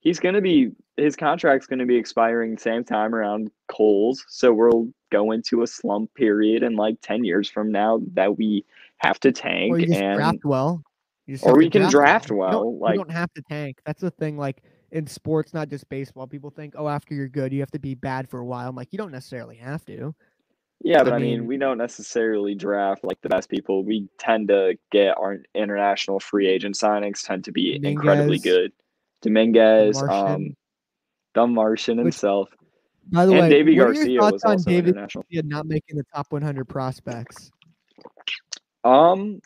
He's 0.01 0.19
gonna 0.19 0.41
be 0.41 0.73
his 0.97 1.15
contract's 1.15 1.67
gonna 1.69 1.87
be 1.87 1.97
expiring 1.97 2.57
the 2.57 2.61
same 2.61 2.83
time 2.83 3.15
around 3.15 3.53
Cole's, 3.69 4.25
so 4.29 4.53
we'll 4.53 4.89
go 5.13 5.31
into 5.31 5.63
a 5.63 5.67
slump 5.67 6.13
period 6.15 6.65
in 6.65 6.75
like 6.75 6.97
10 7.03 7.25
years 7.25 7.49
from 7.49 7.71
now 7.71 8.01
that 8.15 8.37
we 8.37 8.65
have 8.97 9.21
to 9.21 9.31
tank 9.31 9.79
just 9.79 9.93
and 9.93 10.41
well. 10.43 10.83
You 11.27 11.39
or 11.43 11.57
we 11.57 11.71
can 11.71 11.89
draft 11.91 12.31
You 12.31 12.37
well, 12.37 12.79
like- 12.79 12.95
you 12.95 12.99
don't 12.99 13.11
have 13.13 13.33
to 13.35 13.43
tank. 13.43 13.79
That's 13.87 14.01
the 14.01 14.11
thing. 14.11 14.37
Like 14.37 14.63
in 14.91 15.07
sports, 15.07 15.55
not 15.55 15.69
just 15.69 15.89
baseball. 15.89 16.27
People 16.27 16.51
think, 16.51 16.75
oh, 16.77 16.89
after 16.89 17.15
you're 17.15 17.29
good, 17.29 17.53
you 17.53 17.61
have 17.61 17.71
to 17.71 17.79
be 17.79 17.95
bad 17.95 18.29
for 18.29 18.41
a 18.41 18.45
while. 18.45 18.69
I'm 18.69 18.77
like, 18.77 18.89
you 18.93 18.99
don't 18.99 19.13
necessarily 19.13 19.57
have 19.57 19.85
to. 19.87 20.15
Yeah, 20.85 21.05
but 21.05 21.13
I 21.13 21.17
I, 21.17 21.19
mean, 21.21 21.31
mean- 21.41 21.47
we 21.47 21.57
don't 21.59 21.79
necessarily 21.79 22.55
draft 22.57 23.05
like 23.05 23.21
the 23.23 23.29
best 23.29 23.49
people. 23.49 23.85
We 23.85 24.09
tend 24.19 24.49
to 24.49 24.77
get 24.91 25.17
our 25.17 25.39
international 25.55 26.19
free 26.19 26.49
agent 26.49 26.75
signings 26.75 27.25
tend 27.25 27.45
to 27.45 27.53
be 27.53 27.79
incredibly 27.83 28.39
good. 28.41 28.73
Dominguez, 29.23 30.03
Martian. 30.03 30.35
um, 30.35 30.57
the 31.35 31.47
Martian 31.47 31.99
Which- 31.99 32.07
himself, 32.17 32.49
By 33.13 33.27
the 33.27 33.33
and 33.33 33.41
way, 33.43 33.63
Deivi 33.63 33.79
what 33.79 33.91
are 33.91 33.93
your 33.93 33.95
Garcia 33.95 34.21
thoughts 34.21 34.33
was 34.33 34.45
on 34.45 34.53
also 34.55 34.71
David. 34.71 34.95
Garcia 34.97 35.43
not 35.45 35.67
making 35.67 35.97
the 35.97 36.05
top 36.13 36.27
100 36.33 36.65
prospects? 36.69 37.51
Um, 38.85 39.41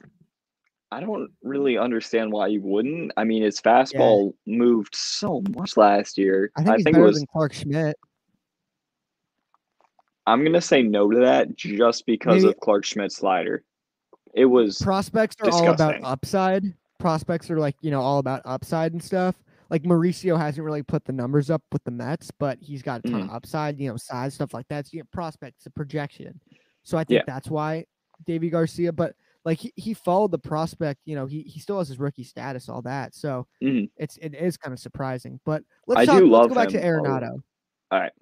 I 0.93 1.01
don't 1.01 1.31
really 1.43 1.77
understand 1.77 2.31
why 2.33 2.47
you 2.47 2.61
wouldn't. 2.63 3.13
I 3.17 3.25
mean, 3.25 3.43
his 3.43 3.61
fastball 3.61 4.33
moved 4.47 4.95
so 4.95 5.43
much 5.51 5.77
last 5.77 6.17
year. 6.17 6.51
I 6.57 6.63
think 6.63 6.77
he's 6.77 6.87
it 6.87 6.93
better 6.93 7.05
was 7.05 7.17
than 7.19 7.27
Clarke 7.27 7.55
Schmidt. 7.55 7.97
I'm 10.27 10.45
gonna 10.45 10.61
say 10.61 10.83
no 10.83 11.11
to 11.11 11.19
that 11.21 11.55
just 11.57 12.07
because 12.07 12.43
Maybe- 12.43 12.49
of 12.49 12.61
Clarke 12.61 12.85
Schmidt's 12.85 13.17
slider. 13.17 13.65
It 14.35 14.45
was 14.47 14.79
prospects 14.83 15.37
are 15.43 15.51
all 15.51 15.71
about 15.71 16.03
upside. 16.03 16.65
Prospects 16.99 17.51
are 17.51 17.59
like, 17.59 17.77
you 17.81 17.91
know, 17.91 18.01
all 18.01 18.19
about 18.19 18.43
upside 18.45 18.93
and 18.93 19.03
stuff. 19.03 19.35
Like 19.71 19.83
Mauricio 19.83 20.39
hasn't 20.39 20.65
really 20.65 20.83
put 20.83 21.05
the 21.05 21.13
numbers 21.13 21.51
up 21.51 21.63
with 21.73 21.83
the 21.85 21.91
Mets, 21.91 22.31
but 22.39 22.59
he's 22.61 22.83
got 22.83 23.01
a 23.01 23.03
ton 23.09 23.13
Mm-hmm. 23.23 23.31
of 23.31 23.37
upside, 23.37 23.79
you 23.81 23.89
know, 23.89 23.97
size, 23.97 24.35
stuff 24.35 24.53
like 24.55 24.69
that. 24.69 24.87
So 24.87 24.91
you 24.95 25.01
know, 25.01 25.07
prospects, 25.13 25.67
a 25.67 25.71
projection. 25.71 26.39
So 26.83 26.99
I 26.99 27.05
think 27.05 27.19
Yeah. 27.21 27.25
that's 27.27 27.49
why 27.49 27.87
Deivi 28.27 28.51
Garcia, 28.51 28.93
but 28.93 29.15
like 29.47 29.59
he, 29.61 29.73
he 29.77 29.95
followed 29.95 30.33
the 30.33 30.39
prospect, 30.39 31.01
you 31.05 31.15
know, 31.15 31.25
he, 31.25 31.43
he 31.43 31.61
still 31.61 31.79
has 31.79 31.87
his 31.87 32.01
rookie 32.01 32.25
status, 32.25 32.69
all 32.69 32.83
that. 32.83 33.15
So 33.15 33.47
Mhm. 33.63 33.89
it's 33.97 34.17
it 34.19 34.35
is 34.35 34.57
kind 34.57 34.73
of 34.73 34.81
surprising. 34.81 35.39
But 35.47 35.63
let's 35.87 36.01
I 36.01 36.05
talk, 36.05 36.19
do 36.19 36.29
let's 36.29 36.49
go 36.49 36.55
back 36.57 36.69
to 36.71 36.81
him 36.81 37.05
lot. 37.05 37.23
Arenado. 37.23 37.43
All 37.93 38.01
right. 38.01 38.13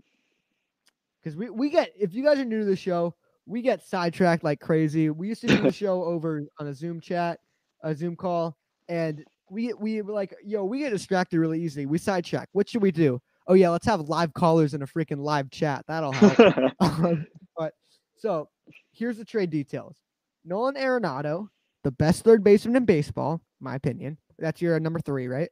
Because 1.23 1.35
we, 1.35 1.49
we 1.49 1.71
get 1.71 1.91
if 1.99 2.13
you 2.13 2.23
guys 2.23 2.39
are 2.39 2.45
new 2.45 2.59
to 2.59 2.67
the 2.67 2.77
show, 2.77 3.15
we 3.47 3.63
get 3.63 3.83
sidetracked 3.83 4.45
like 4.45 4.61
crazy. 4.61 5.09
We 5.09 5.29
used 5.29 5.41
to 5.41 5.47
do 5.49 5.63
the 5.63 5.73
show 5.83 6.05
over 6.05 6.43
on 6.61 6.67
a 6.67 6.75
Zoom 6.75 7.01
chat, 7.01 7.41
a 7.83 7.95
Zoom 7.95 8.17
call, 8.17 8.59
and 8.91 9.25
we 9.49 9.73
we 9.73 10.03
were 10.03 10.13
like, 10.13 10.35
yo, 10.45 10.63
we 10.67 10.81
get 10.81 10.91
distracted 10.91 11.39
really 11.41 11.63
easily. 11.63 11.87
We 11.87 11.97
sidetrack. 11.97 12.51
What 12.53 12.69
should 12.69 12.83
we 12.83 12.91
do? 12.91 13.19
Oh 13.49 13.55
yeah, 13.55 13.71
let's 13.71 13.87
have 13.87 14.01
live 14.01 14.35
callers 14.35 14.75
in 14.75 14.83
a 14.83 14.87
freaking 14.87 15.21
live 15.21 15.51
chat. 15.51 15.87
That'll 15.89 16.13
help. 16.13 16.39
Um, 16.81 17.27
but 17.57 17.73
so 18.19 18.51
here's 18.93 19.17
the 19.17 19.25
trade 19.25 19.49
details. 19.49 19.97
Nolan 20.45 20.75
Arenado, 20.75 21.49
the 21.85 21.91
best 21.91 22.25
third 22.25 22.45
baseman 22.45 22.77
in 22.77 22.85
baseball, 22.85 23.41
my 23.61 23.75
opinion. 23.75 24.19
That's 24.39 24.61
your 24.61 24.79
number 24.81 25.01
three, 25.01 25.27
right? 25.29 25.51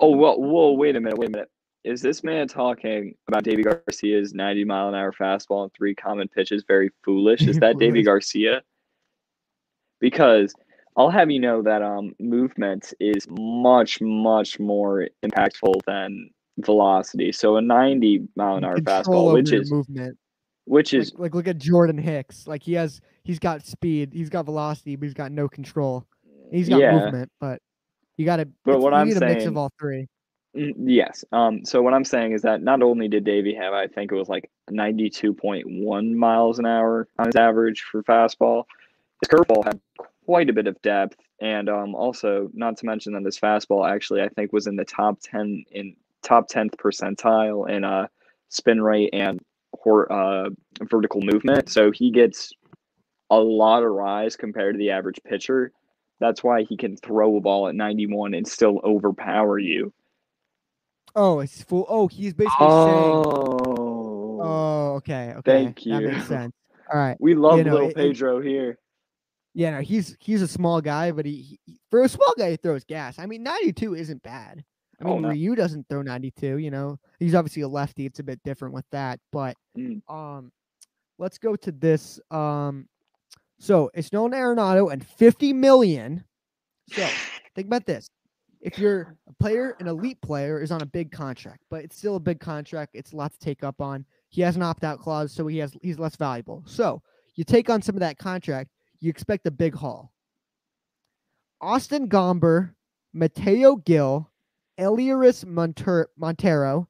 oh 0.00 0.16
well, 0.16 0.40
whoa, 0.40 0.72
wait 0.72 0.96
a 0.96 1.00
minute, 1.00 1.18
wait 1.18 1.28
a 1.28 1.32
minute. 1.32 1.50
Is 1.84 2.02
this 2.02 2.22
man 2.22 2.46
talking 2.46 3.14
about 3.26 3.44
Deivi 3.44 3.64
Garcia's 3.64 4.34
90 4.34 4.64
mile 4.64 4.88
an 4.88 4.94
hour 4.94 5.12
fastball 5.12 5.62
and 5.62 5.72
three 5.72 5.94
common 5.94 6.28
pitches 6.28 6.64
very 6.66 6.90
foolish? 7.04 7.42
Is 7.42 7.56
that 7.60 7.76
Deivi 7.76 8.04
Garcia? 8.04 8.62
Because 9.98 10.52
I'll 10.96 11.10
have 11.10 11.30
you 11.30 11.40
know 11.40 11.62
that 11.62 11.82
um 11.82 12.12
movement 12.18 12.92
is 13.00 13.26
much 13.30 14.00
much 14.00 14.58
more 14.58 15.08
impactful 15.24 15.80
than 15.86 16.30
velocity. 16.58 17.32
So 17.32 17.56
a 17.56 17.62
90 17.62 18.28
mile 18.36 18.56
an 18.56 18.64
hour 18.64 18.74
Control 18.74 19.02
fastball, 19.02 19.32
which 19.34 19.52
is 19.52 19.70
movement. 19.70 20.18
Which 20.64 20.94
is 20.94 21.12
like, 21.12 21.20
like 21.20 21.34
look 21.34 21.48
at 21.48 21.58
Jordan 21.58 21.98
Hicks. 21.98 22.46
Like 22.46 22.62
he 22.62 22.74
has 22.74 23.00
he's 23.24 23.38
got 23.38 23.64
speed, 23.64 24.12
he's 24.12 24.30
got 24.30 24.44
velocity, 24.44 24.96
but 24.96 25.04
he's 25.04 25.14
got 25.14 25.32
no 25.32 25.48
control. 25.48 26.06
He's 26.50 26.68
got 26.68 26.80
yeah. 26.80 26.98
movement, 26.98 27.30
but 27.40 27.60
you 28.16 28.24
got 28.24 28.36
to. 28.36 28.48
But 28.64 28.80
what 28.80 28.92
I'm 28.94 29.08
need 29.08 29.16
a 29.16 29.20
mix 29.20 29.42
saying- 29.42 29.48
of 29.48 29.56
all 29.56 29.72
three. 29.78 30.08
Mm, 30.56 30.74
Yes. 30.78 31.24
Um. 31.32 31.64
So 31.64 31.80
what 31.80 31.94
I'm 31.94 32.04
saying 32.04 32.32
is 32.32 32.42
that 32.42 32.60
not 32.62 32.82
only 32.82 33.08
did 33.08 33.24
Deivi 33.24 33.56
have, 33.56 33.72
I 33.72 33.86
think 33.86 34.10
it 34.10 34.16
was 34.16 34.28
like 34.28 34.50
92.1 34.70 36.14
miles 36.14 36.58
an 36.58 36.66
hour 36.66 37.06
on 37.18 37.26
his 37.26 37.36
average 37.36 37.82
for 37.82 38.02
fastball. 38.02 38.64
His 39.22 39.28
curveball 39.28 39.64
had 39.64 39.80
quite 40.26 40.50
a 40.50 40.52
bit 40.52 40.66
of 40.66 40.80
depth, 40.82 41.16
and 41.40 41.68
um, 41.68 41.94
also 41.94 42.50
not 42.52 42.76
to 42.78 42.86
mention 42.86 43.12
that 43.12 43.24
his 43.24 43.38
fastball 43.38 43.88
actually 43.88 44.22
I 44.22 44.28
think 44.28 44.52
was 44.52 44.66
in 44.66 44.76
the 44.76 44.84
top 44.84 45.18
10 45.22 45.64
in 45.70 45.96
top 46.22 46.50
10th 46.50 46.74
percentile 46.76 47.68
in 47.70 47.84
uh 47.84 48.06
spin 48.48 48.82
rate 48.82 49.10
and 49.12 49.40
hor- 49.82 50.10
uh 50.12 50.50
vertical 50.82 51.20
movement. 51.22 51.68
So 51.70 51.90
he 51.90 52.10
gets 52.10 52.52
a 53.30 53.38
lot 53.38 53.82
of 53.82 53.90
rise 53.90 54.36
compared 54.36 54.74
to 54.74 54.78
the 54.78 54.90
average 54.90 55.20
pitcher. 55.24 55.72
That's 56.20 56.44
why 56.44 56.62
he 56.64 56.76
can 56.76 56.96
throw 56.96 57.36
a 57.36 57.40
ball 57.40 57.68
at 57.68 57.74
91 57.74 58.34
and 58.34 58.46
still 58.46 58.80
overpower 58.84 59.58
you. 59.58 59.92
Oh, 61.16 61.40
it's 61.40 61.62
full. 61.62 61.86
Oh, 61.88 62.08
he's 62.08 62.34
basically 62.34 62.66
saying. 62.68 63.24
Oh, 63.26 64.40
Oh, 64.42 64.94
okay, 64.96 65.34
okay. 65.36 65.42
Thank 65.64 65.84
you. 65.84 65.92
That 65.94 66.02
makes 66.02 66.26
sense. 66.26 66.54
All 66.92 66.98
right. 66.98 67.16
we 67.20 67.34
love 67.34 67.58
you 67.58 67.64
know, 67.64 67.72
little 67.74 67.88
it- 67.88 67.92
it- 67.92 68.12
Pedro 68.12 68.40
here. 68.40 68.78
Yeah, 69.52 69.70
no, 69.72 69.80
he's 69.80 70.16
he's 70.20 70.42
a 70.42 70.48
small 70.48 70.80
guy, 70.80 71.10
but 71.10 71.26
he, 71.26 71.58
he 71.66 71.78
for 71.90 72.02
a 72.02 72.08
small 72.08 72.32
guy 72.38 72.50
he 72.52 72.56
throws 72.56 72.84
gas. 72.84 73.18
I 73.18 73.26
mean, 73.26 73.42
92 73.42 73.96
isn't 73.96 74.22
bad. 74.22 74.64
I 75.00 75.04
Oh, 75.08 75.12
mean, 75.14 75.22
no. 75.22 75.28
Ryu 75.30 75.54
doesn't 75.54 75.88
throw 75.88 76.02
92. 76.02 76.58
You 76.58 76.70
know, 76.70 76.98
he's 77.18 77.34
obviously 77.34 77.62
a 77.62 77.68
lefty. 77.68 78.06
It's 78.06 78.18
a 78.20 78.22
bit 78.24 78.42
different 78.44 78.74
with 78.74 78.84
that, 78.90 79.18
but 79.32 79.56
Mm. 79.76 80.02
um, 80.10 80.52
let's 81.18 81.38
go 81.38 81.56
to 81.56 81.72
this. 81.72 82.20
Um, 82.30 82.88
so 83.58 83.90
it's 83.94 84.12
Nolan 84.12 84.32
Arenado 84.32 84.92
and 84.92 85.04
50 85.04 85.52
million. 85.52 86.24
So 86.92 87.06
think 87.54 87.66
about 87.66 87.86
this: 87.86 88.08
if 88.60 88.78
you're 88.78 89.16
a 89.28 89.32
player, 89.34 89.76
an 89.80 89.86
elite 89.86 90.20
player 90.22 90.60
is 90.60 90.70
on 90.72 90.82
a 90.82 90.86
big 90.86 91.10
contract, 91.12 91.62
but 91.70 91.84
it's 91.84 91.96
still 91.96 92.16
a 92.16 92.20
big 92.20 92.40
contract. 92.40 92.90
It's 92.94 93.12
a 93.12 93.16
lot 93.16 93.32
to 93.32 93.38
take 93.38 93.62
up 93.64 93.80
on. 93.80 94.04
He 94.28 94.42
has 94.42 94.56
an 94.56 94.62
opt-out 94.62 94.98
clause, 95.00 95.32
so 95.32 95.46
he 95.46 95.58
has 95.58 95.72
he's 95.82 95.98
less 95.98 96.16
valuable. 96.16 96.62
So 96.66 97.02
you 97.36 97.44
take 97.44 97.70
on 97.70 97.80
some 97.80 97.94
of 97.96 98.00
that 98.00 98.18
contract, 98.18 98.70
you 99.00 99.08
expect 99.08 99.46
a 99.46 99.50
big 99.50 99.74
haul. 99.74 100.12
Austin 101.60 102.08
Gomber, 102.08 102.74
Mateo 103.12 103.76
Gil, 103.76 104.30
Elehuris 104.80 105.44
Monter- 105.44 106.06
Montero, 106.16 106.88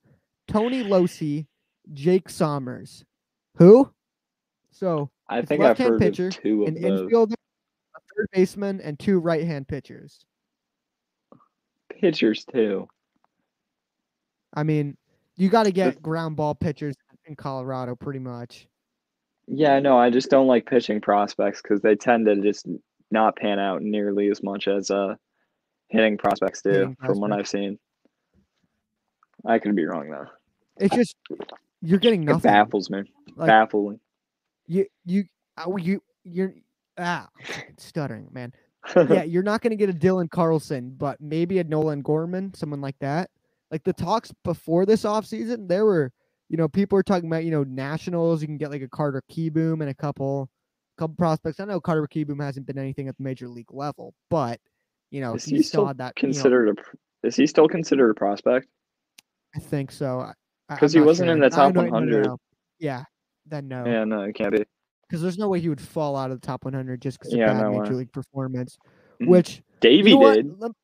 Tony 0.48 0.84
Locey, 0.84 1.46
Jake 1.92 2.28
Sommers. 2.28 3.04
Who? 3.56 3.90
So 4.70 5.10
I 5.28 5.42
think 5.42 5.62
I've 5.62 5.76
heard 5.76 5.98
pitcher, 5.98 6.28
of 6.28 6.40
two 6.40 6.62
of 6.62 6.68
an 6.68 6.80
those 6.80 7.00
infielder, 7.02 7.32
a 7.32 8.00
third 8.16 8.28
baseman, 8.32 8.80
and 8.80 8.98
two 8.98 9.18
right-hand 9.18 9.68
pitchers. 9.68 10.24
pitchers 11.90 12.44
too. 12.44 12.88
I 14.54 14.62
mean, 14.62 14.96
you 15.36 15.48
got 15.48 15.64
to 15.64 15.72
get 15.72 16.00
ground 16.02 16.36
ball 16.36 16.54
pitchers 16.54 16.96
in 17.26 17.36
Colorado, 17.36 17.94
pretty 17.94 18.18
much. 18.18 18.66
Yeah, 19.46 19.80
no, 19.80 19.98
I 19.98 20.10
just 20.10 20.30
don't 20.30 20.46
like 20.46 20.66
pitching 20.66 21.00
prospects 21.00 21.60
because 21.60 21.80
they 21.80 21.96
tend 21.96 22.26
to 22.26 22.36
just 22.40 22.66
not 23.10 23.36
pan 23.36 23.58
out 23.58 23.82
nearly 23.82 24.28
as 24.30 24.42
much 24.42 24.68
as 24.68 24.90
uh 24.90 25.16
hitting 25.90 26.16
prospects 26.16 26.62
do, 26.62 26.70
Hitting 26.70 26.96
from 27.04 27.20
what 27.20 27.32
I've 27.32 27.48
seen. 27.48 27.78
I 29.44 29.58
could 29.58 29.74
be 29.74 29.84
wrong 29.84 30.08
though. 30.10 30.26
It's 30.78 30.94
just 30.94 31.16
you're 31.82 31.98
getting 31.98 32.24
nothing. 32.24 32.50
It 32.50 32.54
baffles 32.54 32.90
me. 32.90 33.02
Like, 33.36 33.48
Baffling. 33.48 34.00
You 34.66 34.86
you 35.04 35.24
uh, 35.56 35.74
you 35.76 36.02
you're 36.24 36.54
ah 36.98 37.28
stuttering, 37.78 38.28
man. 38.32 38.52
yeah, 38.96 39.24
you're 39.24 39.42
not 39.42 39.60
going 39.60 39.70
to 39.70 39.76
get 39.76 39.90
a 39.90 39.92
Dylan 39.92 40.30
Carlson, 40.30 40.94
but 40.96 41.20
maybe 41.20 41.58
a 41.58 41.64
Nolan 41.64 42.00
Gorman, 42.00 42.54
someone 42.54 42.80
like 42.80 42.98
that. 43.00 43.30
Like 43.70 43.84
the 43.84 43.92
talks 43.92 44.32
before 44.42 44.86
this 44.86 45.04
offseason, 45.04 45.68
there 45.68 45.84
were, 45.84 46.12
you 46.48 46.56
know, 46.56 46.66
people 46.66 46.96
were 46.96 47.02
talking 47.02 47.28
about, 47.28 47.44
you 47.44 47.50
know, 47.50 47.62
nationals. 47.62 48.40
You 48.40 48.48
can 48.48 48.56
get 48.56 48.70
like 48.70 48.82
a 48.82 48.88
Carter 48.88 49.22
Kieboom 49.30 49.80
and 49.80 49.90
a 49.90 49.94
couple, 49.94 50.48
couple 50.96 51.14
prospects. 51.16 51.60
I 51.60 51.66
know 51.66 51.78
Carter 51.78 52.08
Kieboom 52.10 52.42
hasn't 52.42 52.66
been 52.66 52.78
anything 52.78 53.06
at 53.06 53.16
the 53.18 53.22
major 53.22 53.48
league 53.48 53.72
level, 53.72 54.14
but 54.30 54.58
you 55.10 55.20
know, 55.20 55.34
Is 55.34 55.44
he, 55.44 55.56
he 55.56 55.62
still 55.62 55.84
still 55.86 55.94
that. 55.94 56.12
you 56.22 56.28
know, 56.28 56.32
considered 56.32 56.68
a 56.78 57.26
is 57.26 57.36
he 57.36 57.46
still 57.46 57.68
considered 57.68 58.10
a 58.10 58.14
prospect? 58.14 58.66
I 59.54 59.58
think 59.58 59.90
so. 59.90 60.20
I- 60.20 60.32
I- 60.68 60.76
'Cause 60.76 60.92
he 60.92 61.00
wasn't 61.00 61.30
in 61.30 61.40
the 61.40 61.50
top 61.50 61.74
know- 61.74 61.82
no, 61.82 61.86
no, 61.88 61.92
100. 61.92 62.26
no. 62.26 62.38
Yeah, 62.78 63.04
then 63.46 63.68
no. 63.68 63.84
Yeah, 63.84 64.04
no, 64.04 64.22
it 64.22 64.34
can't 64.34 64.52
be. 64.52 64.64
because 65.08 65.20
there's 65.22 65.38
no 65.38 65.48
way 65.48 65.58
he 65.58 65.68
would 65.68 65.80
fall 65.80 66.14
out 66.16 66.30
of 66.30 66.40
the 66.40 66.46
top 66.46 66.64
100 66.64 67.02
just 67.02 67.18
because 67.18 67.34
Yeah, 67.34 67.50
of 67.50 67.56
bad 67.58 67.62
no 67.64 67.70
major 67.80 67.92
way. 67.94 67.98
league 67.98 68.12
performance. 68.12 68.78
Mhm. 69.20 69.26
Which 69.26 69.60
Deivi 69.80 70.10
you 70.10 70.20
know 70.20 70.34
did, 70.34 70.60
Lem- 70.60 70.74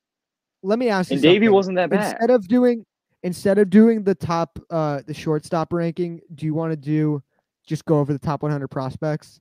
Let, 0.64 0.78
me 0.80 0.88
ask 0.88 1.10
you 1.12 1.16
and 1.18 1.24
Deivi 1.24 1.48
wasn't 1.52 1.76
that 1.76 1.90
bad. 1.90 2.10
Instead 2.12 2.30
of 2.30 2.48
doing 2.48 2.84
instead 3.22 3.58
of 3.58 3.70
doing 3.70 4.02
the 4.02 4.14
top 4.16 4.58
uh 4.70 5.00
the 5.06 5.14
shortstop 5.14 5.72
ranking, 5.72 6.20
do 6.34 6.44
you 6.44 6.54
want 6.54 6.72
to 6.72 6.76
do 6.76 7.22
just 7.64 7.84
go 7.84 8.00
over 8.00 8.12
the 8.12 8.18
top 8.18 8.42
100 8.42 8.66
prospects? 8.68 9.40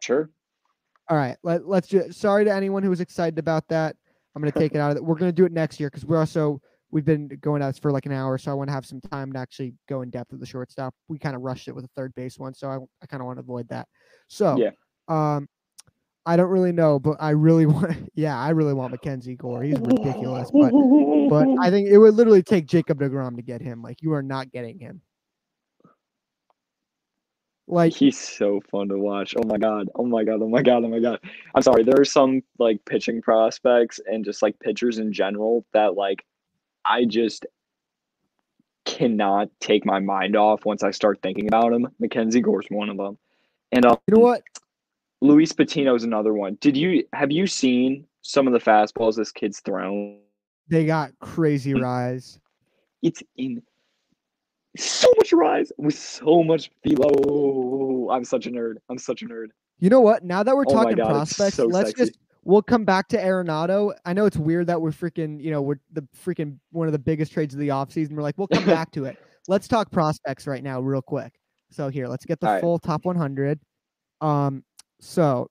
Sure. 0.00 0.28
All 1.08 1.16
right, 1.16 1.36
let, 1.42 1.66
let's 1.66 1.88
just 1.88 2.20
sorry 2.20 2.44
to 2.44 2.52
anyone 2.54 2.82
who 2.82 2.90
was 2.90 3.00
excited 3.00 3.38
about 3.38 3.66
that. 3.68 3.96
I'm 4.34 4.42
gonna 4.42 4.52
take 4.52 4.74
it 4.74 4.78
out 4.78 4.90
of 4.92 4.96
it. 4.96 5.04
We're 5.04 5.16
gonna 5.16 5.32
do 5.32 5.44
it 5.44 5.52
next 5.52 5.80
year 5.80 5.90
because 5.90 6.04
we're 6.04 6.18
also 6.18 6.60
we've 6.92 7.04
been 7.04 7.28
going 7.40 7.62
at 7.62 7.68
this 7.68 7.78
for 7.78 7.92
like 7.92 8.06
an 8.06 8.12
hour, 8.12 8.36
so 8.38 8.50
I 8.50 8.54
want 8.54 8.68
to 8.68 8.74
have 8.74 8.86
some 8.86 9.00
time 9.00 9.32
to 9.32 9.38
actually 9.38 9.74
go 9.88 10.02
in 10.02 10.10
depth 10.10 10.32
with 10.32 10.40
the 10.40 10.46
shortstop. 10.46 10.94
We 11.08 11.18
kind 11.18 11.36
of 11.36 11.42
rushed 11.42 11.68
it 11.68 11.74
with 11.74 11.84
a 11.84 11.90
third 11.96 12.14
base 12.14 12.38
one, 12.38 12.54
so 12.54 12.68
I, 12.68 12.76
I 13.02 13.06
kind 13.06 13.20
of 13.20 13.26
want 13.26 13.38
to 13.38 13.40
avoid 13.42 13.68
that. 13.68 13.86
So 14.28 14.56
Yeah. 14.58 14.70
um, 15.08 15.48
I 16.26 16.36
don't 16.36 16.50
really 16.50 16.72
know, 16.72 16.98
but 16.98 17.16
I 17.20 17.30
really 17.30 17.66
want. 17.66 18.10
Yeah, 18.14 18.38
I 18.38 18.50
really 18.50 18.74
want 18.74 18.92
Mackenzie 18.92 19.36
Gore. 19.36 19.62
He's 19.62 19.78
ridiculous, 19.80 20.50
but 20.52 20.72
but 21.28 21.48
I 21.60 21.70
think 21.70 21.88
it 21.88 21.98
would 21.98 22.14
literally 22.14 22.42
take 22.42 22.66
Jacob 22.66 22.98
Degrom 23.00 23.36
to 23.36 23.42
get 23.42 23.60
him. 23.60 23.82
Like 23.82 24.02
you 24.02 24.12
are 24.12 24.22
not 24.22 24.50
getting 24.50 24.78
him. 24.78 25.00
Like 27.70 27.94
He's 27.94 28.18
so 28.18 28.60
fun 28.70 28.88
to 28.88 28.98
watch. 28.98 29.34
Oh 29.36 29.46
my 29.46 29.56
god. 29.56 29.88
Oh 29.94 30.04
my 30.04 30.24
god. 30.24 30.42
Oh 30.42 30.48
my 30.48 30.62
god. 30.62 30.84
Oh 30.84 30.88
my 30.88 30.98
god. 30.98 31.20
I'm 31.54 31.62
sorry. 31.62 31.84
There 31.84 32.00
are 32.00 32.04
some 32.04 32.42
like 32.58 32.84
pitching 32.84 33.22
prospects 33.22 34.00
and 34.06 34.24
just 34.24 34.42
like 34.42 34.58
pitchers 34.58 34.98
in 34.98 35.12
general 35.12 35.64
that 35.72 35.94
like 35.94 36.24
I 36.84 37.04
just 37.04 37.46
cannot 38.84 39.48
take 39.60 39.86
my 39.86 40.00
mind 40.00 40.36
off 40.36 40.64
once 40.64 40.82
I 40.82 40.90
start 40.90 41.20
thinking 41.22 41.46
about 41.46 41.72
him. 41.72 41.86
Mackenzie 42.00 42.40
Gore's 42.40 42.66
one 42.70 42.88
of 42.88 42.96
them. 42.96 43.18
And 43.70 43.86
um, 43.86 43.98
you 44.08 44.16
know 44.16 44.20
what? 44.20 44.42
Luis 45.20 45.52
Patino's 45.52 46.02
another 46.02 46.32
one. 46.32 46.56
Did 46.60 46.76
you 46.76 47.04
have 47.12 47.30
you 47.30 47.46
seen 47.46 48.06
some 48.22 48.46
of 48.48 48.52
the 48.52 48.58
fastballs 48.58 49.16
this 49.16 49.30
kid's 49.30 49.60
thrown? 49.60 50.18
They 50.68 50.86
got 50.86 51.12
crazy 51.20 51.74
rise. 51.74 52.40
It's 53.02 53.22
in 53.36 53.62
so 54.76 55.12
much 55.16 55.32
rise 55.32 55.72
with 55.78 55.96
so 55.98 56.42
much 56.42 56.70
velo. 56.86 58.10
I'm 58.10 58.24
such 58.24 58.46
a 58.46 58.50
nerd. 58.50 58.74
I'm 58.88 58.98
such 58.98 59.22
a 59.22 59.26
nerd. 59.26 59.46
You 59.78 59.90
know 59.90 60.00
what? 60.00 60.24
Now 60.24 60.42
that 60.42 60.54
we're 60.56 60.64
Oh 60.68 60.72
talking 60.72 60.96
God, 60.96 61.08
prospects, 61.08 61.56
so 61.56 61.66
let's 61.66 61.90
sexy. 61.90 62.04
just 62.04 62.18
we'll 62.44 62.62
come 62.62 62.84
back 62.84 63.08
to 63.08 63.18
Arenado. 63.18 63.92
I 64.04 64.12
know 64.12 64.26
it's 64.26 64.36
weird 64.36 64.66
that 64.68 64.80
we're 64.80 64.90
freaking, 64.90 65.42
you 65.42 65.50
know, 65.50 65.62
we're 65.62 65.80
the 65.92 66.06
freaking 66.24 66.58
one 66.70 66.86
of 66.86 66.92
the 66.92 66.98
biggest 66.98 67.32
trades 67.32 67.54
of 67.54 67.60
the 67.60 67.68
offseason. 67.68 68.12
We're 68.12 68.22
like, 68.22 68.38
we'll 68.38 68.48
come 68.48 68.64
back 68.64 68.90
to 68.92 69.06
it. 69.06 69.16
Let's 69.48 69.66
talk 69.66 69.90
prospects 69.90 70.46
right 70.46 70.62
now, 70.62 70.80
real 70.80 71.02
quick. 71.02 71.32
So 71.70 71.88
here, 71.88 72.08
let's 72.08 72.24
get 72.24 72.40
the 72.40 72.46
All 72.46 72.52
right. 72.54 72.60
full 72.60 72.78
top 72.78 73.04
100. 73.04 73.58
Um, 74.20 74.64
so 75.00 75.48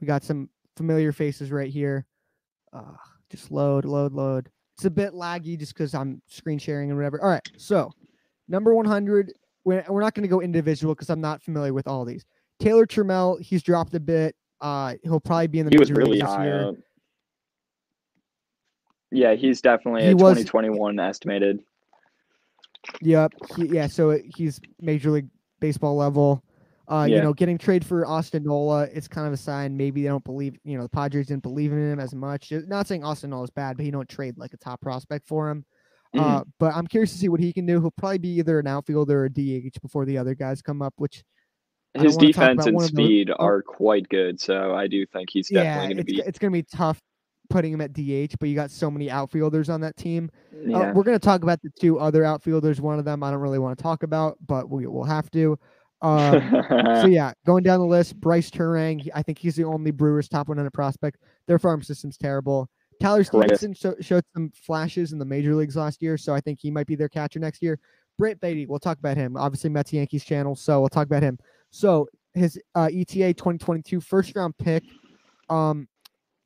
we 0.00 0.06
got 0.06 0.24
some 0.24 0.48
familiar 0.76 1.12
faces 1.12 1.52
right 1.52 1.70
here. 1.70 2.06
Uh, 2.72 2.96
just 3.30 3.50
load, 3.50 3.84
load, 3.84 4.12
load. 4.12 4.48
It's 4.76 4.86
a 4.86 4.90
bit 4.90 5.12
laggy 5.12 5.58
just 5.58 5.74
because 5.74 5.94
I'm 5.94 6.20
screen 6.26 6.58
sharing 6.58 6.90
and 6.90 6.98
whatever. 6.98 7.22
All 7.22 7.28
right, 7.28 7.46
so 7.56 7.90
number 8.48 8.74
100. 8.74 9.32
We're, 9.64 9.84
we're 9.88 10.00
not 10.00 10.14
going 10.14 10.22
to 10.22 10.28
go 10.28 10.40
individual 10.40 10.94
because 10.94 11.10
I'm 11.10 11.20
not 11.20 11.42
familiar 11.42 11.72
with 11.74 11.86
all 11.86 12.04
these. 12.04 12.24
Taylor 12.58 12.86
Trammell, 12.86 13.40
he's 13.40 13.62
dropped 13.62 13.94
a 13.94 14.00
bit. 14.00 14.34
Uh, 14.60 14.94
he'll 15.04 15.20
probably 15.20 15.46
be 15.46 15.60
in 15.60 15.66
the 15.66 15.70
He 15.70 15.78
was 15.78 15.90
major 15.90 16.00
really 16.00 16.20
high 16.20 16.44
year. 16.44 16.68
up. 16.70 16.74
Yeah, 19.10 19.34
he's 19.34 19.60
definitely 19.62 20.02
He 20.04 20.10
a 20.10 20.16
was- 20.16 20.36
2021 20.38 20.98
estimated. 21.00 21.60
Yep. 23.02 23.32
He, 23.56 23.66
yeah. 23.66 23.86
So 23.86 24.10
it- 24.10 24.24
he's 24.36 24.60
major 24.80 25.10
league 25.10 25.28
baseball 25.60 25.96
level. 25.96 26.42
Uh, 26.90 27.04
you 27.04 27.20
know, 27.20 27.34
getting 27.34 27.58
trade 27.58 27.84
for 27.84 28.06
Austin 28.06 28.44
Nola, 28.44 28.84
it's 28.84 29.06
kind 29.06 29.26
of 29.26 29.32
a 29.34 29.36
sign 29.36 29.76
maybe 29.76 30.02
they 30.02 30.08
don't 30.08 30.24
believe. 30.24 30.56
You 30.64 30.78
know, 30.78 30.84
the 30.84 30.88
Padres 30.88 31.26
didn't 31.26 31.42
believe 31.42 31.70
in 31.70 31.78
him 31.92 32.00
as 32.00 32.14
much. 32.14 32.50
Not 32.66 32.86
saying 32.86 33.04
Austin 33.04 33.28
Nola 33.28 33.44
is 33.44 33.50
bad, 33.50 33.76
but 33.76 33.84
he 33.84 33.90
don't 33.90 34.08
trade 34.08 34.38
like 34.38 34.54
a 34.54 34.56
top 34.56 34.80
prospect 34.80 35.26
for 35.28 35.50
him. 35.50 35.66
Mhm. 36.14 36.20
Uh, 36.20 36.44
but 36.58 36.74
I'm 36.74 36.86
curious 36.86 37.12
to 37.12 37.18
see 37.18 37.28
what 37.28 37.40
he 37.40 37.52
can 37.52 37.66
do. 37.66 37.80
He'll 37.80 37.90
probably 37.90 38.18
be 38.18 38.38
either 38.38 38.58
an 38.58 38.66
outfielder 38.66 39.22
or 39.22 39.24
a 39.26 39.30
DH 39.30 39.80
before 39.82 40.04
the 40.04 40.16
other 40.18 40.34
guys 40.34 40.62
come 40.62 40.80
up. 40.80 40.94
Which 40.96 41.22
His 41.94 42.16
defense 42.16 42.66
and 42.66 42.80
speed 42.82 43.30
oh. 43.30 43.36
are 43.38 43.62
quite 43.62 44.08
good, 44.08 44.40
so 44.40 44.74
I 44.74 44.86
do 44.86 45.04
think 45.06 45.28
he's 45.30 45.50
yeah, 45.50 45.84
going 45.84 45.96
to 45.96 46.04
be. 46.04 46.22
it's 46.24 46.38
gonna 46.38 46.50
be 46.50 46.62
tough 46.62 47.00
putting 47.50 47.72
him 47.72 47.80
at 47.80 47.92
DH. 47.92 48.38
But 48.38 48.48
you 48.48 48.54
got 48.54 48.70
so 48.70 48.90
many 48.90 49.10
outfielders 49.10 49.68
on 49.68 49.80
that 49.82 49.96
team. 49.96 50.30
Uh, 50.52 50.92
we're 50.94 51.02
going 51.02 51.18
to 51.18 51.24
talk 51.24 51.42
about 51.42 51.60
the 51.62 51.70
two 51.78 51.98
other 51.98 52.24
outfielders. 52.24 52.80
One 52.80 52.98
of 52.98 53.04
them 53.04 53.22
I 53.22 53.30
don't 53.30 53.40
really 53.40 53.58
want 53.58 53.76
to 53.76 53.82
talk 53.82 54.02
about, 54.02 54.38
but 54.46 54.70
we 54.70 54.86
will 54.86 55.04
have 55.04 55.30
to. 55.32 55.58
Um, 56.00 56.40
so 57.00 57.06
yeah, 57.06 57.32
going 57.44 57.64
down 57.64 57.80
the 57.80 57.86
list, 57.86 58.20
Brice 58.20 58.52
Turang. 58.52 59.08
I 59.16 59.22
think 59.24 59.36
he's 59.36 59.56
the 59.56 59.64
only 59.64 59.90
Brewers 59.90 60.28
top 60.28 60.46
100 60.46 60.70
prospect. 60.70 61.18
Their 61.48 61.58
farm 61.58 61.82
system's 61.82 62.16
terrible. 62.16 62.70
Tyler. 63.00 63.24
Stephenson 63.24 63.74
sho- 63.74 63.96
showed 64.00 64.24
some 64.34 64.50
flashes 64.54 65.12
in 65.12 65.18
the 65.18 65.24
major 65.24 65.54
leagues 65.54 65.76
last 65.76 66.02
year, 66.02 66.16
so 66.16 66.34
I 66.34 66.40
think 66.40 66.58
he 66.60 66.70
might 66.70 66.86
be 66.86 66.94
their 66.94 67.08
catcher 67.08 67.38
next 67.38 67.62
year. 67.62 67.78
Brett 68.18 68.40
Baty, 68.40 68.66
we'll 68.66 68.80
talk 68.80 68.98
about 68.98 69.16
him. 69.16 69.36
Obviously, 69.36 69.70
Mets 69.70 69.92
Yankees 69.92 70.24
channel, 70.24 70.56
so 70.56 70.80
we'll 70.80 70.88
talk 70.88 71.06
about 71.06 71.22
him. 71.22 71.38
So 71.70 72.08
his 72.34 72.58
uh, 72.74 72.88
ETA 72.92 73.34
2022 73.34 74.00
first 74.00 74.34
round 74.34 74.56
pick. 74.58 74.82
Um, 75.48 75.88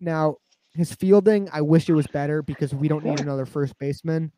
now 0.00 0.36
his 0.74 0.94
fielding, 0.94 1.48
I 1.52 1.60
wish 1.60 1.88
it 1.88 1.94
was 1.94 2.06
better 2.06 2.42
because 2.42 2.74
we 2.74 2.88
don't 2.88 3.04
need 3.04 3.20
another 3.20 3.46
first 3.46 3.78
baseman. 3.78 4.32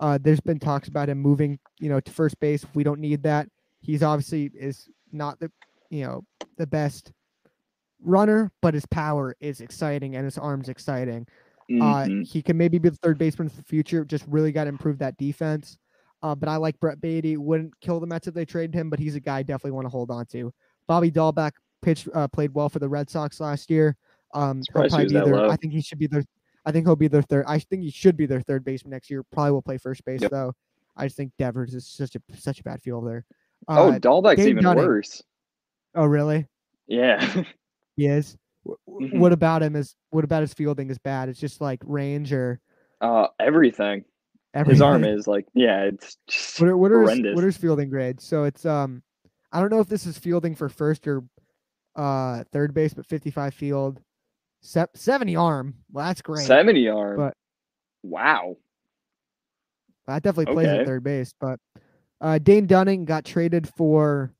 Uh, 0.00 0.18
there's 0.20 0.40
been 0.40 0.58
talks 0.58 0.88
about 0.88 1.08
him 1.08 1.18
moving, 1.18 1.58
you 1.78 1.88
know, 1.88 2.00
to 2.00 2.12
first 2.12 2.38
base. 2.40 2.64
We 2.74 2.84
don't 2.84 3.00
need 3.00 3.22
that. 3.22 3.48
He's 3.80 4.02
obviously 4.02 4.50
is 4.54 4.88
not 5.12 5.38
the, 5.40 5.50
you 5.90 6.04
know, 6.04 6.24
the 6.58 6.66
best 6.66 7.12
runner, 8.02 8.52
but 8.60 8.74
his 8.74 8.86
power 8.86 9.36
is 9.40 9.60
exciting 9.60 10.16
and 10.16 10.24
his 10.24 10.38
arm's 10.38 10.68
exciting. 10.68 11.26
Uh, 11.68 12.04
Mhm. 12.06 12.26
he 12.26 12.42
can 12.42 12.56
maybe 12.56 12.78
be 12.78 12.88
the 12.90 12.96
third 12.96 13.18
baseman 13.18 13.48
for 13.48 13.56
the 13.56 13.62
future. 13.64 14.04
Just 14.04 14.24
really 14.28 14.52
got 14.52 14.64
to 14.64 14.68
improve 14.68 14.98
that 14.98 15.16
defense. 15.16 15.78
Uh, 16.22 16.34
but 16.34 16.48
I 16.48 16.56
like 16.56 16.78
Brett 16.80 17.00
Baty. 17.00 17.36
Wouldn't 17.36 17.78
kill 17.80 17.98
the 18.00 18.06
Mets 18.06 18.26
if 18.28 18.34
they 18.34 18.44
traded 18.44 18.74
him, 18.74 18.88
but 18.88 18.98
he's 18.98 19.16
a 19.16 19.20
guy 19.20 19.38
I 19.38 19.42
definitely 19.42 19.72
want 19.72 19.84
to 19.86 19.90
hold 19.90 20.10
on 20.10 20.26
to. 20.26 20.52
Bobby 20.86 21.10
Dalbec 21.10 21.52
pitched 21.82 22.08
uh, 22.14 22.28
played 22.28 22.54
well 22.54 22.68
for 22.68 22.78
the 22.78 22.88
Red 22.88 23.10
Sox 23.10 23.40
last 23.40 23.70
year. 23.70 23.96
Um, 24.34 24.62
he'll 24.72 24.88
probably 24.88 25.06
be 25.06 25.12
their. 25.14 25.48
I 25.50 25.56
think 25.56 25.72
he 25.72 25.80
should 25.82 25.98
be 25.98 26.06
their. 26.06 26.22
I 26.64 26.72
think 26.72 26.86
he'll 26.86 26.96
be 26.96 27.08
their 27.08 27.22
third. 27.22 27.44
I 27.46 27.58
think 27.58 27.82
he 27.82 27.90
should 27.90 28.16
be 28.16 28.26
their 28.26 28.40
third 28.40 28.64
baseman 28.64 28.90
next 28.92 29.10
year. 29.10 29.22
Probably 29.24 29.52
will 29.52 29.62
play 29.62 29.78
first 29.78 30.04
base 30.04 30.22
Yep. 30.22 30.30
though. 30.30 30.52
I 30.96 31.06
just 31.06 31.16
think 31.16 31.32
Devers 31.38 31.74
is 31.74 31.86
such 31.86 32.16
a 32.16 32.20
such 32.36 32.60
a 32.60 32.62
bad 32.62 32.80
fielder. 32.82 33.24
oh, 33.68 33.90
Uh, 33.92 33.98
Dalbec's 33.98 34.36
Dave 34.36 34.48
even 34.48 34.64
Dunning. 34.64 34.84
worse. 34.86 35.22
oh 35.94 36.06
really? 36.06 36.46
Yeah. 36.86 37.18
He 37.96 38.06
is. 38.06 38.36
Mhm. 38.88 39.18
What 39.18 39.32
about 39.32 39.62
him 39.62 39.76
is 39.76 39.94
what 40.10 40.24
about 40.24 40.42
his 40.42 40.54
fielding 40.54 40.90
is 40.90 40.98
bad? 40.98 41.28
It's 41.28 41.40
just 41.40 41.60
like 41.60 41.80
range 41.84 42.32
or 42.32 42.60
uh, 43.00 43.28
everything. 43.38 44.04
everything. 44.54 44.74
His 44.74 44.82
arm 44.82 45.04
is 45.04 45.26
like, 45.26 45.46
yeah, 45.54 45.82
it's 45.84 46.16
just 46.26 46.60
What 46.60 46.68
are, 46.70 46.76
what 46.76 46.90
are 46.92 47.00
his, 47.02 47.08
horrendous. 47.10 47.34
what 47.34 47.44
are 47.44 47.48
his 47.48 47.56
fielding 47.56 47.90
grades? 47.90 48.24
So 48.24 48.44
it's 48.44 48.64
um, 48.64 49.02
I 49.52 49.60
don't 49.60 49.70
know 49.70 49.80
if 49.80 49.88
this 49.88 50.06
is 50.06 50.18
fielding 50.18 50.54
for 50.54 50.68
first 50.68 51.06
or 51.06 51.22
uh 51.94 52.44
third 52.52 52.74
base, 52.74 52.92
but 52.94 53.06
55 53.06 53.54
field, 53.54 54.00
Se- 54.62 54.86
70 54.94 55.36
arm. 55.36 55.74
Well, 55.92 56.06
that's 56.06 56.22
great. 56.22 56.46
70 56.46 56.88
arm. 56.88 57.16
but- 57.16 57.34
wow. 58.02 58.56
That 60.06 60.22
definitely 60.22 60.54
plays 60.54 60.68
at 60.68 60.86
third 60.86 61.02
base. 61.02 61.34
But 61.40 61.58
uh, 62.20 62.38
Dane 62.38 62.66
Dunning 62.66 63.04
got 63.04 63.24
traded 63.24 63.68
for 63.68 64.32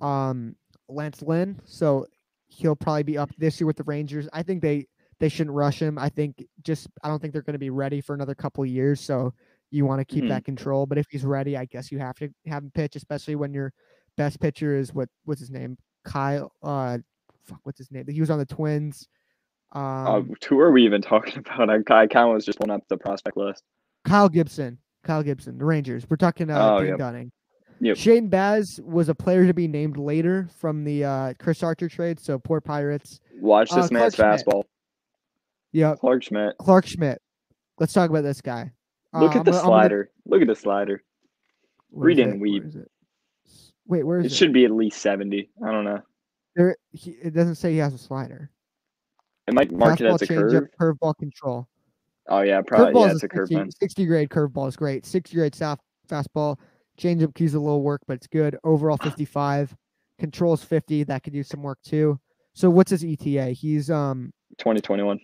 um 0.00 0.56
Lance 0.88 1.22
Lynn, 1.22 1.60
so 1.64 2.06
he'll 2.52 2.76
probably 2.76 3.02
be 3.02 3.18
up 3.18 3.30
this 3.38 3.60
year 3.60 3.66
with 3.66 3.76
the 3.76 3.84
Rangers. 3.84 4.28
I 4.32 4.42
think 4.42 4.62
they 4.62 4.86
they 5.20 5.28
shouldn't 5.28 5.54
rush 5.54 5.80
him. 5.80 5.98
I 5.98 6.08
think 6.08 6.44
just 6.62 6.88
I 7.02 7.08
don't 7.08 7.20
think 7.20 7.32
they're 7.32 7.42
going 7.42 7.54
to 7.54 7.58
be 7.58 7.70
ready 7.70 8.00
for 8.00 8.14
another 8.14 8.34
couple 8.34 8.62
of 8.64 8.68
years. 8.70 9.00
So 9.00 9.32
you 9.70 9.86
want 9.86 10.00
to 10.00 10.04
keep 10.04 10.24
Mhm. 10.24 10.28
that 10.28 10.44
control. 10.44 10.84
But 10.86 10.98
if 10.98 11.06
he's 11.10 11.24
ready, 11.24 11.56
I 11.56 11.64
guess 11.64 11.90
you 11.92 11.98
have 11.98 12.16
to 12.18 12.28
have 12.46 12.62
him 12.64 12.70
pitch, 12.74 12.96
especially 12.96 13.36
when 13.36 13.54
your 13.54 13.72
best 14.16 14.40
pitcher 14.40 14.76
is 14.76 14.92
what 14.92 15.08
what's 15.24 15.40
his 15.40 15.50
name, 15.50 15.78
Kyle. 16.04 16.52
Uh, 16.62 16.98
fuck, 17.44 17.60
what's 17.62 17.78
his 17.78 17.90
name? 17.90 18.04
He 18.08 18.20
was 18.20 18.30
on 18.30 18.38
the 18.38 18.46
Twins. 18.46 19.08
Um, 19.74 19.82
uh, 20.06 20.20
who 20.48 20.60
are 20.60 20.70
we 20.70 20.84
even 20.84 21.00
talking 21.00 21.38
about? 21.46 21.70
I, 21.70 21.76
I 21.76 22.06
kind 22.06 22.28
of 22.28 22.34
was 22.34 22.44
just 22.44 22.58
pulling 22.58 22.72
up 22.72 22.82
the 22.88 22.96
prospect 22.98 23.36
list. 23.36 23.62
Kyle 24.04 24.28
Gibson. 24.28 24.78
Kyle 25.04 25.22
Gibson, 25.22 25.58
the 25.58 25.64
Rangers. 25.64 26.04
We're 26.08 26.16
talking 26.16 26.48
uh, 26.50 26.74
Oh, 26.74 26.78
Dane 26.80 26.88
yep. 26.90 26.98
Dunning. 26.98 27.32
Yep. 27.82 27.96
Shane 27.96 28.28
Baz 28.28 28.80
was 28.84 29.08
a 29.08 29.14
player 29.14 29.44
to 29.44 29.52
be 29.52 29.66
named 29.66 29.96
later 29.96 30.48
from 30.58 30.84
the 30.84 31.04
uh, 31.04 31.34
Chris 31.40 31.64
Archer 31.64 31.88
trade. 31.88 32.20
So 32.20 32.38
poor 32.38 32.60
Pirates. 32.60 33.18
Watch 33.40 33.72
Uh, 33.72 33.82
this 33.82 33.90
man's 33.90 34.14
fastball. 34.14 34.62
Yeah. 35.72 35.96
Clarke 35.98 36.22
Schmidt. 36.22 36.56
Clarke 36.58 36.86
Schmidt. 36.86 37.20
Let's 37.80 37.92
talk 37.92 38.08
about 38.08 38.22
this 38.22 38.40
guy. 38.40 38.70
Look 39.12 39.34
Uh, 39.34 39.40
at 39.40 39.44
the 39.44 39.50
gonna- 39.50 39.56
I'm 39.58 39.64
gonna- 39.64 39.66
slider. 39.66 40.10
Look 40.26 40.42
at 40.42 40.46
the 40.48 40.54
slider. 40.54 41.02
where 41.90 42.06
Read 42.06 42.20
and 42.20 42.34
it? 42.34 42.40
weed. 42.40 42.60
Where 42.62 42.68
is 42.68 42.76
it? 42.76 42.90
Wait, 43.86 44.02
where 44.04 44.18
is 44.20 44.24
It 44.26 44.32
it? 44.32 44.34
should 44.36 44.52
be 44.52 44.64
at 44.64 44.70
least 44.70 45.02
70. 45.02 45.50
I 45.62 45.72
don't 45.72 45.84
know. 45.84 46.00
There, 46.54 46.76
he, 46.92 47.10
it 47.10 47.34
doesn't 47.34 47.56
say 47.56 47.72
he 47.72 47.78
has 47.78 47.92
a 47.94 47.98
slider. 47.98 48.50
It 49.48 49.54
might 49.54 49.72
mark 49.72 50.00
it 50.00 50.04
Fastball, 50.04 50.14
as 50.14 50.22
a 50.22 50.26
curve. 50.28 50.68
curveball 50.80 51.16
control. 51.18 51.66
Oh, 52.28 52.40
yeah, 52.42 52.62
probably. 52.62 52.94
Curveball 52.94 53.06
Yeah, 53.08 53.12
it's 53.12 53.22
a 53.24 53.26
a 53.26 53.28
curve 53.28 53.48
60, 53.48 53.70
60 53.78 54.06
grade 54.06 54.28
curveball 54.30 54.68
is 54.68 54.76
great. 54.76 55.04
60 55.04 55.34
grade 55.36 55.54
soft 55.54 55.82
fastball. 56.08 56.58
Changeup 56.98 57.34
keys 57.34 57.54
a 57.54 57.60
little 57.60 57.82
work, 57.82 58.02
but 58.06 58.14
it's 58.14 58.26
good. 58.26 58.56
Overall 58.64 58.96
55. 58.98 59.74
Controls 60.18 60.62
50. 60.62 61.04
That 61.04 61.22
could 61.22 61.34
use 61.34 61.48
some 61.48 61.62
work 61.62 61.78
too. 61.82 62.20
So 62.54 62.68
what's 62.70 62.90
his 62.90 63.04
ETA? 63.04 63.50
He's 63.50 63.90
um 63.90 64.30
2021. 64.58 65.18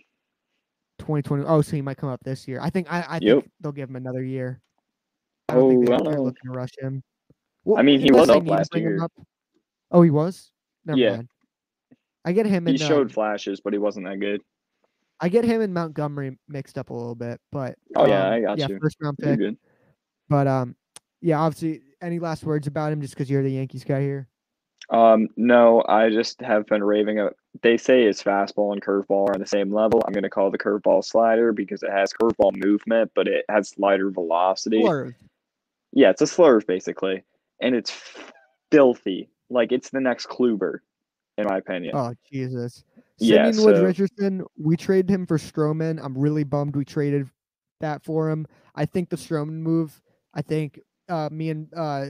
2020. 0.97 1.45
Oh, 1.45 1.61
so 1.61 1.75
he 1.75 1.81
might 1.81 1.97
come 1.97 2.09
up 2.09 2.19
this 2.23 2.47
year. 2.47 2.59
I 2.61 2.69
think 2.69 2.91
I, 2.91 3.01
I 3.01 3.19
Yep. 3.21 3.41
think 3.41 3.51
they'll 3.61 3.71
give 3.71 3.89
him 3.89 3.95
another 3.95 4.23
year. 4.23 4.61
I 5.47 5.53
don't 5.55 5.69
think 5.69 5.83
Oh, 5.83 5.85
they, 5.85 5.93
I 5.93 5.97
they're 5.97 6.15
don't 6.15 6.25
looking 6.25 6.51
to 6.51 6.51
rush 6.51 6.71
him. 6.77 7.03
Well, 7.63 7.77
I 7.79 7.81
mean, 7.83 7.99
he 8.01 8.11
was 8.11 8.27
they 8.27 8.35
up 8.35 8.43
need 8.43 8.49
last 8.49 8.75
year. 8.75 9.01
up- 9.03 9.13
Oh, 9.91 10.01
he 10.01 10.09
was. 10.09 10.51
Never 10.85 10.99
Yeah. 10.99 11.15
mind. 11.17 11.29
I 12.25 12.33
get 12.33 12.45
him 12.45 12.65
He 12.65 12.73
in. 12.73 12.77
showed 12.77 13.07
um, 13.07 13.09
flashes, 13.09 13.61
but 13.61 13.73
he 13.73 13.79
wasn't 13.79 14.05
that 14.07 14.19
good. 14.19 14.41
I 15.19 15.29
get 15.29 15.45
him 15.45 15.61
and 15.61 15.73
Montgomery 15.73 16.37
mixed 16.47 16.77
up 16.77 16.89
a 16.89 16.93
little 16.93 17.15
bit, 17.15 17.39
but 17.51 17.75
Oh, 17.95 18.05
yeah, 18.07 18.25
um, 18.27 18.33
I 18.33 18.39
got 18.41 18.57
yeah, 18.57 18.67
you. 18.69 18.79
first 18.81 18.97
round 19.01 19.17
pick. 19.17 19.37
good. 19.39 19.57
But 20.29 20.47
um, 20.47 20.75
yeah, 21.21 21.39
obviously, 21.39 21.81
any 22.01 22.19
last 22.19 22.43
words 22.43 22.67
about 22.67 22.91
him? 22.91 23.01
Just 23.01 23.13
because 23.13 23.29
you're 23.29 23.43
the 23.43 23.51
Yankees 23.51 23.83
guy 23.83 24.01
here. 24.01 24.27
Um, 24.89 25.27
no, 25.37 25.83
I 25.87 26.09
just 26.09 26.41
have 26.41 26.65
been 26.65 26.83
raving. 26.83 27.19
Up. 27.19 27.33
They 27.61 27.77
say 27.77 28.05
his 28.05 28.23
fastball 28.23 28.73
and 28.73 28.81
curveball 28.81 29.29
are 29.29 29.33
on 29.33 29.39
the 29.39 29.45
same 29.45 29.73
level. 29.73 30.01
I'm 30.05 30.13
going 30.13 30.23
to 30.23 30.29
call 30.29 30.49
the 30.49 30.57
curveball 30.57 31.03
slider 31.03 31.53
because 31.53 31.83
it 31.83 31.91
has 31.91 32.11
curveball 32.13 32.55
movement, 32.55 33.11
but 33.13 33.27
it 33.27 33.45
has 33.49 33.69
slider 33.69 34.09
velocity. 34.09 34.81
Swerve. 34.81 35.13
Yeah, 35.91 36.09
it's 36.09 36.21
a 36.21 36.25
slurve 36.25 36.65
basically, 36.65 37.23
and 37.61 37.75
it's 37.75 37.91
filthy. 38.71 39.29
Like 39.49 39.71
it's 39.71 39.89
the 39.89 39.99
next 39.99 40.27
Kluber, 40.27 40.79
in 41.37 41.45
my 41.45 41.57
opinion. 41.57 41.95
Oh 41.95 42.13
Jesus. 42.31 42.83
Yeah, 43.19 43.47
Woods 43.47 43.57
so- 43.57 43.83
Richardson, 43.83 44.45
we 44.57 44.77
traded 44.77 45.09
him 45.09 45.25
for 45.25 45.37
Stroman. 45.37 45.99
I'm 46.03 46.17
really 46.17 46.43
bummed 46.43 46.75
we 46.75 46.85
traded 46.85 47.29
that 47.81 48.03
for 48.03 48.29
him. 48.29 48.47
I 48.75 48.85
think 48.85 49.09
the 49.09 49.17
Stroman 49.17 49.59
move. 49.59 50.01
I 50.33 50.41
think 50.41 50.79
uh, 51.09 51.29
me 51.31 51.49
and 51.49 51.67
uh, 51.75 52.05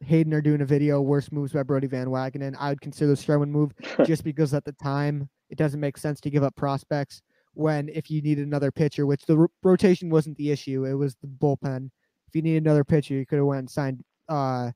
Hayden 0.00 0.34
are 0.34 0.40
doing 0.40 0.60
a 0.60 0.66
video 0.66 1.00
worst 1.00 1.32
moves 1.32 1.52
by 1.52 1.62
Brodie 1.62 1.86
Van 1.86 2.08
Wagenen. 2.08 2.54
I 2.58 2.70
would 2.70 2.80
consider 2.80 3.08
the 3.14 3.16
Stroman 3.16 3.48
move 3.48 3.72
just 4.04 4.24
because 4.24 4.52
at 4.54 4.64
the 4.64 4.72
time 4.72 5.28
it 5.50 5.58
doesn't 5.58 5.80
make 5.80 5.96
sense 5.96 6.20
to 6.22 6.30
give 6.30 6.42
up 6.42 6.54
prospects 6.56 7.22
when 7.54 7.88
if 7.90 8.10
you 8.10 8.22
need 8.22 8.38
another 8.38 8.70
pitcher, 8.72 9.06
which 9.06 9.24
the 9.26 9.36
ro- 9.36 9.48
rotation 9.62 10.08
wasn't 10.10 10.36
the 10.38 10.50
issue, 10.50 10.84
it 10.86 10.94
was 10.94 11.16
the 11.20 11.26
bullpen. 11.28 11.90
If 12.28 12.34
you 12.34 12.42
need 12.42 12.56
another 12.56 12.84
pitcher, 12.84 13.14
you 13.14 13.26
could 13.26 13.36
have 13.36 13.46
went 13.46 13.58
and 13.60 13.70
signed 13.70 14.02
uh, 14.28 14.70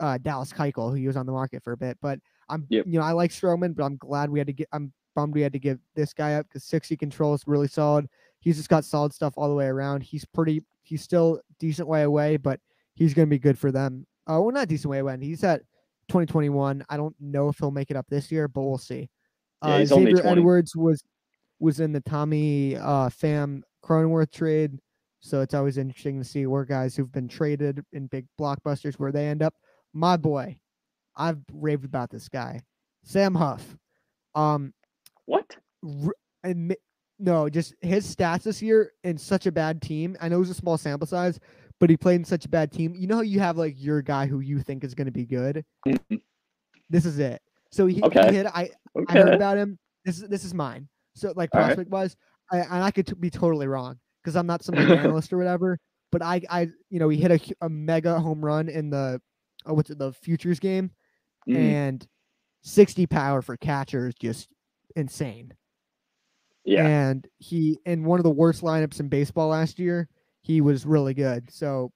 uh, 0.00 0.18
Dallas 0.18 0.52
Keuchel, 0.52 0.96
who 0.96 1.04
was 1.06 1.16
on 1.16 1.26
the 1.26 1.32
market 1.32 1.64
for 1.64 1.72
a 1.72 1.76
bit. 1.76 1.98
But 2.00 2.20
I'm 2.48 2.64
Yep. 2.68 2.86
you 2.86 2.98
know 2.98 3.04
I 3.04 3.12
like 3.12 3.32
Stroman, 3.32 3.74
but 3.74 3.84
I'm 3.84 3.96
glad 3.96 4.30
we 4.30 4.38
had 4.38 4.46
to 4.46 4.52
get. 4.52 4.68
I'm 4.72 4.92
bummed 5.16 5.34
we 5.34 5.40
had 5.40 5.52
to 5.54 5.58
give 5.58 5.78
this 5.94 6.12
guy 6.12 6.34
up 6.34 6.46
because 6.46 6.62
60 6.64 6.96
control 6.96 7.34
is 7.34 7.42
really 7.46 7.66
solid. 7.68 8.06
He's 8.38 8.56
just 8.58 8.68
got 8.68 8.84
solid 8.84 9.12
stuff 9.12 9.34
all 9.36 9.48
the 9.48 9.54
way 9.54 9.66
around. 9.66 10.02
He's 10.02 10.24
pretty. 10.24 10.62
He's 10.82 11.02
still 11.02 11.40
decent 11.58 11.88
way 11.88 12.02
away, 12.04 12.36
but 12.36 12.60
he's 12.96 13.14
going 13.14 13.28
to 13.28 13.30
be 13.30 13.38
good 13.38 13.58
for 13.58 13.70
them. 13.70 14.06
Uh, 14.28 14.40
well, 14.40 14.50
not 14.50 14.66
decent 14.68 14.90
way 14.90 14.98
away. 14.98 15.16
He's 15.20 15.44
at 15.44 15.60
2021. 16.08 16.84
I 16.88 16.96
don't 16.96 17.14
know 17.20 17.48
if 17.48 17.58
he'll 17.58 17.70
make 17.70 17.90
it 17.90 17.96
up 17.96 18.06
this 18.08 18.32
year, 18.32 18.48
but 18.48 18.62
we'll 18.62 18.78
see. 18.78 19.08
Uh, 19.62 19.68
only 19.68 19.86
Xavier 19.86 20.26
Edwards 20.26 20.74
was 20.74 21.02
was 21.58 21.80
in 21.80 21.92
the 21.92 22.00
Tommy 22.00 22.76
uh, 22.76 23.08
Pham 23.08 23.62
Cronenworth 23.84 24.32
trade, 24.32 24.78
so 25.20 25.40
it's 25.40 25.54
always 25.54 25.78
interesting 25.78 26.18
to 26.18 26.24
see 26.24 26.46
where 26.46 26.64
guys 26.64 26.94
who've 26.96 27.10
been 27.12 27.28
traded 27.28 27.82
in 27.92 28.08
big 28.08 28.26
blockbusters 28.38 28.94
where 28.96 29.12
they 29.12 29.26
end 29.26 29.42
up. 29.42 29.54
My 29.94 30.16
boy, 30.18 30.58
I've 31.16 31.38
raved 31.52 31.84
about 31.86 32.10
this 32.10 32.28
guy, 32.28 32.60
Sam 33.04 33.34
Huff. 33.34 33.76
Um, 34.34 34.74
What? 35.24 35.56
r- 35.82 36.12
no, 37.18 37.48
just 37.48 37.74
his 37.80 38.14
stats 38.14 38.42
this 38.42 38.60
year 38.60 38.92
in 39.02 39.16
such 39.16 39.46
a 39.46 39.52
bad 39.52 39.80
team. 39.80 40.16
I 40.20 40.28
know 40.28 40.36
it 40.36 40.40
was 40.40 40.50
a 40.50 40.54
small 40.54 40.76
sample 40.76 41.06
size, 41.06 41.40
but 41.80 41.90
he 41.90 41.96
played 41.96 42.16
in 42.16 42.24
such 42.24 42.44
a 42.44 42.48
bad 42.48 42.72
team. 42.72 42.94
You 42.96 43.06
know 43.06 43.16
how 43.16 43.22
you 43.22 43.40
have 43.40 43.56
like 43.56 43.74
your 43.76 44.02
guy 44.02 44.26
who 44.26 44.40
you 44.40 44.60
think 44.60 44.84
is 44.84 44.94
going 44.94 45.06
to 45.06 45.12
be 45.12 45.26
good. 45.26 45.64
Mhm. 45.86 46.20
This 46.90 47.04
is 47.04 47.18
it. 47.18 47.42
So 47.70 47.86
he, 47.86 47.96
he 47.96 48.18
hit. 48.34 48.46
I 48.46 48.70
I 49.08 49.12
heard 49.12 49.34
about 49.34 49.58
him. 49.58 49.78
This 50.04 50.20
is 50.22 50.28
this 50.28 50.44
is 50.44 50.54
mine. 50.54 50.88
So 51.14 51.32
like 51.36 51.50
All 51.54 51.60
right. 51.60 51.66
prospect 51.68 51.90
wise, 51.90 52.16
I, 52.52 52.58
and 52.58 52.82
I 52.84 52.90
could 52.90 53.06
t- 53.06 53.14
be 53.18 53.30
totally 53.30 53.66
wrong 53.66 53.98
because 54.22 54.36
I'm 54.36 54.46
not 54.46 54.62
some 54.62 54.74
analyst 54.78 55.32
or 55.32 55.38
whatever. 55.38 55.78
But 56.12 56.22
I 56.22 56.40
I 56.48 56.68
you 56.90 56.98
know 57.00 57.08
he 57.08 57.18
hit 57.18 57.30
a, 57.32 57.66
a 57.66 57.68
mega 57.68 58.18
home 58.20 58.44
run 58.44 58.68
in 58.68 58.90
the 58.90 59.20
uh, 59.68 59.74
what's 59.74 59.90
it 59.90 59.98
the 59.98 60.12
futures 60.12 60.60
game 60.60 60.90
Mhm. 61.48 61.56
and 61.56 62.06
60 62.62 63.06
power 63.06 63.42
for 63.42 63.56
catcher 63.56 64.08
is 64.08 64.14
just 64.14 64.48
insane. 64.96 65.52
Yeah. 66.64 66.86
And 66.86 67.26
he 67.38 67.78
in 67.86 68.04
one 68.04 68.18
of 68.18 68.24
the 68.24 68.30
worst 68.30 68.62
lineups 68.62 69.00
in 69.00 69.08
baseball 69.08 69.48
last 69.48 69.78
year, 69.78 70.08
he 70.46 70.60
was 70.60 70.86
really 70.86 71.12
good. 71.12 71.50
So 71.50 71.90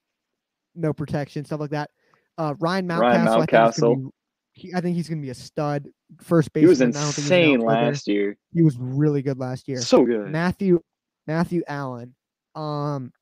no 0.74 0.92
protection, 0.92 1.44
stuff 1.44 1.60
like 1.60 1.70
that. 1.70 1.90
Uh, 2.36 2.54
Ryan 2.58 2.88
Mountcastle, 2.88 3.00
Ryan 3.00 3.28
I 3.28 3.36
think, 3.36 3.50
Mountcastle. 3.50 4.10
he, 4.52 4.74
I 4.74 4.80
think 4.80 4.96
he's 4.96 5.08
going 5.08 5.20
to 5.20 5.24
be 5.24 5.30
a 5.30 5.34
stud 5.34 5.86
first 6.20 6.52
base. 6.52 6.62
He 6.62 6.66
was 6.66 6.80
baseman. 6.80 6.96
I 6.96 7.04
don't 7.04 7.12
think 7.12 7.24
he's 7.24 7.30
an 7.30 7.38
insane 7.38 7.60
last 7.60 8.08
year. 8.08 8.36
He 8.52 8.62
was 8.62 8.76
really 8.76 9.22
good 9.22 9.38
last 9.38 9.68
year. 9.68 9.80
So 9.80 10.04
good. 10.04 10.30
Matthew 10.30 10.80
Matthew 11.28 11.62
Allan. 11.68 12.14
Um 12.56 13.12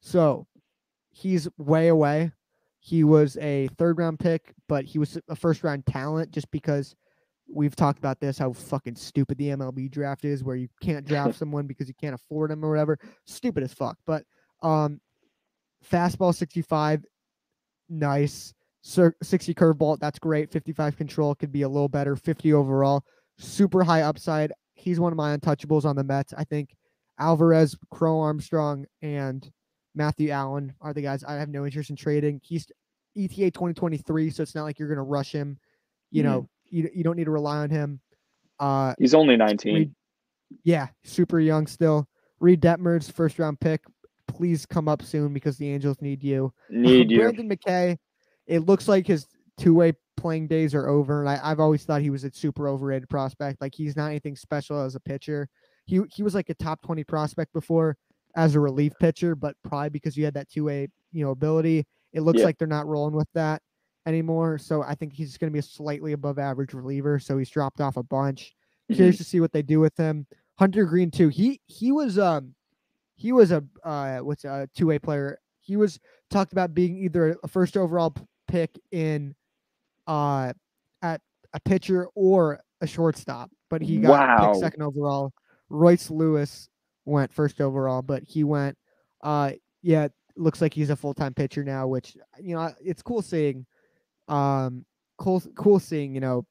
so 0.00 0.46
he's 1.10 1.46
way 1.58 1.88
away. 1.88 2.32
He 2.80 3.04
was 3.04 3.36
a 3.38 3.68
third 3.76 3.98
round 3.98 4.18
pick, 4.18 4.54
but 4.66 4.86
he 4.86 4.98
was 4.98 5.18
a 5.28 5.36
first 5.36 5.62
round 5.62 5.84
talent 5.84 6.30
just 6.30 6.50
because 6.50 6.94
we've 7.52 7.76
talked 7.76 7.98
about 7.98 8.20
this 8.20 8.38
how 8.38 8.52
fucking 8.52 8.94
stupid 8.94 9.36
the 9.36 9.48
MLB 9.48 9.90
draft 9.90 10.24
is 10.24 10.42
where 10.42 10.56
you 10.56 10.68
can't 10.80 11.06
draft 11.06 11.34
someone 11.38 11.66
because 11.66 11.88
you 11.88 11.94
can't 12.00 12.14
afford 12.14 12.50
them 12.50 12.64
or 12.64 12.70
whatever. 12.70 12.98
Stupid 13.26 13.62
as 13.62 13.74
fuck. 13.74 13.98
But 14.06 14.24
um 14.62 15.00
fastball 15.88 16.34
65 16.34 17.04
nice. 17.88 18.52
Cir- 18.82 19.16
60 19.22 19.54
curveball, 19.54 19.98
that's 19.98 20.18
great. 20.18 20.50
55 20.52 20.96
control 20.96 21.34
could 21.34 21.52
be 21.52 21.62
a 21.62 21.68
little 21.68 21.88
better. 21.88 22.16
50 22.16 22.52
overall, 22.52 23.04
super 23.38 23.82
high 23.82 24.02
upside. 24.02 24.52
He's 24.74 25.00
one 25.00 25.12
of 25.12 25.16
my 25.16 25.36
untouchables 25.36 25.84
on 25.84 25.96
the 25.96 26.04
Mets. 26.04 26.32
I 26.36 26.44
think 26.44 26.74
Alvarez, 27.18 27.76
Crow 27.90 28.20
Armstrong, 28.20 28.86
and 29.02 29.50
Matthew 29.94 30.30
Allan 30.30 30.72
are 30.80 30.92
the 30.94 31.02
guys 31.02 31.24
I 31.24 31.34
have 31.34 31.48
no 31.48 31.64
interest 31.64 31.90
in 31.90 31.96
trading. 31.96 32.40
He's 32.44 32.66
ETA 33.16 33.50
2023, 33.50 34.30
so 34.30 34.42
it's 34.42 34.54
not 34.54 34.62
like 34.62 34.78
you're 34.78 34.88
going 34.88 34.96
to 34.96 35.02
rush 35.02 35.32
him. 35.32 35.58
You 36.10 36.22
Mhm. 36.22 36.26
know, 36.26 36.48
you, 36.70 36.88
you 36.94 37.02
don't 37.04 37.16
need 37.16 37.24
to 37.24 37.30
rely 37.32 37.58
on 37.58 37.70
him. 37.70 38.00
Uh, 38.60 38.94
He's 38.98 39.14
only 39.14 39.36
19. 39.36 39.74
Reid, 39.74 39.94
yeah, 40.62 40.88
super 41.04 41.40
young 41.40 41.66
still. 41.66 42.06
Reid 42.40 42.60
Detmers, 42.62 43.10
first 43.10 43.38
round 43.38 43.58
pick. 43.60 43.82
Please 44.38 44.64
come 44.64 44.86
up 44.88 45.02
soon 45.02 45.32
because 45.34 45.58
the 45.58 45.68
Angels 45.68 46.00
need 46.00 46.22
you. 46.22 46.52
Need 46.70 47.10
you. 47.10 47.18
Brendan 47.22 47.48
McKay, 47.50 47.96
it 48.46 48.60
looks 48.60 48.86
like 48.86 49.04
his 49.04 49.26
two 49.58 49.74
way 49.74 49.92
playing 50.16 50.46
days 50.46 50.76
are 50.76 50.86
over. 50.88 51.20
And 51.20 51.28
I, 51.28 51.40
I've 51.42 51.58
always 51.58 51.82
thought 51.84 52.02
he 52.02 52.10
was 52.10 52.22
a 52.22 52.30
super 52.30 52.68
overrated 52.68 53.08
prospect. 53.08 53.60
Like 53.60 53.74
he's 53.74 53.96
not 53.96 54.06
anything 54.10 54.36
special 54.36 54.80
as 54.80 54.94
a 54.94 55.00
pitcher. 55.00 55.48
He 55.86 56.00
he 56.14 56.22
was 56.22 56.36
like 56.36 56.50
a 56.50 56.54
top 56.54 56.80
20 56.82 57.02
prospect 57.02 57.52
before 57.52 57.96
as 58.36 58.54
a 58.54 58.60
relief 58.60 58.92
pitcher, 59.00 59.34
but 59.34 59.56
probably 59.64 59.88
because 59.90 60.16
you 60.16 60.24
had 60.24 60.34
that 60.34 60.48
two 60.48 60.64
way, 60.66 60.86
you 61.10 61.24
know, 61.24 61.32
ability. 61.32 61.84
It 62.12 62.20
looks 62.20 62.38
Yeah. 62.38 62.44
like 62.44 62.58
they're 62.58 62.68
not 62.68 62.86
rolling 62.86 63.16
with 63.16 63.28
that 63.34 63.60
anymore. 64.06 64.56
So 64.58 64.82
I 64.84 64.94
think 64.94 65.12
he's 65.14 65.36
gonna 65.36 65.50
be 65.50 65.58
a 65.58 65.62
slightly 65.62 66.12
above 66.12 66.38
average 66.38 66.74
reliever. 66.74 67.18
So 67.18 67.38
he's 67.38 67.50
dropped 67.50 67.80
off 67.80 67.96
a 67.96 68.04
bunch. 68.04 68.54
Mhm. 68.88 68.94
Curious 68.94 69.16
to 69.18 69.24
see 69.24 69.40
what 69.40 69.50
they 69.52 69.62
do 69.62 69.80
with 69.80 69.96
him. 69.96 70.28
Hunter 70.60 70.84
Greene 70.84 71.10
too. 71.10 71.28
He 71.28 71.60
he 71.66 71.90
was 71.90 72.20
um 72.20 72.54
he 73.18 73.32
was 73.32 73.50
a 73.52 73.62
uh 73.84 74.18
what's 74.18 74.44
a 74.44 74.68
two 74.74 74.86
way 74.86 74.98
player. 74.98 75.38
He 75.60 75.76
was 75.76 75.98
talked 76.30 76.52
about 76.52 76.72
being 76.72 76.96
either 76.96 77.36
a 77.42 77.48
first 77.48 77.76
overall 77.76 78.14
pick 78.46 78.70
in 78.92 79.34
uh 80.06 80.52
at 81.02 81.20
a 81.52 81.60
pitcher 81.60 82.08
or 82.14 82.60
a 82.80 82.86
shortstop, 82.86 83.50
but 83.68 83.82
he 83.82 83.98
got 83.98 84.10
Wow. 84.38 84.46
picked 84.52 84.60
second 84.60 84.82
overall. 84.82 85.32
Royce 85.68 86.10
Lewis 86.10 86.68
went 87.04 87.32
first 87.32 87.60
overall, 87.60 88.00
but 88.02 88.22
he 88.22 88.44
went 88.44 88.78
uh 89.22 89.52
yeah, 89.82 90.08
looks 90.36 90.60
like 90.62 90.72
he's 90.72 90.90
a 90.90 90.96
full 90.96 91.12
time 91.14 91.34
pitcher 91.34 91.64
now, 91.64 91.86
which 91.88 92.16
you 92.40 92.54
know 92.54 92.72
it's 92.80 93.02
cool 93.02 93.20
seeing 93.20 93.66
um 94.28 94.84
cool 95.18 95.40
cool 95.56 95.80
seeing, 95.80 96.14
you 96.14 96.20
know, 96.20 96.46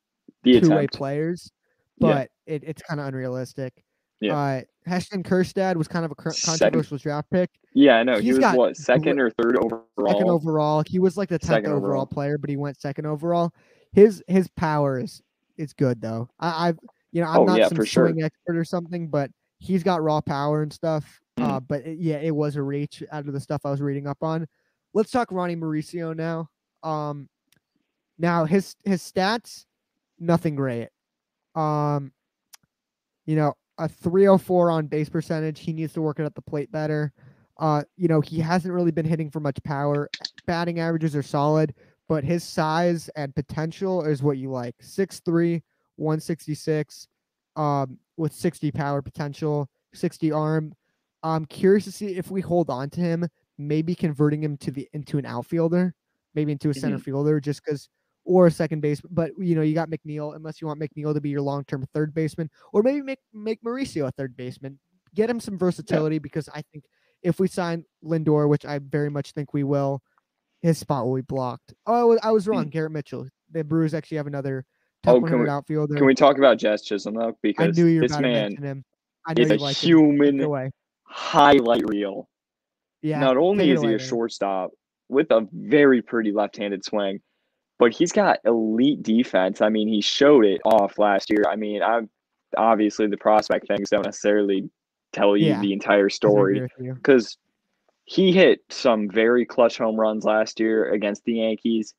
two 0.61 0.69
way 0.75 0.87
players, 0.87 1.51
Yeah. 1.97 2.07
but 2.07 2.29
it, 2.45 2.63
it's 2.65 2.81
kind 2.81 2.99
of 2.99 3.07
unrealistic. 3.07 3.83
Yeah. 4.19 4.37
Uh, 4.37 4.61
Heston 4.85 5.21
Kjerstad 5.23 5.75
was 5.75 5.87
kind 5.87 6.05
of 6.05 6.11
a 6.11 6.15
cr- 6.15 6.29
Second. 6.31 6.59
controversial 6.59 6.97
draft 6.97 7.29
pick. 7.29 7.49
Yeah, 7.73 7.97
I 7.97 8.03
know. 8.03 8.19
He 8.19 8.33
was 8.33 8.39
what 8.55 8.75
second 8.77 9.19
or 9.19 9.29
third 9.31 9.57
overall. 9.57 9.85
Second 10.07 10.29
overall, 10.29 10.83
he 10.87 10.97
was 10.99 11.17
like 11.17 11.29
the 11.29 11.37
tenth 11.37 11.49
Second 11.49 11.71
overall 11.71 11.85
overall. 11.87 12.05
player, 12.07 12.37
but 12.37 12.49
he 12.49 12.57
went 12.57 12.79
second 12.79 13.05
overall. 13.05 13.53
His 13.91 14.23
his 14.27 14.47
power 14.49 14.99
is 14.99 15.21
is 15.57 15.73
good 15.73 16.01
though. 16.01 16.29
I, 16.39 16.69
I've 16.69 16.79
you 17.11 17.21
know 17.21 17.27
I'm 17.27 17.39
Oh, 17.41 17.43
not 17.45 17.59
yeah, 17.59 17.67
some 17.67 17.77
for 17.77 17.85
sure. 17.85 18.07
swing 18.09 18.23
expert 18.23 18.55
or 18.57 18.63
something, 18.65 19.07
but 19.09 19.29
he's 19.59 19.83
got 19.83 20.01
raw 20.01 20.21
power 20.21 20.63
and 20.63 20.71
stuff. 20.73 21.19
Mm-hmm. 21.37 21.51
Uh, 21.51 21.59
but 21.59 21.81
it, 21.85 21.99
yeah, 21.99 22.17
it 22.17 22.35
was 22.35 22.55
a 22.55 22.61
reach 22.63 23.03
out 23.11 23.27
of 23.27 23.33
the 23.33 23.39
stuff 23.39 23.61
I 23.65 23.69
was 23.71 23.81
reading 23.81 24.07
up 24.07 24.17
on. 24.23 24.47
Let's 24.93 25.11
talk 25.11 25.31
Ronny 25.31 25.55
Mauricio 25.55 26.15
now. 26.15 26.49
Um, 26.81 27.29
now 28.17 28.45
his 28.45 28.75
his 28.85 29.01
stats, 29.03 29.65
nothing 30.17 30.55
great. 30.55 30.89
Um, 31.53 32.11
you 33.27 33.35
know, 33.35 33.53
a 33.77 33.87
304 33.87 34.71
on 34.71 34.87
base 34.87 35.09
percentage. 35.09 35.59
He 35.59 35.73
needs 35.73 35.93
to 35.93 36.01
work 36.01 36.19
it 36.19 36.25
at 36.25 36.35
the 36.35 36.41
plate 36.41 36.71
better. 36.71 37.13
Uh, 37.59 37.83
you 37.95 38.07
know, 38.07 38.21
he 38.21 38.39
hasn't 38.39 38.73
really 38.73 38.91
been 38.91 39.05
hitting 39.05 39.29
for 39.29 39.39
much 39.39 39.61
power. 39.63 40.09
Batting 40.45 40.79
averages 40.79 41.15
are 41.15 41.23
solid, 41.23 41.73
but 42.07 42.23
his 42.23 42.43
size 42.43 43.09
and 43.15 43.33
potential 43.33 44.03
is 44.03 44.21
what 44.21 44.37
you 44.37 44.51
like. 44.51 44.75
6'3, 44.81 45.61
166, 45.95 47.07
um, 47.55 47.97
with 48.17 48.33
60 48.33 48.71
power 48.71 49.01
potential, 49.01 49.69
60 49.93 50.31
arm. 50.31 50.73
I'm 51.23 51.45
curious 51.45 51.85
to 51.85 51.91
see 51.91 52.15
if 52.15 52.29
we 52.29 52.41
hold 52.41 52.69
on 52.69 52.89
to 52.91 53.01
him, 53.01 53.27
maybe 53.57 53.95
converting 53.95 54.43
him 54.43 54.57
to 54.57 54.71
the 54.71 54.87
into 54.93 55.17
an 55.17 55.25
outfielder, 55.25 55.93
maybe 56.35 56.51
into 56.51 56.69
a 56.69 56.73
center 56.73 56.99
fielder, 56.99 57.39
just 57.39 57.65
because 57.65 57.89
or 58.27 58.45
a 58.45 58.51
second 58.51 58.81
base. 58.81 59.01
But 59.09 59.31
you 59.39 59.55
know, 59.55 59.61
you 59.61 59.73
got 59.73 59.89
McNeil, 59.89 60.35
unless 60.35 60.61
you 60.61 60.67
want 60.67 60.79
McNeil 60.79 61.13
to 61.13 61.21
be 61.21 61.29
your 61.29 61.41
long 61.41 61.63
term 61.63 61.85
third 61.93 62.13
baseman, 62.13 62.49
or 62.73 62.83
maybe 62.83 63.01
make 63.01 63.19
make 63.33 63.63
Mauricio 63.63 64.07
a 64.07 64.11
third 64.11 64.35
baseman. 64.37 64.77
Get 65.15 65.29
him 65.29 65.39
some 65.39 65.57
versatility 65.57 66.19
because 66.19 66.47
I 66.53 66.61
think 66.71 66.83
if 67.23 67.39
we 67.39 67.47
sign 67.47 67.85
Lindor, 68.03 68.47
which 68.47 68.65
I 68.65 68.79
very 68.79 69.09
much 69.09 69.31
think 69.31 69.53
we 69.53 69.63
will, 69.63 70.03
his 70.61 70.77
spot 70.77 71.05
will 71.05 71.15
be 71.15 71.21
blocked. 71.21 71.73
Oh, 71.87 71.93
I 71.93 72.03
was, 72.03 72.19
I 72.23 72.31
was 72.31 72.47
wrong. 72.47 72.65
Hmm. 72.65 72.69
Garrett 72.69 72.91
Mitchell. 72.91 73.27
The 73.51 73.63
Brewers 73.63 73.93
actually 73.93 74.17
have 74.17 74.27
another 74.27 74.65
top. 75.03 75.15
Oh, 75.15 75.21
can 75.21 75.23
100 75.23 75.43
we- 75.45 75.49
outfielder. 75.49 75.95
Can 75.95 76.05
we 76.05 76.13
talk 76.13 76.37
about 76.37 76.57
Jazz 76.57 76.83
Chisholm 76.83 77.15
though? 77.15 77.29
I 77.29 77.33
Because 77.41 77.77
knew 77.77 77.85
you 77.85 78.01
were 78.01 78.07
this 78.07 78.19
man 78.19 78.57
him. 78.57 78.83
I 79.25 79.33
know 79.33 79.41
is 79.43 79.49
you 79.49 79.55
a 79.55 79.57
like 79.57 79.77
him. 79.77 79.97
Take 79.97 80.37
human 80.37 80.71
highlight 81.03 81.87
reel. 81.87 82.27
Yeah. 83.01 83.19
Not 83.19 83.37
only 83.37 83.71
is 83.71 83.81
he 83.81 83.93
a 83.93 83.99
shortstop 83.99 84.71
with 85.07 85.31
a 85.31 85.47
very 85.53 86.01
pretty 86.01 86.33
left-handed 86.33 86.83
swing, 86.83 87.21
but 87.79 87.93
he's 87.93 88.11
got 88.11 88.39
elite 88.45 89.03
defense. 89.03 89.61
I 89.61 89.69
mean, 89.69 89.87
he 89.87 90.01
showed 90.01 90.45
it 90.45 90.61
off 90.65 90.97
last 90.97 91.29
year. 91.29 91.43
I 91.49 91.55
mean, 91.55 91.81
I'm 91.83 92.09
obviously 92.55 93.07
the 93.07 93.17
prospect 93.17 93.67
things 93.67 93.89
don't 93.89 94.05
necessarily 94.05 94.69
tell 95.13 95.37
you 95.37 95.47
Yeah, 95.47 95.61
the 95.61 95.73
entire 95.73 96.09
story 96.09 96.67
because 96.77 97.37
he 98.05 98.31
hit 98.31 98.61
some 98.69 99.09
very 99.09 99.45
clutch 99.45 99.77
home 99.77 99.99
runs 99.99 100.23
last 100.23 100.59
year 100.59 100.91
against 100.91 101.25
the 101.25 101.33
Yankees. 101.33 101.93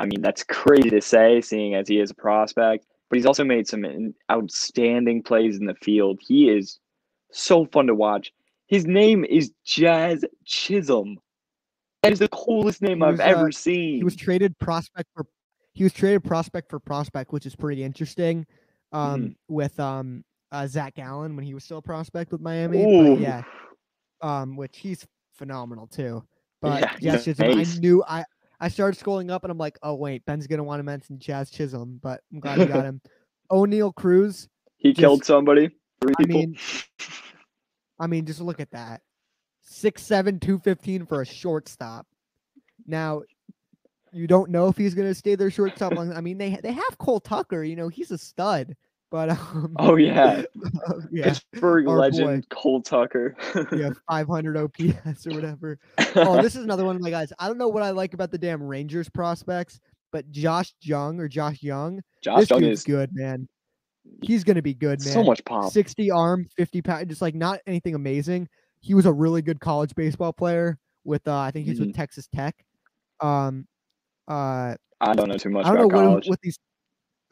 I 0.00 0.06
mean, 0.06 0.22
that's 0.22 0.42
crazy 0.42 0.90
to 0.90 1.00
say, 1.00 1.40
seeing 1.40 1.74
as 1.74 1.86
he 1.88 2.00
is 2.00 2.10
a 2.10 2.14
prospect, 2.14 2.86
but 3.08 3.16
he's 3.16 3.26
also 3.26 3.44
made 3.44 3.68
some 3.68 4.14
outstanding 4.30 5.22
plays 5.22 5.58
in 5.58 5.66
the 5.66 5.74
field. 5.74 6.20
He 6.26 6.48
is 6.48 6.78
so 7.30 7.66
fun 7.66 7.86
to 7.88 7.94
watch. 7.94 8.32
His 8.66 8.86
name 8.86 9.24
is 9.26 9.52
Jazz 9.64 10.24
Chisholm. 10.46 11.18
That 12.02 12.12
is 12.12 12.18
the 12.18 12.28
coolest 12.28 12.82
name 12.82 13.02
I've 13.02 13.20
uh, 13.20 13.24
ever 13.24 13.52
seen. 13.52 13.96
He 13.96 14.04
was 14.04 14.16
traded 14.16 14.58
prospect 14.58 15.08
for 15.14 15.26
he 15.72 15.84
was 15.84 15.92
traded 15.92 16.24
prospect 16.24 16.68
for 16.68 16.78
prospect, 16.80 17.32
which 17.32 17.46
is 17.46 17.54
pretty 17.54 17.82
interesting. 17.84 18.46
Um, 18.90 19.36
with 19.48 19.78
um 19.80 20.24
uh, 20.50 20.66
Zach 20.66 20.98
Allen 20.98 21.34
when 21.36 21.44
he 21.44 21.54
was 21.54 21.64
still 21.64 21.78
a 21.78 21.82
prospect 21.82 22.32
with 22.32 22.40
Miami. 22.40 23.20
Yeah, 23.20 23.42
um, 24.20 24.56
which 24.56 24.78
he's 24.78 25.06
phenomenal 25.34 25.86
too. 25.86 26.24
But 26.60 26.80
Yeah, 27.00 27.12
Jazz 27.12 27.24
Chisholm, 27.24 27.58
I 27.58 27.64
knew 27.78 28.04
I 28.06 28.24
I 28.60 28.68
started 28.68 29.02
scrolling 29.02 29.30
up 29.30 29.44
and 29.44 29.50
I'm 29.50 29.58
like, 29.58 29.78
oh 29.82 29.94
wait, 29.94 30.24
Ben's 30.26 30.46
gonna 30.46 30.64
want 30.64 30.80
to 30.80 30.84
mention 30.84 31.18
Jazz 31.18 31.50
Chisholm, 31.50 32.00
but 32.02 32.20
I'm 32.32 32.40
glad 32.40 32.58
we 32.58 32.66
got 32.66 32.84
him. 32.84 33.00
Oneil 33.50 33.94
Cruz. 33.94 34.48
He 34.76 34.90
Just- 34.90 35.00
killed 35.00 35.24
somebody. 35.24 35.70
Three 36.00 36.14
I 36.18 36.24
mean, 36.24 36.58
I 38.00 38.08
mean, 38.08 38.26
just 38.26 38.40
look 38.40 38.58
at 38.58 38.72
that. 38.72 39.02
Six 39.62 40.02
seven, 40.02 40.40
two 40.40 40.58
fifteen 40.58 41.06
for 41.06 41.22
a 41.22 41.26
shortstop. 41.26 42.06
Now, 42.86 43.22
you 44.12 44.26
don't 44.26 44.50
know 44.50 44.68
if 44.68 44.76
he's 44.76 44.94
gonna 44.94 45.14
stay 45.14 45.34
their 45.34 45.50
shortstop 45.50 45.94
long. 45.94 46.12
I 46.12 46.20
mean, 46.20 46.38
they 46.38 46.58
they 46.62 46.72
have 46.72 46.98
Cole 46.98 47.20
Tucker. 47.20 47.62
You 47.62 47.76
know, 47.76 47.88
he's 47.88 48.10
a 48.10 48.18
stud. 48.18 48.76
But 49.12 49.28
um, 49.28 49.76
oh 49.78 49.96
yeah, 49.96 50.42
yeah, 51.12 51.24
Pittsburgh 51.24 51.86
our 51.86 51.98
legend 51.98 52.48
Cole 52.48 52.80
Tucker. 52.80 53.36
yeah, 53.72 53.90
500 54.10 54.56
OPS 54.56 55.26
or 55.26 55.34
whatever. 55.34 55.78
Oh, 56.14 56.42
this 56.42 56.56
is 56.56 56.64
another 56.64 56.84
one 56.84 56.94
of 56.94 57.00
my 57.00 57.08
guys. 57.08 57.32
I 57.38 57.46
don't 57.46 57.56
know 57.56 57.68
what 57.68 57.82
I 57.82 57.90
like 57.90 58.12
about 58.12 58.30
the 58.30 58.36
damn 58.36 58.62
Rangers 58.62 59.08
prospects, 59.08 59.80
but 60.10 60.30
Josh 60.30 60.74
Jung 60.82 61.20
or 61.20 61.28
Josh 61.28 61.62
Jung, 61.62 62.02
Josh 62.22 62.40
this 62.40 62.50
Jung 62.50 62.64
is 62.64 62.84
good, 62.84 63.10
man. 63.14 63.48
He's 64.22 64.44
gonna 64.44 64.60
be 64.60 64.74
good, 64.74 65.00
man. 65.00 65.12
so 65.12 65.22
much 65.22 65.42
pop. 65.44 65.72
60 65.72 66.10
arm, 66.10 66.46
50 66.56 66.82
pound, 66.82 67.08
just 67.08 67.22
like 67.22 67.34
not 67.34 67.60
anything 67.66 67.94
amazing. 67.94 68.48
He 68.82 68.92
was 68.94 69.06
a 69.06 69.12
really 69.12 69.40
good 69.42 69.60
college 69.60 69.94
baseball 69.94 70.32
player 70.34 70.78
with 71.04 71.26
uh, 71.26 71.38
I 71.38 71.50
think 71.50 71.66
he's 71.66 71.78
Mm-hmm. 71.78 71.86
with 71.88 71.96
Texas 71.96 72.28
Tech. 72.34 72.54
Um 73.20 73.66
uh 74.28 74.74
I 75.00 75.14
don't 75.14 75.28
know 75.28 75.36
too 75.36 75.50
much 75.50 75.64
I 75.66 75.70
don't 75.70 75.78
know 75.78 75.84
about 75.86 75.96
what, 75.96 76.04
college. 76.08 76.26
what 76.28 76.40
these 76.42 76.58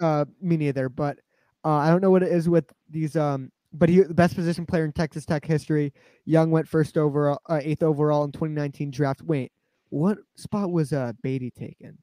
uh 0.00 0.24
me 0.40 0.56
neither, 0.56 0.88
but 0.88 1.18
uh 1.64 1.68
I 1.74 1.90
don't 1.90 2.00
know 2.00 2.10
what 2.10 2.22
it 2.22 2.32
is 2.32 2.48
with 2.48 2.64
these 2.88 3.16
um 3.16 3.50
but 3.72 3.88
he 3.88 4.00
the 4.00 4.14
best 4.14 4.34
position 4.34 4.66
player 4.66 4.84
in 4.84 4.92
Texas 4.92 5.24
Tech 5.26 5.44
history. 5.44 5.92
Jung 6.24 6.50
went 6.50 6.66
first 6.68 6.96
overall 6.96 7.40
uh, 7.48 7.60
eighth 7.62 7.82
overall 7.82 8.24
in 8.24 8.32
2019 8.32 8.90
draft. 8.90 9.22
Wait, 9.22 9.52
what 9.90 10.18
spot 10.36 10.70
was 10.72 10.92
uh 10.92 11.12
Baty 11.22 11.50
taken? 11.50 11.98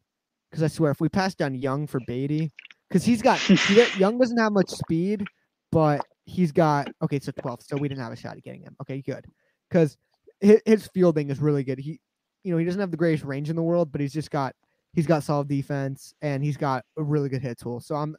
Because 0.49 0.63
I 0.63 0.67
swear 0.67 0.91
if 0.91 1.01
we 1.01 1.09
pass 1.09 1.35
down 1.35 1.55
Jung 1.55 1.87
for 1.87 1.99
Baty, 2.07 2.51
because 2.87 3.03
he's 3.03 3.21
got 3.21 3.37
he, 3.39 3.75
got- 3.75 3.97
Jung 3.99 4.17
doesn't 4.17 4.37
have 4.37 4.53
much 4.53 4.69
speed, 4.69 5.25
but 5.71 6.05
he's 6.27 6.51
got 6.51 6.89
okay, 7.01 7.19
so 7.19 7.31
12th, 7.31 7.65
so 7.65 7.77
we 7.77 7.87
didn't 7.87 8.01
have 8.01 8.11
a 8.11 8.15
shot 8.15 8.37
at 8.37 8.43
getting 8.43 8.61
him. 8.61 8.75
Okay, 8.81 9.01
good. 9.01 9.25
Because 9.69 9.97
his, 10.39 10.61
his 10.65 10.87
fielding 10.87 11.29
is 11.29 11.39
really 11.39 11.63
good. 11.63 11.79
He 11.79 11.99
you 12.43 12.51
know, 12.51 12.59
he 12.59 12.65
doesn't 12.65 12.79
have 12.79 12.91
the 12.91 12.97
greatest 12.97 13.23
range 13.23 13.49
in 13.49 13.55
the 13.55 13.63
world, 13.63 13.91
but 13.91 14.01
he's 14.01 14.13
just 14.13 14.29
got 14.29 14.53
he's 14.93 15.07
got 15.07 15.23
solid 15.23 15.47
defense 15.47 16.13
and 16.21 16.43
he's 16.43 16.57
got 16.57 16.83
a 16.97 17.03
really 17.03 17.29
good 17.29 17.41
hit 17.41 17.57
tool. 17.57 17.79
So 17.79 17.95
I'm 17.95 18.15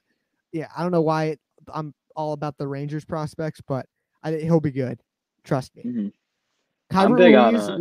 yeah, 0.53 0.69
I 0.77 0.83
don't 0.83 0.93
know 0.93 1.03
why 1.03 1.25
it, 1.25 1.41
I'm 1.73 1.95
all 2.17 2.33
about 2.33 2.57
the 2.59 2.67
Rangers 2.67 3.05
prospects, 3.05 3.61
but 3.67 3.87
I, 4.23 4.33
he'll 4.33 4.61
be 4.61 4.73
good. 4.73 5.01
Trust 5.45 5.77
me. 5.77 5.83
Mhm. 5.85 6.13
I'm 6.91 7.15
big 7.15 7.35
on 7.35 7.55
Ruiz- 7.55 7.69
uh, 7.69 7.79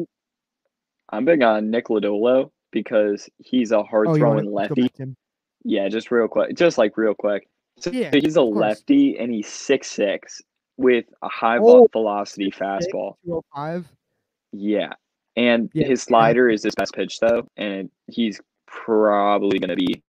I'm 1.10 1.26
big 1.26 1.42
on 1.42 1.72
Nick 1.72 1.86
Lodolo 1.86 2.52
because 2.72 3.30
he's 3.38 3.72
a 3.72 3.82
hard 3.82 4.08
oh, 4.10 4.18
throwing 4.18 4.52
lefty. 4.52 4.84
back 4.84 4.94
to 4.96 5.04
him. 5.04 5.18
Yeah, 5.64 5.88
just 5.88 6.12
real 6.12 6.28
quick, 6.28 6.56
just 6.56 6.78
like 6.78 6.98
real 6.98 7.14
quick. 7.14 7.48
So 7.80 7.92
Yeah, 7.92 8.12
he's 8.12 8.36
a 8.36 8.40
course. 8.42 8.56
lefty 8.58 9.18
and 9.20 9.32
he's 9.32 9.48
six 9.48 9.88
six 9.90 10.42
with 10.78 11.06
a 11.22 11.30
high 11.30 11.58
Oh, 11.60 11.88
velocity 11.92 12.52
fastball. 12.52 13.16
205. 13.26 13.88
Yeah, 14.52 14.94
and 15.36 15.70
Yeah, 15.74 15.88
his 15.88 16.02
slider 16.04 16.50
is 16.50 16.64
his 16.64 16.76
best 16.76 16.94
pitch 16.94 17.20
though, 17.20 17.48
and 17.58 17.90
he's 18.08 18.40
probably 18.66 19.60
going 19.60 19.70
to 19.70 19.76
be 19.76 20.02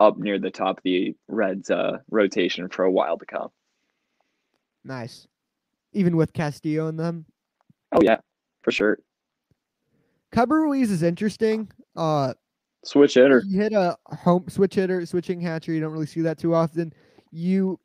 up 0.00 0.16
near 0.18 0.38
the 0.38 0.50
top 0.50 0.78
of 0.78 0.82
the 0.84 1.14
Reds' 1.28 1.70
uh, 1.70 1.98
rotation 2.10 2.68
for 2.68 2.84
a 2.84 2.90
while 2.90 3.18
to 3.18 3.26
come. 3.26 3.48
Nice. 4.84 5.26
Even 5.92 6.16
with 6.16 6.32
Castillo 6.32 6.88
in 6.88 6.96
them. 6.96 7.26
Oh 7.92 8.00
yeah, 8.02 8.18
for 8.62 8.70
sure. 8.70 8.98
Keibert 10.32 10.62
Ruiz 10.62 10.90
is 10.90 11.02
interesting. 11.02 11.70
Uh 11.96 12.34
Switch 12.88 13.14
hitter. 13.14 13.42
he 13.46 13.56
hit 13.56 13.72
a 13.72 13.96
home 14.06 14.44
switch 14.48 14.74
hitter, 14.74 15.04
switching 15.04 15.40
hatcher. 15.40 15.72
You 15.72 15.80
don't 15.80 15.92
really 15.92 16.06
see 16.06 16.22
that 16.22 16.38
too 16.38 16.54
often. 16.54 16.92
You 17.30 17.78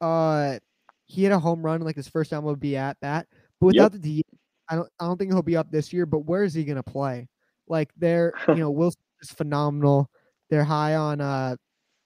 uh 0.00 0.58
he 1.04 1.22
hit 1.22 1.32
a 1.32 1.38
home 1.38 1.62
run 1.62 1.82
like 1.82 1.96
his 1.96 2.08
first 2.08 2.30
time 2.30 2.44
would 2.44 2.58
be 2.58 2.76
at 2.76 2.98
bat. 3.00 3.26
But 3.60 3.66
without 3.66 3.92
the 3.92 3.98
D 3.98 4.22
I 4.68 4.76
don't 4.76 4.88
I 4.98 5.04
don't 5.04 5.18
think 5.18 5.30
he'll 5.30 5.42
be 5.42 5.56
up 5.56 5.70
this 5.70 5.92
year, 5.92 6.06
but 6.06 6.20
where 6.20 6.42
is 6.42 6.54
he 6.54 6.64
gonna 6.64 6.82
play? 6.82 7.28
Like 7.68 7.90
they're 7.96 8.32
you 8.48 8.54
know, 8.56 8.70
Wilson 8.70 9.00
is 9.20 9.30
phenomenal. 9.30 10.08
They're 10.48 10.64
high 10.64 10.94
on 10.94 11.20
uh 11.20 11.56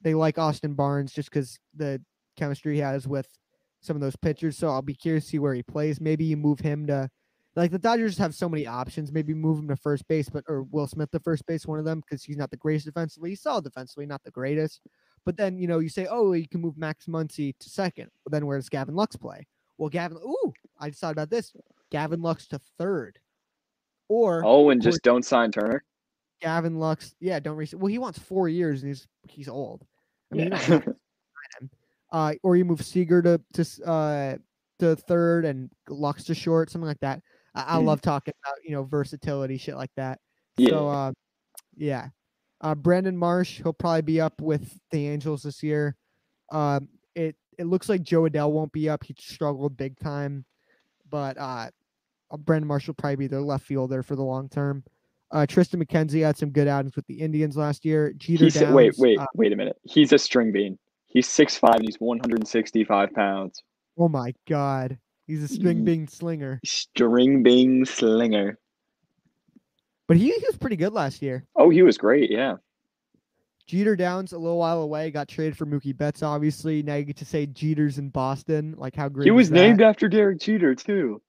they 0.03 0.15
like 0.15 0.39
Austin 0.39 0.75
Barnes 0.75 1.13
just 1.13 1.31
because 1.31 1.59
the 1.77 2.03
chemistry 2.37 2.75
he 2.75 2.81
has 2.81 3.07
with 3.07 3.29
some 3.81 3.97
of 3.97 4.01
those 4.03 4.17
pitchers. 4.17 4.59
So 4.59 4.69
I'll 4.69 4.83
be 4.83 4.95
curious 4.95 5.25
to 5.25 5.31
see 5.31 5.39
where 5.39 5.55
he 5.55 5.63
plays. 5.63 6.01
Maybe 6.01 6.25
you 6.25 6.37
move 6.37 6.59
him 6.59 6.87
to 6.89 7.09
like 7.57 7.71
the 7.71 7.79
Dodgers 7.79 8.17
have 8.19 8.35
so 8.35 8.49
many 8.49 8.67
options. 8.67 9.13
Maybe 9.13 9.35
move 9.35 9.59
him 9.59 9.69
to 9.69 9.77
first 9.77 10.07
base, 10.09 10.29
but 10.29 10.45
or 10.49 10.63
Will 10.65 10.87
Smith 10.87 11.11
to 11.11 11.21
first 11.21 11.47
base, 11.47 11.67
one 11.67 11.79
of 11.79 11.85
them, 11.85 12.01
because 12.01 12.23
he's 12.23 12.37
not 12.37 12.51
the 12.51 12.57
greatest 12.57 12.87
defensively. 12.87 13.31
He's 13.31 13.43
solid 13.43 13.65
defensively, 13.65 14.07
not 14.07 14.23
the 14.25 14.31
greatest. 14.31 14.81
But 15.27 15.37
then 15.37 15.59
you 15.59 15.67
know 15.67 15.81
you 15.81 15.89
say, 15.89 16.07
oh, 16.11 16.33
you 16.33 16.49
can 16.49 16.61
move 16.61 16.79
Max 16.79 17.07
Muncy 17.07 17.55
to 17.59 17.69
second. 17.71 18.09
Well, 18.25 18.31
then 18.31 18.47
where 18.47 18.57
does 18.59 18.69
Gavin 18.69 18.95
Lux 18.95 19.17
play? 19.17 19.47
Well, 19.79 19.89
Gavin. 19.89 20.19
Ooh, 20.19 20.53
I 20.79 20.91
just 20.91 21.01
thought 21.01 21.13
about 21.13 21.31
this. 21.31 21.53
Gavin 21.91 22.23
Lux 22.23 22.47
to 22.49 22.61
third, 22.79 23.19
or 24.09 24.43
Oh, 24.45 24.71
and 24.71 24.81
just 24.81 25.03
don't 25.03 25.25
sign 25.25 25.51
Turner. 25.51 25.85
Gavin 26.41 26.79
Lux. 26.79 27.15
Yeah, 27.21 27.39
don't 27.41 27.57
reach. 27.57 27.75
Well, 27.75 27.89
he 27.89 27.99
wants 27.99 28.19
four 28.19 28.49
years, 28.49 28.83
and 28.83 28.89
he's 28.89 29.07
he's 29.29 29.49
old. 29.49 29.85
I 30.33 30.37
mean, 30.37 30.47
Yeah. 30.47 30.51
don't 30.51 30.71
have 30.71 30.85
to 30.85 30.91
sign 30.91 31.61
him. 31.63 31.71
Uh, 32.13 32.35
or 32.43 32.57
you 32.57 32.65
move 32.65 32.85
Seager 32.85 33.21
to 33.23 33.41
to 33.55 33.85
uh 33.87 34.37
to 34.79 34.97
third 34.97 35.45
and 35.45 35.71
Lux 35.89 36.25
to 36.25 36.35
short, 36.35 36.71
something 36.71 36.87
like 36.89 37.01
that. 37.01 37.21
I, 37.55 37.77
I 37.77 37.79
Mhm. 37.81 37.87
love 37.87 38.01
talking 38.01 38.35
about 38.45 38.57
you 38.65 38.73
know 38.73 38.85
versatility, 38.85 39.57
shit 39.59 39.77
like 39.77 39.93
that. 39.97 40.19
Yeah. 40.57 40.71
So 40.71 40.89
uh, 40.89 41.13
yeah, 41.77 42.09
uh, 42.61 42.75
Brandon 42.75 43.17
Marsh, 43.17 43.61
he'll 43.63 43.73
probably 43.73 44.03
be 44.03 44.21
up 44.21 44.41
with 44.41 44.79
the 44.91 45.09
Angels 45.09 45.43
this 45.43 45.63
year. 45.63 45.97
Um, 46.53 46.89
it 47.15 47.37
it 47.59 47.65
looks 47.65 47.89
like 47.89 48.03
Jo 48.03 48.23
Adell 48.23 48.51
won't 48.51 48.73
be 48.73 48.89
up. 48.89 49.05
He 49.05 49.15
struggled 49.19 49.77
big 49.77 49.99
time, 49.99 50.45
but 51.09 51.37
uh, 51.39 51.71
uh, 52.31 52.37
Brandon 52.37 52.69
Marsh 52.69 52.87
will 52.87 52.95
probably 52.95 53.17
be 53.17 53.27
their 53.27 53.43
left 53.43 53.67
fielder 53.67 54.03
for 54.03 54.17
the 54.17 54.23
long 54.23 54.49
term. 54.49 54.85
Uh, 55.33 55.47
Triston 55.49 55.81
McKenzie 55.83 56.25
had 56.25 56.37
some 56.37 56.51
good 56.51 56.67
outings 56.67 56.97
with 56.97 57.07
the 57.07 57.21
Indians 57.21 57.57
last 57.57 57.85
year. 57.85 58.13
Jeter 58.17 58.45
He's 58.45 58.61
wait, 58.63 58.95
wait, 58.99 59.19
uh, 59.19 59.27
wait 59.35 59.53
a 59.53 59.57
minute. 59.57 59.77
He's 59.85 60.13
a 60.13 60.19
string 60.19 60.51
bean. 60.51 60.77
He's 61.07 61.29
six 61.29 61.57
five 61.57 61.77
and 61.77 61.85
he's 61.85 62.01
one 62.01 62.19
hundred 62.19 62.41
and 62.41 62.49
sixty 62.49 62.85
five 62.85 63.13
pounds. 63.13 63.63
oh 63.99 64.09
my 64.09 64.33
God, 64.49 64.99
he's 65.31 65.43
a 65.43 65.49
string 65.49 65.85
bean 65.85 66.07
slinger. 66.07 66.61
String 66.65 67.43
bean 67.43 67.85
slinger. 67.85 68.59
But 70.09 70.17
he, 70.17 70.31
he 70.33 70.45
was 70.47 70.57
pretty 70.59 70.77
good 70.77 70.93
last 70.93 71.23
year. 71.23 71.47
Oh, 71.55 71.71
he 71.71 71.83
was 71.83 71.97
great. 71.97 72.31
Yeah. 72.31 72.57
Jeter 73.67 73.95
Downs 73.95 74.33
a 74.33 74.39
little 74.39 74.59
while 74.59 74.83
away, 74.83 75.13
got 75.13 75.29
traded 75.29 75.57
for 75.57 75.65
Mookie 75.65 75.97
Betts. 75.97 76.25
Obviously, 76.25 76.83
now 76.83 76.97
you 76.97 77.05
get 77.05 77.19
to 77.19 77.25
say 77.25 77.47
Jeter's 77.47 77.99
in 77.99 78.09
Boston. 78.09 78.75
Like 78.77 78.97
how 78.97 79.09
great 79.09 79.27
He 79.27 79.31
was 79.31 79.51
named 79.53 79.81
after 79.81 80.09
Derek 80.09 80.41
Jeter 80.41 80.75
too. 80.75 81.23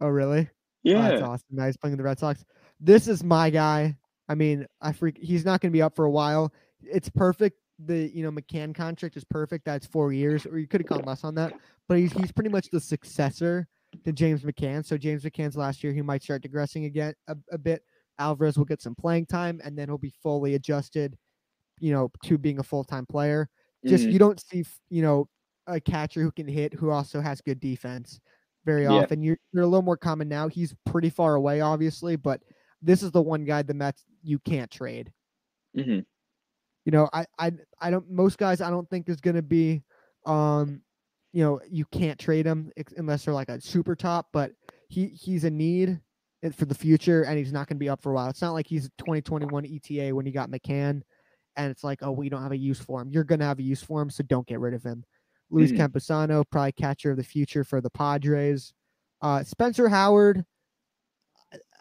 Oh, 0.00 0.06
really? 0.06 0.48
Oh, 0.48 0.50
Yeah. 0.84 1.08
that's 1.10 1.22
awesome. 1.22 1.46
Now 1.50 1.66
he's 1.66 1.76
playing 1.76 1.92
with 1.92 1.98
the 1.98 2.04
Red 2.04 2.20
Sox. 2.20 2.44
This 2.78 3.08
is 3.08 3.24
my 3.24 3.50
guy. 3.50 3.96
I 4.28 4.36
mean, 4.36 4.66
I 4.80 4.92
freak. 4.92 5.18
He's 5.20 5.44
not 5.44 5.60
going 5.60 5.72
to 5.72 5.76
be 5.76 5.82
up 5.82 5.96
for 5.96 6.04
a 6.04 6.10
while. 6.10 6.52
It's 6.80 7.10
perfect. 7.10 7.58
The 7.82 8.10
you 8.14 8.22
know 8.22 8.30
McCann 8.30 8.74
contract 8.74 9.16
is 9.16 9.24
perfect. 9.24 9.64
That's 9.64 9.86
four 9.86 10.12
years, 10.12 10.44
or 10.46 10.58
you 10.58 10.66
could 10.68 10.80
have 10.80 10.86
gone 10.86 11.04
less 11.04 11.24
on 11.24 11.34
that. 11.36 11.54
But 11.88 11.98
he's 11.98 12.12
he's 12.12 12.32
pretty 12.32 12.50
much 12.50 12.68
the 12.70 12.80
successor 12.80 13.68
to 14.04 14.12
James 14.12 14.42
McCann. 14.42 14.84
So 14.84 14.98
James 14.98 15.24
McCann's 15.24 15.56
last 15.56 15.82
year, 15.82 15.92
he 15.92 16.02
might 16.02 16.22
start 16.22 16.42
digressing 16.42 16.84
again 16.84 17.14
a, 17.28 17.36
a 17.52 17.58
bit. 17.58 17.84
Alvarez 18.18 18.58
will 18.58 18.66
get 18.66 18.82
some 18.82 18.94
playing 18.94 19.26
time, 19.26 19.60
and 19.64 19.78
then 19.78 19.88
he'll 19.88 19.96
be 19.98 20.12
fully 20.22 20.54
adjusted, 20.56 21.16
you 21.80 21.92
know, 21.92 22.10
to 22.24 22.38
being 22.38 22.58
a 22.58 22.62
full 22.64 22.84
time 22.84 23.06
player. 23.06 23.48
Just 23.86 24.08
Mhm. 24.08 24.10
you 24.10 24.18
don't 24.18 24.40
see 24.40 24.64
you 24.90 25.02
know 25.02 25.28
a 25.66 25.80
catcher 25.80 26.22
who 26.22 26.32
can 26.32 26.48
hit 26.48 26.74
who 26.74 26.90
also 26.90 27.20
has 27.20 27.40
good 27.40 27.60
defense 27.60 28.20
very 28.64 28.86
Yeah. 28.86 29.06
often. 29.06 29.22
You're 29.22 29.38
they're 29.52 29.64
a 29.64 29.68
little 29.68 29.82
more 29.82 29.96
common 29.98 30.28
now. 30.28 30.48
He's 30.48 30.74
pretty 30.86 31.10
far 31.10 31.34
away, 31.36 31.60
obviously, 31.60 32.16
but 32.16 32.42
this 32.82 33.02
is 33.02 33.12
the 33.12 33.22
one 33.22 33.44
guy 33.44 33.62
the 33.62 33.74
Mets 33.74 34.04
you 34.22 34.38
can't 34.40 34.70
trade. 34.70 35.12
Mhm. 35.74 36.04
You 36.84 36.92
know, 36.92 37.08
I 37.12 37.26
I 37.38 37.52
I 37.80 37.90
don't 37.90 38.10
most 38.10 38.38
guys 38.38 38.60
I 38.60 38.70
don't 38.70 38.88
think 38.88 39.08
is 39.08 39.20
gonna 39.20 39.42
be 39.42 39.82
um 40.26 40.82
you 41.32 41.44
know, 41.44 41.60
you 41.70 41.84
can't 41.92 42.18
trade 42.18 42.44
him 42.44 42.72
unless 42.96 43.24
they're 43.24 43.34
like 43.34 43.48
a 43.48 43.60
super 43.60 43.94
top, 43.94 44.28
but 44.32 44.52
he 44.88 45.06
he's 45.08 45.44
a 45.44 45.50
need 45.50 46.00
for 46.54 46.64
the 46.64 46.74
future 46.74 47.22
and 47.24 47.38
he's 47.38 47.52
not 47.52 47.68
going 47.68 47.76
to 47.76 47.78
be 47.78 47.88
up 47.88 48.00
for 48.02 48.10
a 48.10 48.14
while. 48.14 48.28
It's 48.30 48.40
not 48.42 48.50
like 48.52 48.66
he's 48.66 48.88
2021 48.98 49.64
ETA 49.66 50.12
when 50.14 50.24
he 50.26 50.32
got 50.32 50.50
McCann 50.50 51.02
and 51.56 51.70
it's 51.70 51.84
like, 51.84 51.98
oh, 52.02 52.10
we 52.10 52.28
don't 52.30 52.42
have 52.42 52.50
a 52.50 52.56
use 52.56 52.80
for 52.80 53.00
him. 53.00 53.10
You're 53.10 53.22
going 53.24 53.38
to 53.40 53.44
have 53.44 53.58
a 53.58 53.62
use 53.62 53.82
for 53.82 54.00
him, 54.02 54.08
so 54.10 54.24
don't 54.24 54.46
get 54.48 54.58
rid 54.58 54.72
of 54.74 54.82
him. 54.82 55.04
Luis 55.50 55.70
Mhm. 55.70 55.76
Campusano, 55.92 56.42
probably 56.50 56.72
catcher 56.72 57.10
of 57.12 57.18
the 57.18 57.22
future 57.22 57.62
for 57.62 57.80
the 57.82 57.90
Padres. 57.90 58.72
Uh, 59.20 59.44
Spencer 59.44 59.88
Howard, 59.88 60.44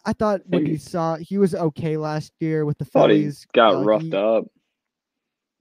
I- 0.06 0.14
thought 0.14 0.42
when 0.46 0.66
he 0.66 0.78
saw 0.78 1.16
he 1.16 1.38
was 1.38 1.56
okay 1.56 1.98
last 1.98 2.34
year 2.40 2.66
with 2.66 2.78
the 2.78 2.86
Thought 2.86 3.10
he 3.12 3.22
Phillies. 3.22 3.48
got 3.54 3.76
uh, 3.76 3.84
roughed 3.84 4.04
he- 4.06 4.14
up. 4.16 4.46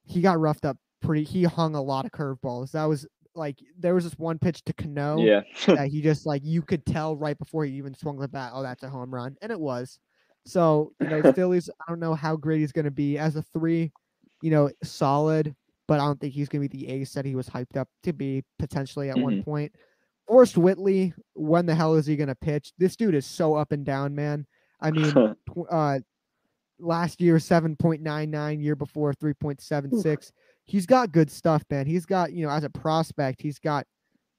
He 0.08 0.20
got 0.20 0.40
roughed 0.40 0.64
up 0.64 0.76
pretty. 1.02 1.24
He 1.24 1.44
hung 1.44 1.74
a 1.74 1.82
lot 1.82 2.04
of 2.04 2.10
curveballs. 2.12 2.72
That 2.72 2.84
was 2.84 3.06
like 3.34 3.58
there 3.78 3.94
was 3.94 4.04
this 4.04 4.18
one 4.18 4.38
pitch 4.38 4.64
to 4.64 4.72
Cano 4.72 5.18
Yeah. 5.18 5.42
that 5.66 5.88
he 5.88 6.00
just 6.02 6.26
like 6.26 6.42
you 6.44 6.62
could 6.62 6.84
tell 6.84 7.16
right 7.16 7.38
before 7.38 7.64
he 7.64 7.72
even 7.74 7.94
swung 7.94 8.18
the 8.18 8.28
bat, 8.28 8.52
oh, 8.54 8.62
that's 8.62 8.82
a 8.82 8.88
home 8.88 9.14
run, 9.14 9.36
and 9.42 9.52
it 9.52 9.60
was. 9.60 9.98
So 10.44 10.92
you 11.00 11.08
know, 11.08 11.32
Phillies. 11.34 11.70
I 11.80 11.84
don't 11.88 12.00
know 12.00 12.14
how 12.14 12.36
great 12.36 12.60
he's 12.60 12.72
going 12.72 12.86
to 12.86 12.90
be 12.90 13.18
as 13.18 13.36
a 13.36 13.42
three. 13.42 13.92
You 14.40 14.50
know, 14.50 14.70
solid, 14.82 15.54
but 15.88 16.00
I 16.00 16.04
don't 16.04 16.20
think 16.20 16.32
he's 16.32 16.48
going 16.48 16.62
to 16.62 16.68
be 16.68 16.78
the 16.78 16.92
ace 16.92 17.12
that 17.14 17.24
he 17.24 17.34
was 17.34 17.48
hyped 17.48 17.76
up 17.76 17.88
to 18.04 18.12
be 18.12 18.44
potentially 18.58 19.10
at 19.10 19.18
one 19.18 19.42
point. 19.42 19.72
Forrest 20.28 20.58
Whitley, 20.58 21.14
when 21.34 21.66
the 21.66 21.74
hell 21.74 21.94
is 21.94 22.06
he 22.06 22.14
going 22.14 22.28
to 22.28 22.34
pitch? 22.34 22.72
This 22.78 22.94
dude 22.94 23.14
is 23.14 23.26
so 23.26 23.56
up 23.56 23.72
and 23.72 23.84
down, 23.84 24.14
man. 24.14 24.46
I 24.80 24.90
mean, 24.90 25.12
uh, 25.70 25.98
last 26.78 27.20
year 27.20 27.36
7.99, 27.36 28.62
year 28.62 28.76
before 28.76 29.12
3.76. 29.14 30.32
He's 30.64 30.86
got 30.86 31.12
good 31.12 31.30
stuff, 31.30 31.64
man. 31.70 31.86
He's 31.86 32.06
got, 32.06 32.32
you 32.32 32.44
know, 32.46 32.52
as 32.52 32.64
a 32.64 32.70
prospect, 32.70 33.40
he's 33.40 33.58
got, 33.58 33.86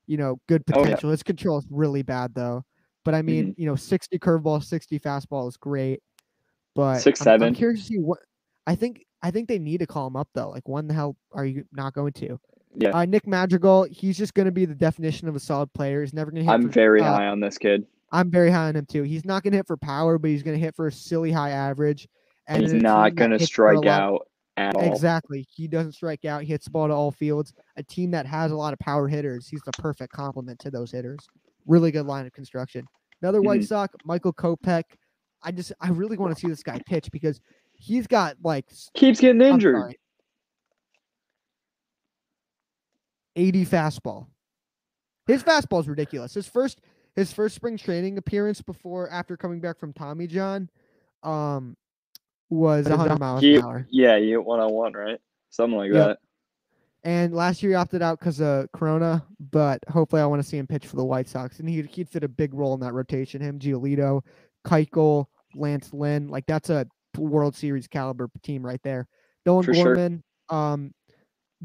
you 0.08 0.18
know, 0.18 0.40
good 0.48 0.64
Oh, 0.74 0.80
yeah. 0.80 0.84
potential. 0.84 1.10
His 1.12 1.24
control 1.24 1.58
is 1.58 1.66
really 1.70 2.04
bad 2.04 2.34
though. 2.36 2.64
But 3.06 3.16
I 3.16 3.22
mean, 3.22 3.56
you 3.58 3.66
know, 3.66 3.76
60 3.76 4.20
curveball, 4.20 4.64
60 4.64 5.00
fastball 5.00 5.48
is 5.48 5.58
great. 5.58 6.02
But 6.76 7.00
Six, 7.00 7.26
I'm- 7.26 7.42
I'm, 7.42 7.54
curious 7.56 7.82
to 7.82 7.86
see 7.88 7.98
what 8.00 8.20
I 8.68 8.76
think 8.76 9.06
I 9.22 9.32
think 9.32 9.48
they 9.50 9.60
need 9.60 9.80
to 9.80 9.88
call 9.88 10.08
him 10.08 10.16
up 10.16 10.30
though. 10.34 10.50
Like 10.50 10.68
when 10.70 10.88
the 10.88 10.94
hell 10.94 11.18
are 11.34 11.46
you 11.46 11.66
not 11.74 11.94
going 11.94 12.14
to? 12.14 12.40
Yeah. 12.76 12.90
Uh, 12.92 13.06
Nick 13.06 13.26
Madrigal, 13.26 13.88
he's 13.90 14.18
just 14.18 14.36
going 14.36 14.46
to 14.46 14.52
be 14.52 14.66
the 14.66 14.76
definition 14.76 15.28
of 15.28 15.36
a 15.36 15.40
solid 15.40 15.74
player. 15.74 16.02
He's 16.02 16.14
never 16.14 16.30
going 16.30 16.46
to 16.46 16.50
hit 16.50 16.54
I'm 16.54 16.64
for, 16.68 16.70
very 16.70 17.02
uh, 17.02 17.06
high 17.06 17.28
on 17.28 17.40
this 17.40 17.58
kid. 17.58 17.86
I'm 18.12 18.30
very 18.30 18.52
high 18.52 18.68
on 18.68 18.76
him 18.76 18.86
too. 18.86 19.04
He's 19.04 19.26
not 19.26 19.42
going 19.44 19.52
to 19.54 19.58
hit 19.58 19.68
for 19.68 19.78
power, 19.78 20.20
but 20.20 20.30
he's 20.30 20.44
going 20.44 20.58
to 20.58 20.64
hit 20.64 20.76
for 20.76 20.88
a 20.88 20.92
silly 20.92 21.32
high 21.32 21.50
average. 21.52 22.08
And 22.50 22.64
He's 22.64 22.74
not 22.74 23.16
going 23.16 23.30
to 23.32 23.38
hits 23.38 23.52
for 23.52 23.72
a 23.72 23.78
strike 23.78 23.88
out 23.88 24.28
at 24.58 24.76
all. 24.76 24.92
Exactly. 24.92 25.46
He 25.50 25.68
doesn't 25.68 25.94
strike 25.94 26.26
out. 26.26 26.42
He 26.42 26.48
hits 26.48 26.66
the 26.66 26.72
ball 26.72 26.88
to 26.88 26.94
all 26.94 27.12
fields. 27.12 27.54
A 27.78 27.84
team 27.84 28.10
that 28.12 28.26
has 28.26 28.52
a 28.52 28.56
lot 28.56 28.74
of 28.74 28.80
power 28.80 29.08
hitters. 29.08 29.48
He's 29.48 29.62
the 29.62 29.72
perfect 29.74 30.12
complement 30.12 30.60
to 30.60 30.72
those 30.72 30.92
hitters. 30.92 31.20
Really 31.68 31.92
good 31.92 32.08
line 32.08 32.26
of 32.26 32.34
construction. 32.34 32.86
Another 33.22 33.42
White 33.42 33.62
Mhm. 33.62 33.68
Sox, 33.68 33.96
Michael 34.04 34.34
Kopech. 34.34 34.84
I 35.44 35.52
just 35.52 35.72
I 35.80 35.90
really 35.90 36.18
want 36.18 36.36
to 36.36 36.40
see 36.40 36.48
this 36.48 36.64
guy 36.64 36.82
pitch 36.86 37.10
because 37.12 37.40
he's 37.72 38.08
got 38.08 38.36
like 38.44 38.66
Keeps 38.96 39.22
getting 39.22 39.42
injured. 39.42 39.96
80 43.36 43.66
fastball. 43.66 44.28
His 45.28 45.44
fastball 45.44 45.82
is 45.82 45.88
ridiculous. 45.88 46.34
His 46.34 46.48
first 46.48 46.82
his 47.16 47.32
first 47.32 47.56
spring 47.56 47.78
training 47.78 48.18
appearance 48.18 48.62
before 48.62 49.10
after 49.10 49.38
coming 49.38 49.60
back 49.62 49.78
from 49.78 49.94
Tommy 49.94 50.26
John 50.28 50.70
um 51.24 51.78
was 52.50 52.88
100 52.88 53.20
miles 53.20 53.42
He- 53.42 53.56
an 53.58 53.64
hour. 53.64 53.88
yeah, 53.90 54.16
you 54.18 54.30
hit 54.32 54.46
one 54.46 54.60
on 54.60 54.72
one, 54.74 54.94
right? 54.94 55.20
Something 55.50 55.78
like 55.78 55.92
Yep. 55.92 56.08
that. 56.08 56.20
And 57.04 57.34
last 57.34 57.64
year 57.64 57.72
he 57.72 57.76
opted 57.76 58.02
out 58.02 58.20
because 58.20 58.42
of 58.42 58.70
Corona, 58.74 59.26
but 59.40 59.80
hopefully 59.88 60.22
I 60.22 60.26
want 60.26 60.42
to 60.42 60.48
see 60.48 60.58
him 60.58 60.68
pitch 60.68 60.86
for 60.86 60.98
the 60.98 61.06
White 61.06 61.30
Sox. 61.30 61.60
And 61.60 61.70
he'd, 61.70 61.86
he'd 61.86 62.10
fit 62.10 62.24
a 62.26 62.28
big 62.28 62.54
role 62.54 62.74
in 62.74 62.82
that 62.82 62.94
rotation. 62.94 63.42
Him, 63.42 63.58
Giolito, 63.58 64.22
Keuchel, 64.66 65.26
Lance 65.56 65.94
Lynn. 65.94 66.28
Like 66.28 66.46
that's 66.46 66.70
a 66.70 66.86
World 67.18 67.56
Series 67.56 67.88
caliber 67.88 68.30
team 68.44 68.66
right 68.66 68.82
there. 68.84 69.08
Nolan 69.46 69.64
For 69.64 69.74
sure. 69.74 69.96
Gorman, 69.96 70.24
um, 70.50 70.94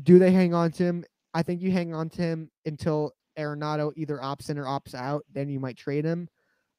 do 0.02 0.18
they 0.20 0.30
hang 0.30 0.54
on 0.54 0.70
to 0.72 0.84
him? 0.84 1.04
I 1.34 1.42
think 1.42 1.60
you 1.62 1.72
hang 1.72 1.92
on 1.94 2.08
to 2.10 2.22
him 2.22 2.50
until 2.64 3.12
Arenado 3.36 3.92
either 3.96 4.18
opts 4.18 4.50
in 4.50 4.58
or 4.58 4.64
opts 4.66 4.94
out. 4.94 5.24
Then 5.32 5.48
you 5.48 5.58
might 5.58 5.76
trade 5.76 6.04
him. 6.04 6.28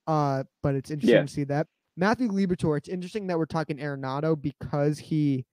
Uh, 0.07 0.45
but 0.64 0.76
it's 0.76 0.91
interesting 0.91 1.15
Yeah. 1.18 1.22
to 1.23 1.27
see 1.27 1.44
that. 1.45 1.68
Matthew 1.98 2.30
Liberatore, 2.30 2.78
it's 2.78 2.90
interesting 2.90 3.28
that 3.28 3.38
we're 3.38 3.46
talking 3.46 3.78
Arenado 3.78 4.40
because 4.40 5.00
he 5.00 5.46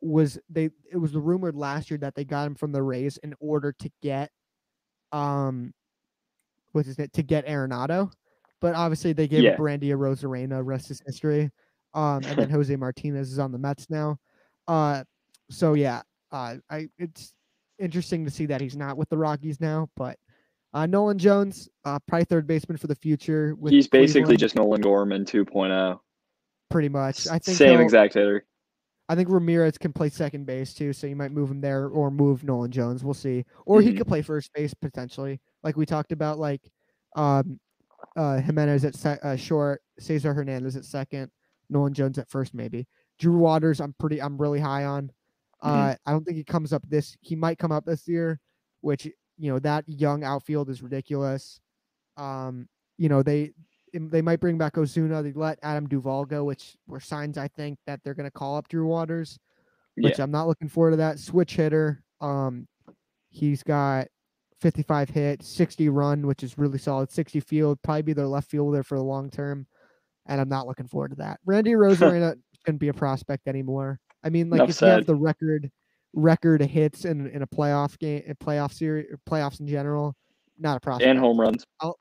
was 0.00 0.38
they 0.48 0.70
it 0.92 0.96
was 0.96 1.14
rumored 1.14 1.56
last 1.56 1.90
year 1.90 1.98
that 1.98 2.14
they 2.14 2.24
got 2.24 2.46
him 2.46 2.54
from 2.54 2.70
the 2.70 2.82
Rays 2.82 3.16
in 3.18 3.34
order 3.40 3.72
to 3.72 3.90
get 4.00 4.30
um 5.10 5.72
what's 6.72 6.86
his 6.86 6.98
name 6.98 7.08
to 7.14 7.22
get 7.22 7.46
Arenado. 7.46 8.12
But 8.60 8.74
obviously 8.74 9.12
they 9.12 9.26
gave 9.26 9.42
Yeah. 9.42 9.56
Brandy 9.56 9.90
Arozarena, 9.90 10.64
rest 10.64 10.90
is 10.90 11.02
history. 11.04 11.50
Um 11.94 12.22
and 12.24 12.38
then 12.38 12.50
Jose 12.50 12.74
Martinez 12.76 13.32
is 13.32 13.38
on 13.38 13.50
the 13.50 13.58
Mets 13.58 13.88
now. 13.90 14.18
Uh 14.68 15.02
so 15.50 15.74
yeah, 15.74 16.02
uh 16.30 16.56
I 16.70 16.88
it's 16.98 17.34
interesting 17.78 18.24
to 18.24 18.30
see 18.30 18.46
that 18.46 18.60
he's 18.60 18.76
not 18.76 18.96
with 18.96 19.08
the 19.08 19.18
Rockies 19.18 19.60
now, 19.60 19.88
but 19.96 20.16
uh 20.74 20.86
Nolan 20.86 21.18
Jones, 21.18 21.68
uh 21.84 21.98
probably 22.06 22.24
third 22.26 22.46
baseman 22.46 22.76
for 22.78 22.86
the 22.86 22.94
future 22.94 23.54
with 23.54 23.72
He's 23.72 23.88
basically 23.88 24.22
Cleveland, 24.36 24.38
just 24.40 24.54
Nolan 24.56 24.80
Gorman 24.80 25.24
2.0. 25.24 25.98
pretty 26.70 26.88
much. 26.88 27.26
I 27.28 27.38
think 27.38 27.56
Same 27.56 27.80
exact 27.80 28.14
hitter. 28.14 28.44
I 29.10 29.14
think 29.14 29.30
Ramirez 29.30 29.78
can 29.78 29.92
play 29.94 30.10
second 30.10 30.44
base 30.44 30.74
too, 30.74 30.92
so 30.92 31.06
you 31.06 31.16
might 31.16 31.32
move 31.32 31.50
him 31.50 31.62
there 31.62 31.88
or 31.88 32.10
move 32.10 32.44
Nolan 32.44 32.70
Jones. 32.70 33.02
We'll 33.02 33.14
see. 33.14 33.46
Or 33.64 33.80
he 33.80 33.92
Mhm. 33.92 33.96
could 33.98 34.06
play 34.06 34.20
first 34.20 34.52
base 34.52 34.74
potentially, 34.74 35.40
like 35.62 35.76
we 35.78 35.86
talked 35.86 36.12
about, 36.12 36.38
like 36.38 36.70
um, 37.16 37.58
uh, 38.16 38.38
Giménez 38.44 38.84
at 38.84 38.94
se- 38.94 39.18
uh, 39.22 39.34
short, 39.34 39.80
Cesar 39.98 40.34
Hernandez 40.34 40.76
at 40.76 40.84
second, 40.84 41.30
Nolan 41.70 41.94
Jones 41.94 42.18
at 42.18 42.28
first, 42.28 42.52
maybe. 42.52 42.86
Drew 43.18 43.38
Waters, 43.38 43.80
I'm 43.80 43.94
pretty, 43.98 44.20
I'm 44.20 44.36
really 44.36 44.60
high 44.60 44.84
on. 44.84 45.10
Uh, 45.62 45.94
I 46.06 46.12
don't 46.12 46.22
think 46.24 46.36
he 46.36 46.44
comes 46.44 46.72
up 46.74 46.86
this. 46.88 47.16
He 47.22 47.34
might 47.34 47.58
come 47.58 47.72
up 47.72 47.86
this 47.86 48.06
year, 48.06 48.38
which 48.82 49.10
you 49.38 49.50
know 49.50 49.58
that 49.60 49.88
young 49.88 50.24
outfield 50.24 50.68
is 50.68 50.82
ridiculous. 50.82 51.60
Um, 52.16 52.68
you 52.96 53.08
know 53.08 53.22
they 53.22 53.52
they 53.94 54.22
might 54.22 54.40
bring 54.40 54.58
back 54.58 54.74
Ozuna. 54.74 55.22
They 55.22 55.32
let 55.32 55.58
Adam 55.62 55.88
Duvall 55.88 56.24
go, 56.24 56.44
which 56.44 56.76
were 56.86 57.00
signs 57.00 57.38
I 57.38 57.48
think 57.48 57.78
that 57.86 58.00
they're 58.02 58.14
going 58.14 58.24
to 58.24 58.30
call 58.30 58.56
up 58.56 58.68
Drew 58.68 58.86
Waters, 58.86 59.38
which 59.96 60.18
I'm 60.18 60.30
not 60.30 60.46
looking 60.46 60.68
forward 60.68 60.92
to 60.92 60.96
that. 60.98 61.18
Switch 61.18 61.54
hitter. 61.54 62.02
Um, 62.20 62.66
he's 63.30 63.62
got 63.62 64.08
55 64.60 65.10
hit, 65.10 65.42
60 65.42 65.88
run, 65.88 66.26
which 66.26 66.42
is 66.42 66.58
really 66.58 66.78
solid. 66.78 67.10
60 67.10 67.40
field, 67.40 67.78
probably 67.82 68.02
be 68.02 68.12
their 68.12 68.26
left 68.26 68.50
fielder 68.50 68.82
for 68.82 68.98
the 68.98 69.04
long 69.04 69.30
term, 69.30 69.66
and 70.26 70.40
I'm 70.40 70.48
not 70.48 70.66
looking 70.66 70.88
forward 70.88 71.10
to 71.10 71.16
that. 71.16 71.40
Randy 71.46 71.70
Rosarena 71.74 72.36
shouldn't 72.64 72.80
be 72.80 72.88
a 72.88 72.94
prospect 72.94 73.46
anymore. 73.46 74.00
I 74.24 74.30
mean, 74.30 74.50
like 74.50 74.58
Enough 74.58 74.70
if 74.70 74.80
you 74.80 74.86
have 74.88 75.06
the 75.06 75.14
record 75.14 75.70
record 76.14 76.62
of 76.62 76.70
hits 76.70 77.04
in 77.04 77.28
in 77.28 77.42
a 77.42 77.46
playoff 77.46 77.98
game, 77.98 78.22
a 78.28 78.34
playoff 78.34 78.72
series, 78.72 79.06
playoffs 79.28 79.60
in 79.60 79.66
general, 79.66 80.16
not 80.58 80.76
a 80.76 80.80
prospect. 80.80 81.08
And 81.08 81.18
home 81.18 81.40
runs. 81.40 81.64
I'll, 81.80 81.96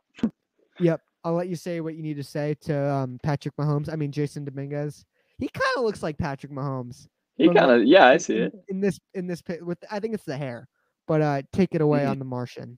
Yep. 0.80 1.02
I'll 1.24 1.34
let 1.34 1.48
you 1.50 1.56
say 1.56 1.82
what 1.82 1.96
you 1.96 2.04
need 2.04 2.18
to 2.18 2.24
say 2.24 2.56
to 2.62 2.90
um, 2.92 3.20
Patrick 3.24 3.56
Mahomes. 3.58 3.92
I 3.92 3.96
mean, 3.96 4.12
Jasson 4.12 4.46
Dominguez. 4.46 5.04
He 5.40 5.48
kind 5.50 5.74
of 5.78 5.84
looks 5.84 6.02
like 6.04 6.18
Patrick 6.18 6.52
Mahomes. 6.52 7.08
He 7.36 7.48
kind 7.50 7.72
of, 7.72 7.84
yeah, 7.86 8.08
I 8.08 8.18
see 8.18 8.38
in, 8.38 8.44
it. 8.44 8.54
in 8.70 8.80
this 8.80 9.00
in 9.14 9.28
this 9.28 9.42
with. 9.62 9.78
I 9.92 10.00
think 10.00 10.14
it's 10.14 10.24
the 10.24 10.38
hair, 10.38 10.68
but 11.08 11.22
uh, 11.22 11.42
take 11.52 11.76
it 11.76 11.82
away 11.82 12.02
Mhm. 12.02 12.10
on 12.12 12.20
the 12.20 12.26
Martian. 12.26 12.78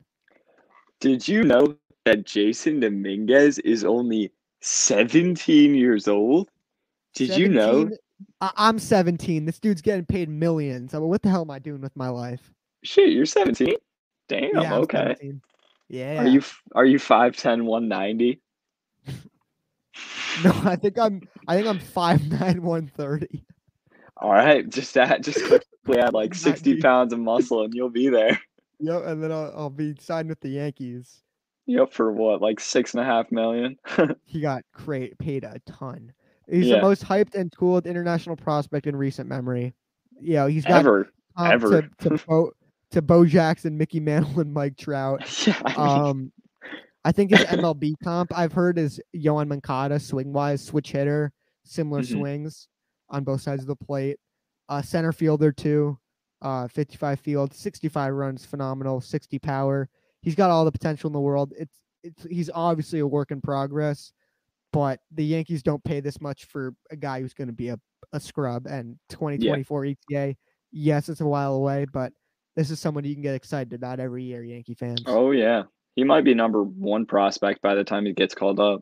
Did 1.00 1.28
you 1.28 1.44
know 1.44 1.76
that 2.06 2.26
Jasson 2.26 2.82
Dominguez 2.82 3.60
is 3.60 3.84
only 3.86 4.32
17 4.62 5.76
years 5.76 6.08
old? 6.08 6.50
Did 7.14 7.38
you 7.38 7.50
know? 7.50 7.90
17 8.20 8.28
I- 8.42 8.68
I'm 8.70 8.80
17. 8.80 9.46
This 9.46 9.60
dude's 9.60 9.82
getting 9.82 10.06
paid 10.06 10.30
millions. 10.30 10.94
I 10.94 11.00
mean, 11.00 11.10
what 11.10 11.22
the 11.22 11.30
hell 11.30 11.42
am 11.42 11.52
I 11.52 11.60
doing 11.60 11.82
with 11.82 11.96
my 11.96 12.10
life? 12.10 12.52
Shit, 12.84 13.10
you're 13.10 13.26
17? 13.26 13.76
Damn, 14.28 14.50
yeah, 14.56 14.76
I'm 14.76 14.82
okay. 14.84 15.16
17. 15.20 15.42
Yeah. 15.90 16.24
Are 16.24 16.28
you 16.28 16.42
are 16.76 16.86
you 16.86 17.00
5'10, 17.00 17.64
190? 17.64 18.42
No, 20.44 20.52
I 20.64 20.76
think 20.76 20.98
I'm. 20.98 21.22
I 21.48 21.56
think 21.56 21.68
I'm 21.68 21.80
5'9", 21.80 22.60
130. 22.60 23.44
All 24.18 24.32
right, 24.32 24.70
just 24.70 24.96
add, 24.98 25.24
just 25.24 25.44
quickly 25.46 26.00
add 26.00 26.14
like 26.14 26.34
60 26.36 26.80
pounds 26.82 27.12
of 27.12 27.20
muscle 27.20 27.64
and 27.64 27.74
you'll 27.74 27.90
be 27.90 28.10
there. 28.10 28.40
Yep, 28.80 29.04
and 29.06 29.24
then 29.24 29.32
I'll, 29.32 29.52
I'll 29.56 29.70
be 29.70 29.96
signed 30.00 30.30
with 30.30 30.40
the 30.40 30.50
Yankees. 30.50 31.22
Yep, 31.66 31.92
for 31.92 32.12
what, 32.12 32.42
like 32.42 32.60
six 32.60 32.94
and 32.94 33.02
a 33.02 33.06
half 33.06 33.32
million? 33.32 33.78
He 34.26 34.40
got 34.42 34.64
great 34.74 35.18
paid 35.18 35.44
a 35.44 35.60
ton. 35.66 36.14
He's 36.50 36.68
Yeah. 36.68 36.78
the 36.78 36.82
most 36.82 37.04
hyped 37.04 37.36
and 37.36 37.52
cooled 37.56 37.86
international 37.86 38.36
prospect 38.36 38.88
in 38.88 38.96
recent 38.96 39.28
memory. 39.30 39.74
Yeah, 40.20 40.48
he's 40.48 40.66
got 40.66 40.80
Ever. 40.80 41.10
comp 41.38 41.54
ever. 41.54 41.82
to 41.84 41.90
to 42.10 42.24
Bo, 42.28 42.52
to 42.92 43.02
Bo 43.02 43.26
Jackson, 43.26 43.78
Mickey 43.78 44.00
Mantle, 44.00 44.40
and 44.42 44.54
Mike 44.54 44.78
Trout. 44.78 45.22
Yeah. 45.48 45.62
I 45.66 45.70
mean, 45.70 46.06
Um, 46.10 46.32
I 47.06 47.12
think 47.12 47.32
his 47.32 47.40
MLB 47.46 47.96
comp 48.04 48.38
I've 48.38 48.52
heard 48.54 48.78
is 48.78 49.00
Yoan 49.16 49.48
Moncada, 49.48 50.00
swing 50.00 50.34
wise, 50.34 50.62
switch 50.64 50.92
hitter, 50.92 51.32
similar 51.64 52.02
Mhm. 52.02 52.12
swings 52.12 52.68
on 53.10 53.24
both 53.24 53.42
sides 53.42 53.62
of 53.62 53.68
the 53.68 53.76
plate. 53.76 54.18
Uh, 54.68 54.82
center 54.82 55.12
fielder 55.12 55.52
too, 55.52 55.98
uh, 56.42 56.68
55 56.68 57.20
field, 57.20 57.54
65 57.54 58.14
runs, 58.14 58.46
phenomenal, 58.46 59.02
60 59.02 59.40
power. 59.40 59.90
He's 60.22 60.36
got 60.36 60.50
all 60.52 60.66
the 60.66 60.72
potential 60.72 61.08
in 61.08 61.14
the 61.14 61.20
world. 61.22 61.54
It's 61.58 61.80
it's 62.04 62.24
he's 62.24 62.50
obviously 62.54 63.00
a 63.00 63.08
work 63.08 63.32
in 63.32 63.42
progress, 63.42 64.12
but 64.72 65.00
the 65.12 65.24
Yankees 65.26 65.64
don't 65.64 65.84
pay 65.84 66.00
this 66.00 66.22
much 66.22 66.46
for 66.46 66.74
a 66.92 66.96
guy 66.96 67.22
who's 67.22 67.34
going 67.34 67.48
to 67.48 67.54
be 67.54 67.70
a, 67.70 67.80
a 68.14 68.20
scrub. 68.20 68.66
And 68.68 68.98
2024 69.10 69.86
ETA, 70.12 70.36
yes, 70.72 71.10
it's 71.10 71.22
a 71.22 71.26
while 71.26 71.56
away, 71.56 71.86
but 71.92 72.14
this 72.56 72.70
is 72.72 72.80
someone 72.80 73.04
you 73.04 73.14
can 73.16 73.24
get 73.24 73.36
excited 73.36 73.74
about 73.74 74.00
every 74.00 74.24
year, 74.24 74.44
Yankee 74.44 74.76
fans. 74.76 75.04
oh, 75.06 75.32
yeah. 75.32 75.64
He 75.96 76.04
might 76.04 76.24
be 76.24 76.34
number 76.34 76.64
one 76.64 77.06
prospect 77.06 77.62
by 77.62 77.76
the 77.76 77.84
time 77.84 78.06
he 78.06 78.14
gets 78.14 78.34
called 78.34 78.60
up. 78.60 78.82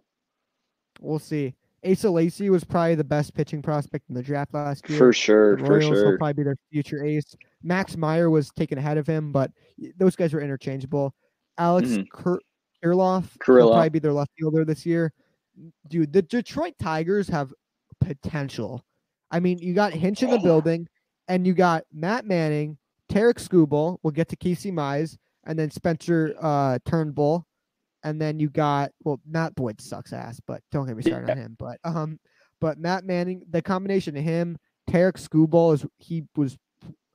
We'll 0.99 1.19
see. 1.19 1.55
Asa 1.89 2.09
Lacy 2.09 2.49
was 2.49 2.63
probably 2.63 2.95
the 2.95 3.03
best 3.03 3.33
pitching 3.33 3.61
prospect 3.61 4.05
in 4.09 4.15
the 4.15 4.21
draft 4.21 4.53
last 4.53 4.87
year. 4.89 4.97
For 4.97 5.13
sure. 5.13 5.55
the 5.57 5.65
For 5.65 5.77
Royals 5.79 6.03
will 6.03 6.17
probably 6.17 6.33
be 6.33 6.43
their 6.43 6.57
future 6.71 7.03
ace. 7.05 7.35
Max 7.63 7.95
Meyer 7.95 8.29
was 8.29 8.49
taken 8.51 8.77
ahead 8.77 8.97
of 8.97 9.07
him, 9.07 9.31
but 9.31 9.51
those 9.97 10.15
guys 10.15 10.33
were 10.33 10.41
interchangeable. 10.41 11.13
Alex 11.57 11.87
Mhm. 11.89 12.09
Kur- 12.11 12.41
Kirilloff 12.83 13.23
will 13.47 13.71
probably 13.71 13.89
be 13.89 13.99
their 13.99 14.13
left 14.13 14.31
fielder 14.37 14.65
this 14.65 14.85
year. 14.85 15.11
Dude, 15.87 16.13
the 16.13 16.21
Detroit 16.21 16.73
Tigers 16.79 17.27
have 17.29 17.53
potential. 17.99 18.83
I 19.31 19.39
mean, 19.39 19.57
you 19.59 19.73
got 19.73 19.93
Hinch 19.93 20.23
in 20.23 20.29
the 20.29 20.39
building, 20.39 20.87
and 21.27 21.45
you 21.45 21.53
got 21.53 21.83
Matt 21.91 22.25
Manning, 22.25 22.77
Tarik 23.09 23.37
Skubal. 23.37 23.97
We'll 24.03 24.11
get 24.11 24.29
to 24.29 24.35
Casey 24.35 24.71
Mize, 24.71 25.17
and 25.45 25.57
then 25.57 25.71
Spencer 25.71 26.35
uh, 26.41 26.79
Turnbull, 26.85 27.45
and 28.03 28.21
then 28.21 28.39
you 28.39 28.49
got 28.49 28.91
well, 29.03 29.19
Matt 29.25 29.55
Boyd 29.55 29.81
sucks 29.81 30.13
ass, 30.13 30.39
but 30.45 30.61
don't 30.71 30.87
get 30.87 30.95
me 30.95 31.03
started 31.03 31.29
on 31.29 31.37
him. 31.37 31.55
But 31.59 31.79
um, 31.83 32.19
but 32.61 32.77
Matt 32.77 33.03
Manning, 33.03 33.43
the 33.49 33.61
combination 33.61 34.15
of 34.15 34.23
him, 34.23 34.57
Tarik 34.87 35.17
Skubal 35.17 35.73
is 35.73 35.85
he 35.97 36.23
was 36.35 36.57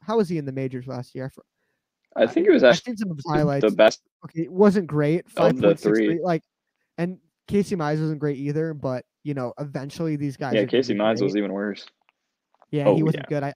how 0.03 0.17
was 0.19 0.29
he 0.29 0.39
in 0.39 0.45
the 0.45 0.53
majors 0.53 0.87
last 0.87 1.15
year? 1.15 1.31
I 1.37 2.23
I 2.25 2.27
think 2.27 2.47
it 2.47 2.51
was 2.51 2.63
actually 2.63 2.93
seen 2.93 2.97
some 2.99 3.11
of 3.11 3.17
his 3.17 3.27
highlights. 3.27 3.65
the 3.65 3.71
best. 3.71 4.03
Okay, 4.25 4.43
it 4.43 4.53
wasn't 4.53 4.87
great. 4.87 5.29
Five 5.31 5.59
point 5.59 5.81
six 5.81 5.83
three, 5.83 6.21
like, 6.23 6.43
and 6.99 7.19
Casey 7.53 7.77
Mize 7.77 8.01
wasn't 8.01 8.19
great 8.19 8.39
either. 8.39 8.75
But 8.75 9.05
you 9.25 9.35
know, 9.35 9.53
eventually 9.61 10.17
these 10.17 10.37
guys. 10.37 10.55
Yeah, 10.55 10.65
Casey 10.65 10.95
Mize 10.95 11.17
great. 11.19 11.25
was 11.25 11.37
even 11.37 11.53
worse. 11.53 11.87
Yeah, 12.71 12.89
Oh, 12.89 12.97
he 12.97 13.03
wasn't 13.03 13.29
good. 13.29 13.43
I 13.43 13.53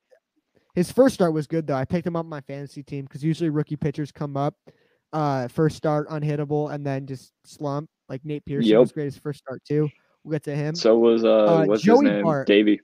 his 0.74 0.93
first 0.93 1.14
start 1.14 1.32
was 1.32 1.47
good 1.47 1.66
though. 1.66 1.74
I 1.74 1.85
picked 1.86 2.06
him 2.06 2.16
up 2.16 2.24
on 2.24 2.28
my 2.31 2.43
fantasy 2.43 2.82
team 2.82 3.06
because 3.06 3.24
usually 3.24 3.48
rookie 3.51 3.77
pitchers 3.77 4.12
come 4.12 4.36
up, 4.36 4.55
uh, 5.14 5.48
first 5.48 5.77
start 5.77 6.09
unhittable 6.10 6.70
and 6.73 6.85
then 6.86 7.06
just 7.06 7.32
slump. 7.44 7.89
Like 8.09 8.24
Nate 8.24 8.44
Pearson 8.44 8.78
was 8.78 8.93
great 8.93 9.06
his 9.06 9.16
first 9.16 9.39
start 9.40 9.62
too. 9.66 9.89
We'll 10.23 10.32
get 10.32 10.44
to 10.44 10.55
him. 10.55 10.74
So 10.74 10.98
was 10.98 11.24
uh, 11.24 11.44
Uh, 11.47 11.64
what's 11.64 11.82
Joey 11.82 12.05
his 12.05 12.12
name? 12.14 12.23
Bart. 12.24 12.47
Deivi. 12.47 12.78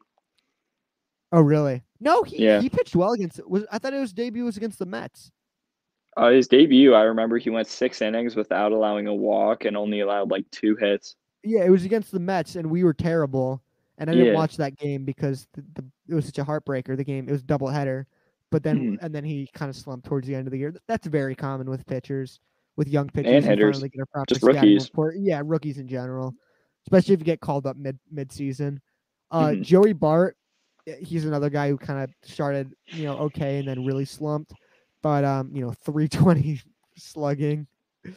oh 1.33 1.43
really? 1.43 1.83
No, 2.01 2.23
he 2.23 2.43
Yeah. 2.45 2.61
he 2.61 2.69
pitched 2.71 2.97
well 2.97 3.13
against. 3.13 3.47
Was 3.49 3.65
I 3.71 3.79
thought 3.79 3.93
it 3.93 4.01
his 4.01 4.13
debut 4.13 4.45
was 4.45 4.57
against 4.57 4.79
the 4.79 4.87
Mets. 4.87 5.31
Uh, 6.17 6.31
his 6.31 6.47
debut, 6.49 6.95
I 6.95 7.03
remember 7.03 7.39
he 7.39 7.51
went 7.51 7.67
six 7.69 8.03
innings 8.03 8.37
without 8.37 8.73
allowing 8.73 9.07
a 9.07 9.15
walk 9.15 9.65
and 9.65 9.77
only 9.77 10.01
allowed 10.01 10.31
like 10.31 10.51
two 10.51 10.77
hits. 10.77 11.17
Yeah, 11.43 11.65
it 11.65 11.71
was 11.71 11.85
against 11.85 12.13
the 12.13 12.21
Mets, 12.21 12.57
and 12.57 12.71
we 12.71 12.85
were 12.85 12.93
terrible. 12.95 13.63
And 13.99 14.11
I 14.11 14.15
didn't 14.15 14.29
Yeah. 14.29 14.35
watch 14.35 14.57
that 14.59 14.77
game 14.77 15.05
because 15.05 15.47
the, 15.55 15.65
the 15.75 15.85
it 16.09 16.15
was 16.15 16.27
such 16.27 16.39
a 16.39 16.45
heartbreaker. 16.45 16.97
The 16.97 17.05
game 17.05 17.29
it 17.29 17.33
was 17.33 17.43
a 17.43 17.45
doubleheader, 17.45 18.05
but 18.51 18.63
then 18.63 18.97
Mhm. 18.97 18.99
and 19.03 19.15
then 19.15 19.25
he 19.25 19.49
kind 19.55 19.71
of 19.71 19.77
slumped 19.77 20.07
towards 20.07 20.27
the 20.27 20.35
end 20.35 20.47
of 20.47 20.51
the 20.53 20.59
year. 20.59 20.75
That's 20.87 21.07
very 21.07 21.35
common 21.35 21.69
with 21.71 21.87
pitchers, 21.87 22.41
with 22.77 22.89
young 22.89 23.09
pitchers 23.09 23.33
And 23.33 23.45
hitters, 23.45 23.77
finally 23.77 23.89
get 23.91 24.03
a 24.03 24.07
proper 24.07 24.35
just 24.35 24.43
rookies. 24.43 24.85
report. 24.91 25.17
Yeah, 25.19 25.43
rookies 25.45 25.79
in 25.79 25.89
general, 25.89 26.35
especially 26.87 27.15
if 27.15 27.21
you 27.21 27.25
get 27.27 27.41
called 27.41 27.67
up 27.67 27.77
mid 27.77 27.99
mid 28.11 28.33
season. 28.33 28.81
Uh, 29.31 29.53
Mhm. 29.53 29.63
Joey 29.63 29.93
Bart, 29.95 30.37
eh, 30.87 30.97
he's 31.01 31.25
another 31.25 31.49
guy 31.51 31.69
who 31.69 31.79
kind 31.79 32.03
of 32.05 32.11
started 32.29 32.75
you 32.91 33.05
know 33.05 33.17
okay 33.19 33.59
and 33.59 33.69
then 33.69 33.85
really 33.85 34.05
slumped, 34.05 34.53
but 35.03 35.25
um 35.25 35.51
you 35.55 35.61
know 35.63 35.73
three 35.73 36.09
twenty 36.09 36.61
slugging 36.97 37.67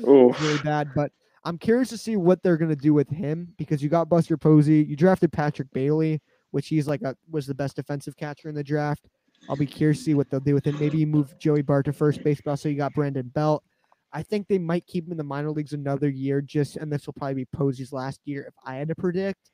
Oh, 0.05 0.31
really 0.41 0.57
bad. 0.63 0.89
But 0.95 1.11
I'm 1.43 1.59
curious 1.59 1.89
to 1.89 1.97
see 1.97 2.15
what 2.15 2.41
they're 2.41 2.57
gonna 2.57 2.75
do 2.75 2.93
with 2.93 3.07
him 3.09 3.53
because 3.57 3.83
you 3.83 3.89
got 3.89 4.09
Buster 4.09 4.35
Posey, 4.37 4.83
you 4.83 4.95
drafted 4.95 5.31
Patrick 5.31 5.71
Bailey, 5.73 6.21
which 6.51 6.67
he's 6.67 6.87
like 6.87 7.01
a 7.03 7.15
was 7.29 7.45
the 7.45 7.53
best 7.53 7.75
defensive 7.75 8.15
catcher 8.17 8.49
in 8.49 8.55
the 8.55 8.63
draft. 8.63 9.05
I'll 9.47 9.55
be 9.55 9.67
curious 9.67 9.99
to 9.99 10.03
see 10.05 10.13
what 10.15 10.29
they'll 10.31 10.39
do 10.39 10.55
with 10.55 10.65
him. 10.65 10.79
Maybe 10.79 10.97
you 10.97 11.05
move 11.05 11.37
Joey 11.37 11.61
Bart 11.61 11.85
to 11.85 11.93
first 11.93 12.23
base, 12.23 12.41
but 12.43 12.49
also 12.51 12.67
you 12.69 12.77
got 12.77 12.93
Brandon 12.95 13.27
Belt. 13.27 13.63
I 14.11 14.23
think 14.23 14.47
they 14.47 14.57
might 14.57 14.87
keep 14.87 15.05
him 15.05 15.11
in 15.11 15.17
the 15.17 15.23
minor 15.23 15.51
leagues 15.51 15.73
another 15.73 16.09
year, 16.09 16.41
just 16.41 16.77
and 16.77 16.91
this 16.91 17.05
will 17.05 17.13
probably 17.13 17.35
be 17.35 17.45
Posey's 17.45 17.93
last 17.93 18.21
year 18.25 18.45
if 18.47 18.53
I 18.65 18.75
had 18.77 18.87
to 18.87 18.95
predict. 18.95 19.51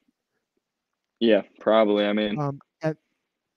yeah, 1.20 1.42
probably. 1.60 2.06
I 2.06 2.14
mean, 2.14 2.40
Um, 2.40 2.60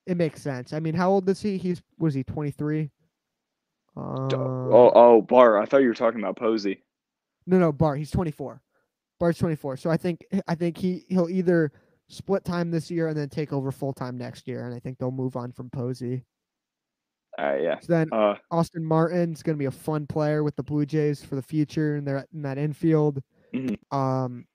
it 0.07 0.17
makes 0.17 0.41
sense. 0.41 0.71
I 0.73 0.79
mean, 0.79 0.93
how 0.93 1.09
old 1.09 1.27
is 1.29 1.41
he? 1.41 1.57
He's 1.57 1.81
was 1.97 2.13
he 2.13 2.23
23? 2.23 2.91
Uh, 3.97 4.27
oh, 4.35 4.91
oh, 4.93 5.21
Bart. 5.21 5.61
I 5.61 5.65
thought 5.65 5.81
you 5.81 5.87
were 5.87 5.93
talking 5.93 6.19
about 6.19 6.37
Posey. 6.37 6.83
No, 7.47 7.57
no, 7.59 7.71
Bar. 7.71 7.95
He's 7.95 8.11
24. 8.11 8.61
Bar's 9.19 9.37
24. 9.37 9.77
So 9.77 9.89
I 9.89 9.97
think 9.97 10.25
I 10.47 10.55
think 10.55 10.77
he 10.77 11.05
he'll 11.09 11.29
either 11.29 11.71
split 12.09 12.43
time 12.43 12.69
this 12.71 12.91
year 12.91 13.07
and 13.07 13.17
then 13.17 13.29
take 13.29 13.53
over 13.53 13.71
full 13.71 13.93
time 13.93 14.17
next 14.17 14.47
year, 14.47 14.65
and 14.65 14.75
I 14.75 14.79
think 14.79 14.97
they'll 14.97 15.11
move 15.11 15.35
on 15.37 15.51
from 15.51 15.69
Posey. 15.69 16.25
Uh, 17.39 17.55
yeah. 17.61 17.79
So 17.79 17.87
then 17.93 18.09
Uh, 18.11 18.35
Austin 18.51 18.83
Martin's 18.83 19.43
going 19.43 19.55
to 19.55 19.59
be 19.59 19.65
a 19.65 19.71
fun 19.71 20.07
player 20.07 20.43
with 20.43 20.55
the 20.55 20.63
Blue 20.63 20.85
Jays 20.85 21.23
for 21.23 21.35
the 21.35 21.41
future, 21.41 21.95
and 21.95 22.07
they're 22.07 22.25
in 22.33 22.41
that 22.41 22.57
infield. 22.57 23.21
Mhm. 23.53 23.77
Um, 23.93 24.45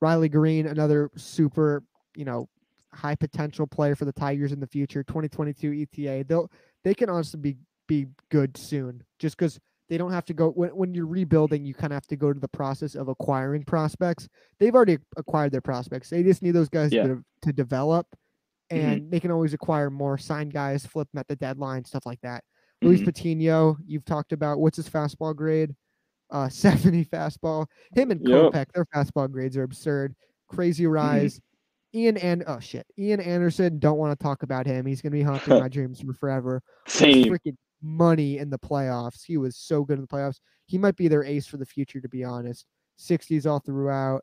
Riley 0.00 0.28
Green, 0.28 0.66
another 0.66 1.10
super, 1.16 1.82
you 2.16 2.24
know, 2.24 2.48
high 2.92 3.14
potential 3.16 3.66
player 3.66 3.94
for 3.96 4.04
the 4.04 4.12
Tigers 4.12 4.52
in 4.52 4.60
the 4.60 4.66
future. 4.66 5.02
2022 5.02 5.72
ETA. 5.72 6.24
They'll 6.28 6.50
they 6.84 6.94
can 6.94 7.08
honestly 7.08 7.40
be 7.40 7.56
be 7.86 8.06
good 8.30 8.56
soon, 8.56 9.02
just 9.18 9.36
because 9.36 9.58
they 9.88 9.98
don't 9.98 10.12
have 10.12 10.24
to 10.26 10.34
go 10.34 10.50
when 10.50 10.70
when 10.70 10.94
you're 10.94 11.06
rebuilding. 11.06 11.64
You 11.64 11.74
kind 11.74 11.92
of 11.92 11.96
have 11.96 12.06
to 12.08 12.16
go 12.16 12.32
to 12.32 12.40
the 12.40 12.48
process 12.48 12.94
of 12.94 13.08
acquiring 13.08 13.64
prospects. 13.64 14.28
They've 14.58 14.74
already 14.74 14.98
acquired 15.16 15.52
their 15.52 15.60
prospects. 15.60 16.10
They 16.10 16.22
just 16.22 16.42
need 16.42 16.52
those 16.52 16.68
guys 16.70 16.92
Yeah. 16.92 17.06
to, 17.08 17.24
to 17.42 17.52
develop, 17.52 18.06
Mhm. 18.72 18.76
and 18.78 19.10
they 19.10 19.20
can 19.20 19.30
always 19.30 19.52
acquire 19.54 19.90
more, 19.90 20.16
sign 20.18 20.48
guys, 20.48 20.86
flip 20.86 21.08
them 21.12 21.18
at 21.20 21.28
the 21.28 21.36
deadline, 21.36 21.84
stuff 21.84 22.06
like 22.06 22.20
that. 22.22 22.42
Luis 22.82 23.00
mhm. 23.00 23.04
Patino, 23.06 23.76
you've 23.86 24.04
talked 24.04 24.32
about 24.32 24.58
what's 24.58 24.76
his 24.76 24.88
fastball 24.88 25.36
grade? 25.36 25.74
Uh, 26.30 26.48
70 26.96 27.04
fastball. 27.04 27.66
Him 27.94 28.10
and 28.10 28.20
Yep. 28.26 28.52
Kopech, 28.52 28.72
their 28.72 28.86
fastball 28.86 29.30
grades 29.30 29.56
are 29.56 29.62
absurd. 29.62 30.14
Crazy 30.48 30.84
Mm-hmm. 30.84 30.92
rise. 30.92 31.40
Ian 31.94 32.16
and 32.16 32.42
oh 32.48 32.58
shit, 32.58 32.84
Ian 32.98 33.20
Anderson. 33.20 33.78
Don't 33.78 33.98
want 33.98 34.18
to 34.18 34.20
talk 34.20 34.42
about 34.42 34.66
him. 34.66 34.84
He's 34.84 35.00
gonna 35.00 35.12
be 35.12 35.22
haunting 35.22 35.60
my 35.66 35.68
dreams 35.68 36.00
for 36.00 36.12
forever. 36.14 36.60
Same. 36.88 37.26
freaking 37.26 37.56
money 37.84 38.38
in 38.38 38.50
the 38.50 38.58
playoffs. 38.58 39.24
He 39.24 39.36
was 39.36 39.56
so 39.56 39.84
good 39.84 39.98
in 39.98 40.02
the 40.02 40.08
playoffs. 40.08 40.40
He 40.66 40.78
might 40.78 40.96
be 40.96 41.08
their 41.08 41.24
ace 41.24 41.46
for 41.46 41.58
the 41.58 41.66
future, 41.66 42.00
to 42.00 42.08
be 42.08 42.24
honest. 42.24 42.66
60s 42.98 43.46
all 43.46 43.58
throughout, 43.58 44.22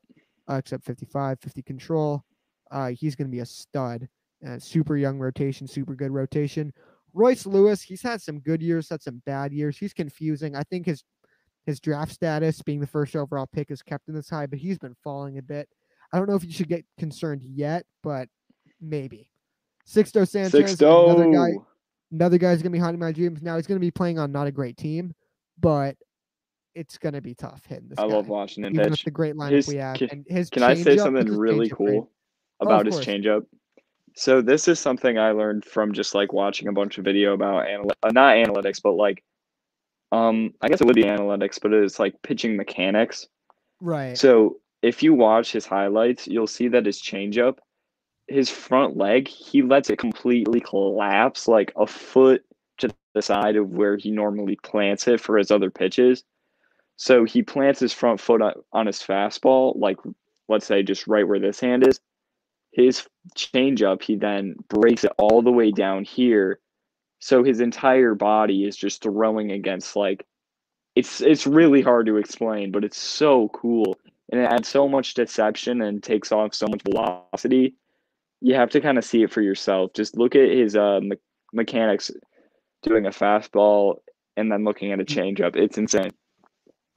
uh, 0.50 0.56
except 0.56 0.84
55, 0.84 1.40
50 1.40 1.62
control. 1.62 2.24
Uh, 2.72 2.88
he's 2.90 3.16
going 3.16 3.28
to 3.28 3.32
be 3.32 3.42
a 3.42 3.46
stud. 3.46 4.08
Uh, 4.46 4.58
super 4.58 4.98
young 4.98 5.20
rotation, 5.20 5.68
super 5.68 5.94
good 5.94 6.12
rotation. 6.12 6.74
Royce 7.14 7.46
Lewis, 7.46 7.82
he's 7.82 8.02
had 8.02 8.22
some 8.22 8.40
good 8.40 8.62
years, 8.62 8.90
had 8.90 9.04
some 9.04 9.22
bad 9.26 9.52
years. 9.54 9.78
He's 9.78 9.94
confusing. 9.94 10.56
I 10.56 10.64
think 10.64 10.86
his 10.86 11.04
his 11.68 11.80
draft 11.80 12.12
status, 12.12 12.60
being 12.64 12.80
the 12.80 12.88
first 12.88 13.16
overall 13.16 13.46
pick, 13.46 13.70
is 13.70 13.84
kept 13.84 14.08
in 14.08 14.16
this 14.16 14.30
high, 14.30 14.48
but 14.48 14.58
he's 14.58 14.80
been 14.80 14.96
falling 15.04 15.38
a 15.38 15.44
bit. 15.44 15.70
I 16.12 16.18
don't 16.18 16.28
know 16.28 16.36
if 16.36 16.44
you 16.44 16.52
should 16.52 16.70
get 16.70 16.86
concerned 16.98 17.44
yet, 17.44 17.86
but 18.02 18.28
maybe. 18.80 19.30
Sixto 19.88 20.28
Sanchez, 20.28 20.82
another 20.82 21.32
guy 21.32 21.52
Sixto. 21.52 21.66
Another 22.12 22.38
guy's 22.38 22.62
gonna 22.62 22.72
be 22.74 22.80
haunting 22.80 23.00
my 23.00 23.12
dreams. 23.12 23.42
Now 23.42 23.56
he's 23.56 23.68
gonna 23.68 23.80
be 23.80 23.92
playing 23.92 24.20
on 24.20 24.32
not 24.32 24.48
a 24.48 24.52
great 24.52 24.78
team, 24.78 25.14
but 25.60 25.96
it's 26.76 26.98
gonna 26.98 27.22
be 27.22 27.34
tough 27.34 27.66
hitting 27.66 27.90
this 27.90 28.00
I 28.00 28.08
guy. 28.08 28.14
love 28.14 28.28
watching 28.30 28.64
him 28.64 28.74
even 28.74 28.92
with 28.92 29.04
the 29.04 29.12
great 29.12 29.36
lineup 29.36 29.52
His- 29.52 29.68
we 29.68 29.76
have. 29.78 29.98
can- 29.98 30.10
and 30.12 30.26
his 30.28 30.50
Can 30.50 30.64
I 30.64 30.74
say 30.74 30.98
something 30.98 31.28
really 31.38 31.70
cool 31.70 32.10
of 32.60 32.68
about 32.68 32.86
his 32.86 32.96
course. 32.96 33.06
changeup? 33.06 33.46
So 34.16 34.42
this 34.42 34.68
is 34.68 34.80
something 34.80 35.18
I 35.18 35.32
learned 35.32 35.64
from 35.66 35.94
just 35.94 36.14
like 36.16 36.34
watching 36.34 36.68
a 36.68 36.74
bunch 36.74 36.98
of 36.98 37.06
video 37.06 37.34
about 37.34 37.68
anal- 37.68 37.92
uh, 38.04 38.12
not 38.12 38.36
analytics, 38.36 38.82
but 38.82 38.94
like, 38.94 39.24
um, 40.12 40.54
I 40.62 40.68
guess 40.68 40.82
it 40.82 40.86
would 40.88 40.96
be 40.96 41.04
analytics, 41.04 41.60
but 41.62 41.72
it's 41.74 41.98
like 42.00 42.22
pitching 42.22 42.58
mechanics. 42.58 43.28
Right. 43.80 44.18
So 44.18 44.60
if 44.82 45.02
you 45.02 45.14
watch 45.14 45.52
his 45.54 45.66
highlights, 45.66 46.28
you'll 46.28 46.48
see 46.48 46.68
that 46.70 46.86
his 46.86 47.02
changeup, 47.02 47.60
his 48.28 48.50
front 48.50 48.98
leg, 48.98 49.28
he 49.28 49.62
lets 49.62 49.90
it 49.90 50.00
completely 50.00 50.60
collapse 50.60 51.48
like 51.48 51.72
a 51.76 51.86
foot 51.86 52.44
to 52.78 52.90
the 53.14 53.22
side 53.22 53.56
of 53.56 53.70
where 53.72 53.98
he 53.98 54.12
normally 54.12 54.58
plants 54.64 55.08
it 55.08 55.20
for 55.20 55.38
his 55.38 55.52
other 55.52 55.70
pitches. 55.70 56.24
So 56.96 57.26
he 57.26 57.42
plants 57.42 57.80
his 57.80 57.94
front 57.94 58.20
foot 58.20 58.42
on, 58.72 58.86
his 58.86 59.00
fastball, 59.00 59.78
like 59.78 59.98
let's 60.48 60.66
say 60.66 60.84
just 60.84 61.08
right 61.08 61.28
where 61.28 61.40
this 61.40 61.60
hand 61.60 61.88
is. 61.88 62.00
His 62.72 63.06
changeup, 63.36 64.02
he 64.04 64.16
then 64.16 64.56
breaks 64.70 65.04
it 65.04 65.12
all 65.18 65.42
the 65.42 65.52
way 65.52 65.72
down 65.72 66.04
here. 66.04 66.60
So 67.20 67.44
his 67.44 67.60
entire 67.60 68.16
body 68.16 68.66
is 68.66 68.76
just 68.78 69.02
throwing 69.02 69.52
against 69.52 69.96
like 69.96 70.26
it's 70.96 71.22
it's 71.22 71.48
really 71.48 71.82
hard 71.82 72.06
to 72.08 72.18
explain, 72.18 72.72
but 72.72 72.84
it's 72.84 72.98
so 72.98 73.50
cool 73.50 73.98
and 74.32 74.40
it 74.42 74.46
adds 74.46 74.68
so 74.68 74.88
much 74.88 75.14
deception 75.14 75.82
and 75.82 76.02
takes 76.02 76.32
off 76.32 76.54
so 76.54 76.68
much 76.68 76.82
velocity. 76.84 77.76
You 78.42 78.56
have 78.56 78.70
to 78.72 78.82
kind 78.82 78.98
of 78.98 79.06
see 79.06 79.24
it 79.24 79.32
for 79.32 79.42
yourself. 79.42 79.94
Just 79.94 80.18
look 80.18 80.36
at 80.36 80.50
his 80.50 80.76
uh, 80.76 81.00
me- 81.02 81.18
mechanics 81.54 82.12
doing 82.84 83.06
a 83.06 83.10
fastball 83.10 83.98
and 84.36 84.52
then 84.52 84.64
looking 84.64 84.92
at 84.92 85.00
a 85.00 85.06
changeup. 85.06 85.56
It's 85.56 85.78
insane. 85.78 86.12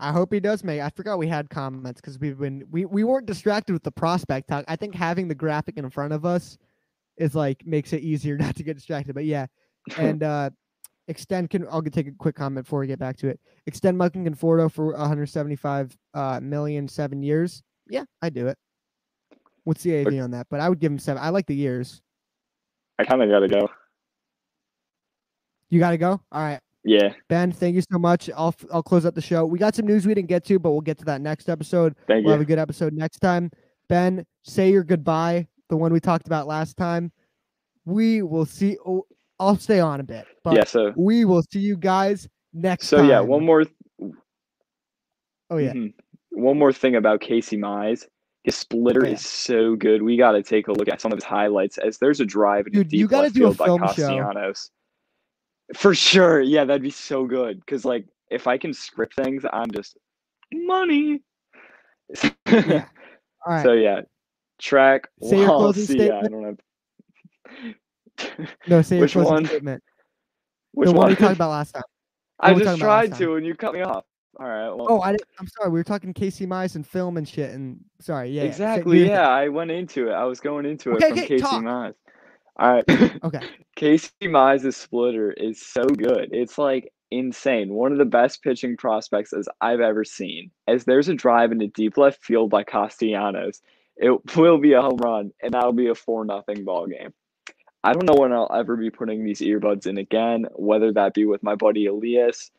I 0.01 0.13
hope 0.13 0.33
he 0.33 0.41
does 0.41 0.65
make. 0.65 0.81
I 0.81 0.91
forgot 0.91 1.19
we 1.19 1.29
had 1.29 1.49
comments 1.51 2.01
because 2.01 2.19
we've 2.19 2.39
been 2.39 2.65
we 2.71 2.85
we 2.85 3.05
weren't 3.05 3.27
distracted 3.27 3.73
with 3.73 3.85
the 3.85 3.93
prospect 3.93 4.49
talk. 4.49 4.65
I 4.67 4.77
think 4.77 4.95
having 4.95 5.29
the 5.29 5.35
graphic 5.35 5.77
in 5.77 5.89
front 5.91 6.13
of 6.13 6.25
us 6.25 6.59
is 7.17 7.35
like 7.35 7.65
makes 7.65 7.93
it 7.93 8.03
easier 8.03 8.37
not 8.39 8.57
to 8.57 8.65
get 8.65 8.75
distracted. 8.75 9.15
But 9.15 9.25
yeah, 9.25 9.47
and 9.99 10.23
uh 10.23 10.51
extend 11.07 11.51
can 11.51 11.67
I'll 11.71 11.83
take 11.83 12.09
a 12.09 12.13
quick 12.13 12.35
comment 12.35 12.67
before 12.67 12.81
we 12.81 12.87
get 12.87 12.99
back 12.99 13.17
to 13.19 13.29
it. 13.29 13.39
Extend 13.67 13.97
Michael 13.97 14.23
Conforto 14.23 14.71
for 14.71 14.93
175 14.93 15.97
uh 16.15 16.41
million 16.43 16.89
seven 16.89 17.23
years. 17.23 17.63
Yeah, 17.89 18.05
I 18.21 18.31
do 18.31 18.49
it. 18.49 18.59
What's 19.65 19.83
the 19.83 19.97
AV 20.01 20.21
on 20.23 20.31
that? 20.33 20.47
But 20.51 20.61
I 20.61 20.69
would 20.69 20.79
give 20.79 20.93
him 20.93 20.99
seven. 20.99 21.23
I 21.23 21.31
like 21.31 21.47
the 21.47 21.55
years. 21.55 22.03
I 22.99 23.05
kind 23.05 23.23
of 23.23 23.29
got 23.29 23.41
to 23.41 23.49
go. 23.49 23.69
You 25.71 25.81
got 25.81 25.91
to 25.91 25.99
go. 25.99 26.21
All 26.31 26.43
right. 26.43 26.61
Yeah, 26.87 27.15
Ben, 27.31 27.51
thank 27.51 27.75
you 27.75 27.81
so 27.81 27.99
much. 27.99 28.29
I'll 28.37 28.55
I'll 28.71 28.83
close 28.83 29.07
out 29.07 29.15
the 29.15 29.23
show. 29.23 29.47
We 29.47 29.59
got 29.59 29.75
some 29.75 29.87
news 29.87 30.07
we 30.07 30.13
didn't 30.13 30.29
get 30.29 30.45
to, 30.45 30.59
but 30.59 30.71
we'll 30.73 30.83
get 30.83 30.99
to 30.99 31.05
that 31.07 31.23
next 31.23 31.49
episode. 31.49 31.95
thank 32.07 32.25
We'll 32.27 32.35
have 32.35 32.43
a 32.43 32.45
good 32.45 32.59
episode 32.59 32.93
next 32.93 33.21
time. 33.21 33.51
Ben, 33.89 34.27
say 34.43 34.71
your 34.71 34.85
goodbye. 34.85 35.49
The 35.71 35.79
one 35.79 35.95
we 35.95 36.01
talked 36.01 36.27
about 36.27 36.47
last 36.47 36.77
time. 36.77 37.11
We 37.87 38.21
will 38.21 38.45
see. 38.45 38.77
Oh, 38.87 39.07
I'll 39.41 39.57
stay 39.57 39.81
on 39.81 40.01
a 40.01 40.03
bit, 40.03 40.27
but 40.45 40.57
Yeah, 40.57 40.65
so 40.65 40.93
we 40.95 41.25
will 41.25 41.43
see 41.51 41.61
you 41.61 41.79
guys 41.79 42.29
next 42.53 42.87
so 42.89 42.99
time. 42.99 43.09
yeah, 43.09 43.21
one 43.21 43.45
more 43.47 43.65
Oh 45.51 45.57
yeah. 45.57 45.73
Mhm. 45.73 45.95
One 46.33 46.59
more 46.59 46.73
thing 46.73 46.97
about 46.97 47.23
Casey 47.23 47.57
Mize. 47.57 48.07
His 48.45 48.55
splitter 48.57 49.05
Oh, 49.05 49.09
is 49.09 49.27
so 49.27 49.75
good. 49.75 50.03
We 50.03 50.19
got 50.19 50.33
to 50.33 50.43
take 50.43 50.69
a 50.69 50.73
look 50.73 50.89
at 50.89 51.01
some 51.01 51.11
of 51.13 51.17
his 51.17 51.25
highlights 51.25 51.79
as 51.79 51.97
there's 51.99 52.21
a 52.21 52.27
drive 52.27 52.67
in 52.67 52.75
Dude, 52.75 52.89
deep 52.89 53.01
you 53.01 53.09
gotta 53.09 53.25
left 53.25 53.35
do 53.35 53.47
a 53.47 53.55
field 53.55 53.57
by 53.57 53.65
film 53.65 53.81
show. 53.81 53.87
Castellanos. 53.87 54.71
For 55.75 55.95
sure. 55.95 56.43
Yeah, 56.43 56.67
that'd 56.67 56.83
be 56.83 56.91
so 56.91 57.25
good. 57.25 57.59
Because, 57.61 57.87
like, 57.87 58.05
if 58.31 58.47
I 58.47 58.59
can 58.59 58.75
script 58.75 59.15
things, 59.15 59.45
I'm 59.51 59.71
just 59.71 59.97
money. 60.53 61.23
Yeah. 62.23 62.31
All 63.47 63.53
right. 63.55 63.63
So, 63.63 63.73
yeah. 63.73 64.03
Track. 64.61 65.09
Say 65.23 65.39
your 65.39 65.47
closing 65.57 65.85
see, 65.87 65.97
yeah, 66.07 66.19
I 66.19 66.21
statement. 66.25 66.61
don't 67.51 68.37
have. 68.37 68.47
no, 68.69 68.83
say 68.83 68.97
your 68.97 69.05
which 69.05 69.13
closing 69.13 69.33
one? 69.33 69.47
statement. 69.47 69.83
Which 70.73 70.89
the 70.89 70.93
one, 70.93 71.01
one? 71.05 71.09
we 71.11 71.17
talked 71.17 71.37
about 71.37 71.51
last 71.51 71.73
time. 71.73 71.83
I 72.41 72.53
just 72.53 72.65
talking 72.65 72.83
about 72.83 72.89
last 72.89 73.09
tried 73.09 73.19
to, 73.25 73.37
and 73.37 73.47
you 73.47 73.55
cut 73.55 73.73
me 73.73 73.81
off. 73.81 74.05
All 74.39 74.47
right. 74.49 74.71
Well, 74.71 74.87
Oh, 74.89 75.01
I 75.03 75.17
I'm 75.39 75.47
sorry. 75.47 75.71
We 75.71 75.79
were 75.79 75.85
talking 75.85 76.13
Casey 76.13 76.47
Mize 76.47 76.75
and 76.77 76.87
film 76.87 77.17
and 77.17 77.29
shit. 77.29 77.51
And 77.51 77.81
sorry. 78.01 78.31
Yeah. 78.31 78.45
yeah, 78.45 78.51
say- 78.51 78.57
do 78.59 78.65
exactly. 78.65 79.07
Yeah, 79.09 79.29
I 79.29 79.49
went 79.49 79.71
into 79.71 80.09
it. 80.09 80.13
I 80.13 80.25
was 80.25 80.41
going 80.41 80.67
into 80.67 80.93
it 80.93 80.97
Okay, 80.97 81.09
from 81.11 81.19
okay, 81.19 81.29
Casey 81.29 81.43
talk. 81.43 81.63
Mize. 81.63 81.95
All 82.57 82.73
right. 82.73 82.85
Okay. 83.25 83.41
Casey 83.77 84.11
Mize's 84.23 84.77
splitter 84.77 85.33
is 85.33 85.61
so 85.65 85.85
good. 85.85 86.29
It's 86.33 86.59
like 86.59 86.93
insane. 87.11 87.73
One 87.75 87.93
of 87.93 87.99
the 87.99 88.05
best 88.05 88.43
pitching 88.43 88.77
prospects 88.77 89.33
as 89.33 89.49
I've 89.61 89.81
ever 89.81 90.05
seen. 90.05 90.51
As 90.69 90.85
there's 90.85 91.09
a 91.09 91.15
drive 91.15 91.53
into 91.53 91.67
deep 91.69 91.97
left 91.97 92.23
field 92.25 92.51
by 92.51 92.63
Castellanos, 92.65 93.63
it 93.97 94.13
will 94.37 94.59
be 94.59 94.73
a 94.75 94.83
home 94.83 94.97
run, 94.99 95.33
and 95.43 95.55
that'll 95.55 95.73
be 95.73 95.89
a 95.89 95.95
four 95.95 96.25
nothing 96.25 96.65
ball 96.65 96.87
game. 96.87 97.13
I 97.83 97.93
don't 97.93 98.07
know 98.07 98.15
when 98.21 98.33
I'll 98.33 98.51
ever 98.55 98.77
be 98.77 98.91
putting 98.91 99.25
these 99.25 99.41
earbuds 99.41 99.87
in 99.87 99.99
again, 99.99 100.47
whether 100.55 100.93
that 100.93 101.13
be 101.15 101.27
with 101.27 101.43
my 101.43 101.55
buddy 101.55 101.87
Elias 101.87 102.51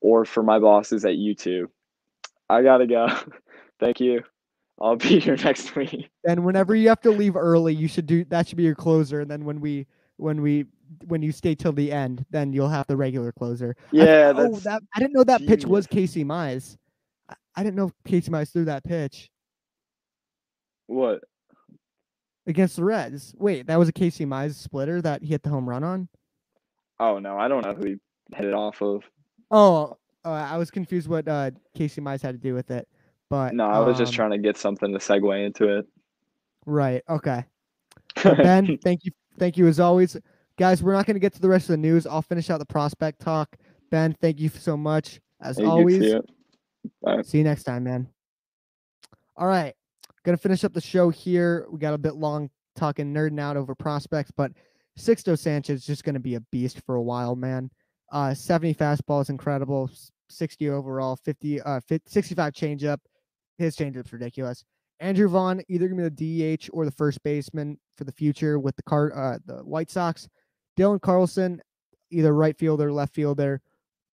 or 0.00 0.24
for 0.24 0.42
my 0.42 0.58
bosses 0.58 1.04
at 1.04 1.12
U2. 1.12 1.66
I 2.48 2.62
gotta 2.62 2.86
go. 2.86 3.08
Thank 3.80 4.00
you. 4.00 4.22
I'll 4.80 4.96
be 4.96 5.20
here 5.20 5.36
next 5.44 5.74
week. 5.76 6.10
And 6.26 6.44
whenever 6.44 6.74
you 6.74 6.88
have 6.88 7.00
to 7.02 7.10
leave 7.10 7.36
early, 7.36 7.74
you 7.74 7.88
should 7.88 8.06
do 8.06 8.24
that. 8.26 8.48
Should 8.48 8.56
be 8.56 8.64
your 8.64 8.74
closer. 8.74 9.20
And 9.20 9.30
then 9.30 9.44
when 9.44 9.60
we 9.60 9.86
when 10.16 10.42
we 10.42 10.66
when 11.06 11.22
you 11.22 11.32
stay 11.32 11.54
till 11.54 11.72
the 11.72 11.92
end, 11.92 12.24
then 12.30 12.52
you'll 12.52 12.68
have 12.68 12.86
the 12.86 12.96
regular 12.96 13.32
closer. 13.32 13.76
I 13.78 13.84
Yeah, 13.92 14.32
oh, 14.36 14.56
that 14.60 14.82
I 14.94 14.98
didn't 14.98 15.12
know 15.12 15.24
that 15.24 15.46
pitch 15.46 15.64
was. 15.64 15.86
Casey 15.86 16.24
Mize. 16.24 16.76
I, 17.28 17.34
I 17.56 17.62
didn't 17.62 17.76
know 17.76 17.86
if 17.86 17.92
Casey 18.04 18.30
Mize 18.30 18.52
threw 18.52 18.64
that 18.64 18.84
pitch 18.84 19.30
what? 20.86 21.20
against 22.46 22.76
the 22.76 22.84
Reds. 22.84 23.34
Wait, 23.38 23.66
that 23.66 23.78
was 23.78 23.88
a 23.88 23.92
Casey 23.92 24.26
Mize 24.26 24.54
splitter 24.54 25.00
that 25.02 25.22
he 25.22 25.28
hit 25.28 25.42
the 25.42 25.50
home 25.50 25.68
run 25.68 25.84
on. 25.84 26.08
Oh 26.98 27.18
no, 27.18 27.38
I 27.38 27.48
don't 27.48 27.64
know 27.64 27.74
who 27.74 27.84
he 27.86 27.96
hit 28.34 28.46
it 28.46 28.54
off 28.54 28.82
of. 28.82 29.04
Oh, 29.50 29.96
uh, 30.24 30.30
I 30.30 30.56
was 30.56 30.70
confused 30.70 31.08
what 31.08 31.26
uh, 31.26 31.50
Casey 31.74 32.00
Mize 32.00 32.22
had 32.22 32.32
to 32.32 32.38
do 32.38 32.54
with 32.54 32.70
it. 32.70 32.86
But 33.28 33.54
No, 33.54 33.66
I 33.66 33.78
was 33.80 33.96
just 33.96 34.12
um, 34.12 34.16
trying 34.16 34.30
to 34.32 34.38
get 34.38 34.56
something 34.56 34.92
to 34.92 34.98
segue 34.98 35.44
into 35.44 35.78
it. 35.78 35.86
Right. 36.66 37.02
Okay. 37.08 37.44
Ben, 38.22 38.78
thank 38.82 39.04
you. 39.04 39.12
Thank 39.38 39.56
you 39.56 39.66
as 39.68 39.80
always. 39.80 40.16
Guys, 40.58 40.82
we're 40.82 40.92
not 40.92 41.06
going 41.06 41.14
to 41.14 41.20
get 41.20 41.32
to 41.34 41.40
the 41.40 41.48
rest 41.48 41.64
of 41.64 41.74
the 41.74 41.78
news. 41.78 42.06
I'll 42.06 42.22
finish 42.22 42.50
out 42.50 42.58
the 42.58 42.66
prospect 42.66 43.20
talk. 43.20 43.56
Ben, 43.90 44.14
thank 44.20 44.40
you 44.40 44.48
so 44.48 44.76
much. 44.76 45.20
As 45.40 45.58
you, 45.58 45.66
always, 45.66 46.00
see 46.00 46.20
see 47.22 47.38
you 47.38 47.44
next 47.44 47.64
time, 47.64 47.84
man. 47.84 48.08
All 49.36 49.46
right. 49.46 49.74
Gonna 50.22 50.36
finish 50.36 50.64
up 50.64 50.74
the 50.74 50.80
show 50.80 51.08
here. 51.08 51.66
We 51.70 51.78
got 51.78 51.94
a 51.94 51.98
bit 51.98 52.14
long 52.14 52.50
talking 52.76 53.14
nerding 53.14 53.40
out 53.40 53.56
over 53.56 53.74
prospects, 53.74 54.30
but 54.30 54.52
Sixto 54.98 55.38
Sanchez 55.38 55.80
is 55.80 55.86
just 55.86 56.04
gonna 56.04 56.20
be 56.20 56.34
a 56.34 56.40
beast 56.40 56.82
for 56.84 56.96
a 56.96 57.02
while, 57.02 57.34
man. 57.34 57.70
Uh 58.10 58.34
70 58.34 58.74
fastball 58.74 59.22
is 59.22 59.30
incredible. 59.30 59.90
60 60.28 60.70
overall, 60.70 61.16
50 61.16 61.60
uh 61.60 61.80
50, 61.80 62.10
65 62.10 62.52
changeup. 62.52 62.98
His 63.58 63.76
changeup's 63.76 64.12
ridiculous. 64.12 64.64
Andrew 65.00 65.28
Vaughn 65.28 65.62
either 65.68 65.88
gonna 65.88 66.10
be 66.10 66.26
the 66.26 66.56
DH 66.56 66.70
or 66.72 66.84
the 66.84 66.90
first 66.90 67.22
baseman 67.22 67.78
for 67.96 68.04
the 68.04 68.12
future 68.12 68.58
with 68.58 68.76
the 68.76 68.82
car 68.82 69.12
uh 69.16 69.38
the 69.46 69.58
White 69.64 69.90
Sox. 69.90 70.28
Dylan 70.78 71.00
Carlson, 71.00 71.60
either 72.10 72.34
right 72.34 72.56
fielder, 72.56 72.92
left 72.92 73.14
fielder. 73.14 73.60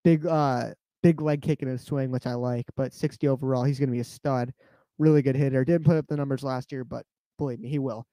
Big 0.04 0.26
uh 0.26 0.72
big 1.04 1.22
leg 1.22 1.42
kick 1.42 1.62
in 1.62 1.68
his 1.68 1.82
swing, 1.82 2.12
which 2.12 2.26
I 2.26 2.34
like, 2.34 2.66
but 2.76 2.94
60 2.94 3.28
overall, 3.28 3.64
he's 3.64 3.80
gonna 3.80 3.92
be 3.92 4.00
a 4.00 4.06
stud. 4.06 4.54
Really 4.98 5.22
good 5.22 5.36
hitter. 5.36 5.64
Didn't 5.64 5.86
put 5.86 5.98
up 5.98 6.08
the 6.08 6.18
numbers 6.18 6.44
last 6.44 6.72
year, 6.72 6.84
but 6.84 7.06
believe 7.38 7.60
me, 7.60 7.70
he 7.70 7.80
will. 7.80 8.06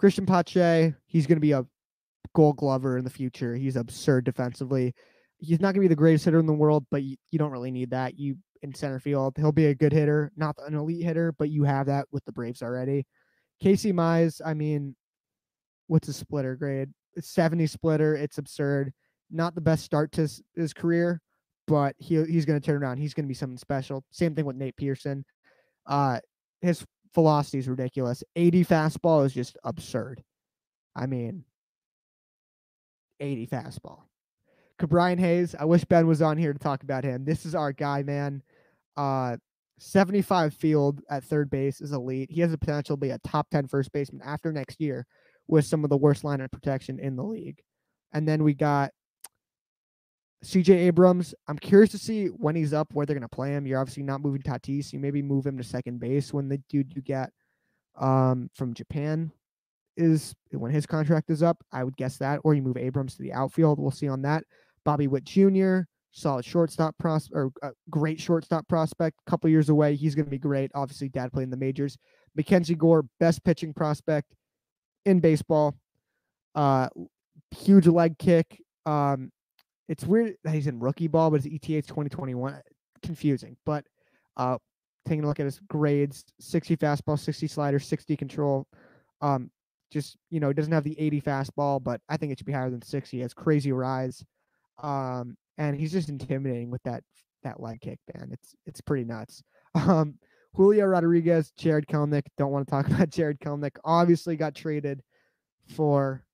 Cristian 0.00 0.26
Pache, 0.26 0.94
he's 1.06 1.26
gonna 1.26 1.40
be 1.40 1.52
a 1.52 1.66
gold 2.34 2.56
glover 2.56 2.96
in 2.98 3.04
the 3.04 3.10
future. 3.10 3.54
He's 3.54 3.76
absurd 3.76 4.24
defensively. 4.24 4.94
He's 5.40 5.60
not 5.60 5.72
gonna 5.72 5.82
be 5.82 5.88
the 5.88 5.96
greatest 5.96 6.24
hitter 6.24 6.38
in 6.38 6.46
the 6.46 6.52
world, 6.52 6.86
but 6.90 7.02
you, 7.02 7.16
you 7.30 7.38
don't 7.38 7.50
really 7.50 7.70
need 7.70 7.90
that. 7.90 8.18
You 8.18 8.36
in 8.62 8.74
center 8.74 9.00
field, 9.00 9.34
he'll 9.36 9.52
be 9.52 9.66
a 9.66 9.74
good 9.74 9.92
hitter, 9.92 10.30
not 10.36 10.56
an 10.66 10.74
elite 10.74 11.02
hitter, 11.02 11.32
but 11.32 11.50
you 11.50 11.64
have 11.64 11.86
that 11.86 12.06
with 12.12 12.24
the 12.24 12.32
Braves 12.32 12.62
already. 12.62 13.06
Casey 13.60 13.92
Mize, 13.92 14.40
I 14.44 14.54
mean, 14.54 14.94
what's 15.86 16.08
a 16.08 16.12
splitter 16.12 16.56
grade? 16.56 16.90
It's 17.14 17.30
70 17.30 17.66
splitter. 17.66 18.14
It's 18.14 18.38
absurd. 18.38 18.92
Not 19.30 19.54
the 19.54 19.60
best 19.60 19.84
start 19.84 20.12
to 20.12 20.22
his, 20.22 20.42
his 20.54 20.72
career, 20.72 21.20
but 21.66 21.94
he 21.98 22.22
he's 22.24 22.44
going 22.44 22.60
to 22.60 22.64
turn 22.64 22.82
around. 22.82 22.98
He's 22.98 23.14
going 23.14 23.24
to 23.24 23.28
be 23.28 23.34
something 23.34 23.58
special. 23.58 24.04
Same 24.10 24.34
thing 24.34 24.44
with 24.44 24.56
Nate 24.56 24.76
Pearson. 24.76 25.24
Uh, 25.86 26.20
his 26.60 26.84
velocity 27.14 27.58
is 27.58 27.68
ridiculous. 27.68 28.22
80 28.36 28.64
fastball 28.64 29.24
is 29.24 29.32
just 29.32 29.56
absurd. 29.64 30.22
I 30.96 31.06
mean, 31.06 31.44
80 33.20 33.46
fastball. 33.46 34.02
Brian 34.88 35.18
Hayes, 35.18 35.54
I 35.58 35.64
wish 35.64 35.84
Ben 35.84 36.06
was 36.06 36.22
on 36.22 36.36
here 36.36 36.52
to 36.52 36.58
talk 36.58 36.82
about 36.82 37.04
him. 37.04 37.24
This 37.24 37.44
is 37.44 37.54
our 37.54 37.72
guy, 37.72 38.02
man. 38.02 38.42
Uh, 38.96 39.36
75 39.78 40.54
field 40.54 41.00
at 41.08 41.24
third 41.24 41.50
base 41.50 41.80
is 41.80 41.92
elite. 41.92 42.30
He 42.30 42.40
has 42.42 42.50
the 42.50 42.58
potential 42.58 42.96
to 42.96 43.00
be 43.00 43.10
a 43.10 43.18
top 43.18 43.48
10 43.50 43.66
first 43.66 43.92
baseman 43.92 44.20
after 44.24 44.52
next 44.52 44.80
year 44.80 45.06
with 45.48 45.64
some 45.64 45.84
of 45.84 45.90
the 45.90 45.96
worst 45.96 46.22
line 46.22 46.40
of 46.40 46.50
protection 46.50 46.98
in 46.98 47.16
the 47.16 47.24
league. 47.24 47.60
And 48.12 48.28
then 48.28 48.44
we 48.44 48.54
got 48.54 48.90
CJ 50.44 50.70
Abrams. 50.70 51.34
I'm 51.48 51.58
curious 51.58 51.90
to 51.90 51.98
see 51.98 52.26
when 52.26 52.56
he's 52.56 52.72
up 52.72 52.92
where 52.92 53.06
they're 53.06 53.14
going 53.16 53.22
to 53.22 53.28
play 53.28 53.50
him. 53.50 53.66
You're 53.66 53.80
obviously 53.80 54.02
not 54.02 54.20
moving 54.20 54.42
Tatis. 54.42 54.92
You 54.92 54.98
maybe 54.98 55.22
move 55.22 55.46
him 55.46 55.56
to 55.58 55.64
second 55.64 56.00
base 56.00 56.32
when 56.32 56.48
the 56.48 56.58
dude 56.68 56.94
you 56.94 57.02
get 57.02 57.30
um, 57.98 58.50
from 58.54 58.74
Japan 58.74 59.32
is 59.96 60.34
when 60.50 60.72
his 60.72 60.86
contract 60.86 61.30
is 61.30 61.42
up. 61.42 61.62
I 61.72 61.84
would 61.84 61.96
guess 61.96 62.16
that, 62.18 62.40
or 62.44 62.54
you 62.54 62.62
move 62.62 62.76
Abrams 62.76 63.16
to 63.16 63.22
the 63.22 63.32
outfield. 63.32 63.78
We'll 63.78 63.90
see 63.90 64.08
on 64.08 64.22
that. 64.22 64.44
Bobby 64.90 65.06
Witt 65.06 65.22
Jr. 65.22 65.82
Solid 66.10 66.44
shortstop 66.44 66.98
pros 66.98 67.30
or 67.32 67.52
uh, 67.62 67.70
great 67.90 68.18
shortstop 68.20 68.66
prospect. 68.66 69.16
A 69.24 69.30
couple 69.30 69.48
years 69.48 69.68
away, 69.68 69.94
he's 69.94 70.16
going 70.16 70.24
to 70.24 70.30
be 70.30 70.36
great. 70.36 70.72
Obviously, 70.74 71.08
dad 71.08 71.32
playing 71.32 71.50
the 71.50 71.56
majors. 71.56 71.96
MacKenzie 72.36 72.76
Gore, 72.76 73.04
best 73.20 73.44
pitching 73.44 73.72
prospect 73.72 74.34
in 75.06 75.20
baseball. 75.20 75.76
Uh, 76.56 76.88
huge 77.52 77.86
leg 77.86 78.18
kick. 78.18 78.60
Um, 78.84 79.30
it's 79.88 80.04
weird 80.04 80.34
that 80.42 80.54
he's 80.54 80.66
in 80.66 80.80
rookie 80.80 81.06
ball, 81.06 81.30
but 81.30 81.44
his 81.44 81.46
is 81.46 81.86
2021. 81.86 82.60
Confusing, 83.04 83.56
but 83.64 83.84
uh, 84.36 84.58
taking 85.06 85.22
a 85.22 85.28
look 85.28 85.38
at 85.38 85.46
his 85.46 85.60
grades: 85.68 86.24
60 86.40 86.76
fastball, 86.78 87.16
60 87.16 87.46
slider, 87.46 87.78
60 87.78 88.16
control. 88.16 88.66
Um, 89.20 89.52
just 89.92 90.16
you 90.30 90.40
know, 90.40 90.52
doesn't 90.52 90.72
have 90.72 90.82
the 90.82 90.98
80 90.98 91.20
fastball, 91.20 91.80
but 91.80 92.00
I 92.08 92.16
think 92.16 92.32
it 92.32 92.38
should 92.38 92.46
be 92.46 92.52
higher 92.52 92.70
than 92.70 92.82
60. 92.82 93.16
He 93.16 93.20
has 93.20 93.32
crazy 93.32 93.70
rise. 93.70 94.24
Um, 94.82 95.36
and 95.58 95.78
he's 95.78 95.92
just 95.92 96.08
intimidating 96.08 96.70
with 96.70 96.82
that 96.84 97.02
that 97.42 97.60
leg 97.60 97.80
kick, 97.80 97.98
man. 98.14 98.30
It's 98.32 98.54
it's 98.66 98.80
pretty 98.80 99.04
nuts. 99.04 99.42
Um, 99.76 100.18
Julio 100.54 100.84
Rodriguez, 100.86 101.52
Jarred 101.56 101.86
Kelenic. 101.86 102.24
Don't 102.36 102.50
want 102.50 102.66
to 102.66 102.70
talk 102.72 102.86
about 102.90 103.08
Jarred 103.08 103.38
Kelenic. 103.38 103.76
Obviously 103.84 104.34
got 104.34 104.52
traded 104.52 105.00
for 105.76 106.24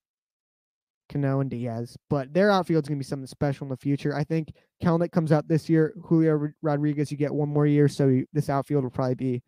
Cano 1.11 1.41
and 1.41 1.51
Diaz, 1.51 1.99
but 2.09 2.33
their 2.33 2.51
outfield's 2.51 2.89
gonna 2.89 2.99
be 2.99 3.05
something 3.05 3.27
special 3.27 3.67
in 3.67 3.69
the 3.69 3.77
future. 3.77 4.15
I 4.15 4.25
think 4.25 4.53
Kelenic 4.83 5.13
comes 5.13 5.33
out 5.33 5.47
this 5.49 5.69
year. 5.69 5.95
Julio 6.03 6.33
Rod- 6.33 6.55
Rodriguez, 6.63 7.11
you 7.11 7.19
get 7.19 7.35
one 7.35 7.51
more 7.51 7.67
year, 7.67 7.89
so 7.89 8.09
you, 8.09 8.27
this 8.33 8.49
outfield 8.49 8.85
will 8.85 8.91
probably 8.91 9.15
be 9.15 9.43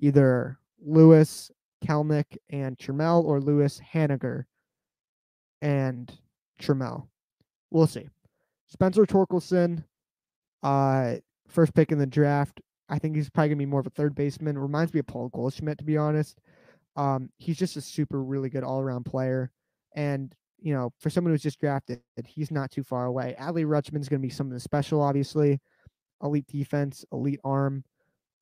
either 0.00 0.58
Lewis, 0.84 1.50
Kelenic, 1.84 2.36
and 2.50 2.76
Trammell, 2.76 3.24
or 3.24 3.40
Lewis, 3.40 3.80
Haniger, 3.92 4.44
and 5.62 6.12
Trammell. 6.60 7.08
We'll 7.70 7.86
see. 7.86 8.08
Spencer 8.68 9.04
Torkelson, 9.04 9.84
uh, 10.62 11.16
first 11.48 11.74
pick 11.74 11.92
in 11.92 11.98
the 11.98 12.06
draft. 12.06 12.60
I 12.88 12.98
think 12.98 13.16
he's 13.16 13.30
probably 13.30 13.50
gonna 13.50 13.58
be 13.58 13.66
more 13.66 13.80
of 13.80 13.86
a 13.86 13.90
third 13.90 14.14
baseman. 14.14 14.58
Reminds 14.58 14.92
me 14.92 15.00
of 15.00 15.06
Paul 15.06 15.28
Goldschmidt, 15.28 15.78
to 15.78 15.84
be 15.84 15.96
honest. 15.96 16.38
Um, 16.96 17.30
he's 17.38 17.58
just 17.58 17.76
a 17.76 17.80
super 17.80 18.22
really 18.22 18.48
good 18.48 18.62
all 18.62 18.80
around 18.80 19.04
player, 19.04 19.50
and 19.94 20.34
you 20.64 20.72
know, 20.72 20.90
for 20.98 21.10
someone 21.10 21.32
who's 21.32 21.42
just 21.42 21.60
drafted, 21.60 22.00
he's 22.24 22.50
not 22.50 22.70
too 22.70 22.82
far 22.82 23.04
away. 23.04 23.36
Adley 23.38 23.66
Rutschman's 23.66 24.08
to 24.08 24.18
be 24.18 24.30
something 24.30 24.58
special, 24.58 25.02
obviously. 25.02 25.60
Elite 26.22 26.46
defense, 26.46 27.04
elite 27.12 27.40
arm, 27.44 27.84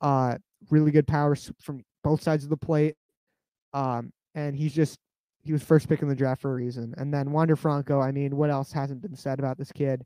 uh, 0.00 0.38
really 0.70 0.92
good 0.92 1.06
power 1.06 1.34
from 1.60 1.82
both 2.04 2.22
sides 2.22 2.44
of 2.44 2.50
the 2.50 2.56
plate. 2.56 2.94
Um, 3.72 4.12
and 4.36 4.54
he's 4.54 4.72
just 4.72 4.98
he 5.42 5.52
was 5.52 5.62
first 5.62 5.88
pick 5.88 6.02
in 6.02 6.08
the 6.08 6.14
draft 6.14 6.42
for 6.42 6.52
a 6.52 6.54
reason. 6.54 6.94
And 6.96 7.12
then 7.12 7.32
Wander 7.32 7.56
Franco, 7.56 8.00
I 8.00 8.12
mean, 8.12 8.36
what 8.36 8.50
else 8.50 8.72
hasn't 8.72 9.02
been 9.02 9.16
said 9.16 9.38
about 9.38 9.58
this 9.58 9.72
kid? 9.72 10.04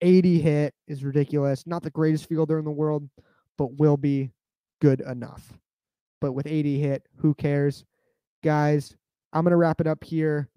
80 0.00 0.40
hit 0.40 0.74
is 0.86 1.04
ridiculous. 1.04 1.66
Not 1.66 1.82
the 1.82 1.90
greatest 1.90 2.28
fielder 2.28 2.58
in 2.58 2.64
the 2.64 2.70
world, 2.70 3.08
but 3.56 3.78
will 3.78 3.96
be 3.96 4.30
good 4.80 5.00
enough. 5.00 5.52
But 6.20 6.32
with 6.32 6.46
80 6.46 6.78
hit, 6.78 7.06
who 7.16 7.34
cares? 7.34 7.84
Guys, 8.44 8.96
I'm 9.32 9.44
gonna 9.44 9.56
wrap 9.56 9.80
it 9.80 9.86
up 9.86 10.04
here. 10.04 10.48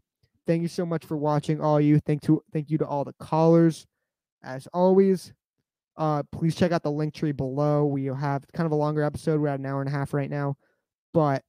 Thank 0.45 0.61
you 0.61 0.67
so 0.67 0.85
much 0.85 1.05
for 1.05 1.17
watching, 1.17 1.59
all 1.59 1.79
you. 1.79 1.99
Thank 1.99 2.21
to 2.23 2.43
thank 2.53 2.69
you 2.69 2.77
to 2.79 2.85
all 2.85 3.03
the 3.03 3.13
callers. 3.13 3.87
As 4.43 4.67
always, 4.73 5.33
uh, 5.97 6.23
please 6.31 6.55
check 6.55 6.71
out 6.71 6.83
the 6.83 6.91
link 6.91 7.13
tree 7.13 7.31
below. 7.31 7.85
We 7.85 8.05
have 8.05 8.45
kind 8.53 8.65
of 8.65 8.71
a 8.71 8.75
longer 8.75 9.03
episode. 9.03 9.39
We're 9.39 9.49
at 9.49 9.59
an 9.59 9.65
hour 9.65 9.81
and 9.81 9.89
a 9.89 9.91
half 9.91 10.13
right 10.13 10.29
now, 10.29 10.57
but 11.13 11.43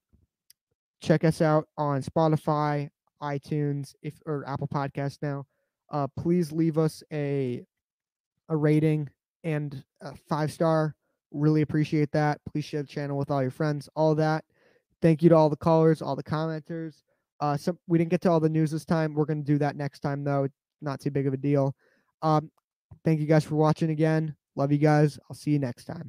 check 1.02 1.24
us 1.24 1.42
out 1.42 1.66
on 1.76 2.02
Spotify, 2.02 2.88
iTunes, 3.22 3.94
if 4.02 4.14
or 4.24 4.44
Apple 4.48 4.68
Podcasts 4.68 5.18
now. 5.20 5.44
Uh, 5.90 6.06
please 6.16 6.52
leave 6.52 6.78
us 6.78 7.02
a 7.12 7.64
a 8.48 8.56
rating 8.56 9.08
and 9.44 9.84
a 10.00 10.14
five 10.28 10.50
star. 10.52 10.94
Really 11.32 11.62
appreciate 11.62 12.12
that. 12.12 12.40
Please 12.50 12.64
share 12.64 12.82
the 12.82 12.88
channel 12.88 13.18
with 13.18 13.30
all 13.30 13.42
your 13.42 13.50
friends. 13.50 13.88
All 13.94 14.14
that. 14.14 14.44
Thank 15.00 15.22
you 15.22 15.28
to 15.30 15.36
all 15.36 15.50
the 15.50 15.56
callers, 15.56 16.00
all 16.00 16.16
the 16.16 16.22
commenters. 16.22 17.02
Uh, 17.40 17.56
some 17.56 17.78
we 17.88 17.98
didn't 17.98 18.10
get 18.10 18.20
to 18.22 18.30
all 18.30 18.40
the 18.40 18.48
news 18.48 18.70
this 18.70 18.84
time. 18.84 19.14
We're 19.14 19.24
gonna 19.24 19.42
do 19.42 19.58
that 19.58 19.76
next 19.76 20.00
time 20.00 20.24
though. 20.24 20.48
Not 20.80 21.00
too 21.00 21.10
big 21.10 21.26
of 21.26 21.34
a 21.34 21.38
deal. 21.38 21.74
Um, 22.22 22.50
thank 23.04 23.20
you 23.20 23.26
guys 23.26 23.44
for 23.44 23.56
watching 23.56 23.90
again. 23.90 24.34
Love 24.54 24.70
you 24.70 24.78
guys. 24.78 25.18
I'll 25.28 25.36
see 25.36 25.50
you 25.50 25.58
next 25.58 25.84
time. 25.86 26.00